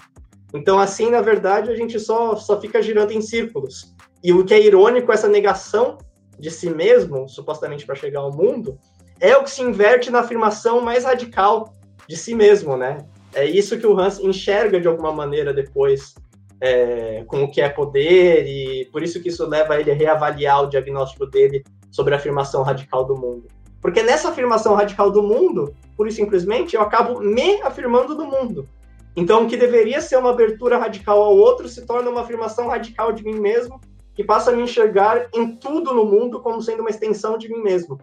Então, 0.55 0.79
assim, 0.79 1.11
na 1.11 1.21
verdade, 1.21 1.71
a 1.71 1.75
gente 1.75 1.99
só, 1.99 2.37
só 2.37 2.61
fica 2.61 2.81
girando 2.81 3.11
em 3.11 3.21
círculos. 3.21 3.93
E 4.23 4.33
o 4.33 4.45
que 4.45 4.55
é 4.55 4.61
irônico, 4.61 5.13
essa 5.13 5.29
negação 5.29 5.99
de 6.39 6.51
si 6.51 6.71
mesmo, 6.71 7.29
supostamente 7.29 7.85
para 7.85 7.95
chegar 7.95 8.21
ao 8.21 8.33
mundo, 8.33 8.79
é 9.21 9.37
o 9.37 9.43
que 9.43 9.51
se 9.51 9.63
inverte 9.63 10.11
na 10.11 10.21
afirmação 10.21 10.81
mais 10.81 11.05
radical 11.05 11.73
de 12.09 12.17
si 12.17 12.35
mesmo, 12.35 12.77
né? 12.77 12.99
É 13.35 13.45
isso 13.45 13.79
que 13.79 13.87
o 13.87 13.99
Hans 13.99 14.19
enxerga 14.19 14.81
de 14.81 14.89
alguma 14.89 15.13
maneira 15.13 15.53
depois 15.53 16.15
é, 16.61 17.25
com 17.27 17.45
o 17.45 17.51
que 17.51 17.61
é 17.61 17.69
poder, 17.69 18.47
e 18.47 18.87
por 18.87 19.03
isso 19.03 19.21
que 19.21 19.29
isso 19.29 19.47
leva 19.47 19.79
ele 19.79 19.91
a 19.91 19.95
reavaliar 19.95 20.63
o 20.63 20.69
diagnóstico 20.69 21.27
dele 21.27 21.63
sobre 21.91 22.15
a 22.15 22.17
afirmação 22.17 22.63
radical 22.63 23.05
do 23.05 23.15
mundo. 23.15 23.47
Porque 23.81 24.03
nessa 24.03 24.31
afirmação 24.31 24.75
radical 24.75 25.11
do 25.11 25.23
mundo, 25.23 25.75
pura 25.97 26.09
e 26.09 26.13
simplesmente, 26.13 26.75
eu 26.75 26.83
acabo 26.83 27.21
me 27.21 27.61
afirmando 27.63 28.15
do 28.15 28.25
mundo. 28.25 28.69
Então, 29.15 29.45
o 29.45 29.49
que 29.49 29.57
deveria 29.57 30.01
ser 30.01 30.17
uma 30.17 30.31
abertura 30.31 30.77
radical 30.77 31.23
ao 31.23 31.37
outro 31.37 31.69
se 31.69 31.87
torna 31.87 32.11
uma 32.11 32.21
afirmação 32.21 32.69
radical 32.69 33.13
de 33.13 33.25
mim 33.25 33.39
mesmo, 33.39 33.81
que 34.15 34.25
passa 34.25 34.51
a 34.51 34.55
me 34.55 34.63
enxergar 34.63 35.29
em 35.35 35.57
tudo 35.57 35.95
no 35.95 36.05
mundo 36.05 36.41
como 36.41 36.61
sendo 36.61 36.81
uma 36.81 36.91
extensão 36.91 37.39
de 37.39 37.49
mim 37.49 37.63
mesmo. 37.63 37.99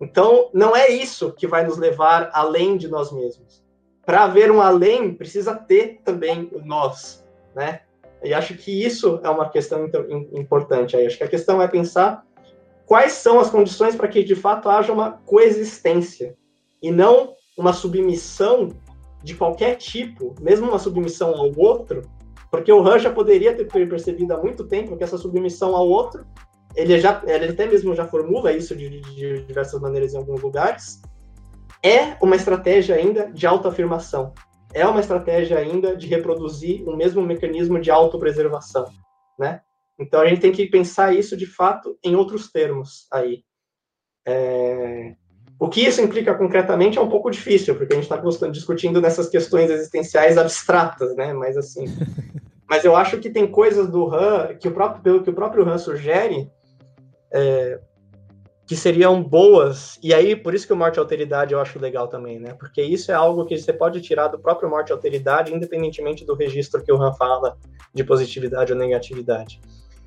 Então, 0.00 0.48
não 0.54 0.74
é 0.74 0.88
isso 0.88 1.32
que 1.32 1.46
vai 1.46 1.64
nos 1.64 1.76
levar 1.76 2.30
além 2.32 2.76
de 2.76 2.88
nós 2.88 3.12
mesmos. 3.12 3.62
Para 4.04 4.24
haver 4.24 4.50
um 4.50 4.60
além, 4.60 5.14
precisa 5.14 5.54
ter 5.54 6.00
também 6.04 6.48
o 6.52 6.64
nós, 6.64 7.24
né? 7.54 7.82
E 8.22 8.34
acho 8.34 8.54
que 8.54 8.84
isso 8.84 9.20
é 9.22 9.30
uma 9.30 9.48
questão 9.48 9.90
importante 10.32 10.96
aí. 10.96 11.06
Acho 11.06 11.18
que 11.18 11.24
a 11.24 11.28
questão 11.28 11.60
é 11.60 11.68
pensar 11.68 12.24
quais 12.86 13.12
são 13.12 13.38
as 13.38 13.50
condições 13.50 13.94
para 13.94 14.08
que 14.08 14.24
de 14.24 14.34
fato 14.34 14.68
haja 14.68 14.92
uma 14.92 15.12
coexistência 15.24 16.36
e 16.82 16.90
não 16.90 17.34
uma 17.56 17.72
submissão 17.72 18.68
de 19.22 19.34
qualquer 19.34 19.76
tipo, 19.76 20.34
mesmo 20.40 20.68
uma 20.68 20.78
submissão 20.78 21.34
ao 21.34 21.52
outro, 21.58 22.02
porque 22.50 22.72
o 22.72 22.86
Han 22.86 22.98
já 22.98 23.12
poderia 23.12 23.54
ter 23.54 23.66
percebido 23.66 24.32
há 24.32 24.38
muito 24.38 24.64
tempo 24.66 24.96
que 24.96 25.04
essa 25.04 25.18
submissão 25.18 25.76
ao 25.76 25.88
outro, 25.88 26.26
ele 26.74 26.98
já, 26.98 27.22
ele 27.26 27.48
até 27.48 27.66
mesmo 27.66 27.94
já 27.94 28.06
formula 28.06 28.52
isso 28.52 28.76
de, 28.76 29.00
de 29.00 29.42
diversas 29.44 29.80
maneiras 29.80 30.14
em 30.14 30.18
alguns 30.18 30.40
lugares, 30.40 31.00
é 31.82 32.16
uma 32.22 32.36
estratégia 32.36 32.96
ainda 32.96 33.30
de 33.32 33.46
autoafirmação, 33.46 34.32
é 34.72 34.86
uma 34.86 35.00
estratégia 35.00 35.58
ainda 35.58 35.96
de 35.96 36.06
reproduzir 36.06 36.86
o 36.88 36.96
mesmo 36.96 37.22
mecanismo 37.22 37.80
de 37.80 37.90
autopreservação, 37.90 38.86
né? 39.38 39.62
Então 39.98 40.20
a 40.20 40.26
gente 40.26 40.40
tem 40.40 40.52
que 40.52 40.66
pensar 40.66 41.14
isso 41.14 41.36
de 41.36 41.46
fato 41.46 41.98
em 42.02 42.14
outros 42.14 42.50
termos 42.50 43.06
aí. 43.12 43.42
É... 44.26 45.14
O 45.58 45.68
que 45.68 45.82
isso 45.82 46.00
implica 46.00 46.34
concretamente 46.34 46.96
é 46.96 47.02
um 47.02 47.08
pouco 47.10 47.30
difícil, 47.30 47.74
porque 47.74 47.92
a 47.92 47.96
gente 47.96 48.10
está 48.10 48.48
discutindo 48.48 48.98
nessas 48.98 49.28
questões 49.28 49.70
existenciais 49.70 50.38
abstratas, 50.38 51.14
né? 51.14 51.34
Mas 51.34 51.56
assim, 51.56 51.84
mas 52.68 52.84
eu 52.84 52.96
acho 52.96 53.18
que 53.18 53.28
tem 53.28 53.46
coisas 53.46 53.90
do 53.90 54.14
Han 54.14 54.54
que 54.54 54.68
o 54.68 54.72
próprio 54.72 55.02
pelo 55.02 55.22
que 55.22 55.30
o 55.30 55.34
próprio 55.34 55.68
Han 55.68 55.76
sugere 55.76 56.50
é, 57.32 57.80
que 58.66 58.76
seriam 58.76 59.22
boas. 59.22 59.98
E 60.02 60.14
aí 60.14 60.36
por 60.36 60.54
isso 60.54 60.66
que 60.66 60.72
o 60.72 60.76
morte 60.76 60.96
e 60.96 61.00
alteridade 61.00 61.52
eu 61.52 61.60
acho 61.60 61.78
legal 61.78 62.08
também, 62.08 62.38
né? 62.38 62.54
Porque 62.54 62.82
isso 62.82 63.10
é 63.10 63.14
algo 63.14 63.44
que 63.44 63.58
você 63.58 63.72
pode 63.72 64.00
tirar 64.00 64.28
do 64.28 64.38
próprio 64.38 64.70
morte 64.70 64.90
e 64.90 64.92
alteridade, 64.92 65.52
independentemente 65.52 66.24
do 66.24 66.34
registro 66.34 66.82
que 66.82 66.92
o 66.92 67.02
Han 67.02 67.12
fala 67.14 67.56
de 67.92 68.04
positividade 68.04 68.72
ou 68.72 68.78
negatividade. 68.78 69.60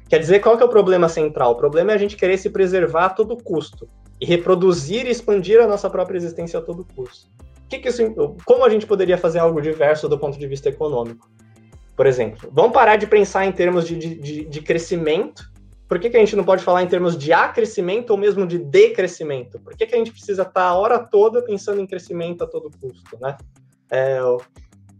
Quer 0.10 0.20
dizer, 0.20 0.40
qual 0.40 0.56
que 0.56 0.64
é 0.64 0.66
o 0.66 0.70
problema 0.70 1.10
central? 1.10 1.52
O 1.52 1.56
problema 1.56 1.92
é 1.92 1.96
a 1.96 1.98
gente 1.98 2.16
querer 2.16 2.38
se 2.38 2.50
preservar 2.50 3.06
a 3.06 3.10
todo 3.10 3.36
custo 3.36 3.90
e 4.22 4.26
reproduzir 4.26 5.06
e 5.08 5.10
expandir 5.10 5.60
a 5.60 5.68
nossa 5.68 5.90
própria 5.90 6.18
existência 6.18 6.60
a 6.60 6.62
todo 6.62 6.86
custo. 6.96 7.30
Que 7.68 7.80
que 7.80 7.90
isso, 7.90 8.14
como 8.46 8.64
a 8.64 8.70
gente 8.70 8.86
poderia 8.86 9.18
fazer 9.18 9.40
algo 9.40 9.60
diverso 9.60 10.08
do 10.08 10.18
ponto 10.18 10.38
de 10.38 10.48
vista 10.48 10.70
econômico? 10.70 11.30
Por 11.96 12.06
exemplo, 12.06 12.50
vamos 12.52 12.72
parar 12.72 12.96
de 12.96 13.08
pensar 13.08 13.46
em 13.46 13.52
termos 13.52 13.88
de, 13.88 13.98
de, 13.98 14.46
de 14.46 14.62
crescimento. 14.62 15.52
Por 15.88 16.00
que, 16.00 16.10
que 16.10 16.18
a 16.18 16.20
gente 16.20 16.36
não 16.36 16.44
pode 16.44 16.64
falar 16.64 16.84
em 16.84 16.88
termos 16.88 17.18
de 17.18 17.32
acrescimento 17.34 18.12
ou 18.12 18.18
mesmo 18.18 18.48
de 18.48 18.58
decrescimento? 18.58 19.60
Por 19.60 19.76
que, 19.76 19.86
que 19.86 19.94
a 19.94 19.98
gente 19.98 20.12
precisa 20.12 20.44
estar 20.44 20.64
a 20.64 20.76
hora 20.76 20.98
toda 20.98 21.44
pensando 21.44 21.82
em 21.82 21.86
crescimento 21.86 22.44
a 22.44 22.48
todo 22.48 22.72
custo, 22.80 23.18
né? 23.20 23.38
É, 23.92 24.20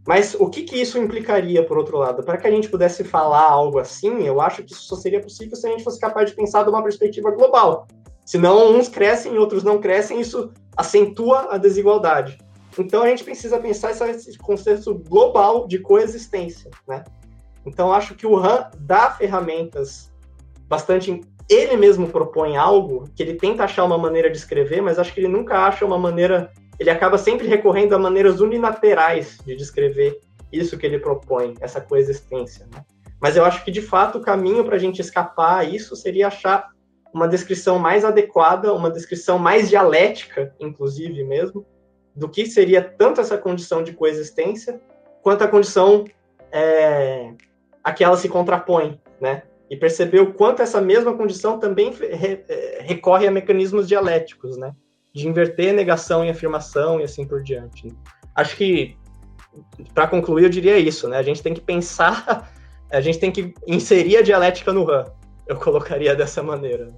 mas 0.06 0.36
o 0.36 0.50
que, 0.50 0.64
que 0.64 0.82
isso 0.82 0.98
implicaria, 0.98 1.66
por 1.66 1.78
outro 1.78 1.98
lado? 1.98 2.24
Para 2.24 2.38
que 2.38 2.46
a 2.46 2.52
gente 2.52 2.70
pudesse 2.70 3.04
falar 3.04 3.50
algo 3.50 3.80
assim, 3.80 4.24
eu 4.24 4.42
acho 4.42 4.62
que 4.64 4.74
isso 4.74 4.84
só 4.84 4.96
seria 4.96 5.22
possível 5.22 5.56
se 5.56 5.66
a 5.66 5.72
gente 5.72 5.84
fosse 5.84 6.00
capaz 6.00 6.30
de 6.30 6.36
pensar 6.36 6.64
de 6.64 6.70
uma 6.70 6.84
perspectiva 6.84 7.32
global. 7.32 7.88
Senão, 8.26 8.76
uns 8.76 8.90
crescem 8.90 9.34
e 9.34 9.38
outros 9.38 9.64
não 9.64 9.80
crescem, 9.80 10.20
isso 10.20 10.52
acentua 10.76 11.54
a 11.54 11.58
desigualdade. 11.58 12.38
Então, 12.78 13.04
a 13.04 13.08
gente 13.08 13.24
precisa 13.24 13.60
pensar 13.60 13.92
esse 13.92 14.38
conceito 14.38 14.94
global 15.08 15.68
de 15.68 15.80
coexistência, 15.80 16.70
né? 16.88 17.04
Então, 17.66 17.94
acho 17.94 18.16
que 18.16 18.28
o 18.28 18.36
Han 18.36 18.70
dá 18.80 19.12
ferramentas 19.12 20.12
bastante. 20.74 21.22
Ele 21.50 21.78
mesmo 21.78 22.08
propõe 22.08 22.58
algo 22.58 23.06
que 23.16 23.22
ele 23.22 23.36
tenta 23.36 23.64
achar 23.64 23.84
uma 23.84 23.98
maneira 23.98 24.30
de 24.30 24.38
escrever, 24.38 24.82
mas 24.82 24.98
acho 24.98 25.14
que 25.14 25.20
ele 25.20 25.28
nunca 25.28 25.60
acha 25.60 25.86
uma 25.86 26.00
maneira. 26.00 26.52
Ele 26.80 26.90
acaba 26.90 27.18
sempre 27.18 27.48
recorrendo 27.48 27.94
a 27.94 28.00
maneiras 28.00 28.42
unilaterais 28.42 29.38
de 29.46 29.56
descrever 29.56 30.20
isso 30.52 30.78
que 30.78 30.86
ele 30.86 31.00
propõe, 31.00 31.54
essa 31.62 31.80
coexistência. 31.80 32.68
Né? 32.74 32.84
Mas 33.22 33.36
eu 33.36 33.46
acho 33.46 33.64
que, 33.64 33.72
de 33.72 33.82
fato, 33.82 34.18
o 34.18 34.22
caminho 34.22 34.64
para 34.66 34.76
a 34.76 34.80
gente 34.80 35.00
escapar 35.00 35.72
isso 35.72 35.96
seria 35.96 36.28
achar 36.28 36.70
uma 37.14 37.28
descrição 37.28 37.78
mais 37.78 38.04
adequada, 38.04 38.74
uma 38.74 38.90
descrição 38.90 39.38
mais 39.38 39.70
dialética, 39.70 40.54
inclusive 40.60 41.24
mesmo, 41.24 41.64
do 42.16 42.28
que 42.28 42.48
seria 42.48 42.82
tanto 42.82 43.22
essa 43.22 43.38
condição 43.38 43.84
de 43.84 43.94
coexistência, 43.94 44.82
quanto 45.22 45.44
a 45.44 45.48
condição 45.48 46.06
é, 46.52 47.34
a 47.84 47.92
que 47.92 48.04
ela 48.04 48.18
se 48.18 48.28
contrapõe, 48.28 49.00
né? 49.22 49.44
E 49.74 49.76
perceber 49.76 50.20
o 50.20 50.32
quanto 50.32 50.62
essa 50.62 50.80
mesma 50.80 51.18
condição 51.18 51.58
também 51.58 51.92
re, 51.92 52.44
é, 52.48 52.84
recorre 52.84 53.26
a 53.26 53.32
mecanismos 53.32 53.88
dialéticos, 53.88 54.56
né? 54.56 54.72
De 55.12 55.28
inverter 55.28 55.74
negação 55.74 56.24
em 56.24 56.30
afirmação 56.30 57.02
e 57.02 57.04
assim 57.04 57.26
por 57.26 57.42
diante. 57.42 57.92
Acho 58.36 58.56
que, 58.56 58.96
para 59.96 60.08
concluir, 60.08 60.44
eu 60.44 60.50
diria 60.50 60.78
isso, 60.78 61.10
né? 61.10 61.18
A 61.18 61.24
gente 61.24 61.42
tem 61.42 61.56
que 61.56 61.60
pensar, 61.60 62.54
a 62.92 63.02
gente 63.02 63.18
tem 63.18 63.32
que 63.32 63.52
inserir 63.66 64.18
a 64.18 64.22
dialética 64.22 64.72
no 64.72 64.84
RAM. 64.84 65.06
Eu 65.48 65.56
colocaria 65.56 66.16
dessa 66.16 66.44
maneira. 66.44 66.94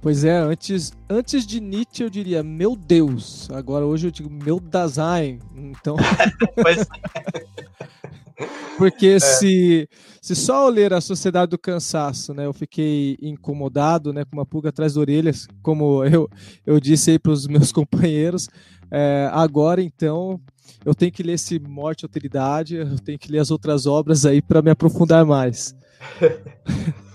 Pois 0.00 0.24
é, 0.24 0.38
antes, 0.38 0.90
antes 1.10 1.46
de 1.46 1.60
Nietzsche 1.60 2.02
eu 2.02 2.08
diria, 2.08 2.42
meu 2.42 2.74
Deus. 2.74 3.46
Agora 3.52 3.84
hoje 3.84 4.06
eu 4.06 4.10
digo, 4.10 4.30
meu 4.30 4.58
Dasein. 4.58 5.38
Então. 5.54 5.96
pois 6.62 6.88
Porque 8.76 9.06
é. 9.06 9.18
se, 9.18 9.88
se 10.22 10.36
só 10.36 10.66
eu 10.66 10.70
ler 10.70 10.92
a 10.92 11.00
Sociedade 11.00 11.50
do 11.50 11.58
Cansaço, 11.58 12.32
né, 12.32 12.46
eu 12.46 12.52
fiquei 12.52 13.16
incomodado, 13.20 14.12
né, 14.12 14.24
com 14.24 14.36
uma 14.36 14.46
pulga 14.46 14.68
atrás 14.68 14.94
das 14.94 15.00
orelhas, 15.00 15.48
como 15.62 16.04
eu, 16.04 16.28
eu 16.64 16.78
disse 16.78 17.10
aí 17.10 17.18
para 17.18 17.32
os 17.32 17.46
meus 17.46 17.72
companheiros. 17.72 18.48
É, 18.90 19.28
agora, 19.32 19.82
então, 19.82 20.40
eu 20.84 20.94
tenho 20.94 21.12
que 21.12 21.22
ler 21.22 21.34
esse 21.34 21.58
Morte 21.58 22.02
e 22.02 22.06
Alteridade, 22.06 22.76
eu 22.76 22.98
tenho 23.00 23.18
que 23.18 23.30
ler 23.30 23.40
as 23.40 23.50
outras 23.50 23.86
obras 23.86 24.24
aí 24.24 24.40
para 24.40 24.62
me 24.62 24.70
aprofundar 24.70 25.24
mais. 25.24 25.74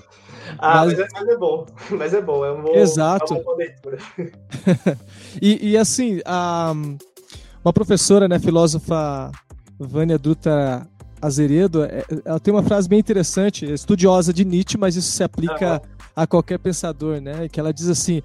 Ah, 0.60 0.86
mas, 0.86 0.98
mas, 0.98 1.00
é, 1.00 1.08
mas, 1.14 1.28
é, 1.28 1.38
bom. 1.38 1.66
Mas 1.98 2.14
é 2.14 2.22
bom, 2.22 2.45
é 2.45 2.52
um 2.52 2.62
bom, 2.62 2.74
Exato. 2.74 3.34
É 3.34 3.38
uma 3.38 3.44
boa 3.44 3.58
leitura. 3.58 3.98
e, 5.41 5.72
e, 5.72 5.78
assim, 5.78 6.22
a, 6.26 6.74
uma 7.66 7.74
professora, 7.74 8.28
né, 8.28 8.40
filósofa 8.40 9.32
Vânia 9.80 10.18
Dutra 10.18 10.88
Azeredo, 11.26 11.84
é, 11.84 12.04
ela 12.26 12.40
tem 12.40 12.54
uma 12.54 12.64
frase 12.64 12.88
bem 12.88 13.00
interessante, 13.00 13.66
estudiosa 13.66 14.34
de 14.34 14.44
Nietzsche, 14.44 14.78
mas 14.78 14.95
isso 14.95 15.12
se 15.12 15.24
aplica 15.24 15.82
a 16.16 16.28
qualquer 16.28 16.60
pensador, 16.60 17.22
né? 17.22 17.48
Que 17.50 17.60
ela 17.60 17.74
diz 17.74 17.88
assim, 17.88 18.22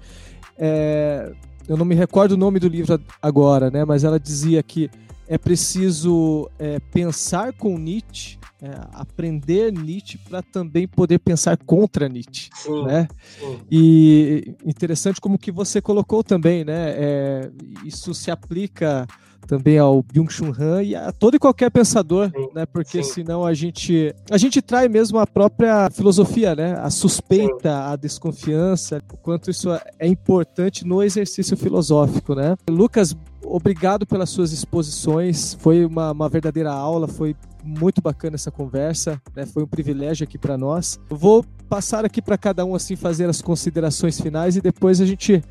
é, 0.57 1.31
eu 1.67 1.77
não 1.77 1.85
me 1.85 1.95
recordo 1.95 2.33
o 2.33 2.37
nome 2.37 2.59
do 2.59 2.67
livro 2.67 2.99
agora, 3.21 3.71
né? 3.71 3.85
Mas 3.85 4.03
ela 4.03 4.19
dizia 4.19 4.61
que 4.61 4.89
é 5.27 5.37
preciso 5.37 6.49
é, 6.59 6.79
pensar 6.91 7.53
com 7.53 7.77
Nietzsche 7.77 8.39
é, 8.61 8.71
aprender 8.91 9.71
Nietzsche 9.71 10.17
para 10.17 10.41
também 10.41 10.85
poder 10.85 11.19
pensar 11.19 11.55
contra 11.55 12.09
Nietzsche, 12.09 12.49
sim, 12.53 12.83
né? 12.83 13.07
Sim. 13.39 13.59
E 13.71 14.53
interessante 14.65 15.21
como 15.21 15.37
que 15.37 15.49
você 15.49 15.81
colocou 15.81 16.23
também, 16.23 16.65
né? 16.65 16.89
É, 16.89 17.51
isso 17.85 18.13
se 18.13 18.29
aplica 18.29 19.07
também 19.47 19.77
ao 19.77 20.03
Byung-Chul 20.03 20.53
Han 20.59 20.83
e 20.83 20.95
a 20.95 21.11
todo 21.11 21.35
e 21.35 21.39
qualquer 21.39 21.71
pensador, 21.71 22.29
sim, 22.29 22.47
né? 22.53 22.65
Porque 22.65 23.03
sim. 23.03 23.13
senão 23.13 23.45
a 23.45 23.53
gente 23.53 24.13
a 24.29 24.37
gente 24.37 24.61
trai 24.61 24.87
mesmo 24.87 25.17
a 25.17 25.25
própria 25.25 25.89
filosofia, 25.89 26.55
né? 26.55 26.79
A 26.79 26.89
suspeita, 26.89 27.69
sim. 27.69 27.91
a 27.91 27.95
desconfiança, 27.95 29.01
o 29.11 29.17
quanto 29.17 29.49
isso 29.49 29.69
é 29.97 30.07
importante 30.07 30.85
no 30.85 31.01
exercício 31.01 31.57
filosófico, 31.57 32.35
né? 32.35 32.55
Lucas, 32.69 33.15
obrigado 33.43 34.05
pelas 34.05 34.29
suas 34.29 34.51
exposições. 34.51 35.55
Foi 35.59 35.85
uma, 35.85 36.11
uma 36.11 36.29
verdadeira 36.29 36.71
aula, 36.71 37.07
foi 37.07 37.35
muito 37.63 38.01
bacana 38.01 38.35
essa 38.35 38.51
conversa, 38.51 39.21
né? 39.35 39.45
Foi 39.45 39.63
um 39.63 39.67
privilégio 39.67 40.23
aqui 40.23 40.37
para 40.37 40.57
nós. 40.57 40.99
vou 41.09 41.43
passar 41.67 42.05
aqui 42.05 42.21
para 42.21 42.37
cada 42.37 42.65
um 42.65 42.73
assim 42.73 42.95
fazer 42.95 43.29
as 43.29 43.41
considerações 43.41 44.19
finais 44.19 44.55
e 44.55 44.61
depois 44.61 44.99
a 45.01 45.05
gente 45.05 45.43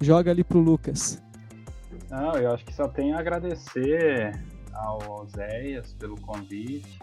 joga 0.00 0.30
ali 0.30 0.42
pro 0.42 0.58
Lucas. 0.58 1.20
Não, 2.10 2.36
eu 2.36 2.50
acho 2.50 2.64
que 2.64 2.74
só 2.74 2.88
tenho 2.88 3.16
a 3.16 3.20
agradecer 3.20 4.32
ao 4.74 5.24
Zéias 5.26 5.94
pelo 5.94 6.20
convite, 6.20 6.98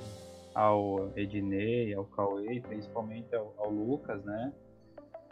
ao 0.53 1.09
Ednei, 1.15 1.93
ao 1.93 2.03
Cauê, 2.03 2.59
principalmente 2.59 3.33
ao, 3.33 3.53
ao 3.57 3.69
Lucas, 3.69 4.21
né? 4.25 4.51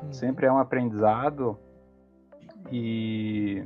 Hum. 0.01 0.13
Sempre 0.13 0.45
é 0.45 0.51
um 0.51 0.59
aprendizado 0.59 1.59
e 2.71 3.65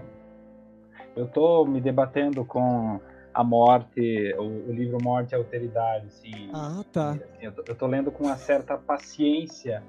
eu 1.15 1.27
tô 1.27 1.64
me 1.65 1.80
debatendo 1.80 2.44
com 2.44 2.99
a 3.31 3.44
morte, 3.44 4.34
o, 4.38 4.69
o 4.69 4.72
livro 4.72 4.98
Morte 5.03 5.34
e 5.34 5.36
Alteridade, 5.36 6.07
assim. 6.07 6.49
Ah, 6.53 6.84
tá. 6.91 7.11
Assim, 7.11 7.23
eu, 7.40 7.52
tô, 7.52 7.64
eu 7.68 7.76
tô 7.76 7.86
lendo 7.86 8.11
com 8.11 8.23
uma 8.23 8.36
certa 8.36 8.77
paciência 8.77 9.84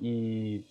e 0.00 0.64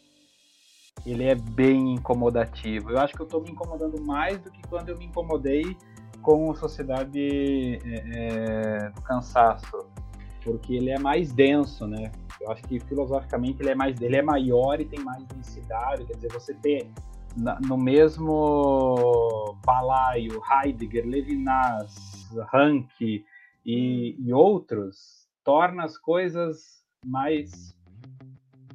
ele 1.05 1.25
é 1.25 1.35
bem 1.35 1.93
incomodativo. 1.93 2.91
Eu 2.91 2.99
acho 2.99 3.13
que 3.13 3.21
eu 3.21 3.25
estou 3.25 3.41
me 3.41 3.51
incomodando 3.51 4.01
mais 4.01 4.39
do 4.39 4.49
que 4.49 4.61
quando 4.67 4.89
eu 4.89 4.97
me 4.97 5.05
incomodei 5.05 5.77
com 6.21 6.51
a 6.51 6.55
Sociedade 6.55 7.79
é, 7.83 8.85
é, 8.85 8.89
do 8.89 9.01
Cansaço, 9.01 9.85
porque 10.43 10.75
ele 10.75 10.89
é 10.89 10.99
mais 10.99 11.33
denso, 11.33 11.85
né? 11.85 12.11
Eu 12.39 12.51
acho 12.51 12.63
que 12.63 12.79
filosoficamente 12.79 13.61
ele 13.61 13.71
é 13.71 13.75
mais, 13.75 14.01
ele 14.01 14.15
é 14.15 14.21
maior 14.21 14.79
e 14.79 14.85
tem 14.85 14.99
mais 14.99 15.23
densidade. 15.25 16.05
Quer 16.05 16.15
dizer, 16.15 16.31
você 16.31 16.53
tem 16.53 16.91
no 17.67 17.77
mesmo 17.77 19.57
balaio 19.65 20.41
Heidegger, 20.51 21.05
Levinas, 21.05 22.29
Rank 22.51 22.89
e, 23.01 23.23
e 23.65 24.33
outros 24.33 25.27
torna 25.43 25.83
as 25.83 25.97
coisas 25.97 26.83
mais 27.05 27.75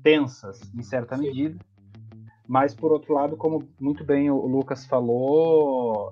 tensas 0.02 0.60
em 0.74 0.82
certa 0.82 1.16
medida 1.16 1.58
mas, 2.48 2.74
por 2.74 2.90
outro 2.90 3.12
lado, 3.12 3.36
como 3.36 3.68
muito 3.78 4.02
bem 4.02 4.30
o 4.30 4.46
Lucas 4.46 4.86
falou, 4.86 6.10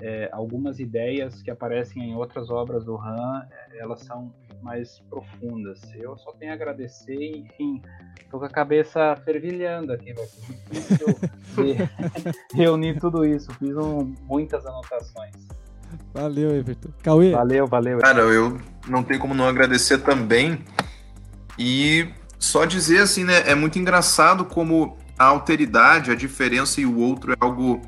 é, 0.00 0.28
algumas 0.32 0.80
ideias 0.80 1.40
que 1.42 1.50
aparecem 1.50 2.10
em 2.10 2.16
outras 2.16 2.50
obras 2.50 2.84
do 2.84 2.96
Han, 2.96 3.46
é, 3.48 3.78
elas 3.78 4.00
são 4.00 4.34
mais 4.60 4.98
profundas. 5.08 5.80
Eu 5.94 6.18
só 6.18 6.32
tenho 6.32 6.50
a 6.50 6.54
agradecer 6.54 7.36
enfim, 7.36 7.80
estou 8.20 8.40
com 8.40 8.46
a 8.46 8.50
cabeça 8.50 9.14
fervilhando 9.24 9.92
aqui, 9.92 10.12
vai 10.12 10.26
ser 10.26 10.40
difícil 10.72 11.06
reunir 12.52 12.98
tudo 12.98 13.24
isso. 13.24 13.52
Fiz 13.54 13.76
um, 13.76 14.12
muitas 14.24 14.66
anotações. 14.66 15.36
Valeu, 16.12 16.50
Everton. 16.50 16.90
Cauê? 17.00 17.30
Valeu, 17.30 17.66
valeu. 17.68 17.98
Cara, 17.98 18.22
eu 18.22 18.58
não 18.88 19.04
tenho 19.04 19.20
como 19.20 19.34
não 19.34 19.46
agradecer 19.46 19.98
também. 19.98 20.64
E 21.56 22.08
só 22.38 22.64
dizer 22.64 23.02
assim, 23.02 23.22
né? 23.22 23.48
É 23.48 23.54
muito 23.54 23.78
engraçado 23.78 24.44
como 24.44 24.96
a 25.20 25.26
alteridade, 25.26 26.10
a 26.10 26.14
diferença 26.14 26.80
e 26.80 26.86
o 26.86 26.96
outro 26.96 27.34
é 27.34 27.36
algo 27.38 27.82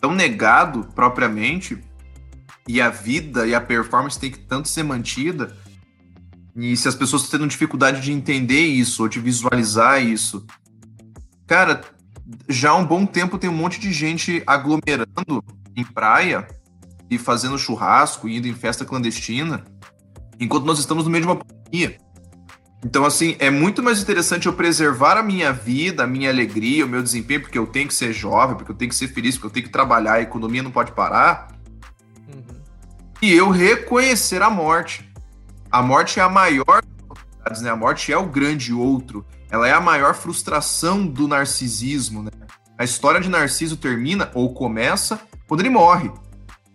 tão 0.00 0.14
negado 0.14 0.88
propriamente, 0.94 1.82
e 2.68 2.80
a 2.80 2.88
vida 2.88 3.44
e 3.44 3.56
a 3.56 3.60
performance 3.60 4.20
tem 4.20 4.30
que 4.30 4.38
tanto 4.38 4.68
ser 4.68 4.84
mantida. 4.84 5.56
E 6.54 6.76
se 6.76 6.86
as 6.86 6.94
pessoas 6.94 7.22
estão 7.22 7.40
tendo 7.40 7.50
dificuldade 7.50 8.00
de 8.00 8.12
entender 8.12 8.66
isso 8.66 9.02
ou 9.02 9.08
de 9.08 9.18
visualizar 9.18 10.00
isso, 10.00 10.46
cara, 11.44 11.80
já 12.48 12.70
há 12.70 12.76
um 12.76 12.86
bom 12.86 13.04
tempo 13.04 13.36
tem 13.36 13.50
um 13.50 13.56
monte 13.56 13.80
de 13.80 13.92
gente 13.92 14.44
aglomerando 14.46 15.44
em 15.74 15.84
praia 15.84 16.46
e 17.10 17.18
fazendo 17.18 17.58
churrasco, 17.58 18.28
indo 18.28 18.46
em 18.46 18.54
festa 18.54 18.84
clandestina, 18.84 19.64
enquanto 20.38 20.64
nós 20.64 20.78
estamos 20.78 21.02
no 21.02 21.10
meio 21.10 21.24
de 21.24 21.28
uma 21.28 21.36
pandemia. 21.36 21.98
Então, 22.86 23.04
assim, 23.04 23.34
é 23.40 23.50
muito 23.50 23.82
mais 23.82 24.00
interessante 24.00 24.46
eu 24.46 24.52
preservar 24.52 25.18
a 25.18 25.22
minha 25.22 25.52
vida, 25.52 26.04
a 26.04 26.06
minha 26.06 26.30
alegria, 26.30 26.86
o 26.86 26.88
meu 26.88 27.02
desempenho, 27.02 27.40
porque 27.40 27.58
eu 27.58 27.66
tenho 27.66 27.88
que 27.88 27.94
ser 27.94 28.12
jovem, 28.12 28.56
porque 28.56 28.70
eu 28.70 28.76
tenho 28.76 28.88
que 28.88 28.94
ser 28.94 29.08
feliz, 29.08 29.34
porque 29.34 29.48
eu 29.48 29.50
tenho 29.50 29.66
que 29.66 29.72
trabalhar, 29.72 30.12
a 30.12 30.20
economia 30.22 30.62
não 30.62 30.70
pode 30.70 30.92
parar. 30.92 31.48
Uhum. 32.28 32.44
E 33.20 33.32
eu 33.32 33.50
reconhecer 33.50 34.40
a 34.40 34.48
morte. 34.48 35.12
A 35.68 35.82
morte 35.82 36.20
é 36.20 36.22
a 36.22 36.28
maior 36.28 36.80
né? 37.60 37.70
A 37.70 37.76
morte 37.76 38.12
é 38.12 38.16
o 38.16 38.26
grande 38.26 38.72
outro. 38.72 39.26
Ela 39.50 39.66
é 39.66 39.72
a 39.72 39.80
maior 39.80 40.14
frustração 40.14 41.04
do 41.04 41.26
narcisismo, 41.26 42.22
né? 42.22 42.30
A 42.78 42.84
história 42.84 43.20
de 43.20 43.28
Narciso 43.28 43.76
termina 43.76 44.30
ou 44.32 44.54
começa 44.54 45.18
quando 45.48 45.60
ele 45.60 45.70
morre. 45.70 46.12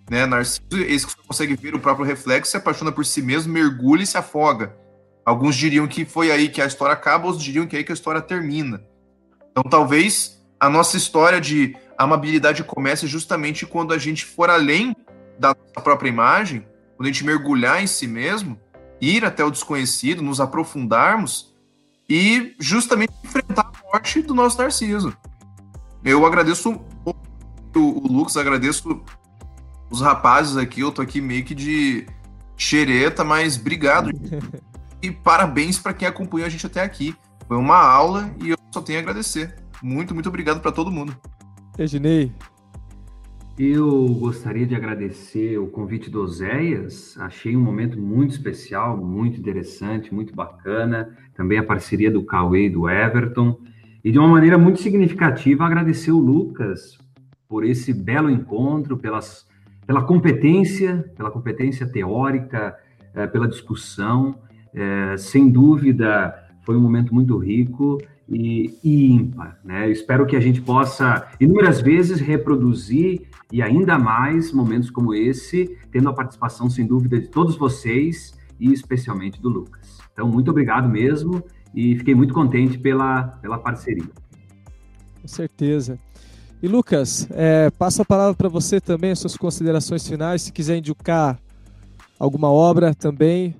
Né? 0.10 0.26
Narciso, 0.26 0.66
esse 0.74 1.08
que 1.08 1.16
consegue 1.26 1.56
ver 1.56 1.74
o 1.74 1.80
próprio 1.80 2.06
reflexo, 2.06 2.52
se 2.52 2.58
apaixona 2.58 2.92
por 2.92 3.06
si 3.06 3.22
mesmo, 3.22 3.54
mergulha 3.54 4.04
e 4.04 4.08
se 4.08 4.18
afoga. 4.18 4.76
Alguns 5.26 5.56
diriam 5.56 5.88
que 5.88 6.04
foi 6.04 6.32
aí 6.32 6.50
que 6.50 6.62
a 6.62 6.66
história 6.66 6.94
acaba, 6.94 7.28
outros 7.28 7.44
diriam 7.44 7.68
que 7.68 7.76
é 7.76 7.80
aí 7.80 7.86
que 7.86 7.92
a 7.92 7.94
história 7.94 8.22
termina. 8.22 8.84
Então, 9.52 9.64
talvez 9.64 10.42
a 10.60 10.70
nossa 10.70 10.98
história 10.98 11.40
de 11.40 11.76
amabilidade 11.98 12.64
comece 12.64 13.06
justamente 13.08 13.66
quando 13.66 13.94
a 13.94 13.98
gente 13.98 14.26
for 14.26 14.50
além 14.50 14.96
da 15.38 15.54
própria 15.56 16.10
imagem, 16.10 16.66
quando 16.96 17.08
a 17.08 17.12
gente 17.12 17.26
mergulhar 17.26 17.82
em 17.82 17.88
si 17.88 18.08
mesmo, 18.08 18.60
ir 19.00 19.26
até 19.26 19.44
o 19.44 19.52
desconhecido, 19.52 20.22
nos 20.22 20.40
aprofundarmos 20.40 21.54
e 22.10 22.56
justamente 22.60 23.14
enfrentar 23.24 23.72
a 23.74 23.88
morte 23.92 24.22
do 24.22 24.34
nosso 24.34 24.58
Narciso. 24.58 25.16
Eu 26.04 26.26
agradeço 26.26 26.82
o, 27.06 27.14
o 27.76 28.08
Lucas, 28.08 28.38
agradeço 28.38 29.04
os 29.90 30.02
rapazes 30.02 30.58
aqui, 30.58 30.82
eu 30.82 30.92
tô 30.92 31.02
aqui 31.02 31.22
meio 31.22 31.44
que 31.44 31.54
de 31.54 32.08
xereta, 32.58 33.24
mas 33.24 33.58
obrigado 33.58 34.12
e 35.02 35.12
parabéns 35.12 35.80
para 35.80 35.94
quem 35.94 36.08
acompanhou 36.08 36.46
a 36.46 36.50
gente 36.50 36.66
até 36.66 36.82
aqui. 36.82 37.16
Foi 37.48 37.58
uma 37.58 37.78
aula 37.78 38.34
e 38.44 38.50
eu 38.50 38.58
só 38.74 38.82
tenho 38.82 39.00
a 39.00 39.02
agradecer. 39.02 39.56
Muito, 39.82 40.14
muito 40.14 40.30
obrigado 40.30 40.62
para 40.62 40.72
todo 40.72 40.92
mundo. 40.92 41.16
Reginei. 41.78 42.32
Eu 43.58 44.08
gostaria 44.16 44.66
de 44.66 44.76
agradecer 44.76 45.58
o 45.58 45.68
convite 45.68 46.10
do 46.10 46.22
Oséias. 46.22 47.18
Achei 47.20 47.56
um 47.56 47.62
momento 47.62 48.00
muito 48.00 48.32
especial, 48.32 48.98
muito 48.98 49.40
interessante, 49.40 50.14
muito 50.14 50.34
bacana. 50.34 51.16
Também 51.36 51.58
a 51.58 51.64
parceria 51.64 52.10
do 52.10 52.24
Cauê 52.24 52.68
e 52.68 52.70
do 52.70 52.90
Everton. 52.90 53.60
E 54.04 54.12
de 54.12 54.18
uma 54.18 54.28
maneira 54.28 54.58
muito 54.58 54.82
significativa, 54.82 55.66
agradecer 55.66 56.12
o 56.12 56.20
Lucas 56.20 56.98
por 57.48 57.66
esse 57.66 57.94
belo 57.94 58.30
encontro, 58.30 58.98
pelas, 58.98 59.46
pela 59.86 60.02
competência, 60.02 61.12
pela 61.16 61.30
competência 61.30 61.86
teórica, 61.86 62.76
é, 63.14 63.28
pela 63.28 63.48
discussão. 63.48 64.40
É, 64.74 65.18
sem 65.18 65.50
dúvida, 65.50 66.34
foi 66.62 66.76
um 66.76 66.82
momento 66.82 67.14
muito 67.14 67.38
rico 67.38 67.98
e, 68.28 68.78
e 68.84 69.12
ímpar. 69.12 69.60
Né? 69.64 69.90
Espero 69.90 70.26
que 70.26 70.36
a 70.36 70.40
gente 70.40 70.62
possa, 70.62 71.28
inúmeras 71.40 71.82
vezes, 71.82 72.20
reproduzir 72.20 73.24
e 73.52 73.62
ainda 73.62 74.00
mais 74.00 74.52
momentos 74.52 74.90
como 74.90 75.14
esse, 75.14 75.78
tendo 75.92 76.10
a 76.10 76.14
participação, 76.14 76.70
sem 76.70 76.86
dúvida, 76.86 77.20
de 77.20 77.28
todos 77.28 77.56
vocês 77.58 78.34
e 78.60 78.72
especialmente 78.72 79.42
do 79.42 79.50
Lucas. 79.50 80.00
Então, 80.14 80.28
muito 80.28 80.52
obrigado 80.52 80.88
mesmo 80.88 81.44
e 81.76 81.96
fiquei 81.98 82.16
muito 82.16 82.34
contente 82.34 82.78
pela, 82.78 83.24
pela 83.42 83.58
parceria. 83.58 84.10
Com 85.22 85.28
certeza. 85.28 86.00
E 86.62 86.68
Lucas, 86.68 87.28
é, 87.32 87.72
passo 87.72 88.04
a 88.04 88.06
palavra 88.06 88.36
para 88.36 88.48
você 88.48 88.80
também, 88.80 89.12
as 89.12 89.20
suas 89.20 89.36
considerações 89.36 90.08
finais, 90.08 90.44
se 90.44 90.52
quiser 90.52 90.78
indicar 90.78 91.40
alguma 92.20 92.52
obra 92.52 92.94
também, 92.94 93.56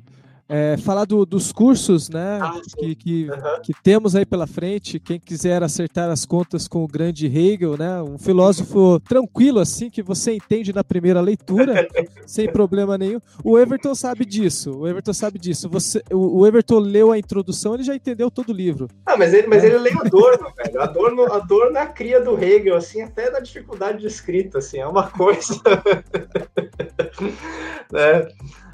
é, 0.52 0.76
falar 0.76 1.06
do, 1.06 1.26
dos 1.26 1.54
cursos 1.54 2.10
né, 2.10 2.38
ah, 2.42 2.60
que, 2.78 2.94
que, 2.94 3.30
uhum. 3.30 3.62
que, 3.64 3.74
temos 3.82 4.18
aí 4.18 4.26
pela 4.26 4.46
frente. 4.46 5.00
Quem 5.00 5.18
quiser 5.18 5.64
acertar 5.64 6.10
as 6.10 6.26
contas 6.26 6.68
com 6.68 6.84
o 6.84 6.88
grande 6.88 7.26
Hegel, 7.26 7.78
né, 7.78 8.02
um 8.02 8.18
filósofo 8.18 9.00
tranquilo, 9.00 9.60
assim, 9.60 9.90
que 9.90 10.04
você 10.04 10.34
entende 10.34 10.74
na 10.74 10.84
primeira 10.84 11.22
leitura, 11.22 11.88
sem 12.28 12.52
problema 12.52 12.98
nenhum. 12.98 13.22
O 13.46 13.58
Everton 13.58 13.96
sabe 13.96 14.26
disso. 14.26 14.80
O 14.80 14.86
Everton 14.86 15.14
sabe 15.14 15.40
disso. 15.40 15.70
Você, 15.70 16.04
o, 16.12 16.40
o 16.40 16.46
Everton 16.46 16.80
leu 16.80 17.14
a 17.14 17.18
introdução, 17.18 17.76
ele 17.76 17.84
já 17.84 17.96
entendeu 17.96 18.30
todo 18.30 18.50
o 18.50 18.54
livro. 18.54 18.90
Ah, 19.06 19.16
mas 19.16 19.34
ele, 19.34 19.48
mas 19.48 19.64
é. 19.64 19.68
ele 19.68 19.78
lê 19.78 19.92
Adorno, 19.92 20.52
velho. 20.58 20.82
Adorno, 20.82 21.32
Adorno 21.32 21.78
é 21.78 21.82
a 21.82 21.88
cria 21.88 22.20
do 22.20 22.38
Hegel, 22.38 22.76
assim, 22.76 23.02
até 23.02 23.32
da 23.32 23.40
dificuldade 23.40 24.00
de 24.00 24.08
escrita, 24.08 24.58
assim, 24.58 24.80
é 24.80 24.88
uma 24.88 25.10
coisa. 25.10 25.62
né? 27.90 28.28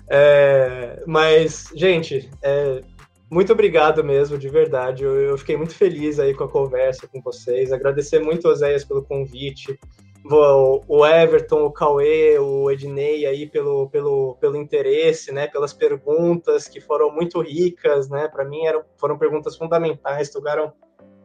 É, 0.09 1.03
mas, 1.05 1.69
gente, 1.75 2.29
é, 2.41 2.81
muito 3.29 3.51
obrigado 3.51 4.03
mesmo, 4.03 4.37
de 4.37 4.47
verdade. 4.47 5.03
Eu, 5.03 5.15
eu, 5.15 5.37
fiquei 5.37 5.57
muito 5.57 5.75
feliz 5.75 6.19
aí 6.19 6.33
com 6.33 6.45
a 6.45 6.49
conversa 6.49 7.07
com 7.07 7.21
vocês. 7.21 7.73
Agradecer 7.73 8.19
muito, 8.19 8.47
Oséias, 8.47 8.85
pelo 8.85 9.03
convite. 9.03 9.77
O, 10.25 10.81
o 10.87 11.05
Everton, 11.05 11.65
o 11.65 11.71
Cauê, 11.71 12.37
o 12.39 12.69
Ednei 12.71 13.25
aí 13.25 13.45
pelo, 13.45 13.89
pelo, 13.89 14.35
pelo 14.39 14.57
interesse, 14.57 15.31
né? 15.31 15.47
Pelas 15.47 15.73
perguntas 15.73 16.67
que 16.67 16.79
foram 16.79 17.11
muito 17.13 17.41
ricas, 17.41 18.09
né? 18.09 18.27
Para 18.27 18.45
mim 18.45 18.65
eram, 18.65 18.83
foram 18.97 19.17
perguntas 19.17 19.57
fundamentais, 19.57 20.29
tocaram 20.29 20.71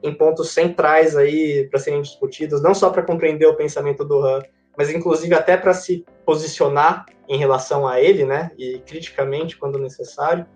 em 0.03 0.13
pontos 0.13 0.51
centrais 0.51 1.17
aí 1.17 1.69
para 1.69 1.79
serem 1.79 2.03
discutidos, 2.03 2.61
não 2.61 2.75
só 2.75 2.91
para 2.91 3.05
compreender 3.05 3.47
o 3.47 3.55
pensamento 3.55 4.05
do 4.05 4.21
Han, 4.21 4.43
mas 4.77 4.91
inclusive 4.91 5.35
até 5.35 5.57
para 5.57 5.75
se 5.75 6.05
posicionar 6.25 7.07
em 7.29 7.39
relação 7.39 7.87
a 7.87 8.01
ele, 8.01 8.25
né, 8.25 8.51
e 8.59 8.79
criticamente 8.81 9.57
quando 9.57 9.79
necessário. 9.79 10.47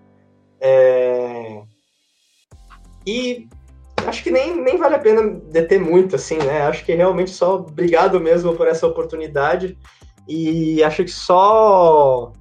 É... 0.60 1.62
E 3.06 3.48
acho 4.06 4.22
que 4.22 4.30
nem, 4.30 4.60
nem 4.60 4.76
vale 4.76 4.94
a 4.96 4.98
pena 4.98 5.22
deter 5.50 5.80
muito, 5.80 6.16
assim, 6.16 6.38
né? 6.38 6.62
Acho 6.62 6.84
que 6.84 6.94
realmente 6.94 7.30
só 7.30 7.56
obrigado 7.56 8.18
mesmo 8.20 8.54
por 8.54 8.66
essa 8.66 8.86
oportunidade. 8.86 9.78
E 10.26 10.82
acho 10.82 11.04
que 11.04 11.10
só 11.10 12.32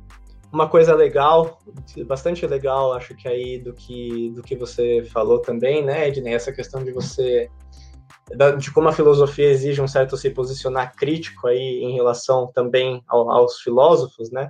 uma 0.52 0.69
coisa 0.69 0.95
legal, 0.95 1.60
bastante 2.07 2.47
legal, 2.47 2.93
acho 2.93 3.14
que 3.15 3.27
aí 3.27 3.60
do 3.60 3.73
que, 3.73 4.31
do 4.31 4.41
que 4.41 4.56
você 4.56 5.03
falou 5.11 5.39
também, 5.39 5.84
né, 5.84 6.07
Ednei, 6.07 6.34
essa 6.34 6.52
questão 6.52 6.84
de 6.84 6.91
você 6.91 7.49
de 8.57 8.72
como 8.72 8.88
a 8.88 8.93
filosofia 8.93 9.49
exige 9.49 9.81
um 9.81 9.88
certo 9.88 10.18
se 10.18 10.30
posicionar 10.31 10.95
crítico 10.95 11.47
aí 11.47 11.84
em 11.84 11.93
relação 11.93 12.52
também 12.53 13.03
ao, 13.07 13.30
aos 13.30 13.60
filósofos, 13.60 14.31
né? 14.31 14.49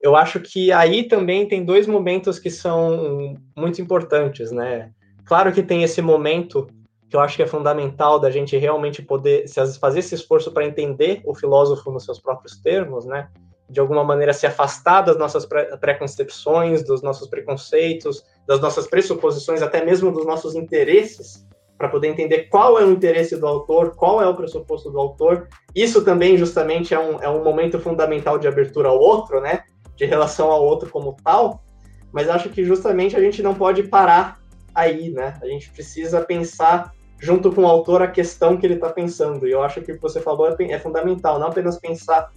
Eu 0.00 0.16
acho 0.16 0.40
que 0.40 0.72
aí 0.72 1.04
também 1.04 1.46
tem 1.46 1.64
dois 1.64 1.86
momentos 1.86 2.38
que 2.38 2.50
são 2.50 3.36
muito 3.56 3.80
importantes, 3.80 4.50
né? 4.50 4.92
Claro 5.24 5.52
que 5.52 5.62
tem 5.62 5.82
esse 5.82 6.02
momento 6.02 6.66
que 7.08 7.16
eu 7.16 7.20
acho 7.20 7.36
que 7.36 7.42
é 7.42 7.46
fundamental 7.46 8.18
da 8.18 8.30
gente 8.30 8.56
realmente 8.56 9.02
poder 9.02 9.46
fazer 9.80 9.98
esse 9.98 10.14
esforço 10.14 10.52
para 10.52 10.64
entender 10.64 11.20
o 11.24 11.34
filósofo 11.34 11.90
nos 11.90 12.04
seus 12.04 12.20
próprios 12.20 12.56
termos, 12.60 13.04
né? 13.04 13.28
De 13.68 13.80
alguma 13.80 14.04
maneira 14.04 14.32
se 14.32 14.46
afastar 14.46 15.02
das 15.02 15.18
nossas 15.18 15.46
preconcepções, 15.80 16.84
dos 16.84 17.02
nossos 17.02 17.28
preconceitos, 17.28 18.24
das 18.46 18.60
nossas 18.60 18.86
pressuposições, 18.86 19.60
até 19.62 19.84
mesmo 19.84 20.12
dos 20.12 20.24
nossos 20.24 20.54
interesses, 20.54 21.46
para 21.80 21.88
poder 21.88 22.08
entender 22.08 22.40
qual 22.50 22.78
é 22.78 22.84
o 22.84 22.92
interesse 22.92 23.38
do 23.38 23.46
autor, 23.46 23.96
qual 23.96 24.20
é 24.20 24.28
o 24.28 24.36
pressuposto 24.36 24.90
do 24.90 25.00
autor. 25.00 25.48
Isso 25.74 26.04
também, 26.04 26.36
justamente, 26.36 26.92
é 26.92 27.00
um, 27.00 27.22
é 27.22 27.28
um 27.30 27.42
momento 27.42 27.80
fundamental 27.80 28.38
de 28.38 28.46
abertura 28.46 28.90
ao 28.90 29.00
outro, 29.00 29.40
né? 29.40 29.64
De 29.96 30.04
relação 30.04 30.50
ao 30.50 30.62
outro 30.62 30.90
como 30.90 31.16
tal. 31.24 31.64
Mas 32.12 32.28
acho 32.28 32.50
que 32.50 32.62
justamente 32.66 33.16
a 33.16 33.20
gente 33.20 33.42
não 33.42 33.54
pode 33.54 33.84
parar 33.84 34.38
aí, 34.74 35.08
né? 35.08 35.38
A 35.40 35.46
gente 35.46 35.70
precisa 35.70 36.20
pensar 36.20 36.92
junto 37.18 37.50
com 37.50 37.62
o 37.62 37.66
autor 37.66 38.02
a 38.02 38.08
questão 38.08 38.58
que 38.58 38.66
ele 38.66 38.74
está 38.74 38.90
pensando. 38.90 39.48
E 39.48 39.50
eu 39.50 39.62
acho 39.62 39.80
que 39.80 39.92
o 39.92 39.94
que 39.94 40.02
você 40.02 40.20
falou 40.20 40.48
é, 40.50 40.54
é 40.64 40.78
fundamental, 40.78 41.38
não 41.38 41.48
apenas 41.48 41.78
pensar 41.78 42.30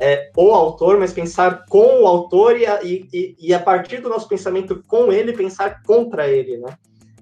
é, 0.00 0.30
o 0.34 0.52
autor, 0.52 0.98
mas 0.98 1.12
pensar 1.12 1.66
com 1.68 2.02
o 2.02 2.06
autor 2.06 2.58
e 2.58 2.64
a, 2.64 2.82
e, 2.82 3.36
e 3.38 3.52
a 3.52 3.60
partir 3.60 4.00
do 4.00 4.08
nosso 4.08 4.26
pensamento 4.26 4.82
com 4.86 5.12
ele, 5.12 5.34
pensar 5.34 5.82
contra 5.82 6.26
ele, 6.26 6.56
né? 6.56 6.78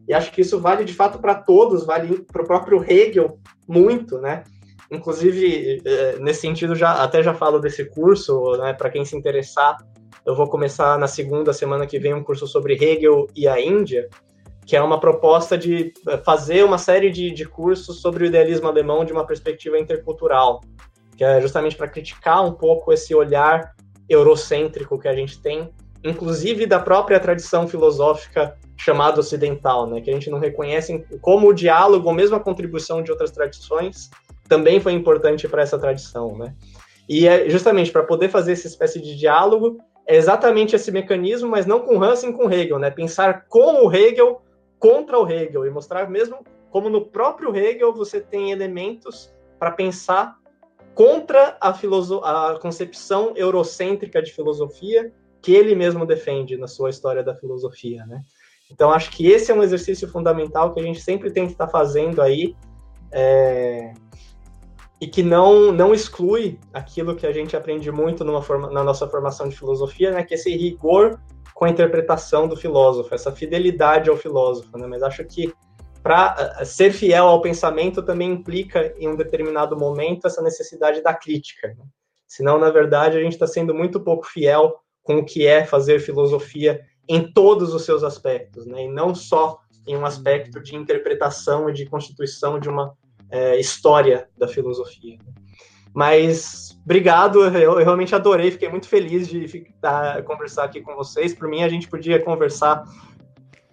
E 0.07 0.13
acho 0.13 0.31
que 0.33 0.41
isso 0.41 0.61
vale 0.61 0.85
de 0.85 0.93
fato 0.93 1.19
para 1.19 1.35
todos, 1.35 1.87
vale 1.87 2.25
para 2.31 2.43
o 2.43 2.47
próprio 2.47 2.85
Hegel 2.87 3.39
muito, 3.67 4.19
né? 4.19 4.45
Inclusive, 4.91 5.83
é, 5.85 6.19
nesse 6.19 6.43
sentido, 6.43 6.75
já 6.75 7.03
até 7.03 7.23
já 7.23 7.35
falo 7.35 7.59
desse 7.59 7.85
curso, 7.87 8.57
né? 8.59 8.75
Para 8.75 8.91
quem 8.91 9.05
se 9.05 9.17
interessar, 9.17 9.77
eu 10.27 10.35
vou 10.35 10.49
começar 10.49 10.99
na 10.99 11.07
segunda 11.07 11.53
semana 11.53 11.87
que 11.87 11.99
vem 11.99 12.15
um 12.15 12.23
curso 12.23 12.47
sobre 12.47 12.75
Hegel 12.75 13.27
e 13.35 13.49
a 13.49 13.61
Índia, 13.61 14.09
que 14.67 14.77
é 14.77 14.83
uma 14.83 15.01
proposta 15.01 15.57
de 15.57 15.93
é, 16.09 16.19
fazer 16.19 16.65
uma 16.65 16.79
série 16.79 17.11
de, 17.11 17.31
de 17.31 17.47
cursos 17.47 18.01
sobre 18.01 18.25
o 18.25 18.27
idealismo 18.27 18.69
alemão 18.69 19.05
de 19.05 19.13
uma 19.13 19.27
perspectiva 19.27 19.79
intercultural, 19.79 20.61
que 21.17 21.25
é 21.25 21.41
justamente 21.41 21.77
para 21.77 21.89
criticar 21.89 22.45
um 22.45 22.53
pouco 22.53 22.93
esse 22.93 23.15
olhar 23.15 23.75
eurocêntrico 24.09 24.99
que 24.99 25.09
a 25.09 25.15
gente 25.15 25.41
tem, 25.41 25.71
inclusive 26.03 26.67
da 26.67 26.79
própria 26.79 27.19
tradição 27.19 27.67
filosófica 27.67 28.55
chamado 28.77 29.19
ocidental, 29.19 29.87
né? 29.87 30.01
Que 30.01 30.11
a 30.11 30.13
gente 30.13 30.31
não 30.31 30.39
reconhece 30.39 31.05
como 31.21 31.49
o 31.49 31.55
diálogo, 31.55 32.09
ou 32.09 32.15
mesmo 32.15 32.37
a 32.37 32.41
contribuição 32.41 33.03
de 33.03 33.11
outras 33.11 33.31
tradições, 33.31 34.11
também 34.49 34.81
foi 34.81 34.93
importante 34.93 35.49
para 35.49 35.63
essa 35.63 35.79
tradição, 35.79 36.37
né? 36.37 36.55
E 37.09 37.27
é 37.27 37.49
justamente 37.49 37.91
para 37.91 38.03
poder 38.03 38.29
fazer 38.29 38.53
essa 38.53 38.67
espécie 38.67 39.01
de 39.01 39.17
diálogo, 39.17 39.79
é 40.07 40.17
exatamente 40.17 40.77
esse 40.77 40.91
mecanismo, 40.91 41.49
mas 41.49 41.67
não 41.67 41.81
com 41.81 42.03
Hansen, 42.03 42.33
com 42.33 42.51
Hegel, 42.51 42.79
né? 42.79 42.91
Pensar 42.91 43.47
com 43.49 43.87
o 43.87 43.95
Hegel 43.95 44.43
contra 44.79 45.19
o 45.19 45.31
Hegel 45.31 45.67
e 45.67 45.71
mostrar 45.71 46.11
mesmo 46.11 46.45
como 46.71 46.91
no 46.91 47.07
próprio 47.07 47.55
Hegel 47.55 47.93
você 47.93 48.21
tem 48.21 48.51
elementos 48.51 49.33
para 49.59 49.71
pensar 49.71 50.37
contra 50.95 51.57
a, 51.61 51.71
a 51.71 52.59
concepção 52.59 53.33
eurocêntrica 53.37 54.23
de 54.23 54.33
filosofia 54.33 55.13
que 55.41 55.53
ele 55.53 55.75
mesmo 55.75 56.07
defende 56.07 56.57
na 56.57 56.67
sua 56.67 56.91
história 56.91 57.23
da 57.23 57.35
filosofia, 57.35 58.07
né? 58.07 58.23
Então, 58.75 58.91
acho 58.91 59.13
que 59.13 59.29
esse 59.29 59.53
é 59.53 59.55
um 59.55 59.63
exercício 59.63 60.09
fundamental 60.09 60.75
que 60.75 60.81
a 60.81 60.83
gente 60.83 61.01
sempre 61.01 61.31
tem 61.31 61.47
que 61.47 61.53
estar 61.53 61.69
fazendo 61.69 62.21
aí 62.21 62.57
é, 63.13 63.95
e 65.01 65.07
que 65.07 65.23
não, 65.23 65.71
não 65.71 65.95
exclui 65.95 66.59
aquilo 66.73 67.15
que 67.15 67.25
a 67.25 67.31
gente 67.31 67.57
aprende 67.57 67.93
muito 67.93 68.25
numa 68.25 68.43
forma, 68.43 68.69
na 68.71 68.83
nossa 68.83 69.09
formação 69.09 69.49
de 69.49 69.57
filosofia, 69.57 70.11
né, 70.11 70.25
que 70.25 70.35
é 70.35 70.37
esse 70.37 70.51
rigor 70.57 71.21
com 71.55 71.67
a 71.67 71.71
interpretação 71.71 72.49
do 72.49 72.57
filósofo, 72.57 73.15
essa 73.15 73.31
fidelidade 73.31 74.11
ao 74.11 74.17
filósofo. 74.17 74.77
Né? 74.77 74.89
Mas 74.89 75.05
acho 75.05 75.25
que 75.25 75.55
para 76.03 76.57
eh, 76.59 76.65
ser 76.65 76.93
fiel 76.93 77.29
ao 77.29 77.41
pensamento 77.41 78.03
também 78.03 78.33
implica, 78.33 78.93
em 78.99 79.07
um 79.07 79.15
determinado 79.15 79.79
momento, 79.79 80.27
essa 80.27 80.43
necessidade 80.43 81.01
da 81.01 81.15
crítica. 81.15 81.69
Né? 81.69 81.85
Senão, 82.27 82.59
na 82.59 82.71
verdade, 82.71 83.17
a 83.17 83.21
gente 83.21 83.35
está 83.35 83.47
sendo 83.47 83.73
muito 83.73 84.01
pouco 84.01 84.27
fiel 84.27 84.81
com 85.05 85.19
o 85.19 85.25
que 85.25 85.47
é 85.47 85.65
fazer 85.65 86.01
filosofia 86.01 86.81
em 87.09 87.31
todos 87.33 87.75
os 87.75 87.85
seus 87.85 88.03
aspectos, 88.03 88.67
né? 88.67 88.85
E 88.85 88.89
não 88.89 89.15
só 89.15 89.61
em 89.87 89.97
um 89.97 90.07
aspecto 90.07 90.61
de 90.61 90.75
interpretação 90.75 91.69
e 91.69 91.73
de 91.73 91.87
constituição 91.87 92.59
de 92.59 92.69
uma 92.69 92.95
é, 93.31 93.59
história 93.59 94.29
da 94.37 94.49
filosofia. 94.49 95.19
Mas 95.93 96.77
obrigado, 96.85 97.45
eu, 97.45 97.53
eu, 97.53 97.77
realmente 97.77 98.15
adorei, 98.15 98.51
fiquei 98.51 98.69
muito 98.69 98.89
feliz 98.89 99.29
de 99.29 99.47
ficar, 99.47 100.23
conversar 100.25 100.65
aqui 100.65 100.81
com 100.81 100.95
vocês. 100.95 101.35
Por 101.35 101.49
mim, 101.49 101.63
a 101.63 101.69
gente 101.69 101.89
podia 101.89 102.21
conversar 102.21 102.85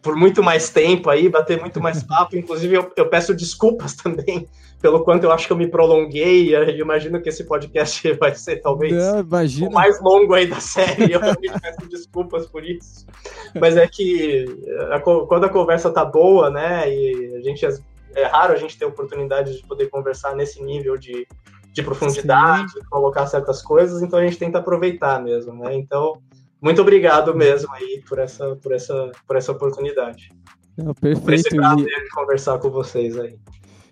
por 0.02 0.16
muito 0.16 0.44
mais 0.44 0.70
tempo 0.70 1.10
aí, 1.10 1.30
bater 1.30 1.60
muito 1.60 1.80
mais 1.80 2.04
papo. 2.04 2.36
Inclusive, 2.36 2.76
eu, 2.76 2.92
eu, 2.96 3.10
peço 3.10 3.34
desculpas 3.34 3.94
também 3.98 4.48
pelo 4.82 5.04
quanto 5.04 5.24
eu 5.24 5.32
acho 5.32 5.46
que 5.46 5.54
eu 5.54 5.58
me 5.58 5.68
prolonguei. 5.68 6.56
Eu 6.56 6.68
imagino 6.70 7.22
que 7.22 7.30
esse 7.30 7.44
podcast 7.44 8.12
vai 8.20 8.34
ser 8.36 8.58
talvez 8.62 8.94
Não, 8.94 9.22
o 9.68 9.72
mais 9.72 10.02
longo 10.02 10.34
aí 10.34 10.48
da 10.48 10.60
série. 10.60 11.14
Eu 11.14 11.20
realmente 11.20 11.60
peço 11.62 11.88
desculpas 11.88 12.48
por 12.48 12.66
isso. 12.66 13.06
Mas 13.60 13.78
é 13.78 13.88
que 13.88 14.46
a, 14.92 15.00
quando 15.00 15.46
a 15.46 15.50
conversa 15.50 15.92
tá 15.92 16.04
boa, 16.04 16.50
né, 16.50 16.92
e 16.92 17.36
a 17.36 17.42
gente 17.42 17.66
é 18.16 18.26
raro 18.26 18.54
a 18.54 18.58
gente 18.58 18.78
ter 18.78 18.86
oportunidade 18.86 19.56
de 19.56 19.66
poder 19.66 19.88
conversar 19.90 20.36
nesse 20.36 20.62
nível 20.62 20.98
de, 20.98 21.28
de 21.72 21.84
profundidade, 21.84 22.72
Sim. 22.72 22.80
colocar 22.90 23.28
certas 23.28 23.62
coisas, 23.62 24.02
então 24.02 24.20
a 24.20 24.26
gente 24.26 24.38
tenta 24.38 24.60
aproveitar 24.60 25.22
mesmo, 25.22 25.54
né? 25.54 25.74
Então, 25.76 26.22
muito 26.62 26.82
obrigado 26.82 27.36
mesmo 27.36 27.74
aí 27.74 28.04
por 28.08 28.20
essa, 28.20 28.56
por 28.58 28.74
essa, 28.74 29.12
por 29.26 29.36
essa 29.36 29.52
oportunidade. 29.52 30.30
Não, 30.78 30.94
perfeito. 30.94 31.24
Por 31.24 31.34
esse 31.34 31.56
prazer 31.56 32.04
de 32.04 32.10
conversar 32.10 32.60
com 32.60 32.70
vocês 32.70 33.18
aí. 33.18 33.38